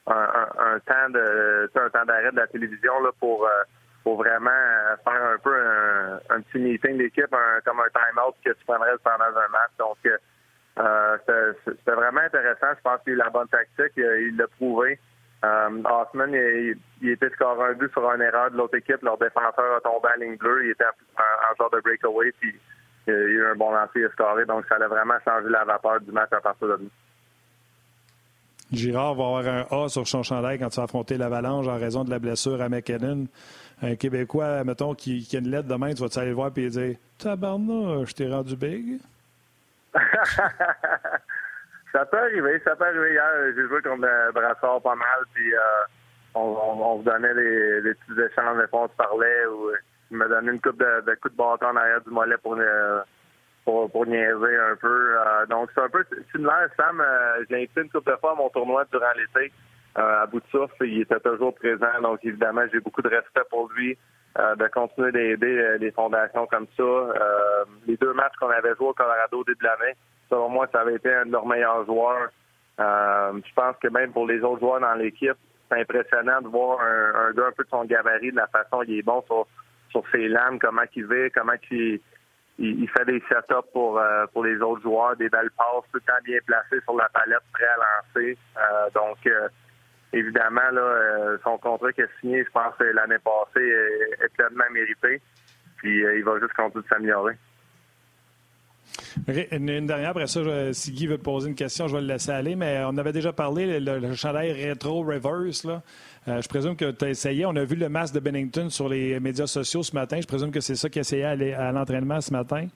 utilisé 0.05 0.49
un, 0.59 0.79
temps 0.79 1.09
de 1.09 1.71
un 1.75 1.89
temps 1.89 2.05
d'arrêt 2.05 2.31
de 2.31 2.37
la 2.37 2.47
télévision 2.47 2.99
là, 3.01 3.11
pour, 3.19 3.45
euh, 3.45 3.63
pour 4.03 4.17
vraiment 4.17 4.49
euh, 4.49 4.95
faire 5.03 5.23
un 5.23 5.37
peu 5.37 5.55
un, 6.29 6.41
petit 6.41 6.59
meeting 6.59 6.97
d'équipe, 6.97 7.35
comme 7.65 7.79
un 7.79 7.89
time-out 7.89 8.35
que 8.43 8.51
tu 8.51 8.65
prendrais 8.65 8.97
pendant 9.03 9.25
un 9.25 9.49
match. 9.49 9.71
Donc, 9.79 9.97
euh, 10.79 11.17
c'était 11.65 11.91
vraiment 11.91 12.21
intéressant. 12.21 12.67
Je 12.75 12.81
pense 12.81 13.01
qu'il 13.03 13.13
a 13.13 13.15
eu 13.15 13.19
la 13.19 13.29
bonne 13.29 13.47
tactique. 13.47 13.93
Il 13.95 14.35
l'a 14.37 14.47
prouvé. 14.47 14.99
Euh, 15.43 15.83
Osman, 15.83 16.33
il, 16.33 16.77
il, 17.01 17.09
était 17.09 17.29
score 17.31 17.61
un 17.63 17.73
but 17.73 17.91
sur 17.91 18.09
une 18.11 18.21
erreur 18.21 18.49
de 18.51 18.57
l'autre 18.57 18.77
équipe. 18.77 19.01
Leur 19.01 19.17
défenseur 19.17 19.75
a 19.75 19.81
tombé 19.81 20.07
à 20.13 20.17
ligne 20.17 20.37
bleue. 20.37 20.65
Il 20.65 20.71
était 20.71 20.85
en, 20.85 21.55
genre 21.57 21.69
de 21.69 21.81
breakaway. 21.81 22.31
Puis 22.39 22.55
il 23.07 23.13
a 23.13 23.17
eu 23.17 23.45
un 23.47 23.55
bon 23.55 23.71
lancer 23.71 24.07
scorer. 24.13 24.45
Donc, 24.45 24.65
ça 24.67 24.75
a 24.75 24.87
vraiment 24.87 25.19
changé 25.25 25.49
la 25.49 25.65
vapeur 25.65 25.99
du 26.01 26.11
match 26.11 26.31
à 26.31 26.41
partir 26.41 26.67
de 26.67 26.73
là. 26.73 26.79
Girard 28.73 29.15
va 29.15 29.23
avoir 29.23 29.47
un 29.47 29.65
A 29.71 29.89
sur 29.89 30.07
son 30.07 30.23
chandail 30.23 30.59
quand 30.59 30.69
tu 30.69 30.77
vas 30.77 30.83
affronter 30.83 31.17
l'Avalanche 31.17 31.67
en 31.67 31.77
raison 31.77 32.03
de 32.03 32.09
la 32.09 32.19
blessure 32.19 32.61
à 32.61 32.69
McKinnon. 32.69 33.27
Un 33.81 33.95
Québécois, 33.95 34.63
mettons, 34.63 34.93
qui, 34.93 35.27
a 35.33 35.37
une 35.37 35.49
lettre 35.49 35.67
demain, 35.67 35.93
tu 35.93 36.01
vas-tu 36.01 36.19
aller 36.19 36.29
le 36.29 36.35
voir 36.35 36.51
et 36.55 36.69
dire 36.69 36.95
Tabarnak, 37.19 38.07
je 38.07 38.13
t'ai 38.13 38.27
rendu 38.29 38.55
big? 38.55 38.99
ça 41.91 42.05
peut 42.05 42.17
arriver, 42.17 42.61
ça 42.63 42.75
peut 42.75 42.85
arriver. 42.85 43.13
Hier, 43.13 43.53
j'ai 43.55 43.67
joué 43.67 43.81
contre 43.81 44.01
le 44.01 44.31
Brassard 44.31 44.81
pas 44.81 44.95
mal, 44.95 45.19
puis 45.33 45.53
euh, 45.53 45.59
on, 46.35 46.41
on, 46.41 46.95
vous 46.97 47.03
donnait 47.03 47.33
des, 47.33 47.81
des 47.81 47.93
petits 47.93 48.19
échanges, 48.19 48.57
des 48.57 48.67
fois 48.67 48.83
on 48.83 48.87
se 48.87 48.95
parlait, 48.95 49.45
ou 49.47 49.71
il 50.11 50.17
me 50.17 50.27
donnait 50.27 50.51
une 50.51 50.61
coupe 50.61 50.79
de, 50.79 51.01
de 51.05 51.15
coups 51.15 51.33
de 51.33 51.37
bâton 51.37 51.67
en 51.67 51.75
arrière 51.75 52.01
du 52.01 52.09
mollet 52.09 52.37
pour, 52.41 52.55
euh, 52.55 53.01
pour, 53.65 53.89
pour 53.91 54.05
niaiser 54.05 54.57
un 54.71 54.75
peu. 54.75 55.17
Euh, 55.17 55.45
donc, 55.47 55.69
c'est 55.73 55.81
un 55.81 55.89
peu 55.89 56.05
similaire. 56.31 56.69
Sam, 56.77 57.01
euh, 57.01 57.43
j'ai 57.49 57.57
invité 57.57 57.81
une 57.81 57.89
couple 57.89 58.11
de 58.11 58.17
fois 58.17 58.31
à 58.31 58.35
mon 58.35 58.49
tournoi 58.49 58.85
durant 58.91 59.11
l'été 59.15 59.51
euh, 59.97 60.23
à 60.23 60.25
bout 60.25 60.41
de. 60.41 60.85
Il 60.85 61.01
était 61.01 61.19
toujours 61.19 61.55
présent. 61.55 62.01
Donc, 62.01 62.19
évidemment, 62.23 62.63
j'ai 62.71 62.79
beaucoup 62.79 63.01
de 63.01 63.09
respect 63.09 63.43
pour 63.49 63.69
lui. 63.75 63.97
de 64.35 64.67
continuer 64.67 65.11
d'aider 65.11 65.77
les 65.79 65.91
fondations 65.91 66.47
comme 66.47 66.65
ça. 66.75 66.91
les 67.87 67.97
deux 67.97 68.13
matchs 68.13 68.35
qu'on 68.39 68.49
avait 68.49 68.75
joués 68.75 68.87
au 68.87 68.93
Colorado 68.93 69.39
au 69.39 69.43
début 69.43 69.59
de 69.59 69.63
l'année, 69.65 69.95
selon 70.27 70.49
moi, 70.49 70.67
ça 70.71 70.81
avait 70.81 70.95
été 70.95 71.13
un 71.13 71.27
de 71.27 71.31
leurs 71.31 71.45
meilleurs 71.45 71.85
joueurs. 71.85 72.29
je 72.79 73.53
pense 73.53 73.75
que 73.77 73.89
même 73.89 74.11
pour 74.11 74.25
les 74.25 74.41
autres 74.41 74.61
joueurs 74.61 74.79
dans 74.79 74.95
l'équipe, 74.95 75.37
c'est 75.69 75.81
impressionnant 75.81 76.41
de 76.41 76.47
voir 76.47 76.79
un, 76.81 77.31
gars 77.33 77.49
un 77.49 77.51
peu 77.51 77.63
de 77.63 77.69
son 77.69 77.85
gabarit, 77.85 78.31
de 78.31 78.37
la 78.37 78.47
façon 78.47 78.81
il 78.87 78.97
est 78.97 79.03
bon 79.03 79.21
sur, 79.27 79.45
sur 79.91 80.03
ses 80.11 80.27
lames, 80.27 80.57
comment 80.57 80.81
il 80.95 81.05
vit, 81.05 81.29
comment 81.31 81.53
il 81.69 82.01
il, 82.59 82.87
fait 82.89 83.05
des 83.05 83.21
setups 83.27 83.69
pour, 83.71 83.97
euh, 83.97 84.25
pour 84.31 84.43
les 84.43 84.57
autres 84.61 84.81
joueurs, 84.81 85.15
des 85.15 85.29
belles 85.29 85.51
passes, 85.57 85.83
tout 85.91 85.99
le 85.99 86.01
temps 86.01 86.21
bien 86.23 86.37
placé 86.45 86.81
sur 86.83 86.95
la 86.95 87.09
palette, 87.09 87.39
prêt 87.51 87.65
à 87.65 87.77
lancer. 87.77 88.37
Euh, 88.57 88.89
donc, 88.93 89.17
euh, 89.25 89.47
évidemment, 90.13 90.69
là, 90.71 91.37
son 91.43 91.57
contrat 91.57 91.91
qui 91.93 92.03
a 92.03 92.07
signé, 92.19 92.43
je 92.43 92.51
pense, 92.51 92.73
l'année 92.79 93.17
passée, 93.23 93.65
est, 93.65 94.33
pleinement 94.35 94.69
mérité. 94.71 95.21
Puis, 95.77 95.99
il 95.99 96.23
va 96.23 96.39
juste 96.39 96.53
continuer 96.53 96.83
de 96.83 96.87
s'améliorer. 96.87 97.33
Une, 99.51 99.87
dernière, 99.87 100.09
après 100.09 100.27
ça, 100.27 100.41
si 100.73 100.91
Guy 100.91 101.07
veut 101.07 101.17
te 101.17 101.23
poser 101.23 101.49
une 101.49 101.55
question, 101.55 101.87
je 101.87 101.95
vais 101.95 102.01
le 102.01 102.07
laisser 102.07 102.31
aller, 102.31 102.55
mais 102.55 102.83
on 102.85 102.97
avait 102.97 103.13
déjà 103.13 103.33
parlé, 103.33 103.79
le, 103.79 103.99
le 103.99 104.13
chandail 104.13 104.51
rétro 104.51 105.03
reverse, 105.03 105.63
là. 105.63 105.81
Euh, 106.27 106.41
je 106.41 106.47
présume 106.47 106.75
que 106.77 106.91
tu 106.91 107.05
as 107.05 107.09
essayé. 107.09 107.45
On 107.45 107.55
a 107.55 107.65
vu 107.65 107.75
le 107.75 107.89
masque 107.89 108.15
de 108.15 108.19
Bennington 108.19 108.69
sur 108.69 108.87
les 108.87 109.19
médias 109.19 109.47
sociaux 109.47 109.83
ce 109.83 109.93
matin. 109.93 110.19
Je 110.21 110.27
présume 110.27 110.51
que 110.51 110.61
c'est 110.61 110.75
ça 110.75 110.89
qui 110.89 110.99
essayait 110.99 111.25
à, 111.25 111.67
à 111.67 111.71
l'entraînement 111.71 112.21
ce 112.21 112.31
matin. 112.31 112.67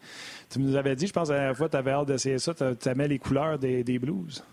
Tu 0.49 0.59
nous 0.59 0.75
avais 0.75 0.95
dit, 0.95 1.07
je 1.07 1.13
pense, 1.13 1.29
la 1.29 1.37
dernière 1.37 1.57
fois, 1.57 1.69
tu 1.69 1.77
avais 1.77 1.91
hâte 1.91 2.07
d'essayer 2.07 2.39
ça. 2.39 2.53
Tu 2.53 2.89
aimais 2.89 3.07
les 3.07 3.19
couleurs 3.19 3.57
des, 3.57 3.83
des 3.83 3.99
Blues. 3.99 4.43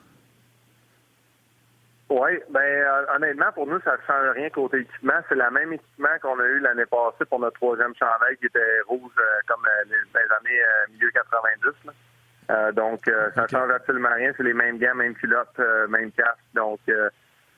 Oui, 2.08 2.38
ben 2.50 2.60
euh, 2.60 3.06
honnêtement, 3.16 3.50
pour 3.52 3.66
nous, 3.66 3.80
ça 3.80 3.96
ne 3.96 4.02
change 4.06 4.36
rien 4.36 4.48
côté 4.50 4.78
équipement. 4.78 5.14
C'est 5.28 5.34
le 5.34 5.50
même 5.50 5.72
équipement 5.72 6.16
qu'on 6.22 6.38
a 6.38 6.44
eu 6.44 6.60
l'année 6.60 6.86
passée 6.86 7.24
pour 7.28 7.40
notre 7.40 7.56
troisième 7.56 7.94
chandail 7.96 8.36
qui 8.36 8.46
était 8.46 8.80
rouge 8.86 9.10
euh, 9.18 9.40
comme 9.48 9.66
les, 9.86 10.20
années 10.20 10.60
milieu 10.92 11.10
90. 11.10 12.74
donc, 12.76 13.00
ça 13.34 13.42
ne 13.42 13.48
change 13.48 13.70
absolument 13.72 14.14
rien. 14.14 14.32
C'est 14.36 14.44
les 14.44 14.54
mêmes 14.54 14.78
gants, 14.78 14.94
même 14.94 15.14
culottes, 15.14 15.58
même 15.88 16.12
casque. 16.12 16.38
Donc, 16.54 16.78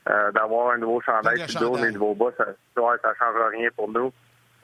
euh, 0.09 0.31
d'avoir 0.33 0.71
un 0.73 0.79
nouveau 0.79 1.01
chandail 1.01 1.49
sur 1.49 1.61
le 1.61 1.67
dos, 1.67 1.79
mais 1.83 1.91
nouveaux 1.91 2.15
bas, 2.15 2.33
ça 2.37 2.45
ne 2.47 3.15
change 3.15 3.37
rien 3.53 3.69
pour 3.75 3.91
nous. 3.91 4.13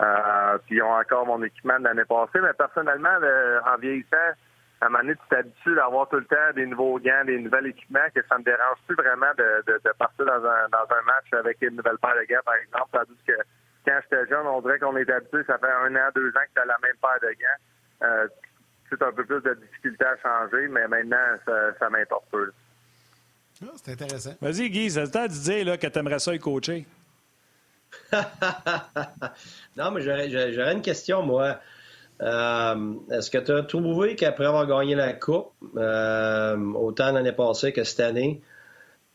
Euh, 0.01 0.59
puis 0.67 0.77
ils 0.77 0.83
ont 0.83 0.95
encore 0.95 1.27
mon 1.27 1.43
équipement 1.43 1.79
de 1.79 1.85
l'année 1.85 2.05
passée, 2.05 2.41
mais 2.41 2.53
personnellement, 2.55 3.19
en 3.67 3.77
vieillissant, 3.79 4.17
à 4.83 4.87
un 4.87 4.89
moment 4.89 5.05
donné, 5.05 5.15
tu 5.15 5.29
t'habitues 5.31 5.75
d'avoir 5.77 6.09
tout 6.09 6.17
le 6.17 6.25
temps 6.25 6.53
des 6.57 6.67
nouveaux 6.67 6.99
gants, 6.99 7.25
des 7.25 7.39
nouveaux 7.39 7.65
équipements, 7.65 8.11
que 8.13 8.21
ça 8.29 8.37
me 8.39 8.43
dérange 8.43 8.79
plus 8.87 8.97
vraiment 8.97 9.31
de, 9.39 9.63
de, 9.67 9.81
de 9.85 9.93
partir 9.97 10.25
dans 10.27 10.45
un, 10.45 10.69
dans 10.73 10.87
un 10.91 11.03
match 11.07 11.33
avec 11.33 11.63
une 11.63 11.77
nouvelle 11.77 11.99
paire 11.99 12.17
de 12.17 12.27
gants, 12.27 12.43
par 12.45 12.57
exemple. 12.57 12.89
Tandis 12.93 13.19
que 13.25 13.39
quand 13.87 13.99
j'étais 14.03 14.27
jeune, 14.27 14.47
on 14.47 14.61
dirait 14.61 14.81
qu'on 14.81 14.97
était 14.97 15.13
habitué, 15.13 15.45
ça 15.45 15.59
fait 15.59 15.71
un 15.71 15.95
an, 15.95 16.11
deux 16.17 16.31
ans 16.31 16.47
que 16.47 16.55
tu 16.55 16.61
as 16.63 16.65
la 16.65 16.79
même 16.83 16.97
paire 17.01 17.21
de 17.23 17.29
gants. 17.29 18.09
Euh, 18.09 18.29
c'est 18.91 19.03
un 19.03 19.13
peu 19.13 19.25
plus 19.25 19.41
de 19.41 19.55
difficulté 19.55 20.05
à 20.05 20.17
changer, 20.17 20.67
mais 20.67 20.89
maintenant, 20.89 21.39
ça, 21.47 21.75
ça 21.79 21.89
m'importe 21.89 22.27
peu. 22.33 22.51
Ah, 23.63 23.73
c'est 23.83 23.93
intéressant. 23.93 24.35
Vas-y, 24.41 24.71
Guy, 24.71 24.91
c'est 24.91 25.03
le 25.03 25.11
temps 25.11 25.27
de 25.27 25.33
dire 25.33 25.65
là, 25.67 25.77
que 25.77 25.87
tu 25.87 25.99
aimerais 25.99 26.19
ça 26.19 26.35
y 26.35 26.39
coacher. 26.39 26.87
non, 29.77 29.91
mais 29.91 30.01
j'aurais 30.03 30.73
une 30.73 30.83
question, 30.83 31.23
moi. 31.23 31.59
Euh, 32.21 32.95
est-ce 33.11 33.31
que 33.31 33.39
tu 33.39 33.53
as 33.53 33.63
trouvé 33.63 34.15
qu'après 34.15 34.47
avoir 34.47 34.67
gagné 34.67 34.95
la 34.95 35.13
Coupe, 35.13 35.53
euh, 35.77 36.57
autant 36.75 37.13
l'année 37.13 37.33
passée 37.33 37.73
que 37.73 37.85
cette 37.85 38.01
année, 38.01 38.41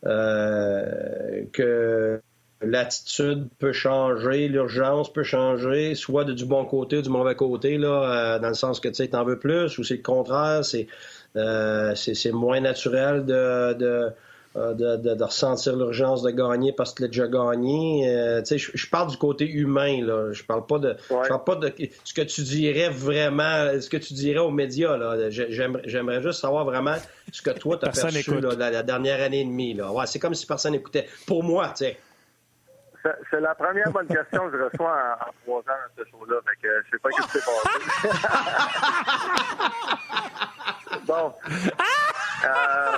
euh, 0.06 1.44
que 1.54 2.22
l'attitude 2.62 3.48
peut 3.60 3.72
changer, 3.72 4.48
l'urgence 4.50 5.12
peut 5.14 5.24
changer, 5.24 5.96
soit 5.96 6.26
de, 6.26 6.34
du 6.34 6.46
bon 6.46 6.66
côté 6.66 6.98
ou 6.98 7.02
du 7.02 7.10
mauvais 7.10 7.36
côté, 7.36 7.78
là, 7.78 8.40
dans 8.40 8.50
le 8.50 8.56
sens 8.56 8.80
que 8.80 8.90
tu 8.90 9.08
en 9.16 9.24
veux 9.24 9.40
plus, 9.40 9.78
ou 9.78 9.84
c'est 9.84 9.98
le 9.98 10.04
contraire, 10.04 10.66
c'est 10.66 10.88
c'est 11.96 12.32
moins 12.32 12.60
naturel 12.60 13.26
de 13.26 13.34
euh, 13.34 14.10
de, 14.56 15.24
ressentir 15.24 15.76
l'urgence 15.76 16.24
de 16.24 16.32
gagner 16.32 16.74
parce 16.74 16.94
que 16.94 17.04
tu 17.04 17.10
déjà 17.10 17.28
gagné. 17.28 18.10
Euh, 18.10 18.42
je, 18.46 18.90
parle 18.90 19.10
du 19.10 19.18
côté 19.18 19.50
humain, 19.50 20.04
là. 20.04 20.32
Je 20.32 20.44
parle 20.44 20.66
pas 20.66 20.80
de. 20.80 20.96
Je 21.10 21.28
parle 21.28 21.44
pas 21.44 21.56
de 21.56 21.74
ce 22.04 22.14
que 22.14 22.22
tu 22.22 22.42
dirais 22.42 22.90
vraiment, 22.90 23.80
ce 23.80 23.90
que 23.90 23.98
tu 23.98 24.14
dirais 24.14 24.40
aux 24.40 24.52
médias. 24.52 24.98
Là. 24.98 25.30
J'aimerais, 25.30 26.22
juste 26.22 26.42
savoir 26.42 26.66
vraiment 26.66 26.96
ce 27.32 27.42
que 27.42 27.52
toi, 27.52 27.78
tu 27.78 27.86
as 27.86 27.92
perçu 27.92 28.32
la, 28.58 28.84
dernière 28.84 29.22
année 29.22 29.42
et 29.42 29.46
demie. 29.46 29.74
Là. 29.74 29.92
Ouais, 29.92 30.06
c'est 30.08 30.20
comme 30.20 30.34
si 30.34 30.46
personne 30.46 30.74
n'écoutait. 30.74 31.08
Pour 31.26 31.44
moi, 31.44 31.70
tu 31.70 31.86
sais. 31.86 31.98
C'est 33.30 33.40
la 33.40 33.56
première 33.56 33.90
bonne 33.92 34.08
question 34.08 34.50
que 34.50 34.58
je 34.58 34.64
reçois 34.64 35.18
en, 35.22 35.32
trois 35.44 35.60
ans 35.60 35.78
dans 35.98 36.04
ce 36.04 36.10
show-là. 36.10 36.38
Fait 36.46 36.58
je 36.86 36.92
sais 36.92 37.00
pas 37.00 37.10
ce 37.12 37.22
qui 37.22 37.30
s'est 37.30 37.46
passé. 37.46 37.70
bon. 41.08 41.34
Euh, 42.46 42.98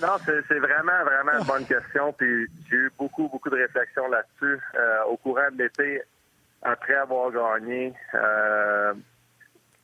non, 0.00 0.16
c'est 0.24 0.58
vraiment, 0.58 1.04
vraiment 1.04 1.32
une 1.40 1.46
bonne 1.46 1.66
question. 1.66 2.12
Puis 2.12 2.46
j'ai 2.68 2.76
eu 2.76 2.92
beaucoup, 2.96 3.28
beaucoup 3.28 3.50
de 3.50 3.56
réflexions 3.56 4.08
là-dessus. 4.08 4.60
Euh, 4.74 5.04
au 5.08 5.16
courant 5.16 5.50
de 5.52 5.62
l'été, 5.62 6.02
après 6.62 6.94
avoir 6.94 7.30
gagné, 7.30 7.92
euh, 8.14 8.94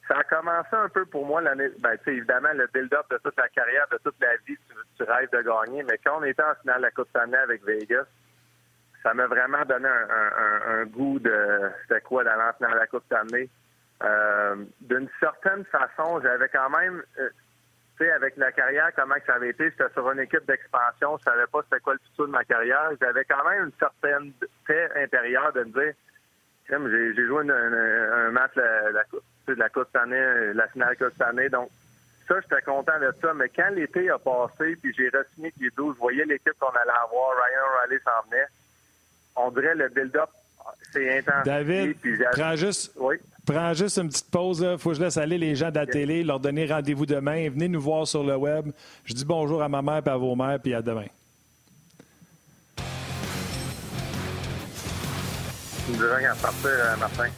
ça 0.07 0.19
a 0.19 0.25
commencé 0.25 0.69
un 0.73 0.89
peu 0.89 1.05
pour 1.07 1.27
moi 1.27 1.41
l'année. 1.41 1.69
Ben, 1.81 1.97
évidemment, 2.07 2.53
le 2.55 2.69
build-up 2.73 3.07
de 3.11 3.19
toute 3.19 3.37
la 3.37 3.49
carrière, 3.49 3.87
de 3.91 3.99
toute 4.05 4.21
la 4.21 4.37
vie, 4.47 4.57
tu, 4.97 5.03
rêves 5.03 5.31
de 5.33 5.43
gagner. 5.43 5.83
Mais 5.83 5.99
quand 6.05 6.19
on 6.21 6.25
était 6.25 6.43
en 6.43 6.55
finale 6.61 6.79
de 6.79 6.83
la 6.83 6.91
Coupe 6.91 7.09
Stanley 7.09 7.39
avec 7.39 7.65
Vegas, 7.65 8.07
ça 9.03 9.15
m'a 9.15 9.27
vraiment 9.27 9.65
donné 9.65 9.89
un, 9.89 10.85
goût 10.87 11.19
de 11.19 11.71
c'était 11.83 12.01
quoi 12.01 12.25
d'aller 12.25 12.43
en 12.43 12.53
finale 12.55 12.73
de 12.73 12.79
la 12.79 12.87
Coupe 12.87 13.05
Stanley. 13.07 13.49
Euh, 14.03 14.57
D'une 14.81 15.09
certaine 15.21 15.65
façon, 15.67 16.21
j'avais 16.23 16.49
quand 16.49 16.71
même 16.71 17.03
tu 17.17 17.44
sais, 17.99 18.11
avec 18.11 18.37
la 18.37 18.53
carrière, 18.53 18.91
comment 18.97 19.15
ça 19.27 19.35
avait 19.35 19.51
été, 19.51 19.71
j'étais 19.71 19.93
sur 19.93 20.11
une 20.11 20.21
équipe 20.21 20.45
d'expansion, 20.47 21.17
je 21.19 21.25
savais 21.25 21.47
pas 21.47 21.61
c'était 21.63 21.81
quoi 21.81 21.95
le 21.95 22.01
futur 22.01 22.27
de 22.27 22.33
ma 22.33 22.45
carrière. 22.45 22.91
J'avais 23.01 23.25
quand 23.25 23.49
même 23.49 23.65
une 23.65 23.73
certaine 23.79 24.33
paix 24.67 24.89
intérieure 24.97 25.53
de 25.53 25.65
me 25.65 25.73
dire, 25.73 25.95
j'ai 26.69 27.27
joué 27.27 27.49
un 27.51 28.31
match 28.31 28.53
la, 28.57 28.91
la, 28.91 29.03
de 29.47 29.55
la 29.55 29.69
Coupe 29.69 29.87
cette 29.93 30.03
année, 30.03 30.55
la 30.55 30.67
finale 30.69 30.97
Coupe 30.97 31.13
cette 31.13 31.23
année, 31.23 31.49
donc 31.49 31.71
ça, 32.27 32.41
j'étais 32.41 32.63
content 32.63 32.99
de 32.99 33.13
ça. 33.21 33.35
Mais 33.35 33.49
quand 33.51 33.69
l'été 33.71 34.09
a 34.11 34.19
passé, 34.19 34.77
puis 34.77 34.95
j'ai 34.97 35.09
re-signé 35.09 35.53
les 35.61 35.71
12, 35.71 35.95
je 35.95 36.01
voyais 36.01 36.25
l'équipe 36.25 36.55
qu'on 36.59 36.69
allait 36.69 36.91
avoir, 36.91 37.37
Ryan 37.37 37.83
Riley 37.83 38.01
s'en 38.03 38.29
venait, 38.31 38.47
on 39.37 39.51
dirait 39.51 39.75
le 39.75 39.89
build-up, 39.89 40.31
c'est. 40.95 41.25
David, 41.45 41.97
prends 42.33 42.57
juste, 42.57 42.93
oui. 42.97 43.17
Prends 43.45 43.75
juste 43.75 43.99
une 43.99 44.09
petite 44.09 44.31
pause. 44.31 44.67
Il 44.67 44.79
faut 44.79 44.91
que 44.91 44.97
je 44.97 45.03
laisse 45.03 45.19
aller 45.19 45.37
les 45.37 45.55
gens 45.55 45.71
de 45.71 45.75
la 45.75 45.87
télé, 45.87 46.23
leur 46.23 46.41
donner 46.41 46.67
rendez-vous 46.67 47.05
demain. 47.05 47.51
Venez 47.51 47.69
nous 47.69 47.81
voir 47.81 48.07
sur 48.07 48.25
le 48.25 48.37
web. 48.37 48.71
Je 49.05 49.13
dis 49.13 49.25
bonjour 49.25 49.63
à 49.63 49.69
ma 49.69 49.83
mère 49.83 50.03
et 50.07 50.11
à 50.11 50.17
vos 50.17 50.35
mères, 50.35 50.59
puis 50.61 50.73
à 50.73 50.81
demain. 50.81 51.07
partir, 56.41 56.71
euh, 56.71 56.97
Martin. 56.97 57.29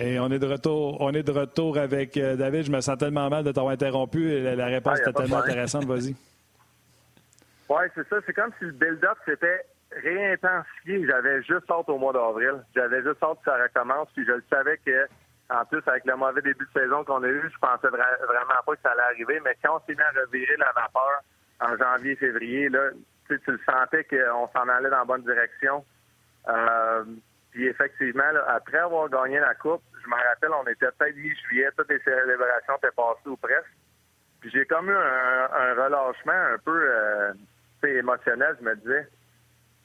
Et 0.00 0.18
on 0.18 0.28
est 0.32 0.40
de 0.40 0.46
retour, 0.46 1.00
on 1.00 1.14
est 1.14 1.22
de 1.22 1.30
retour 1.30 1.78
avec 1.78 2.16
euh, 2.16 2.34
David. 2.34 2.66
Je 2.66 2.72
me 2.72 2.80
sens 2.80 2.98
tellement 2.98 3.30
mal 3.30 3.44
de 3.44 3.52
t'avoir 3.52 3.72
interrompu. 3.72 4.40
La, 4.40 4.66
réponse 4.66 4.98
ah, 4.98 5.10
était 5.10 5.12
tellement 5.12 5.38
intéressante. 5.38 5.84
Vas-y. 5.84 6.16
Oui, 7.68 7.82
c'est 7.94 8.08
ça. 8.08 8.16
C'est 8.26 8.32
comme 8.32 8.50
si 8.58 8.64
le 8.64 8.72
build-up, 8.72 9.16
c'était 9.24 9.64
réintensifié. 10.02 11.06
J'avais 11.06 11.42
juste 11.42 11.70
hâte 11.70 11.88
au 11.88 11.98
mois 11.98 12.12
d'avril. 12.12 12.62
J'avais 12.74 13.02
juste 13.02 13.22
hâte 13.22 13.38
que 13.44 13.50
ça 13.50 13.62
recommence. 13.62 14.08
Puis 14.14 14.24
je 14.24 14.32
le 14.32 14.44
savais 14.50 14.78
que, 14.78 15.06
en 15.50 15.64
plus, 15.64 15.82
avec 15.86 16.04
le 16.04 16.16
mauvais 16.16 16.42
début 16.42 16.66
de 16.66 16.80
saison 16.80 17.04
qu'on 17.04 17.22
a 17.22 17.28
eu, 17.28 17.50
je 17.52 17.58
pensais 17.58 17.88
vraiment 17.88 18.60
pas 18.66 18.74
que 18.74 18.82
ça 18.82 18.90
allait 18.90 19.02
arriver. 19.02 19.40
Mais 19.44 19.56
quand 19.62 19.76
on 19.76 19.86
s'est 19.86 19.94
mis 19.94 20.02
à 20.02 20.20
revirer 20.20 20.56
la 20.56 20.72
vapeur 20.74 21.22
en 21.60 21.76
janvier, 21.76 22.16
février, 22.16 22.68
là, 22.68 22.90
tu, 23.26 23.40
le 23.46 23.60
sentais 23.64 24.04
qu'on 24.04 24.48
s'en 24.48 24.68
allait 24.68 24.90
dans 24.90 24.98
la 24.98 25.04
bonne 25.04 25.22
direction. 25.22 25.84
Euh, 26.48 27.04
puis 27.50 27.66
effectivement, 27.66 28.24
après 28.48 28.78
avoir 28.78 29.08
gagné 29.08 29.38
la 29.38 29.54
Coupe, 29.54 29.82
je 30.02 30.08
me 30.08 30.16
rappelle, 30.16 30.50
on 30.52 30.66
était 30.66 30.90
peut-être 30.98 31.16
mi-juillet, 31.16 31.68
toutes 31.76 31.88
les 31.88 32.00
célébrations 32.00 32.76
étaient 32.76 32.94
passées 32.94 33.28
ou 33.28 33.36
presque. 33.36 33.72
Puis 34.40 34.50
j'ai 34.50 34.66
comme 34.66 34.90
eu 34.90 34.94
un, 34.94 35.74
relâchement 35.74 36.32
un 36.32 36.58
peu 36.58 36.84
euh, 36.86 37.32
émotionnel. 37.82 38.56
Je 38.60 38.64
me 38.64 38.74
disais, 38.76 39.08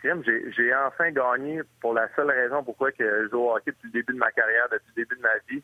j'ai 0.03 0.75
enfin 0.75 1.11
gagné 1.11 1.61
pour 1.81 1.93
la 1.93 2.07
seule 2.15 2.31
raison 2.31 2.63
pourquoi 2.63 2.91
que 2.91 3.23
je 3.23 3.29
joue 3.29 3.49
hockey 3.49 3.71
depuis 3.71 3.87
le 3.87 3.99
début 3.99 4.13
de 4.13 4.19
ma 4.19 4.31
carrière, 4.31 4.67
depuis 4.71 4.91
le 4.95 5.03
début 5.03 5.15
de 5.15 5.21
ma 5.21 5.37
vie. 5.49 5.63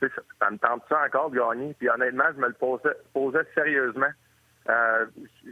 Ça, 0.00 0.50
me 0.50 0.58
tente 0.58 0.82
ça 0.88 1.02
encore 1.04 1.30
de 1.30 1.38
gagner. 1.38 1.74
Puis 1.78 1.88
honnêtement, 1.88 2.24
je 2.34 2.40
me 2.40 2.48
le 2.48 2.92
posais, 3.12 3.46
sérieusement. 3.54 4.10
Euh, 4.68 5.06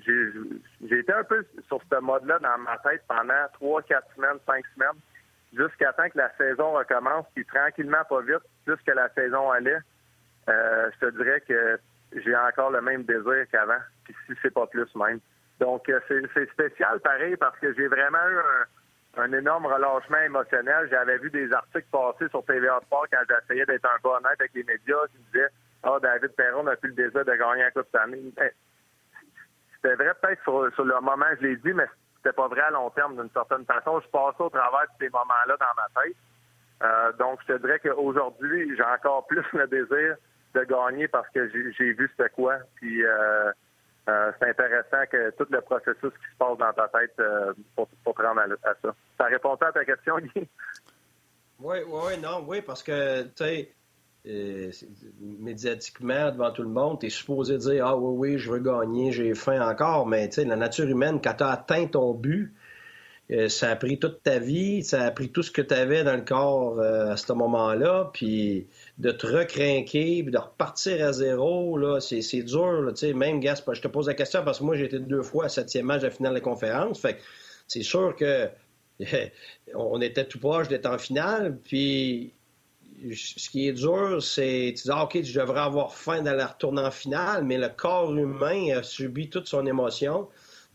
j'ai 0.06 0.98
été 0.98 1.12
un 1.12 1.24
peu 1.24 1.44
sur 1.68 1.80
ce 1.90 2.00
mode-là 2.00 2.38
dans 2.38 2.58
ma 2.58 2.76
tête 2.78 3.02
pendant 3.08 3.46
trois, 3.54 3.82
quatre 3.82 4.14
semaines, 4.14 4.38
cinq 4.46 4.64
semaines, 4.74 5.00
jusqu'à 5.52 5.92
temps 5.94 6.08
que 6.10 6.18
la 6.18 6.30
saison 6.36 6.72
recommence, 6.72 7.26
puis 7.34 7.44
tranquillement, 7.46 8.04
pas 8.08 8.20
vite, 8.20 8.42
plus 8.64 8.76
la 8.94 9.08
saison 9.14 9.50
allait. 9.50 9.78
Euh, 10.48 10.90
je 10.94 11.06
te 11.06 11.16
dirais 11.16 11.40
que 11.40 11.80
j'ai 12.12 12.36
encore 12.36 12.70
le 12.70 12.82
même 12.82 13.04
désir 13.04 13.46
qu'avant, 13.50 13.80
puis 14.04 14.14
si 14.26 14.34
c'est 14.42 14.52
pas 14.52 14.66
plus 14.66 14.94
même. 14.94 15.20
Donc, 15.60 15.88
euh, 15.88 16.00
c'est 16.08 16.50
spécial 16.50 17.00
pareil 17.00 17.36
parce 17.36 17.58
que 17.58 17.72
j'ai 17.74 17.88
vraiment 17.88 18.28
eu 18.28 18.38
un, 19.16 19.32
énorme 19.32 19.66
relâchement 19.66 20.18
émotionnel. 20.18 20.88
J'avais 20.90 21.18
vu 21.18 21.30
des 21.30 21.50
articles 21.52 21.88
passer 21.90 22.28
sur 22.28 22.44
TVA 22.44 22.80
Sport 22.84 23.06
quand 23.10 23.22
j'essayais 23.28 23.64
d'être 23.64 23.86
un 23.86 23.98
peu 24.02 24.10
honnête 24.10 24.38
avec 24.38 24.52
les 24.54 24.64
médias 24.64 25.06
qui 25.10 25.18
disaient 25.32 25.48
Ah, 25.82 25.92
oh, 25.94 26.00
David 26.00 26.32
Perron 26.36 26.64
n'a 26.64 26.76
plus 26.76 26.90
le 26.90 26.96
désir 26.96 27.24
de 27.24 27.34
gagner 27.34 27.64
un 27.64 27.70
Coupe 27.70 27.86
cette 27.90 28.00
année. 28.00 28.32
Ben, 28.36 28.50
c'était 29.74 29.94
vrai 29.94 30.12
peut-être 30.20 30.42
sur, 30.42 30.84
le 30.84 31.00
moment, 31.00 31.26
je 31.40 31.46
l'ai 31.46 31.56
dit, 31.56 31.72
mais 31.72 31.86
c'était 32.16 32.34
pas 32.34 32.48
vrai 32.48 32.62
à 32.62 32.70
long 32.70 32.90
terme 32.90 33.16
d'une 33.16 33.30
certaine 33.30 33.64
façon. 33.64 34.00
Je 34.00 34.08
passais 34.08 34.42
au 34.42 34.50
travers 34.50 34.82
de 34.82 35.04
ces 35.04 35.08
moments-là 35.08 35.56
dans 35.58 35.74
ma 35.76 36.02
tête. 36.02 36.16
Euh, 36.82 37.12
donc, 37.12 37.40
je 37.42 37.54
te 37.54 37.58
dirais 37.60 37.78
qu'aujourd'hui, 37.78 38.76
j'ai 38.76 38.82
encore 38.82 39.26
plus 39.26 39.44
le 39.52 39.66
désir 39.68 40.16
de 40.54 40.64
gagner 40.64 41.08
parce 41.08 41.28
que 41.30 41.48
j'ai 41.48 41.92
vu 41.92 42.10
c'était 42.16 42.30
quoi. 42.30 42.56
Puis 42.76 43.04
euh, 43.04 43.52
euh, 44.08 44.32
c'est 44.38 44.50
intéressant 44.50 45.04
que 45.10 45.30
tout 45.30 45.46
le 45.50 45.60
processus 45.60 46.12
qui 46.12 46.32
se 46.32 46.36
passe 46.38 46.58
dans 46.58 46.72
ta 46.72 46.88
tête 46.88 47.16
pour, 47.74 47.88
pour 48.04 48.14
te 48.14 48.22
à, 48.22 48.74
ça. 48.82 48.94
Ça 49.18 49.24
répond 49.24 49.54
à 49.54 49.72
ta 49.72 49.84
question, 49.84 50.18
Guy? 50.18 50.48
Oui, 51.58 51.78
oui, 51.88 52.18
non, 52.22 52.44
oui, 52.46 52.60
parce 52.60 52.82
que, 52.82 53.22
tu 53.22 53.30
sais, 53.36 53.72
médiatiquement, 55.20 56.30
devant 56.30 56.50
tout 56.50 56.62
le 56.62 56.68
monde, 56.68 57.00
tu 57.00 57.06
es 57.06 57.10
supposé 57.10 57.58
dire 57.58 57.86
Ah 57.86 57.96
oui, 57.96 58.32
oui, 58.32 58.38
je 58.38 58.50
veux 58.50 58.58
gagner, 58.58 59.12
j'ai 59.12 59.34
faim 59.34 59.60
encore, 59.60 60.06
mais 60.06 60.28
tu 60.28 60.36
sais, 60.36 60.44
la 60.44 60.56
nature 60.56 60.86
humaine, 60.86 61.20
quand 61.22 61.34
tu 61.34 61.44
as 61.44 61.50
atteint 61.50 61.86
ton 61.86 62.12
but, 62.12 62.52
euh, 63.30 63.48
ça 63.48 63.70
a 63.70 63.76
pris 63.76 63.98
toute 63.98 64.22
ta 64.22 64.38
vie, 64.38 64.84
ça 64.84 65.02
a 65.02 65.10
pris 65.10 65.30
tout 65.30 65.42
ce 65.42 65.50
que 65.50 65.62
tu 65.62 65.74
avais 65.74 66.04
dans 66.04 66.14
le 66.14 66.22
corps 66.22 66.78
euh, 66.78 67.12
à 67.12 67.16
ce 67.16 67.32
moment-là, 67.32 68.10
puis 68.12 68.68
de 68.98 69.10
te 69.10 69.26
recrinquer, 69.26 70.22
puis 70.22 70.32
de 70.32 70.38
repartir 70.38 71.06
à 71.06 71.12
zéro, 71.12 71.76
là, 71.76 72.00
c'est, 72.00 72.42
dur, 72.42 72.84
tu 72.88 72.96
sais, 72.96 73.12
même, 73.12 73.40
Gasp, 73.40 73.70
je 73.74 73.80
te 73.82 73.88
pose 73.88 74.06
la 74.06 74.14
question 74.14 74.42
parce 74.42 74.58
que 74.58 74.64
moi, 74.64 74.76
j'ai 74.76 74.86
été 74.86 74.98
deux 74.98 75.22
fois 75.22 75.46
à 75.46 75.48
septième 75.48 75.86
match 75.86 76.00
de 76.00 76.06
la 76.06 76.10
finale 76.10 76.32
de 76.32 76.38
la 76.38 76.40
conférence, 76.40 77.04
c'est 77.68 77.82
sûr 77.82 78.16
que 78.16 78.48
on 79.74 80.00
était 80.00 80.24
tout 80.24 80.38
proche 80.38 80.68
d'être 80.68 80.86
en 80.86 80.98
finale, 80.98 81.58
puis 81.62 82.32
ce 83.12 83.50
qui 83.50 83.68
est 83.68 83.72
dur, 83.72 84.22
c'est 84.22 84.72
tu 84.76 84.84
dis, 84.84 84.90
ah, 84.90 85.04
OK, 85.04 85.22
je 85.22 85.38
devrais 85.38 85.60
avoir 85.60 85.94
faim 85.94 86.22
dans 86.22 86.32
la 86.32 86.46
retourne 86.46 86.78
en 86.78 86.90
finale, 86.90 87.44
mais 87.44 87.58
le 87.58 87.68
corps 87.68 88.14
humain 88.14 88.78
a 88.78 88.82
subi 88.82 89.28
toute 89.28 89.46
son 89.46 89.66
émotion. 89.66 90.28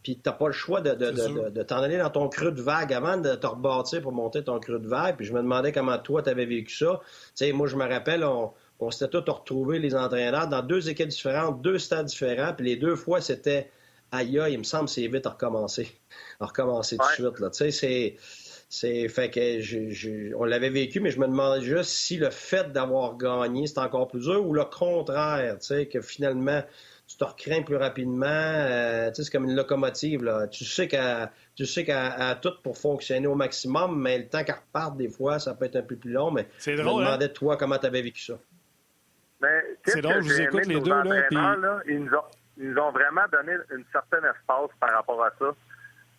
Puis 0.04 0.16
tu 0.16 0.22
n'as 0.26 0.34
pas 0.34 0.48
le 0.48 0.54
choix 0.54 0.82
de, 0.82 1.62
t'en 1.64 1.78
aller 1.78 1.98
dans 1.98 2.10
ton 2.10 2.28
creux 2.28 2.52
de 2.52 2.62
vague 2.62 2.92
avant 2.94 3.18
de 3.18 3.36
te 3.36 3.46
rebâtir 3.46 4.02
pour 4.02 4.12
monter 4.12 4.44
ton 4.44 4.60
creux 4.60 4.80
de 4.80 4.88
vague. 4.88 5.16
Puis 5.16 5.26
je 5.26 5.34
me 5.34 5.42
demandais 5.42 5.72
comment 5.72 5.98
toi, 6.00 6.24
tu 6.24 6.30
avais 6.30 6.46
vécu 6.46 6.76
ça. 6.76 7.00
Tu 7.04 7.32
sais, 7.36 7.52
moi, 7.52 7.68
je 7.68 7.76
me 7.76 7.88
rappelle, 7.88 8.24
on, 8.24 8.92
s'était 8.92 9.10
tous 9.10 9.32
retrouvés, 9.32 9.78
les 9.78 9.96
entraîneurs, 9.96 10.48
dans 10.48 10.64
deux 10.64 10.90
équipes 10.90 11.10
différentes, 11.10 11.62
deux 11.62 11.78
stades 11.78 12.08
différents. 12.08 12.54
Puis 12.54 12.66
les 12.66 12.76
deux 12.78 12.96
fois, 12.96 13.22
c'était 13.22 13.70
aïe, 14.12 14.40
il 14.50 14.58
me 14.58 14.64
semble 14.64 14.90
c'est 14.90 15.08
vite 15.08 15.28
à 15.28 15.32
recommencer. 15.32 15.92
À 16.40 16.48
recommencer 16.48 16.98
tout 16.98 17.08
de 17.08 17.14
suite. 17.14 17.40
Là. 17.40 17.50
Tu 17.50 17.58
sais, 17.58 17.72
c'est. 17.72 18.16
C'est 18.74 19.10
fait 19.10 19.30
que 19.30 20.34
on 20.34 20.46
l'avait 20.46 20.70
vécu, 20.70 21.02
mais 21.02 21.12
je 21.12 21.20
me 21.20 21.28
demandais 21.28 21.62
juste 21.62 21.90
si 21.90 22.16
le 22.16 22.30
fait 22.30 22.72
d'avoir 22.72 23.18
gagné, 23.18 23.68
c'est 23.68 23.80
encore 23.80 24.08
plus 24.08 24.22
dur 24.22 24.48
ou 24.48 24.54
le 24.54 24.64
contraire, 24.64 25.58
tu 25.60 25.68
sais, 25.68 25.88
que 25.88 26.00
finalement, 26.00 26.64
tu 27.12 27.18
te 27.18 27.24
recrains 27.26 27.62
plus 27.62 27.76
rapidement. 27.76 28.26
Euh, 28.28 29.12
c'est 29.14 29.30
comme 29.32 29.46
une 29.46 29.56
locomotive. 29.56 30.24
Là. 30.24 30.48
Tu 30.48 30.64
sais 30.64 30.88
qu'à 30.88 31.32
tu 31.56 31.66
sais 31.66 31.84
qu'à 31.84 32.36
tout 32.42 32.54
pour 32.64 32.78
fonctionner 32.78 33.28
au 33.28 33.36
maximum, 33.36 34.02
mais 34.02 34.18
le 34.20 34.28
temps 34.28 34.44
qu'elle 34.44 34.56
reparte, 34.56 34.98
des 34.98 35.10
fois, 35.10 35.40
ça 35.40 35.54
peut 35.54 35.66
être 35.66 35.76
un 35.76 35.82
peu 35.82 35.98
plus 35.98 36.12
long. 36.12 36.32
Mais 36.32 36.48
je 36.60 36.72
me 36.72 36.80
hein? 36.80 36.84
demandais, 36.84 37.30
toi, 37.30 37.58
comment 37.58 37.78
tu 37.78 37.86
avais 37.86 38.02
vécu 38.02 38.22
ça? 38.22 38.36
C'est 39.86 40.02
drôle, 40.02 40.22
je 40.22 40.34
vous 40.34 40.42
écoute 40.42 40.66
les 40.68 40.80
deux. 40.80 40.90
Là, 40.90 41.04
ils, 41.86 42.00
nous 42.00 42.14
ont, 42.14 42.22
ils, 42.58 42.70
nous 42.70 42.78
ont, 42.78 42.92
vraiment 42.92 43.24
donné 43.32 43.54
une 43.72 43.84
certaine 43.92 44.24
espace 44.24 44.70
par 44.80 44.92
rapport 44.92 45.24
à 45.24 45.32
ça. 45.40 45.56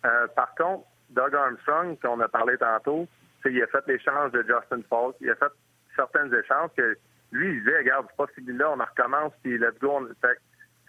Euh, 0.05 0.27
par 0.35 0.53
contre, 0.55 0.85
Doug 1.09 1.33
Armstrong, 1.33 1.97
qu'on 2.01 2.19
a 2.19 2.27
parlé 2.27 2.57
tantôt, 2.57 3.07
il 3.45 3.63
a 3.63 3.67
fait 3.67 3.83
l'échange 3.87 4.31
de 4.33 4.41
Justin 4.41 4.81
Falk. 4.89 5.15
Il 5.21 5.29
a 5.29 5.35
fait 5.35 5.51
certains 5.95 6.27
échanges 6.31 6.71
que 6.75 6.97
lui, 7.31 7.55
il 7.55 7.63
disait, 7.63 7.77
regarde, 7.77 8.05
c'est 8.09 8.17
pas 8.17 8.27
fini 8.35 8.57
là, 8.57 8.71
on 8.71 8.83
recommence, 8.83 9.31
puis 9.41 9.57
let's 9.57 9.79
go. 9.79 9.91
On... 9.91 10.07
Fait, 10.21 10.37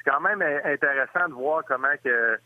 c'est 0.04 0.10
quand 0.10 0.20
même 0.20 0.42
intéressant 0.42 1.28
de 1.28 1.34
voir 1.34 1.64
comment 1.66 1.94
que 2.02 2.38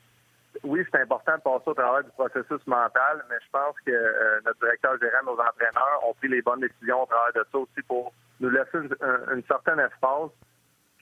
oui, 0.65 0.81
c'est 0.91 1.01
important 1.01 1.37
de 1.37 1.43
passer 1.43 1.65
au 1.67 1.75
travers 1.75 2.05
du 2.05 2.11
processus 2.11 2.67
mental, 2.67 3.25
mais 3.29 3.37
je 3.45 3.51
pense 3.53 3.75
que 3.85 3.91
euh, 3.91 4.41
notre 4.45 4.59
directeur 4.61 4.99
général, 4.99 5.25
nos 5.25 5.33
entraîneurs 5.33 6.01
ont 6.09 6.15
pris 6.15 6.29
les 6.29 6.43
bonnes 6.43 6.61
décisions 6.61 7.03
au 7.03 7.07
travers 7.07 7.33
de 7.35 7.47
ça 7.51 7.59
aussi 7.59 7.83
pour 7.87 8.13
nous 8.41 8.51
laisser 8.51 8.79
une, 8.79 9.43
certaine 9.47 9.79
espace 9.81 10.31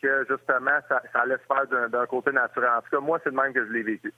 que 0.03 0.27
justement 0.29 0.79
ça, 0.89 1.27
laisse 1.27 1.41
faire 1.49 1.89
d'un 1.89 2.07
côté 2.07 2.33
naturel. 2.33 2.71
En 2.77 2.83
tout 2.83 2.91
cas, 2.91 3.01
moi, 3.01 3.19
c'est 3.23 3.31
le 3.31 3.37
même 3.37 3.53
que 3.53 3.67
je 3.67 3.73
l'ai 3.73 3.83
vécu. 3.83 4.13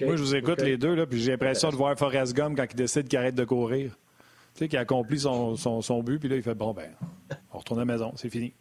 Moi, 0.00 0.16
je 0.16 0.22
vous 0.22 0.34
écoute 0.34 0.60
les 0.62 0.76
deux, 0.76 0.94
là, 0.94 1.06
puis 1.06 1.20
j'ai 1.20 1.32
l'impression 1.32 1.68
de 1.68 1.76
voir 1.76 1.96
Forrest 1.96 2.34
Gump 2.34 2.56
quand 2.56 2.66
il 2.68 2.76
décide 2.76 3.06
qu'il 3.06 3.18
arrête 3.18 3.34
de 3.34 3.44
courir. 3.44 3.92
Tu 4.54 4.60
sais, 4.60 4.68
qu'il 4.68 4.78
a 4.78 4.82
accompli 4.82 5.18
son, 5.18 5.56
son, 5.56 5.82
son, 5.82 6.02
but, 6.02 6.18
puis 6.18 6.28
là, 6.28 6.36
il 6.36 6.42
fait 6.42 6.54
bon, 6.54 6.72
ben, 6.72 6.90
on 7.52 7.58
retourne 7.58 7.80
à 7.80 7.84
la 7.84 7.92
maison, 7.92 8.12
c'est 8.16 8.30
fini. 8.30 8.54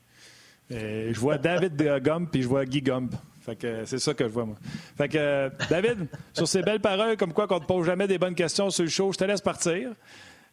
Euh, 0.71 1.11
je 1.13 1.19
vois 1.19 1.37
David 1.37 1.75
Gump 2.01 2.31
puis 2.31 2.41
je 2.41 2.47
vois 2.47 2.65
Guy 2.65 2.81
Gump. 2.81 3.13
Fait 3.41 3.55
que 3.55 3.83
c'est 3.85 3.99
ça 3.99 4.13
que 4.13 4.23
je 4.23 4.29
vois, 4.29 4.45
moi. 4.45 4.55
Fait 4.97 5.09
que, 5.09 5.17
euh, 5.17 5.49
David, 5.69 6.07
sur 6.33 6.47
ces 6.47 6.61
belles 6.61 6.79
paroles, 6.79 7.17
comme 7.17 7.33
quoi 7.33 7.45
qu'on 7.47 7.55
ne 7.55 7.59
te 7.59 7.65
pose 7.65 7.85
jamais 7.85 8.07
des 8.07 8.17
bonnes 8.17 8.35
questions 8.35 8.69
sur 8.69 8.83
le 8.83 8.89
show, 8.89 9.11
je 9.11 9.17
te 9.17 9.25
laisse 9.25 9.41
partir. 9.41 9.89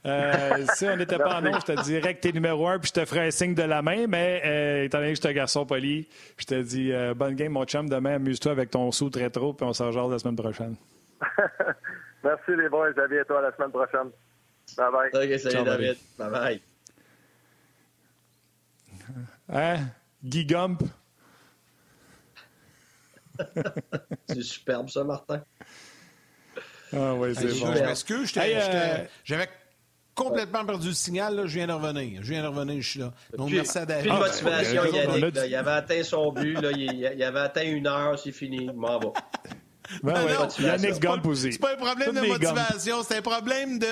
Euh, 0.07 0.65
si 0.75 0.87
on 0.87 0.97
n'était 0.97 1.19
pas 1.19 1.39
en 1.39 1.43
nom, 1.43 1.53
je 1.61 1.73
te 1.73 1.83
dirais 1.85 2.15
que 2.15 2.21
t'es 2.21 2.33
numéro 2.33 2.67
un, 2.67 2.79
puis 2.79 2.89
je 2.89 3.01
te 3.01 3.05
ferais 3.07 3.29
un 3.29 3.31
signe 3.31 3.55
de 3.55 3.63
la 3.63 3.83
main, 3.83 4.07
mais 4.09 4.85
étant 4.87 4.99
donné 4.99 5.11
que 5.11 5.17
je 5.17 5.21
suis 5.21 5.29
un 5.29 5.35
garçon 5.35 5.67
poli, 5.67 6.09
je 6.39 6.47
te 6.47 6.61
dis 6.63 6.91
bonne 7.15 7.35
game, 7.35 7.53
mon 7.53 7.65
chum. 7.65 7.89
Demain, 7.89 8.15
amuse-toi 8.15 8.53
avec 8.53 8.71
ton 8.71 8.91
sou 8.93 9.11
rétro, 9.15 9.53
puis 9.53 9.67
on 9.67 9.75
s'en 9.75 10.09
la 10.09 10.19
semaine 10.19 10.37
prochaine. 10.37 10.75
Merci 12.25 12.57
les 12.57 12.69
boys, 12.69 12.93
à 12.97 13.07
bientôt 13.07 13.37
à 13.37 13.43
la 13.43 13.53
semaine 13.55 13.71
prochaine. 13.71 14.11
Bye 14.77 14.91
bye. 14.91 15.33
OK, 15.33 15.39
salut 15.39 15.65
David. 15.65 15.97
Bye 16.19 16.31
bye. 16.31 16.61
Hein? 19.53 19.91
Guy 20.25 20.45
Gump. 20.45 20.83
c'est 24.29 24.43
superbe, 24.43 24.91
ça, 24.91 25.05
Martin. 25.05 25.43
Ah 26.93 27.15
oui, 27.15 27.35
c'est 27.35 27.59
bon. 27.61 27.75
Je 27.75 27.83
m'excuse, 27.83 28.33
euh, 28.37 29.05
j'avais 29.25 29.49
complètement 30.15 30.65
perdu 30.65 30.89
le 30.89 30.95
signal. 30.95 31.37
Là, 31.37 31.47
je 31.47 31.55
viens 31.55 31.67
de 31.67 31.73
revenir. 31.73 32.23
Je 32.23 32.33
viens 32.33 32.43
de 32.43 32.49
revenir, 32.49 32.83
je 32.83 32.89
suis 32.89 33.01
là. 33.01 33.13
Donc, 33.37 33.51
merci 33.51 33.79
à 33.79 33.87
David. 33.87 34.11
Plus 34.11 34.19
de 34.19 34.25
motivation, 34.25 34.85
Yannick. 34.85 35.39
il 35.47 35.55
avait 35.55 35.71
atteint 35.71 36.03
son 36.03 36.33
but. 36.33 36.55
Là, 36.61 36.73
il, 36.73 37.23
avait 37.23 37.41
atteint 37.41 37.65
une 37.65 37.87
heure, 37.87 38.19
c'est 38.19 38.33
fini. 38.33 38.71
M'en 38.75 38.99
va. 38.99 39.13
Ben 40.03 40.15
Yannick 40.59 41.01
Gump 41.01 41.27
aussi. 41.27 41.53
C'est 41.53 41.59
pas 41.59 41.73
un 41.73 41.77
problème 41.77 42.15
de 42.15 42.21
motivation, 42.21 43.03
c'est 43.03 43.19
un 43.19 43.23
problème 43.23 43.79
de 43.79 43.87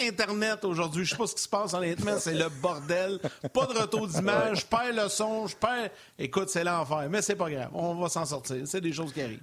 Internet 0.00 0.64
aujourd'hui. 0.64 1.04
Je 1.04 1.10
sais 1.10 1.16
pas 1.16 1.26
ce 1.26 1.34
qui 1.34 1.42
se 1.42 1.48
passe 1.48 1.74
honnêtement, 1.74 2.18
c'est 2.18 2.34
le 2.34 2.48
bordel. 2.62 3.18
Pas 3.52 3.66
de 3.66 3.78
retour 3.78 4.06
d'image, 4.08 4.60
je 4.60 4.66
perds 4.66 4.92
le 4.94 5.08
son, 5.08 5.46
je 5.46 5.56
perds... 5.56 5.90
Écoute, 6.18 6.48
c'est 6.48 6.64
l'enfer, 6.64 7.08
mais 7.10 7.22
c'est 7.22 7.36
pas 7.36 7.50
grave. 7.50 7.70
On 7.72 7.94
va 7.94 8.08
s'en 8.08 8.24
sortir. 8.24 8.56
C'est 8.64 8.80
des 8.80 8.92
choses 8.92 9.12
qui 9.12 9.22
arrivent. 9.22 9.42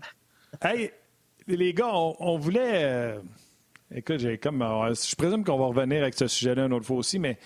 Hey, 0.62 0.91
les 1.47 1.74
gars, 1.74 1.91
on, 1.93 2.38
voulait... 2.38 2.84
Euh, 2.84 3.20
écoute, 3.93 4.20
j'ai 4.20 4.38
comme... 4.38 4.62
Euh, 4.62 4.93
je 4.93 5.16
présume 5.16 5.43
qu'on 5.43 5.58
va 5.58 5.66
revenir 5.66 6.01
avec 6.01 6.16
ce 6.16 6.28
sujet-là 6.28 6.66
une 6.66 6.74
autre 6.74 6.86
fois 6.86 6.97
aussi, 6.97 7.20
mais 7.20 7.38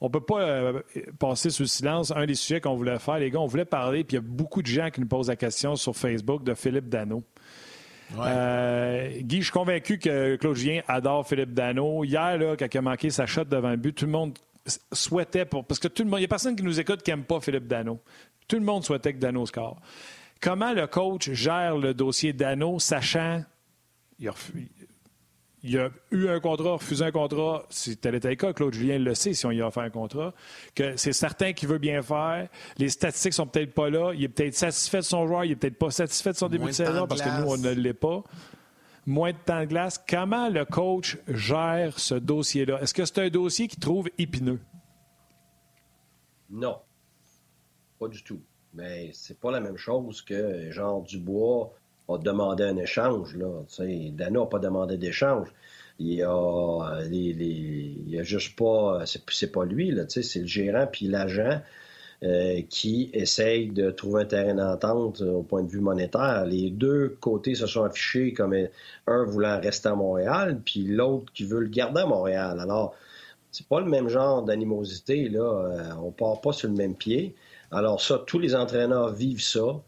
on 0.00 0.06
ne 0.06 0.10
peut 0.10 0.20
pas 0.20 0.40
euh, 0.40 0.80
passer 1.18 1.50
sous 1.50 1.64
le 1.64 1.68
silence 1.68 2.12
un 2.14 2.24
des 2.24 2.34
sujets 2.34 2.60
qu'on 2.60 2.74
voulait 2.74 2.98
faire. 2.98 3.18
Les 3.18 3.30
gars, 3.30 3.40
on 3.40 3.46
voulait 3.46 3.64
parler, 3.64 4.02
puis 4.04 4.16
il 4.16 4.20
y 4.20 4.24
a 4.24 4.26
beaucoup 4.26 4.62
de 4.62 4.66
gens 4.66 4.90
qui 4.90 5.00
nous 5.00 5.06
posent 5.06 5.28
la 5.28 5.36
question 5.36 5.76
sur 5.76 5.94
Facebook 5.94 6.42
de 6.42 6.54
Philippe 6.54 6.88
Dano. 6.88 7.22
Euh, 8.18 9.08
Guy, 9.20 9.38
je 9.38 9.44
suis 9.44 9.52
convaincu 9.52 9.98
que 9.98 10.36
Claude 10.36 10.56
Julien 10.56 10.80
adore 10.88 11.26
Philippe 11.26 11.52
Dano. 11.52 12.02
Hier, 12.04 12.38
là, 12.38 12.56
quand 12.56 12.66
il 12.72 12.78
a 12.78 12.82
manqué 12.82 13.10
sa 13.10 13.26
shot 13.26 13.44
devant 13.44 13.70
le 13.70 13.76
but, 13.76 13.92
tout 13.92 14.06
le 14.06 14.10
monde 14.10 14.36
souhaitait 14.92 15.44
pour. 15.44 15.64
Parce 15.64 15.78
que 15.78 15.88
tout 15.88 16.02
le 16.02 16.08
monde. 16.08 16.18
Il 16.18 16.22
n'y 16.22 16.26
a 16.26 16.28
personne 16.28 16.56
qui 16.56 16.62
nous 16.62 16.80
écoute 16.80 17.02
qui 17.02 17.10
n'aime 17.10 17.24
pas 17.24 17.40
Philippe 17.40 17.66
Dano. 17.66 18.00
Tout 18.48 18.56
le 18.56 18.64
monde 18.64 18.84
souhaitait 18.84 19.12
que 19.12 19.18
Dano 19.18 19.46
score. 19.46 19.80
Comment 20.40 20.72
le 20.72 20.86
coach 20.86 21.30
gère 21.30 21.76
le 21.76 21.94
dossier 21.94 22.32
Dano, 22.32 22.78
sachant. 22.78 23.44
Il 24.18 24.28
a, 24.28 24.34
il 25.62 25.78
a 25.78 25.90
eu 26.10 26.28
un 26.28 26.40
contrat, 26.40 26.72
refusé 26.72 27.04
un 27.04 27.10
contrat, 27.10 27.66
si 27.68 27.96
tel 27.96 28.14
était 28.14 28.30
le 28.30 28.36
cas, 28.36 28.52
Claude 28.52 28.72
Julien 28.72 28.98
le 28.98 29.14
sait 29.14 29.34
si 29.34 29.44
on 29.44 29.50
y 29.50 29.60
a 29.60 29.70
fait 29.70 29.80
un 29.80 29.90
contrat, 29.90 30.32
que 30.74 30.96
c'est 30.96 31.12
certain 31.12 31.52
qu'il 31.52 31.68
veut 31.68 31.78
bien 31.78 32.00
faire. 32.02 32.48
Les 32.78 32.88
statistiques 32.88 33.34
sont 33.34 33.46
peut-être 33.46 33.74
pas 33.74 33.90
là. 33.90 34.12
Il 34.14 34.24
est 34.24 34.28
peut-être 34.28 34.54
satisfait 34.54 34.98
de 34.98 35.02
son 35.02 35.26
joueur, 35.26 35.44
il 35.44 35.52
est 35.52 35.56
peut-être 35.56 35.78
pas 35.78 35.90
satisfait 35.90 36.32
de 36.32 36.36
son 36.36 36.48
début 36.48 36.66
de, 36.66 36.72
saison 36.72 37.06
parce 37.06 37.20
que 37.20 37.40
nous, 37.40 37.50
on 37.50 37.56
ne 37.58 37.70
l'est 37.70 37.92
pas. 37.92 38.22
Moins 39.06 39.32
de 39.32 39.38
temps 39.44 39.60
de 39.60 39.66
glace. 39.66 40.02
Comment 40.08 40.48
le 40.48 40.64
coach 40.64 41.18
gère 41.28 41.98
ce 41.98 42.14
dossier-là? 42.14 42.80
Est-ce 42.80 42.94
que 42.94 43.04
c'est 43.04 43.18
un 43.18 43.28
dossier 43.28 43.66
qu'il 43.66 43.80
trouve 43.80 44.08
épineux? 44.18 44.60
Non. 46.48 46.78
Pas 47.98 48.08
du 48.08 48.22
tout. 48.22 48.40
Mais 48.72 49.10
c'est 49.12 49.38
pas 49.38 49.50
la 49.50 49.60
même 49.60 49.76
chose 49.76 50.22
que 50.22 50.70
genre 50.70 51.02
Dubois 51.02 51.72
a 52.14 52.18
demandé 52.18 52.64
un 52.64 52.76
échange. 52.76 53.36
Là. 53.36 53.48
N'a 54.30 54.46
pas 54.46 54.58
demandé 54.58 54.96
d'échange. 54.96 55.48
Il 55.98 56.22
a, 56.22 57.00
il 57.10 58.18
a 58.18 58.22
juste 58.22 58.56
pas. 58.56 59.02
C'est 59.04 59.52
pas 59.52 59.64
lui, 59.64 59.94
c'est 60.08 60.40
le 60.40 60.46
gérant 60.46 60.86
puis 60.90 61.06
l'agent 61.08 61.60
euh, 62.22 62.60
qui 62.68 63.10
essaye 63.14 63.68
de 63.68 63.90
trouver 63.90 64.22
un 64.22 64.26
terrain 64.26 64.54
d'entente 64.54 65.22
au 65.22 65.42
point 65.42 65.62
de 65.62 65.70
vue 65.70 65.80
monétaire. 65.80 66.44
Les 66.44 66.68
deux 66.68 67.16
côtés 67.18 67.54
se 67.54 67.66
sont 67.66 67.82
affichés 67.82 68.34
comme 68.34 68.54
un 69.06 69.24
voulant 69.24 69.58
rester 69.58 69.88
à 69.88 69.94
Montréal, 69.94 70.60
puis 70.62 70.84
l'autre 70.84 71.32
qui 71.32 71.44
veut 71.44 71.60
le 71.60 71.68
garder 71.68 72.02
à 72.02 72.06
Montréal. 72.06 72.60
Alors, 72.60 72.94
c'est 73.50 73.66
pas 73.66 73.80
le 73.80 73.86
même 73.86 74.08
genre 74.08 74.42
d'animosité, 74.42 75.30
là. 75.30 75.40
Euh, 75.40 75.92
on 76.02 76.10
part 76.10 76.42
pas 76.42 76.52
sur 76.52 76.68
le 76.68 76.74
même 76.74 76.94
pied. 76.94 77.34
Alors 77.70 78.02
ça, 78.02 78.22
tous 78.26 78.38
les 78.38 78.54
entraîneurs 78.54 79.14
vivent 79.14 79.42
ça. 79.42 79.80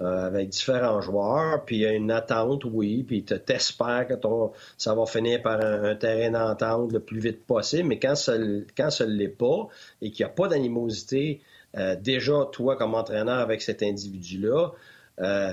Euh, 0.00 0.26
avec 0.26 0.50
différents 0.50 1.00
joueurs, 1.00 1.64
puis 1.64 1.76
il 1.76 1.82
y 1.82 1.86
a 1.86 1.92
une 1.92 2.10
attente, 2.10 2.64
oui, 2.64 3.02
puis 3.02 3.24
tu 3.24 3.38
t'espères 3.40 4.06
que 4.06 4.14
ton, 4.14 4.52
ça 4.76 4.94
va 4.94 5.06
finir 5.06 5.40
par 5.40 5.58
un, 5.60 5.94
terrain 5.94 6.30
d'entente 6.30 6.92
le 6.92 7.00
plus 7.00 7.18
vite 7.18 7.46
possible, 7.46 7.88
mais 7.88 7.98
quand 7.98 8.14
ça 8.14 8.34
quand 8.76 8.90
ça 8.90 9.06
l'est 9.06 9.28
pas 9.28 9.68
et 10.02 10.10
qu'il 10.10 10.26
n'y 10.26 10.30
a 10.30 10.34
pas 10.34 10.48
d'animosité, 10.48 11.40
euh, 11.78 11.96
déjà, 11.96 12.46
toi, 12.52 12.76
comme 12.76 12.94
entraîneur 12.94 13.38
avec 13.38 13.62
cet 13.62 13.82
individu-là, 13.82 14.72
euh, 15.20 15.52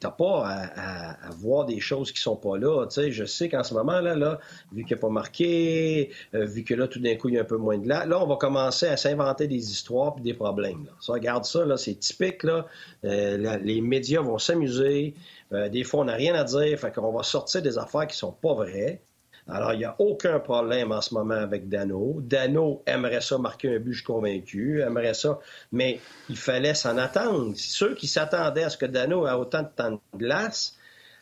t'as 0.00 0.10
pas 0.10 0.44
à, 0.44 1.30
voir 1.30 1.64
des 1.64 1.80
choses 1.80 2.12
qui 2.12 2.20
sont 2.20 2.36
pas 2.36 2.58
là. 2.58 2.86
Tu 2.86 2.94
sais, 2.94 3.10
je 3.10 3.24
sais 3.24 3.48
qu'en 3.48 3.62
ce 3.62 3.74
moment 3.74 4.00
là, 4.00 4.38
vu 4.72 4.84
qu'il 4.84 4.96
n'a 4.96 5.00
pas 5.00 5.08
marqué, 5.08 6.10
euh, 6.34 6.44
vu 6.44 6.64
que 6.64 6.74
là 6.74 6.88
tout 6.88 7.00
d'un 7.00 7.16
coup 7.16 7.28
il 7.28 7.34
y 7.34 7.38
a 7.38 7.42
un 7.42 7.44
peu 7.44 7.56
moins 7.56 7.78
de 7.78 7.88
là, 7.88 8.04
là 8.04 8.22
on 8.22 8.26
va 8.26 8.36
commencer 8.36 8.86
à 8.86 8.96
s'inventer 8.96 9.46
des 9.48 9.70
histoires 9.70 10.14
et 10.18 10.20
des 10.20 10.34
problèmes. 10.34 10.84
Là. 10.84 10.92
Ça, 11.00 11.14
regarde 11.14 11.44
ça, 11.44 11.64
là, 11.64 11.76
c'est 11.76 11.94
typique 11.94 12.42
là. 12.42 12.66
Euh, 13.04 13.58
les 13.62 13.80
médias 13.80 14.20
vont 14.20 14.38
s'amuser. 14.38 15.14
Euh, 15.52 15.68
des 15.68 15.84
fois 15.84 16.00
on 16.00 16.04
n'a 16.04 16.14
rien 16.14 16.34
à 16.34 16.44
dire, 16.44 16.78
fait 16.78 16.94
qu'on 16.94 17.12
va 17.12 17.22
sortir 17.22 17.62
des 17.62 17.78
affaires 17.78 18.06
qui 18.06 18.16
sont 18.16 18.32
pas 18.32 18.54
vraies. 18.54 19.00
Alors, 19.48 19.72
il 19.72 19.78
n'y 19.78 19.84
a 19.84 19.96
aucun 19.98 20.38
problème 20.38 20.92
en 20.92 21.00
ce 21.00 21.14
moment 21.14 21.34
avec 21.34 21.68
Dano. 21.68 22.20
Dano 22.20 22.82
aimerait 22.86 23.20
ça 23.20 23.38
marquer 23.38 23.74
un 23.74 23.80
but, 23.80 23.92
je 23.92 23.98
suis 23.98 24.06
convaincu, 24.06 24.80
aimerait 24.82 25.14
ça, 25.14 25.40
mais 25.72 26.00
il 26.28 26.36
fallait 26.36 26.74
s'en 26.74 26.96
attendre. 26.96 27.52
Ceux 27.56 27.94
qui 27.94 28.06
s'attendaient 28.06 28.64
à 28.64 28.70
ce 28.70 28.76
que 28.76 28.86
Dano 28.86 29.26
ait 29.26 29.32
autant 29.32 29.62
de 29.62 29.68
temps 29.74 29.90
de 29.90 29.98
glace, 30.16 30.76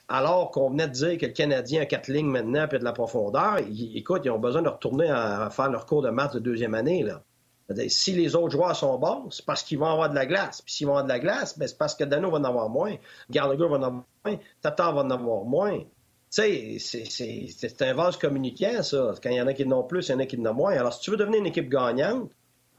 alors 0.09 0.51
qu'on 0.51 0.71
venait 0.71 0.89
de 0.89 0.93
dire 0.93 1.19
que 1.19 1.27
le 1.27 1.33
Canadien 1.33 1.83
a 1.83 1.87
quatre 1.87 2.09
lignes 2.09 2.27
maintenant 2.27 2.67
et 2.71 2.79
de 2.79 2.85
la 2.85 2.93
profondeur, 2.93 3.59
écoute, 3.95 4.23
ils 4.25 4.31
ont 4.31 4.39
besoin 4.39 4.61
de 4.61 4.69
retourner 4.69 5.09
à, 5.09 5.49
faire 5.51 5.71
leur 5.71 5.87
cours 5.87 6.03
de 6.03 6.11
maths 6.11 6.35
de 6.35 6.41
deuxième 6.41 6.75
année. 6.75 7.05
Là. 7.05 7.23
Si 7.89 8.13
les 8.13 8.35
autres 8.35 8.51
joueurs 8.51 8.75
sont 8.75 8.99
bons, 8.99 9.31
c'est 9.31 9.45
parce 9.47 9.63
qu'ils 9.63 9.79
vont 9.79 9.87
avoir 9.87 10.11
de 10.11 10.15
la 10.17 10.27
glace. 10.27 10.61
Puis 10.63 10.75
s'ils 10.75 10.87
vont 10.87 10.95
avoir 10.95 11.05
de 11.05 11.11
la 11.11 11.21
glace, 11.21 11.57
ben, 11.57 11.69
c'est 11.69 11.79
parce 11.79 11.95
que 11.95 12.05
Dano 12.05 12.31
va 12.31 12.39
en 12.39 12.45
avoir 12.45 12.69
moins, 12.69 12.97
Gallagher 13.31 13.69
va 13.69 13.77
en 13.77 13.83
avoir 13.83 14.05
moins, 14.25 14.37
Tata 14.61 14.91
va 14.91 15.01
en 15.03 15.11
avoir 15.11 15.45
moins. 15.45 15.79
Sais, 16.33 16.79
c'est 16.79 17.83
un 17.83 17.93
vase 17.93 18.17
communicant, 18.17 18.85
ça. 18.85 19.15
Quand 19.21 19.31
il 19.31 19.37
y 19.37 19.41
en 19.43 19.49
a 19.49 19.53
qui 19.53 19.67
n'ont 19.67 19.83
plus, 19.83 20.09
il 20.09 20.13
y 20.13 20.15
en 20.15 20.21
a 20.21 20.27
qui 20.27 20.39
n'ont 20.39 20.55
moins. 20.55 20.73
Alors, 20.73 20.95
si 20.95 21.01
tu 21.01 21.11
veux 21.11 21.17
devenir 21.17 21.41
une 21.41 21.47
équipe 21.47 21.69
gagnante, 21.69 22.31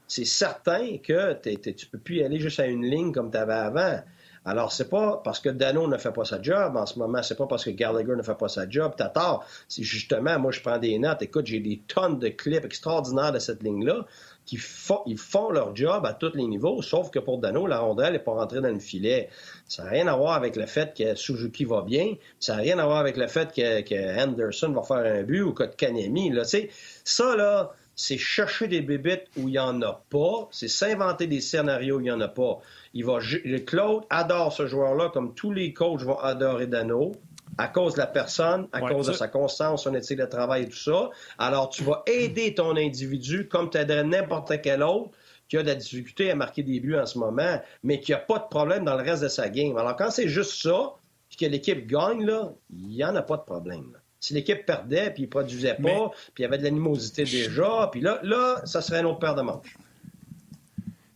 c'est 0.08 0.24
certain 0.24 0.96
que 0.96 1.34
tu 1.34 1.50
ne 1.50 1.90
peux 1.90 1.98
plus 1.98 2.16
y 2.16 2.24
aller 2.24 2.40
juste 2.40 2.60
à 2.60 2.66
une 2.66 2.84
ligne 2.84 3.12
comme 3.12 3.30
tu 3.30 3.36
avais 3.36 3.52
avant. 3.52 4.00
Alors, 4.44 4.72
c'est 4.72 4.88
pas 4.88 5.20
parce 5.22 5.38
que 5.38 5.50
Dano 5.50 5.86
ne 5.86 5.98
fait 5.98 6.12
pas 6.12 6.24
sa 6.24 6.40
job 6.40 6.76
en 6.76 6.86
ce 6.86 6.98
moment, 6.98 7.22
c'est 7.22 7.36
pas 7.36 7.46
parce 7.46 7.64
que 7.64 7.70
Gallagher 7.70 8.16
ne 8.16 8.22
fait 8.22 8.34
pas 8.34 8.48
sa 8.48 8.68
job, 8.68 8.94
t'as 8.96 9.10
tort. 9.10 9.44
C'est 9.68 9.82
justement, 9.84 10.38
moi, 10.38 10.50
je 10.50 10.60
prends 10.60 10.78
des 10.78 10.98
notes. 10.98 11.20
Écoute, 11.22 11.46
j'ai 11.46 11.60
des 11.60 11.80
tonnes 11.86 12.18
de 12.18 12.28
clips 12.28 12.64
extraordinaires 12.64 13.32
de 13.32 13.38
cette 13.38 13.62
ligne-là 13.62 14.06
ils 14.50 15.18
font 15.18 15.50
leur 15.50 15.74
job 15.74 16.04
à 16.04 16.12
tous 16.14 16.32
les 16.34 16.44
niveaux, 16.44 16.82
sauf 16.82 17.10
que 17.10 17.18
pour 17.18 17.38
Dano, 17.38 17.66
la 17.66 17.78
rondelle 17.78 18.12
n'est 18.12 18.18
pas 18.18 18.32
rentrée 18.32 18.60
dans 18.60 18.72
le 18.72 18.80
filet. 18.80 19.28
Ça 19.68 19.84
n'a 19.84 19.90
rien 19.90 20.06
à 20.08 20.16
voir 20.16 20.34
avec 20.34 20.56
le 20.56 20.66
fait 20.66 20.94
que 20.96 21.14
Suzuki 21.14 21.64
va 21.64 21.82
bien, 21.82 22.14
ça 22.40 22.56
n'a 22.56 22.62
rien 22.62 22.78
à 22.78 22.84
voir 22.84 22.98
avec 22.98 23.16
le 23.16 23.28
fait 23.28 23.52
que, 23.52 24.22
Anderson 24.22 24.72
va 24.72 24.82
faire 24.82 24.98
un 24.98 25.22
but 25.22 25.42
ou 25.42 25.52
que 25.52 25.64
Kanemi. 25.64 26.30
Là, 26.30 26.42
ça, 26.44 27.36
là, 27.36 27.72
c'est 27.94 28.18
chercher 28.18 28.68
des 28.68 28.80
bébites 28.80 29.24
où 29.36 29.48
il 29.48 29.52
n'y 29.52 29.58
en 29.58 29.80
a 29.82 30.02
pas, 30.10 30.48
c'est 30.50 30.68
s'inventer 30.68 31.26
des 31.26 31.40
scénarios 31.40 31.96
où 31.96 32.00
il 32.00 32.04
n'y 32.04 32.10
en 32.10 32.20
a 32.20 32.28
pas. 32.28 32.58
Il 32.94 33.04
va, 33.04 33.18
Claude 33.66 34.04
adore 34.10 34.52
ce 34.52 34.66
joueur-là, 34.66 35.10
comme 35.12 35.34
tous 35.34 35.52
les 35.52 35.72
coachs 35.72 36.02
vont 36.02 36.18
adorer 36.18 36.66
Dano 36.66 37.12
à 37.58 37.68
cause 37.68 37.94
de 37.94 37.98
la 37.98 38.06
personne, 38.06 38.68
à 38.72 38.80
cause 38.80 39.06
de 39.06 39.12
sa 39.12 39.28
constance, 39.28 39.84
son 39.84 39.94
éthique 39.94 40.18
de 40.18 40.26
travail 40.26 40.64
et 40.64 40.68
tout 40.68 40.76
ça. 40.76 41.10
Alors, 41.38 41.68
tu 41.68 41.82
vas 41.82 42.02
aider 42.06 42.54
ton 42.54 42.76
individu 42.76 43.48
comme 43.48 43.70
tu 43.70 43.78
aiderais 43.78 44.04
n'importe 44.04 44.60
quel 44.62 44.82
autre 44.82 45.10
qui 45.48 45.58
a 45.58 45.62
de 45.62 45.68
la 45.68 45.74
difficulté 45.74 46.30
à 46.30 46.34
marquer 46.34 46.62
des 46.62 46.80
buts 46.80 46.96
en 46.96 47.04
ce 47.04 47.18
moment, 47.18 47.60
mais 47.82 48.00
qui 48.00 48.12
n'a 48.12 48.18
pas 48.18 48.38
de 48.38 48.48
problème 48.48 48.84
dans 48.84 48.96
le 48.96 49.02
reste 49.02 49.22
de 49.22 49.28
sa 49.28 49.50
game. 49.50 49.76
Alors, 49.76 49.96
quand 49.96 50.10
c'est 50.10 50.28
juste 50.28 50.62
ça, 50.62 50.94
puis 51.28 51.36
que 51.36 51.50
l'équipe 51.50 51.86
gagne, 51.86 52.24
là, 52.24 52.52
il 52.70 52.88
n'y 52.88 53.04
en 53.04 53.14
a 53.16 53.22
pas 53.22 53.36
de 53.36 53.42
problème. 53.42 53.98
Si 54.18 54.34
l'équipe 54.34 54.64
perdait, 54.64 55.10
puis 55.10 55.24
il 55.24 55.26
ne 55.26 55.30
produisait 55.30 55.74
pas, 55.74 56.10
puis 56.32 56.40
il 56.40 56.42
y 56.42 56.44
avait 56.44 56.58
de 56.58 56.62
l'animosité 56.62 57.24
déjà, 57.24 57.88
puis 57.90 58.00
là, 58.00 58.20
là, 58.22 58.62
ça 58.64 58.80
serait 58.80 59.00
un 59.00 59.04
autre 59.04 59.18
paire 59.18 59.34
de 59.34 59.42
manches. 59.42 59.76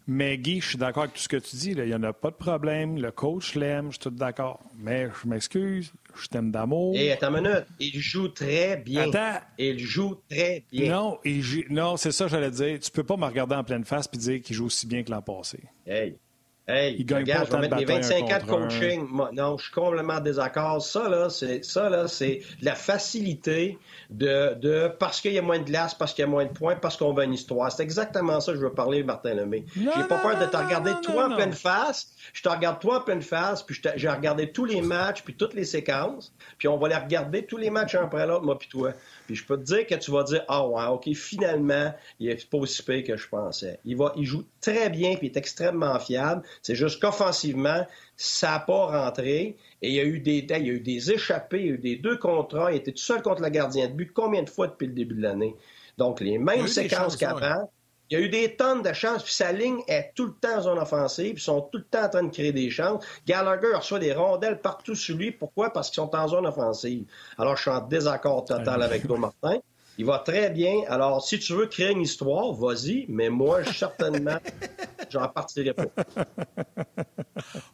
Mais 0.08 0.38
Guy, 0.38 0.60
je 0.60 0.68
suis 0.68 0.78
d'accord 0.78 1.04
avec 1.04 1.14
tout 1.14 1.22
ce 1.22 1.28
que 1.28 1.36
tu 1.36 1.56
dis. 1.56 1.72
Il 1.72 1.82
n'y 1.82 1.94
en 1.94 2.02
a 2.04 2.12
pas 2.12 2.30
de 2.30 2.36
problème. 2.36 2.96
Le 3.00 3.10
coach 3.10 3.56
l'aime, 3.56 3.86
je 3.86 3.92
suis 3.92 3.98
tout 3.98 4.10
d'accord. 4.10 4.60
Mais 4.78 5.08
je 5.20 5.28
m'excuse, 5.28 5.92
je 6.14 6.28
t'aime 6.28 6.52
d'amour. 6.52 6.94
Et 6.96 7.10
attends 7.10 7.34
une 7.34 7.42
minute, 7.42 7.66
il 7.80 7.98
joue 7.98 8.28
très 8.28 8.76
bien. 8.76 9.08
Attends. 9.08 9.44
Il 9.58 9.78
joue 9.80 10.16
très 10.30 10.64
bien. 10.70 10.94
Non, 10.94 11.18
non 11.70 11.96
c'est 11.96 12.12
ça 12.12 12.26
que 12.26 12.30
j'allais 12.30 12.52
dire. 12.52 12.78
Tu 12.78 12.90
peux 12.90 13.02
pas 13.04 13.16
me 13.16 13.24
regarder 13.24 13.56
en 13.56 13.64
pleine 13.64 13.84
face 13.84 14.08
et 14.12 14.16
dire 14.16 14.42
qu'il 14.42 14.54
joue 14.54 14.66
aussi 14.66 14.86
bien 14.86 15.02
que 15.02 15.10
l'an 15.10 15.22
passé. 15.22 15.58
Hey, 15.84 16.16
Hey, 16.68 16.96
il 16.98 17.06
gagne 17.06 17.20
regarde, 17.20 17.46
je 17.46 17.52
vais 17.52 17.60
mettre 17.60 17.76
les 17.76 17.84
25 17.84 18.24
ans 18.24 18.38
de 18.44 18.50
coaching. 18.50 19.08
non, 19.32 19.56
je 19.56 19.64
suis 19.64 19.72
complètement 19.72 20.18
désaccord. 20.18 20.82
Ça, 20.82 21.08
là, 21.08 21.30
c'est, 21.30 21.64
ça, 21.64 21.88
là, 21.88 22.08
c'est 22.08 22.40
la 22.60 22.74
facilité 22.74 23.78
de, 24.10 24.54
de 24.54 24.88
parce 24.98 25.20
qu'il 25.20 25.32
y 25.32 25.38
a 25.38 25.42
moins 25.42 25.60
de 25.60 25.64
glace, 25.64 25.94
parce 25.94 26.12
qu'il 26.12 26.22
y 26.22 26.26
a 26.26 26.30
moins 26.30 26.44
de 26.44 26.52
points, 26.52 26.74
parce 26.74 26.96
qu'on 26.96 27.14
veut 27.14 27.22
une 27.22 27.34
histoire. 27.34 27.70
C'est 27.70 27.84
exactement 27.84 28.40
ça 28.40 28.50
que 28.50 28.58
je 28.58 28.64
veux 28.64 28.72
parler, 28.72 29.04
Martin 29.04 29.34
Lemay. 29.34 29.64
J'ai 29.76 30.04
pas 30.08 30.18
peur 30.18 30.40
de 30.40 30.46
te 30.46 30.56
regarder 30.56 30.90
toi 31.02 31.28
en 31.30 31.36
pleine 31.36 31.52
face. 31.52 32.12
Je 32.32 32.42
te 32.42 32.48
regarde 32.48 32.80
toi 32.80 32.98
en 32.98 33.00
pleine 33.02 33.22
face, 33.22 33.62
puis 33.62 33.80
j'ai 33.94 34.08
regardé 34.08 34.50
tous 34.50 34.64
les 34.64 34.82
matchs, 34.82 35.22
puis 35.22 35.34
toutes 35.34 35.54
les 35.54 35.64
séquences, 35.64 36.34
puis 36.58 36.66
on 36.66 36.78
va 36.78 36.88
les 36.88 36.96
regarder 36.96 37.46
tous 37.46 37.58
les 37.58 37.70
matchs 37.70 37.94
un 37.94 38.04
après 38.04 38.26
l'autre, 38.26 38.44
moi 38.44 38.58
puis 38.58 38.68
toi. 38.68 38.92
Puis 39.26 39.36
je 39.36 39.44
peux 39.44 39.56
te 39.56 39.62
dire 39.62 39.86
que 39.86 39.94
tu 39.94 40.10
vas 40.10 40.22
dire 40.24 40.44
Ah 40.48 40.66
ouais, 40.66 40.86
OK, 40.86 41.12
finalement, 41.14 41.94
il 42.18 42.28
est 42.28 42.48
pas 42.48 42.58
aussi 42.58 42.82
pire 42.82 43.04
que 43.04 43.16
je 43.16 43.28
pensais. 43.28 43.78
Il, 43.84 43.96
va, 43.96 44.12
il 44.16 44.24
joue 44.24 44.44
très 44.60 44.90
bien 44.90 45.16
puis 45.16 45.28
il 45.28 45.30
est 45.32 45.36
extrêmement 45.36 45.98
fiable. 45.98 46.42
C'est 46.62 46.74
juste 46.74 47.00
qu'offensivement, 47.00 47.86
ça 48.16 48.52
n'a 48.52 48.60
pas 48.60 48.86
rentré. 48.86 49.56
Et 49.82 49.88
il 49.88 49.94
y 49.94 50.00
a 50.00 50.04
eu 50.04 50.20
des 50.20 50.38
il 50.38 50.66
y 50.66 50.70
a 50.70 50.72
eu 50.72 50.80
des 50.80 51.12
échappées, 51.12 51.60
il 51.60 51.66
y 51.66 51.70
a 51.70 51.72
eu 51.72 51.78
des 51.78 51.96
deux 51.96 52.16
contrats. 52.16 52.72
Il 52.72 52.76
était 52.76 52.92
tout 52.92 52.98
seul 52.98 53.22
contre 53.22 53.42
le 53.42 53.48
gardien 53.48 53.88
de 53.88 53.92
but 53.92 54.12
combien 54.12 54.42
de 54.42 54.50
fois 54.50 54.68
depuis 54.68 54.86
le 54.86 54.92
début 54.94 55.14
de 55.14 55.22
l'année? 55.22 55.56
Donc, 55.98 56.20
les 56.20 56.38
mêmes 56.38 56.68
séquences 56.68 57.16
qu'avant. 57.16 57.70
Il 58.08 58.16
y 58.16 58.22
a 58.22 58.24
eu 58.24 58.28
des 58.28 58.54
tonnes 58.54 58.82
de 58.82 58.92
chances, 58.92 59.24
puis 59.24 59.32
sa 59.32 59.50
ligne 59.50 59.80
est 59.88 60.12
tout 60.14 60.26
le 60.26 60.32
temps 60.40 60.58
en 60.58 60.60
zone 60.62 60.78
offensive, 60.78 61.32
ils 61.38 61.40
sont 61.40 61.62
tout 61.62 61.78
le 61.78 61.84
temps 61.84 62.04
en 62.04 62.08
train 62.08 62.22
de 62.22 62.30
créer 62.30 62.52
des 62.52 62.70
chances. 62.70 63.04
Gallagher 63.26 63.74
reçoit 63.74 63.98
des 63.98 64.12
rondelles 64.12 64.60
partout 64.60 64.94
sur 64.94 65.16
lui. 65.16 65.32
Pourquoi? 65.32 65.72
Parce 65.72 65.90
qu'ils 65.90 65.96
sont 65.96 66.14
en 66.14 66.28
zone 66.28 66.46
offensive. 66.46 67.04
Alors, 67.36 67.56
je 67.56 67.62
suis 67.62 67.70
en 67.70 67.80
désaccord 67.80 68.44
total 68.44 68.82
avec 68.82 69.08
toi, 69.08 69.18
Martin. 69.18 69.58
Il 69.98 70.04
va 70.04 70.18
très 70.18 70.50
bien. 70.50 70.82
Alors, 70.88 71.24
si 71.24 71.38
tu 71.38 71.54
veux 71.54 71.66
créer 71.66 71.92
une 71.92 72.02
histoire, 72.02 72.52
vas-y, 72.52 73.06
mais 73.08 73.30
moi, 73.30 73.64
certainement, 73.64 74.38
j'en 75.10 75.26
partirai 75.28 75.72
pas. 75.72 75.84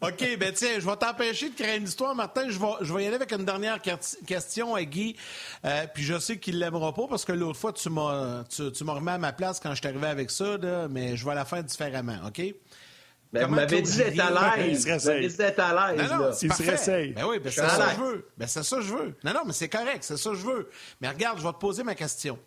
OK, 0.01 0.37
ben 0.39 0.53
tiens, 0.53 0.79
je 0.79 0.87
vais 0.87 0.97
t'empêcher 0.97 1.51
de 1.51 1.55
créer 1.55 1.79
une 1.79 1.85
histoire, 1.85 2.15
Martin. 2.15 2.49
Je 2.49 2.59
vais, 2.59 2.67
je 2.83 2.95
vais 2.95 3.05
y 3.05 3.07
aller 3.07 3.17
avec 3.17 3.33
une 3.33 3.45
dernière 3.45 3.81
question 4.27 4.75
à 4.75 4.85
Guy. 4.85 5.17
Euh, 5.65 5.87
puis 5.93 6.05
je 6.05 6.19
sais 6.19 6.39
qu'il 6.39 6.55
ne 6.55 6.61
l'aimera 6.61 6.93
pas 6.95 7.07
parce 7.09 7.25
que 7.25 7.33
l'autre 7.33 7.59
fois, 7.59 7.73
tu 7.73 7.91
m'as, 7.91 8.45
tu, 8.45 8.63
remis 8.63 9.11
à 9.11 9.19
ma 9.19 9.33
place 9.33 9.59
quand 9.59 9.71
je 9.71 9.77
suis 9.77 9.87
arrivé 9.89 10.07
avec 10.07 10.31
ça, 10.31 10.59
mais 10.91 11.17
je 11.17 11.25
vais 11.27 11.35
la 11.35 11.45
faire 11.45 11.65
différemment, 11.65 12.19
OK? 12.27 12.43
Ben, 13.33 13.47
vous 13.47 13.55
m'avez 13.55 13.81
dit 13.81 13.97
d'être 13.97 14.21
à 14.21 14.57
l'aise. 14.57 14.87
Vous 14.87 15.07
m'avez 15.09 15.29
dit 15.29 15.37
d'être 15.37 15.59
à 15.59 15.95
l'aise. 15.95 16.11
Non, 16.11 16.17
non, 16.19 16.31
il 16.43 16.53
se 16.53 16.63
réessaye. 16.63 17.13
Ben 17.13 17.25
oui, 17.27 17.39
ben 17.39 17.51
c'est 17.51 17.67
ça 17.67 17.87
que 17.87 17.97
je 17.97 18.01
veux. 18.01 18.29
Ben 18.37 18.47
c'est 18.47 18.63
ça 18.63 18.77
que 18.77 18.83
je 18.83 18.93
veux. 18.95 19.17
Non, 19.25 19.33
non, 19.33 19.41
mais 19.47 19.53
c'est 19.53 19.69
correct, 19.69 20.03
c'est 20.03 20.17
ça 20.17 20.31
que 20.31 20.37
je 20.37 20.47
veux. 20.47 20.69
Mais 21.01 21.09
regarde, 21.09 21.39
je 21.39 21.43
vais 21.45 21.53
te 21.53 21.59
poser 21.59 21.83
ma 21.83 21.95
question. 21.95 22.39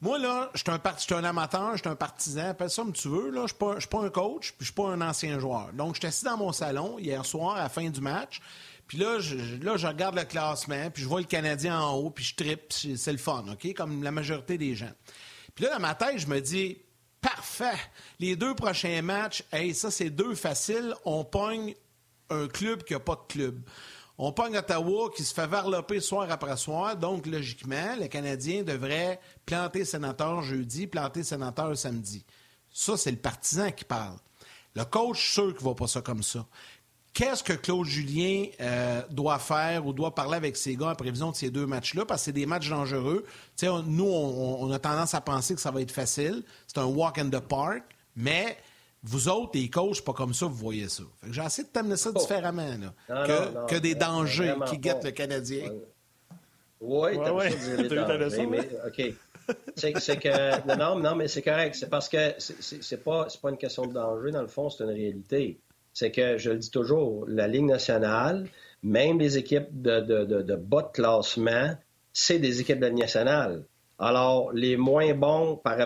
Moi, 0.00 0.18
là, 0.18 0.50
je 0.54 0.60
suis 0.60 0.70
un, 0.70 1.16
un 1.18 1.24
amateur, 1.24 1.72
je 1.72 1.78
suis 1.78 1.88
un 1.88 1.96
partisan, 1.96 2.50
appelle 2.50 2.70
ça 2.70 2.82
comme 2.82 2.92
tu 2.92 3.08
veux. 3.08 3.30
Là. 3.30 3.46
Je 3.48 3.64
ne 3.64 3.80
suis 3.80 3.88
pas 3.88 4.00
un 4.00 4.10
coach, 4.10 4.52
puis 4.52 4.58
je 4.60 4.64
suis 4.66 4.74
pas 4.74 4.88
un 4.88 5.00
ancien 5.00 5.40
joueur. 5.40 5.72
Donc, 5.72 5.94
je 5.94 6.00
suis 6.00 6.06
assis 6.06 6.24
dans 6.24 6.36
mon 6.36 6.52
salon 6.52 6.98
hier 7.00 7.24
soir, 7.26 7.56
à 7.56 7.62
la 7.62 7.68
fin 7.68 7.88
du 7.88 8.00
match. 8.00 8.40
Puis 8.86 8.96
là 8.96 9.18
je, 9.20 9.36
là, 9.62 9.76
je 9.76 9.86
regarde 9.86 10.16
le 10.16 10.24
classement, 10.24 10.90
puis 10.90 11.02
je 11.02 11.08
vois 11.08 11.20
le 11.20 11.26
Canadien 11.26 11.78
en 11.78 11.94
haut, 11.96 12.10
puis 12.10 12.24
je 12.24 12.34
tripe, 12.34 12.72
c'est 12.72 13.12
le 13.12 13.18
fun, 13.18 13.44
OK? 13.52 13.74
Comme 13.74 14.02
la 14.02 14.10
majorité 14.10 14.56
des 14.56 14.74
gens. 14.74 14.90
Puis 15.54 15.64
là, 15.64 15.72
dans 15.72 15.80
ma 15.80 15.94
tête, 15.94 16.18
je 16.18 16.26
me 16.26 16.40
dis, 16.40 16.78
parfait, 17.20 17.78
les 18.18 18.36
deux 18.36 18.54
prochains 18.54 19.02
matchs, 19.02 19.44
ça, 19.74 19.90
c'est 19.90 20.10
deux 20.10 20.34
faciles. 20.34 20.94
On 21.04 21.24
pogne 21.24 21.74
un 22.30 22.46
club 22.48 22.82
qui 22.84 22.92
n'a 22.92 23.00
pas 23.00 23.16
de 23.16 23.32
club. 23.32 23.60
On 24.20 24.32
pogne 24.32 24.56
Ottawa 24.56 25.10
qui 25.14 25.22
se 25.22 25.32
fait 25.32 25.46
varloper 25.46 26.00
soir 26.00 26.28
après 26.30 26.56
soir. 26.56 26.96
Donc, 26.96 27.26
logiquement, 27.26 27.94
le 28.00 28.08
Canadien 28.08 28.64
devrait 28.64 29.20
planter 29.46 29.84
sénateur 29.84 30.42
jeudi, 30.42 30.88
planter 30.88 31.22
sénateur 31.22 31.76
samedi. 31.78 32.24
Ça, 32.72 32.96
c'est 32.96 33.12
le 33.12 33.16
partisan 33.16 33.70
qui 33.70 33.84
parle. 33.84 34.16
Le 34.74 34.84
coach, 34.84 35.32
sûr 35.34 35.54
qu'il 35.54 35.64
ne 35.64 35.70
va 35.70 35.74
pas 35.74 35.86
ça 35.86 36.02
comme 36.02 36.22
ça. 36.22 36.46
Qu'est-ce 37.18 37.42
que 37.42 37.52
Claude 37.52 37.84
Julien 37.84 38.44
euh, 38.60 39.02
doit 39.10 39.40
faire 39.40 39.84
ou 39.84 39.92
doit 39.92 40.14
parler 40.14 40.36
avec 40.36 40.56
ses 40.56 40.76
gars 40.76 40.90
en 40.90 40.94
prévision 40.94 41.32
de 41.32 41.34
ces 41.34 41.50
deux 41.50 41.66
matchs-là? 41.66 42.04
Parce 42.06 42.20
que 42.20 42.24
c'est 42.26 42.32
des 42.32 42.46
matchs 42.46 42.70
dangereux. 42.70 43.24
nous, 43.88 44.08
on, 44.08 44.70
a 44.70 44.78
tendance 44.78 45.14
à 45.14 45.20
penser 45.20 45.56
que 45.56 45.60
ça 45.60 45.72
va 45.72 45.80
être 45.80 45.90
facile. 45.90 46.44
C'est 46.68 46.78
un 46.78 46.84
walk 46.84 47.18
in 47.18 47.28
the 47.28 47.40
park. 47.40 47.82
Mais 48.14 48.56
vous 49.02 49.28
autres, 49.28 49.50
les 49.54 49.68
coachs, 49.68 50.00
pas 50.02 50.12
comme 50.12 50.32
ça, 50.32 50.46
vous 50.46 50.54
voyez 50.54 50.88
ça. 50.88 51.02
j'ai 51.28 51.42
essayé 51.42 51.66
de 51.66 51.72
t'amener 51.72 51.96
ça 51.96 52.10
oh. 52.14 52.18
différemment, 52.20 52.70
que, 53.08 53.78
des 53.78 53.96
dangers 53.96 54.54
qui 54.68 54.78
guettent 54.78 55.02
le 55.02 55.10
Canadien. 55.10 55.72
Oui, 56.80 57.10
t'as 57.16 57.32
ouais, 57.32 57.50
ça 57.50 58.46
mais, 58.48 58.68
OK. 58.86 59.14
C'est 59.74 60.18
que. 60.20 60.76
Non, 60.76 60.96
non, 60.96 61.16
mais 61.16 61.26
c'est 61.26 61.42
correct. 61.42 61.74
C'est 61.74 61.90
parce 61.90 62.08
que 62.08 62.36
c'est 62.38 63.02
pas, 63.02 63.26
pas 63.42 63.50
une 63.50 63.58
question 63.58 63.86
de 63.86 63.92
danger, 63.92 64.30
dans 64.30 64.42
le 64.42 64.46
fond, 64.46 64.70
c'est 64.70 64.84
une 64.84 64.90
réalité. 64.90 65.58
C'est 65.98 66.12
que, 66.12 66.38
je 66.38 66.50
le 66.50 66.58
dis 66.58 66.70
toujours, 66.70 67.24
la 67.26 67.48
Ligue 67.48 67.64
nationale, 67.64 68.46
même 68.84 69.18
les 69.18 69.36
équipes 69.36 69.66
de, 69.72 70.54
bas 70.54 70.82
de 70.82 70.92
classement, 70.92 71.74
c'est 72.12 72.38
des 72.38 72.60
équipes 72.60 72.76
de 72.76 72.82
la 72.82 72.90
Ligue 72.90 73.00
nationale. 73.00 73.64
Alors, 73.98 74.52
les 74.52 74.76
moins 74.76 75.12
bons 75.14 75.56
par, 75.56 75.76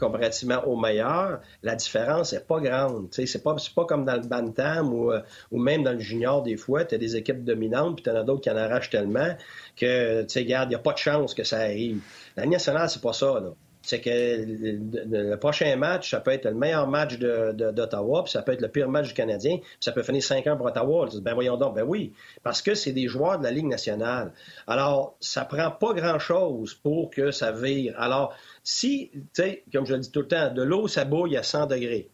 comparativement 0.00 0.66
aux 0.66 0.80
meilleurs, 0.80 1.42
la 1.62 1.74
différence 1.74 2.32
n'est 2.32 2.40
pas 2.40 2.60
grande. 2.60 3.08
C'est 3.10 3.42
pas, 3.42 3.54
pas 3.74 3.84
comme 3.84 4.06
dans 4.06 4.16
le 4.16 4.26
Bantam 4.26 4.94
ou, 4.94 5.12
euh, 5.12 5.20
ou 5.52 5.58
même 5.58 5.82
dans 5.82 5.92
le 5.92 5.98
junior, 5.98 6.42
des 6.42 6.56
fois, 6.56 6.86
tu 6.86 6.94
as 6.94 6.98
des 6.98 7.16
équipes 7.16 7.44
dominantes, 7.44 7.96
puis 7.96 8.04
tu 8.04 8.10
en 8.10 8.16
as 8.16 8.22
d'autres 8.22 8.40
qui 8.40 8.50
en 8.50 8.56
arrachent 8.56 8.88
tellement 8.88 9.36
que, 9.76 10.22
tu 10.22 10.28
sais, 10.30 10.40
regarde, 10.40 10.68
il 10.68 10.70
n'y 10.70 10.76
a 10.76 10.78
pas 10.78 10.94
de 10.94 10.98
chance 10.98 11.34
que 11.34 11.44
ça 11.44 11.58
arrive. 11.58 12.00
La 12.38 12.46
nationale, 12.46 12.88
c'est 12.88 13.02
pas 13.02 13.12
ça. 13.12 13.38
Là 13.38 13.50
c'est 13.86 14.00
que 14.00 14.10
le, 14.10 15.36
prochain 15.36 15.76
match, 15.76 16.10
ça 16.10 16.20
peut 16.20 16.32
être 16.32 16.46
le 16.46 16.54
meilleur 16.54 16.88
match 16.88 17.18
d'Ottawa, 17.18 18.24
puis 18.24 18.32
ça 18.32 18.42
peut 18.42 18.52
être 18.52 18.60
le 18.60 18.68
pire 18.68 18.88
match 18.88 19.08
du 19.08 19.14
Canadien, 19.14 19.58
puis 19.58 19.66
ça 19.78 19.92
peut 19.92 20.02
finir 20.02 20.24
5 20.24 20.44
ans 20.48 20.56
pour 20.56 20.66
Ottawa. 20.66 21.08
Ben 21.22 21.34
voyons 21.34 21.56
donc, 21.56 21.76
ben 21.76 21.84
oui, 21.84 22.12
parce 22.42 22.62
que 22.62 22.74
c'est 22.74 22.90
des 22.92 23.06
joueurs 23.06 23.38
de 23.38 23.44
la 23.44 23.52
Ligue 23.52 23.66
nationale. 23.66 24.32
Alors, 24.66 25.16
ça 25.20 25.44
prend 25.44 25.70
pas 25.70 25.94
grand-chose 25.94 26.74
pour 26.74 27.10
que 27.10 27.30
ça 27.30 27.52
vire. 27.52 27.94
Alors, 27.96 28.34
si, 28.64 29.10
tu 29.12 29.22
sais, 29.34 29.62
comme 29.72 29.86
je 29.86 29.94
le 29.94 30.00
dis 30.00 30.10
tout 30.10 30.22
le 30.22 30.28
temps, 30.28 30.52
de 30.52 30.62
l'eau, 30.62 30.88
ça 30.88 31.04
bouille 31.04 31.36
à 31.36 31.44
100 31.44 31.66
degrés. 31.66 32.10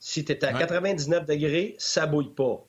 Si 0.00 0.24
tu 0.24 0.32
es 0.32 0.44
à 0.44 0.52
99 0.52 1.24
degrés, 1.24 1.76
ça 1.78 2.06
bouille 2.06 2.34
pas. 2.34 2.64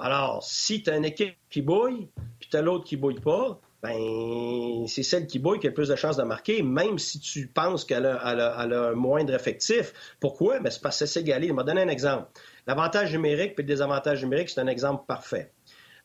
Alors, 0.00 0.42
si 0.42 0.82
tu 0.82 0.90
as 0.90 0.96
une 0.96 1.04
équipe 1.04 1.36
qui 1.50 1.62
bouille, 1.62 2.08
puis 2.40 2.48
tu 2.50 2.56
as 2.56 2.62
l'autre 2.62 2.84
qui 2.84 2.96
bouille 2.96 3.20
pas, 3.20 3.60
ben, 3.82 4.86
c'est 4.86 5.02
celle 5.02 5.26
qui 5.26 5.38
bouille 5.38 5.58
qui 5.58 5.66
a 5.66 5.70
le 5.70 5.74
plus 5.74 5.88
de 5.88 5.96
chances 5.96 6.16
de 6.16 6.22
marquer, 6.22 6.62
même 6.62 6.98
si 6.98 7.18
tu 7.18 7.46
penses 7.46 7.84
qu'elle 7.84 8.04
a, 8.04 8.60
un 8.60 8.92
moindre 8.92 9.34
effectif. 9.34 9.92
Pourquoi? 10.20 10.60
Ben, 10.60 10.70
c'est 10.70 10.82
parce 10.82 10.98
que 10.98 11.06
c'est 11.06 11.20
égalé. 11.20 11.48
Je 11.48 11.54
vais 11.54 11.64
donner 11.64 11.82
un 11.82 11.88
exemple. 11.88 12.28
L'avantage 12.66 13.12
numérique 13.12 13.54
puis 13.54 13.62
le 13.62 13.68
désavantage 13.68 14.22
numérique, 14.22 14.50
c'est 14.50 14.60
un 14.60 14.66
exemple 14.66 15.04
parfait. 15.06 15.52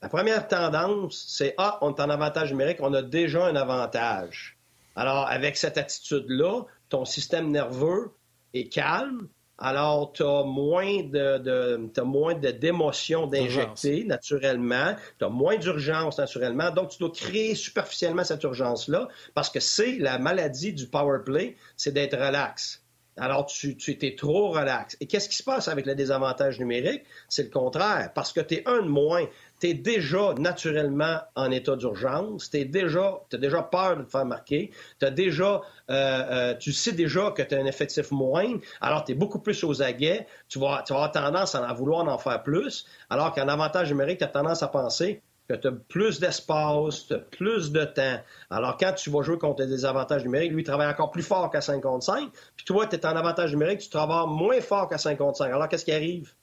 La 0.01 0.09
première 0.09 0.47
tendance, 0.47 1.25
c'est 1.27 1.53
Ah, 1.57 1.77
on 1.81 1.93
est 1.93 1.99
en 1.99 2.09
avantage 2.09 2.51
numérique, 2.51 2.77
on 2.79 2.93
a 2.93 3.01
déjà 3.01 3.45
un 3.45 3.55
avantage. 3.55 4.57
Alors, 4.95 5.27
avec 5.27 5.57
cette 5.57 5.77
attitude-là, 5.77 6.63
ton 6.87 7.03
système 7.03 7.51
nerveux 7.51 8.11
est 8.53 8.69
calme, 8.69 9.27
alors, 9.57 10.11
tu 10.11 10.23
as 10.23 10.43
moins 10.43 11.03
de, 11.03 12.01
moins 12.01 12.33
de 12.33 12.51
d'émotions 12.51 13.25
d'injecter 13.25 14.03
naturellement, 14.03 14.95
tu 15.17 15.25
as 15.25 15.29
moins 15.29 15.55
d'urgence 15.55 16.17
naturellement, 16.17 16.71
donc 16.71 16.89
tu 16.89 16.99
dois 16.99 17.11
créer 17.11 17.55
superficiellement 17.55 18.25
cette 18.25 18.43
urgence-là 18.43 19.07
parce 19.33 19.49
que 19.49 19.61
c'est 19.61 19.97
la 19.97 20.19
maladie 20.19 20.73
du 20.73 20.87
power 20.87 21.19
play, 21.23 21.55
c'est 21.77 21.93
d'être 21.93 22.17
relax. 22.17 22.81
Alors, 23.17 23.45
tu, 23.45 23.77
tu 23.77 23.91
étais 23.91 24.13
trop 24.15 24.49
relax. 24.49 24.97
Et 24.99 25.07
qu'est-ce 25.07 25.29
qui 25.29 25.37
se 25.37 25.43
passe 25.43 25.69
avec 25.69 25.85
le 25.85 25.95
désavantage 25.95 26.59
numérique? 26.59 27.03
C'est 27.29 27.43
le 27.43 27.49
contraire. 27.49 28.11
Parce 28.13 28.33
que 28.33 28.41
tu 28.41 28.55
es 28.55 28.67
un 28.67 28.81
de 28.81 28.89
moins, 28.89 29.25
tu 29.59 29.67
es 29.67 29.73
déjà 29.73 30.33
naturellement 30.37 31.19
en 31.35 31.51
état 31.51 31.75
d'urgence, 31.75 32.49
tu 32.49 32.65
déjà, 32.65 33.21
as 33.31 33.37
déjà 33.37 33.61
peur 33.61 33.97
de 33.97 34.03
te 34.03 34.09
faire 34.09 34.25
marquer, 34.25 34.71
as 35.01 35.11
déjà, 35.11 35.61
euh, 35.89 35.91
euh, 35.91 36.53
tu 36.55 36.73
sais 36.73 36.91
déjà 36.91 37.31
que 37.31 37.41
tu 37.41 37.55
as 37.55 37.59
un 37.59 37.65
effectif 37.65 38.11
moindre, 38.11 38.59
alors 38.81 39.03
tu 39.03 39.13
es 39.13 39.15
beaucoup 39.15 39.39
plus 39.39 39.63
aux 39.63 39.81
aguets, 39.81 40.27
tu 40.49 40.59
vas, 40.59 40.83
tu 40.85 40.93
vas 40.93 40.99
avoir 41.03 41.11
tendance 41.11 41.55
à 41.55 41.69
en 41.69 41.73
vouloir 41.73 42.07
en 42.07 42.17
faire 42.17 42.43
plus, 42.43 42.85
alors 43.09 43.33
qu'un 43.33 43.47
avantage 43.47 43.89
numérique, 43.89 44.19
tu 44.19 44.23
as 44.25 44.29
tendance 44.29 44.63
à 44.63 44.67
penser 44.67 45.21
que 45.47 45.53
tu 45.53 45.67
as 45.67 45.71
plus 45.71 46.19
d'espace, 46.19 47.07
tu 47.07 47.13
as 47.13 47.19
plus 47.19 47.71
de 47.71 47.85
temps. 47.85 48.19
Alors, 48.49 48.77
quand 48.77 48.93
tu 48.93 49.09
vas 49.11 49.21
jouer 49.21 49.37
contre 49.37 49.63
des 49.65 49.85
avantages 49.85 50.23
numériques, 50.23 50.51
lui, 50.51 50.63
il 50.63 50.65
travaille 50.65 50.87
encore 50.87 51.11
plus 51.11 51.23
fort 51.23 51.51
qu'à 51.51 51.61
55. 51.61 52.31
Puis 52.55 52.65
toi, 52.65 52.87
tu 52.87 52.95
es 52.95 53.05
en 53.05 53.15
avantage 53.15 53.51
numérique, 53.51 53.79
tu 53.79 53.89
travailles 53.89 54.27
moins 54.27 54.59
fort 54.61 54.89
qu'à 54.89 54.97
55. 54.97 55.51
Alors, 55.51 55.69
qu'est-ce 55.69 55.85
qui 55.85 55.91
arrive? 55.91 56.33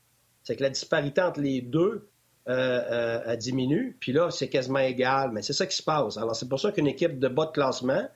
C'est 0.45 0.57
que 0.57 0.63
la 0.63 0.71
disparité 0.71 1.21
entre 1.21 1.41
les 1.41 1.61
deux 1.61 2.09
euh, 2.49 3.21
euh 3.27 3.37
diminue. 3.37 3.97
Puis 4.01 4.13
là, 4.13 4.31
c'est 4.31 4.49
quasiment 4.49 4.81
égal. 4.81 5.31
Mais 5.33 5.43
c'est 5.43 5.53
ça 5.53 5.67
qui 5.67 5.77
se 5.77 5.83
passe. 5.83 6.17
Alors, 6.17 6.35
c'est 6.35 6.49
pour 6.49 6.61
ça 6.61 6.73
qu'une 6.73 6.87
équipe 6.87 7.19
de 7.19 7.29
bas 7.29 7.47
de 7.47 7.53
classement 7.53 8.09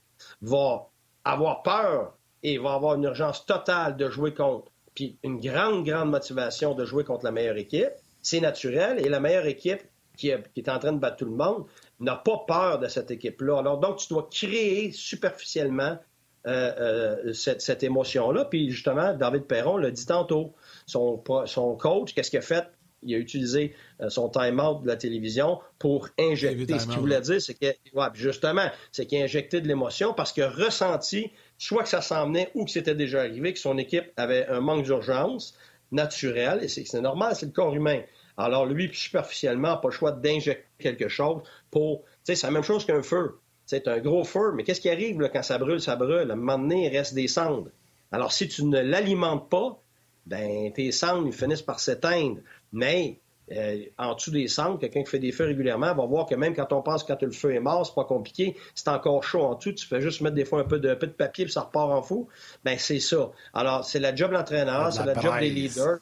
va 0.42 0.88
avoir 1.24 1.62
peur 1.62 2.16
et 2.42 2.58
va 2.58 2.74
avoir 2.74 2.94
une 2.94 3.04
urgence 3.04 3.46
totale 3.46 3.96
de 3.96 4.08
jouer 4.08 4.34
contre. 4.34 4.70
Puis 4.94 5.18
une 5.22 5.40
grande, 5.40 5.84
grande 5.84 6.10
motivation 6.10 6.74
de 6.74 6.84
jouer 6.84 7.04
contre 7.04 7.24
la 7.24 7.32
meilleure 7.32 7.56
équipe. 7.56 7.92
C'est 8.22 8.40
naturel. 8.40 9.04
Et 9.04 9.08
la 9.08 9.20
meilleure 9.20 9.46
équipe 9.46 9.82
qui 10.16 10.30
est, 10.30 10.68
en 10.68 10.78
train 10.78 10.92
de 10.92 10.98
battre 10.98 11.18
tout 11.18 11.26
le 11.26 11.36
monde, 11.36 11.66
n'a 12.00 12.16
pas 12.16 12.44
peur 12.46 12.78
de 12.78 12.88
cette 12.88 13.10
équipe-là. 13.10 13.58
Alors, 13.58 13.78
donc, 13.78 13.98
tu 13.98 14.08
dois 14.08 14.28
créer 14.30 14.90
superficiellement 14.92 15.98
euh, 16.46 17.20
euh, 17.26 17.32
cette, 17.32 17.82
émotion-là. 17.82 18.46
Puis, 18.46 18.70
justement, 18.70 19.14
David 19.14 19.44
Perron 19.44 19.76
l'a 19.76 19.90
dit 19.90 20.06
tantôt. 20.06 20.54
Son, 20.86 21.22
son 21.46 21.76
coach, 21.76 22.14
qu'est-ce 22.14 22.30
qu'il 22.30 22.38
a 22.38 22.42
fait? 22.42 22.66
Il 23.06 23.14
a 23.14 23.18
utilisé 23.18 23.74
euh, 24.00 24.10
son 24.10 24.28
time-out 24.28 24.82
de 24.82 24.86
la 24.86 24.96
télévision 24.96 25.60
pour 25.78 26.08
injecter. 26.18 26.78
Ce 26.78 26.86
qu'il 26.86 26.98
voulait 26.98 27.20
dire, 27.20 27.40
c'est 27.40 27.54
que, 27.54 27.66
justement, 28.14 28.68
c'est 28.92 29.06
qu'il 29.06 29.20
a 29.20 29.24
injecté 29.24 29.60
de 29.60 29.68
l'émotion 29.68 30.12
parce 30.12 30.32
qu'il 30.32 30.42
a 30.42 30.50
ressenti, 30.50 31.30
soit 31.56 31.82
que 31.82 31.88
ça 31.88 32.02
s'en 32.02 32.26
venait 32.26 32.50
ou 32.54 32.64
que 32.64 32.70
c'était 32.70 32.94
déjà 32.94 33.20
arrivé, 33.20 33.52
que 33.52 33.58
son 33.58 33.78
équipe 33.78 34.12
avait 34.16 34.46
un 34.48 34.60
manque 34.60 34.84
d'urgence 34.84 35.54
naturel, 35.92 36.60
et 36.62 36.68
c'est 36.68 37.00
normal, 37.00 37.34
c'est 37.36 37.46
le 37.46 37.52
corps 37.52 37.74
humain. 37.74 38.00
Alors, 38.36 38.66
lui, 38.66 38.90
superficiellement, 38.92 39.68
n'a 39.68 39.76
pas 39.76 39.88
le 39.88 39.94
choix 39.94 40.12
d'injecter 40.12 40.64
quelque 40.78 41.08
chose 41.08 41.42
pour. 41.70 42.02
Tu 42.02 42.08
sais, 42.24 42.34
c'est 42.34 42.46
la 42.46 42.52
même 42.52 42.64
chose 42.64 42.84
qu'un 42.84 43.02
feu. 43.02 43.38
C'est 43.64 43.88
un 43.88 43.98
gros 43.98 44.24
feu, 44.24 44.52
mais 44.54 44.62
qu'est-ce 44.62 44.80
qui 44.80 44.90
arrive 44.90 45.20
là, 45.20 45.28
quand 45.28 45.42
ça 45.42 45.58
brûle, 45.58 45.80
ça 45.80 45.96
brûle? 45.96 46.30
À 46.30 46.34
un 46.34 46.36
moment 46.36 46.58
donné, 46.58 46.86
il 46.86 46.96
reste 46.96 47.14
des 47.14 47.28
cendres. 47.28 47.70
Alors, 48.12 48.32
si 48.32 48.46
tu 48.46 48.64
ne 48.64 48.80
l'alimentes 48.80 49.48
pas, 49.48 49.80
ben 50.26 50.72
tes 50.72 50.92
cendres, 50.92 51.26
ils 51.26 51.32
finissent 51.32 51.62
par 51.62 51.80
s'éteindre. 51.80 52.38
Mais 52.76 53.18
euh, 53.52 53.84
en 53.96 54.14
dessous 54.14 54.30
des 54.30 54.48
cendres, 54.48 54.78
quelqu'un 54.78 55.02
qui 55.02 55.10
fait 55.10 55.18
des 55.18 55.32
feux 55.32 55.46
régulièrement 55.46 55.94
va 55.94 56.04
voir 56.04 56.26
que 56.26 56.34
même 56.34 56.54
quand 56.54 56.72
on 56.74 56.82
pense 56.82 57.02
que 57.02 57.08
quand 57.08 57.22
le 57.22 57.30
feu 57.30 57.54
est 57.54 57.60
mort, 57.60 57.86
c'est 57.86 57.94
pas 57.94 58.04
compliqué, 58.04 58.54
c'est 58.74 58.88
encore 58.88 59.24
chaud 59.24 59.42
en 59.42 59.54
dessous, 59.54 59.72
tu 59.72 59.86
fais 59.86 60.02
juste 60.02 60.20
mettre 60.20 60.34
des 60.34 60.44
fois 60.44 60.60
un 60.60 60.64
peu 60.64 60.78
de, 60.78 60.92
peu 60.94 61.06
de 61.06 61.12
papier 61.12 61.46
puis 61.46 61.52
ça 61.52 61.62
repart 61.62 61.90
en 61.90 62.02
fou. 62.02 62.28
Ben 62.64 62.76
c'est 62.78 63.00
ça. 63.00 63.30
Alors, 63.54 63.84
c'est 63.84 63.98
la 63.98 64.14
job 64.14 64.30
de 64.30 64.34
l'entraîneur, 64.34 64.92
c'est 64.92 65.06
la 65.06 65.18
job 65.18 65.38
des 65.40 65.48
leaders 65.48 65.98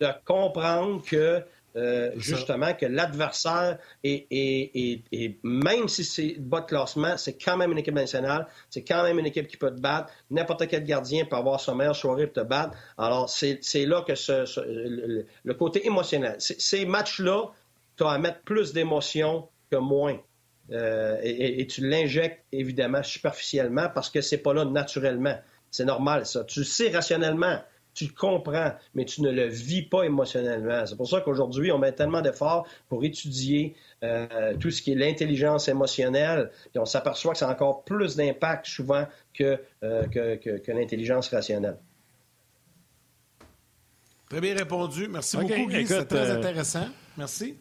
de 0.00 0.08
comprendre 0.24 1.02
que 1.04 1.42
euh, 1.76 2.12
justement, 2.16 2.72
que 2.74 2.86
l'adversaire, 2.86 3.78
est, 4.04 5.34
même 5.42 5.88
si 5.88 6.04
c'est 6.04 6.36
bas 6.38 6.60
de 6.60 6.66
classement, 6.66 7.16
c'est 7.16 7.36
quand 7.36 7.56
même 7.56 7.72
une 7.72 7.78
équipe 7.78 7.94
nationale, 7.94 8.46
c'est 8.70 8.84
quand 8.84 9.02
même 9.02 9.18
une 9.18 9.26
équipe 9.26 9.48
qui 9.48 9.56
peut 9.56 9.74
te 9.74 9.80
battre. 9.80 10.12
N'importe 10.30 10.68
quel 10.68 10.84
gardien 10.84 11.24
peut 11.24 11.36
avoir 11.36 11.60
son 11.60 11.74
meilleure 11.74 11.96
soirée 11.96 12.26
pour 12.26 12.42
te 12.42 12.48
battre. 12.48 12.76
Alors, 12.96 13.28
c'est 13.28 13.58
là 13.86 14.02
que 14.06 14.12
le, 15.44 15.54
côté 15.54 15.86
émotionnel. 15.86 16.36
Ces 16.38 16.86
matchs-là, 16.86 17.50
tu 17.96 18.04
as 18.04 18.10
à 18.10 18.18
mettre 18.18 18.40
plus 18.42 18.72
d'émotion 18.72 19.48
que 19.70 19.76
moins. 19.76 20.18
Euh, 20.70 21.18
et, 21.22 21.66
tu 21.66 21.86
l'injectes 21.86 22.44
évidemment 22.52 23.02
superficiellement 23.02 23.88
parce 23.94 24.10
que 24.10 24.20
c'est 24.20 24.38
pas 24.38 24.54
là 24.54 24.64
naturellement. 24.64 25.36
C'est 25.70 25.84
normal, 25.84 26.24
ça. 26.24 26.44
Tu 26.44 26.64
sais 26.64 26.90
rationnellement 26.90 27.58
tu 27.94 28.06
le 28.06 28.12
comprends, 28.12 28.72
mais 28.94 29.04
tu 29.04 29.22
ne 29.22 29.30
le 29.30 29.46
vis 29.46 29.82
pas 29.82 30.02
émotionnellement. 30.02 30.84
C'est 30.86 30.96
pour 30.96 31.08
ça 31.08 31.20
qu'aujourd'hui, 31.20 31.70
on 31.72 31.78
met 31.78 31.92
tellement 31.92 32.20
d'efforts 32.20 32.66
pour 32.88 33.04
étudier 33.04 33.74
euh, 34.02 34.54
tout 34.58 34.70
ce 34.70 34.82
qui 34.82 34.92
est 34.92 34.96
l'intelligence 34.96 35.68
émotionnelle, 35.68 36.50
et 36.74 36.78
on 36.78 36.84
s'aperçoit 36.84 37.32
que 37.32 37.38
ça 37.38 37.48
a 37.48 37.52
encore 37.52 37.84
plus 37.84 38.16
d'impact 38.16 38.66
souvent 38.66 39.06
que, 39.32 39.58
euh, 39.82 40.06
que, 40.06 40.72
l'intelligence 40.72 41.28
rationnelle. 41.28 41.76
Très 44.28 44.40
bien 44.40 44.56
répondu. 44.56 45.08
Merci 45.08 45.36
beaucoup, 45.36 45.68
Guy. 45.68 45.86
C'est 45.86 46.06
très 46.06 46.30
euh, 46.30 46.38
intéressant. 46.38 46.86
Merci. 47.16 47.56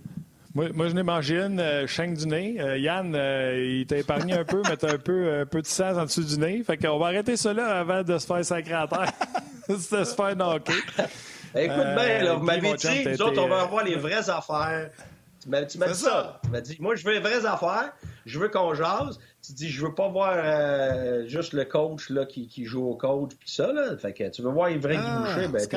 Moi, 0.55 0.69
moi, 0.73 0.87
je 0.87 0.93
n'ai 0.93 1.03
mangé 1.03 1.39
une 1.39 1.59
euh, 1.59 1.87
chaîne 1.87 2.13
du 2.13 2.27
nez. 2.27 2.55
Yann, 2.79 3.15
il 3.55 3.85
t'a 3.87 3.97
épargné 3.97 4.33
un 4.33 4.45
peu, 4.45 4.61
mais 4.67 4.77
t'as 4.77 4.93
un 4.93 4.97
peu, 4.97 5.41
un 5.41 5.45
peu 5.45 5.61
de 5.61 5.67
sang 5.67 5.97
en 5.97 6.05
dessous 6.05 6.23
du 6.23 6.37
nez. 6.39 6.63
Fait 6.63 6.77
qu'on 6.77 6.97
va 6.97 7.07
arrêter 7.07 7.37
cela 7.37 7.79
avant 7.79 8.01
de 8.03 8.17
se 8.17 8.25
faire 8.25 8.43
sacrer 8.43 8.73
à 8.73 8.87
terre. 8.87 9.11
C'était 9.67 10.05
super 10.05 10.35
knocké. 10.35 10.73
Écoute 11.55 11.95
bien, 11.95 12.23
là, 12.23 12.33
vous 12.35 12.43
m'avez 12.43 12.73
dit, 12.73 13.05
nous 13.05 13.21
autres, 13.21 13.41
on 13.41 13.47
va 13.47 13.61
avoir 13.61 13.83
les 13.83 13.95
vraies 13.95 14.29
affaires. 14.29 14.89
Tu 15.43 15.49
m'as 15.49 15.61
dit 15.61 15.77
ça. 15.93 16.39
Tu 16.43 16.49
m'as 16.49 16.61
dit, 16.61 16.77
moi, 16.79 16.95
je 16.95 17.03
veux 17.03 17.13
les 17.13 17.19
vraies 17.19 17.45
affaires, 17.45 17.93
je 18.25 18.39
veux 18.39 18.49
qu'on 18.49 18.73
jase. 18.73 19.19
Tu 19.45 19.51
dis, 19.51 19.69
je 19.69 19.85
veux 19.85 19.93
pas 19.93 20.07
voir 20.07 20.35
euh, 20.37 21.27
juste 21.27 21.51
le 21.51 21.65
coach 21.65 22.09
là, 22.09 22.25
qui, 22.25 22.47
qui 22.47 22.63
joue 22.63 22.85
au 22.85 22.95
coach 22.95 23.31
puis 23.37 23.51
ça. 23.51 23.73
Là. 23.73 23.97
Fait 23.97 24.13
que 24.13 24.29
tu 24.29 24.41
veux 24.41 24.51
voir 24.51 24.69
les 24.69 24.77
vrais 24.77 24.95
ah, 24.97 25.35
Guy 25.37 25.47
ben, 25.49 25.67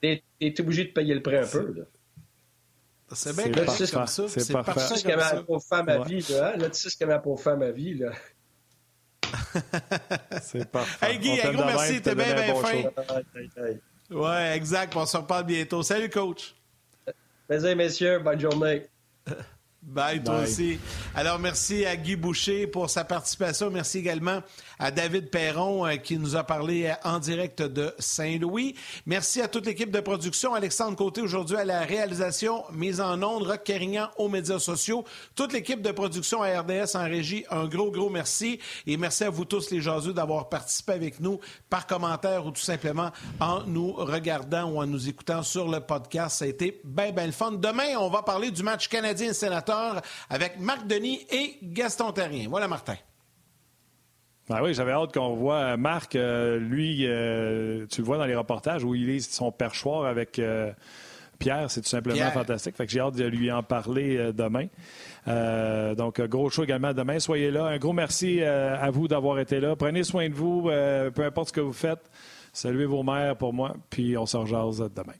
t'es, 0.00 0.22
es 0.40 0.60
obligé 0.60 0.84
de 0.84 0.90
payer 0.90 1.14
le 1.14 1.22
prix 1.22 1.36
un 1.36 1.46
peu. 1.46 1.74
Là. 1.76 1.84
C'est 3.12 3.36
bien 3.36 3.52
comme 3.52 3.68
ça. 3.68 4.26
C'est 4.28 4.52
parfait. 4.52 4.72
Tu 4.74 4.80
sais 4.80 4.96
ce 4.96 5.04
qu'elle 5.04 5.16
m'a 5.16 5.42
pour 5.42 5.62
faire 5.64 5.84
ma 5.84 5.98
vie. 5.98 6.26
Là, 6.30 6.56
là, 6.56 6.70
tu 6.70 6.80
sais 6.80 6.90
ce 6.90 6.96
qu'elle 6.96 7.08
m'a 7.08 7.20
pour 7.20 7.40
faire 7.40 7.56
ma 7.56 7.70
vie. 7.70 7.94
Là. 7.94 8.10
C'est 10.42 10.70
parfait. 10.70 11.12
Hey 11.12 11.18
Guy, 11.18 11.40
un 11.40 11.52
gros 11.52 11.64
merci, 11.64 12.00
t'es 12.00 12.14
bien, 12.14 12.34
bien 12.34 12.54
fin. 12.54 12.82
Ouais, 14.10 14.56
exact. 14.56 14.96
On 14.96 15.06
se 15.06 15.16
reparle 15.16 15.44
bientôt. 15.44 15.82
Salut, 15.82 16.08
coach. 16.08 16.54
Plaisir, 17.46 17.76
messieurs. 17.76 18.18
Bonne 18.18 18.40
journée. 18.40 18.86
Bye, 19.80 20.20
toi 20.24 20.40
aussi. 20.40 20.76
Alors, 21.14 21.38
merci 21.38 21.86
à 21.86 21.96
Guy 21.96 22.16
Boucher 22.16 22.66
pour 22.66 22.90
sa 22.90 23.04
participation. 23.04 23.70
Merci 23.70 23.98
également 23.98 24.42
à 24.80 24.90
David 24.90 25.30
Perron 25.30 25.86
euh, 25.86 25.96
qui 25.96 26.18
nous 26.18 26.34
a 26.34 26.42
parlé 26.42 26.86
euh, 26.86 26.94
en 27.04 27.20
direct 27.20 27.62
de 27.62 27.94
Saint-Louis. 27.96 28.74
Merci 29.06 29.40
à 29.40 29.46
toute 29.46 29.66
l'équipe 29.66 29.92
de 29.92 30.00
production. 30.00 30.52
Alexandre 30.52 30.96
Côté 30.96 31.20
aujourd'hui 31.20 31.56
à 31.56 31.64
la 31.64 31.82
réalisation, 31.82 32.64
mise 32.72 33.00
en 33.00 33.22
ondes, 33.22 33.44
Rock 33.44 33.62
Carignan 33.62 34.08
aux 34.16 34.28
médias 34.28 34.58
sociaux. 34.58 35.04
Toute 35.36 35.52
l'équipe 35.52 35.80
de 35.80 35.92
production 35.92 36.42
à 36.42 36.60
RDS 36.60 36.96
en 36.96 37.04
régie, 37.04 37.44
un 37.48 37.66
gros, 37.66 37.92
gros 37.92 38.10
merci. 38.10 38.58
Et 38.84 38.96
merci 38.96 39.22
à 39.24 39.30
vous 39.30 39.44
tous, 39.44 39.70
les 39.70 39.80
jaseux, 39.80 40.12
d'avoir 40.12 40.48
participé 40.48 40.92
avec 40.92 41.20
nous 41.20 41.38
par 41.70 41.86
commentaire 41.86 42.44
ou 42.44 42.50
tout 42.50 42.60
simplement 42.60 43.12
en 43.38 43.62
nous 43.62 43.92
regardant 43.92 44.72
ou 44.72 44.82
en 44.82 44.86
nous 44.86 45.08
écoutant 45.08 45.44
sur 45.44 45.68
le 45.68 45.78
podcast. 45.78 46.38
Ça 46.38 46.46
a 46.46 46.48
été 46.48 46.80
bien, 46.84 47.12
bien 47.12 47.26
le 47.26 47.32
fun. 47.32 47.52
Demain, 47.52 47.96
on 48.00 48.10
va 48.10 48.22
parler 48.22 48.50
du 48.50 48.64
match 48.64 48.88
canadien-sénateur 48.88 49.67
avec 50.30 50.58
Marc 50.58 50.86
Denis 50.86 51.26
et 51.30 51.58
Gaston 51.62 52.12
Terrien. 52.12 52.48
Voilà, 52.48 52.68
Martin. 52.68 52.96
Ben 54.48 54.62
oui, 54.62 54.72
j'avais 54.72 54.92
hâte 54.92 55.12
qu'on 55.12 55.34
voit 55.34 55.56
euh, 55.56 55.76
Marc, 55.76 56.16
euh, 56.16 56.58
lui, 56.58 57.04
euh, 57.06 57.84
tu 57.90 58.00
le 58.00 58.06
vois 58.06 58.16
dans 58.16 58.24
les 58.24 58.34
reportages 58.34 58.82
où 58.82 58.94
il 58.94 59.10
est 59.10 59.20
son 59.20 59.52
perchoir 59.52 60.06
avec 60.06 60.40
Pierre, 61.38 61.70
c'est 61.70 61.82
tout 61.82 61.88
simplement 61.88 62.30
fantastique. 62.30 62.74
Fait 62.74 62.86
que 62.86 62.92
j'ai 62.92 63.00
hâte 63.00 63.14
de 63.14 63.26
lui 63.26 63.52
en 63.52 63.62
parler 63.62 64.32
demain. 64.32 64.66
donc, 65.94 66.20
gros 66.22 66.50
show 66.50 66.64
également 66.64 66.92
demain. 66.92 67.20
Soyez 67.20 67.50
là. 67.50 67.66
Un 67.66 67.78
gros 67.78 67.92
merci 67.92 68.42
à 68.42 68.90
vous 68.90 69.06
d'avoir 69.06 69.38
été 69.38 69.60
là. 69.60 69.76
Prenez 69.76 70.02
soin 70.02 70.28
de 70.28 70.34
vous, 70.34 70.62
peu 70.62 71.24
importe 71.24 71.48
ce 71.48 71.52
que 71.52 71.60
vous 71.60 71.72
faites. 71.72 72.10
Saluez 72.52 72.86
vos 72.86 73.04
mères 73.04 73.36
pour 73.36 73.52
moi, 73.52 73.76
puis 73.88 74.16
on 74.16 74.26
se 74.26 74.36
rejase 74.36 74.90
demain. 74.92 75.14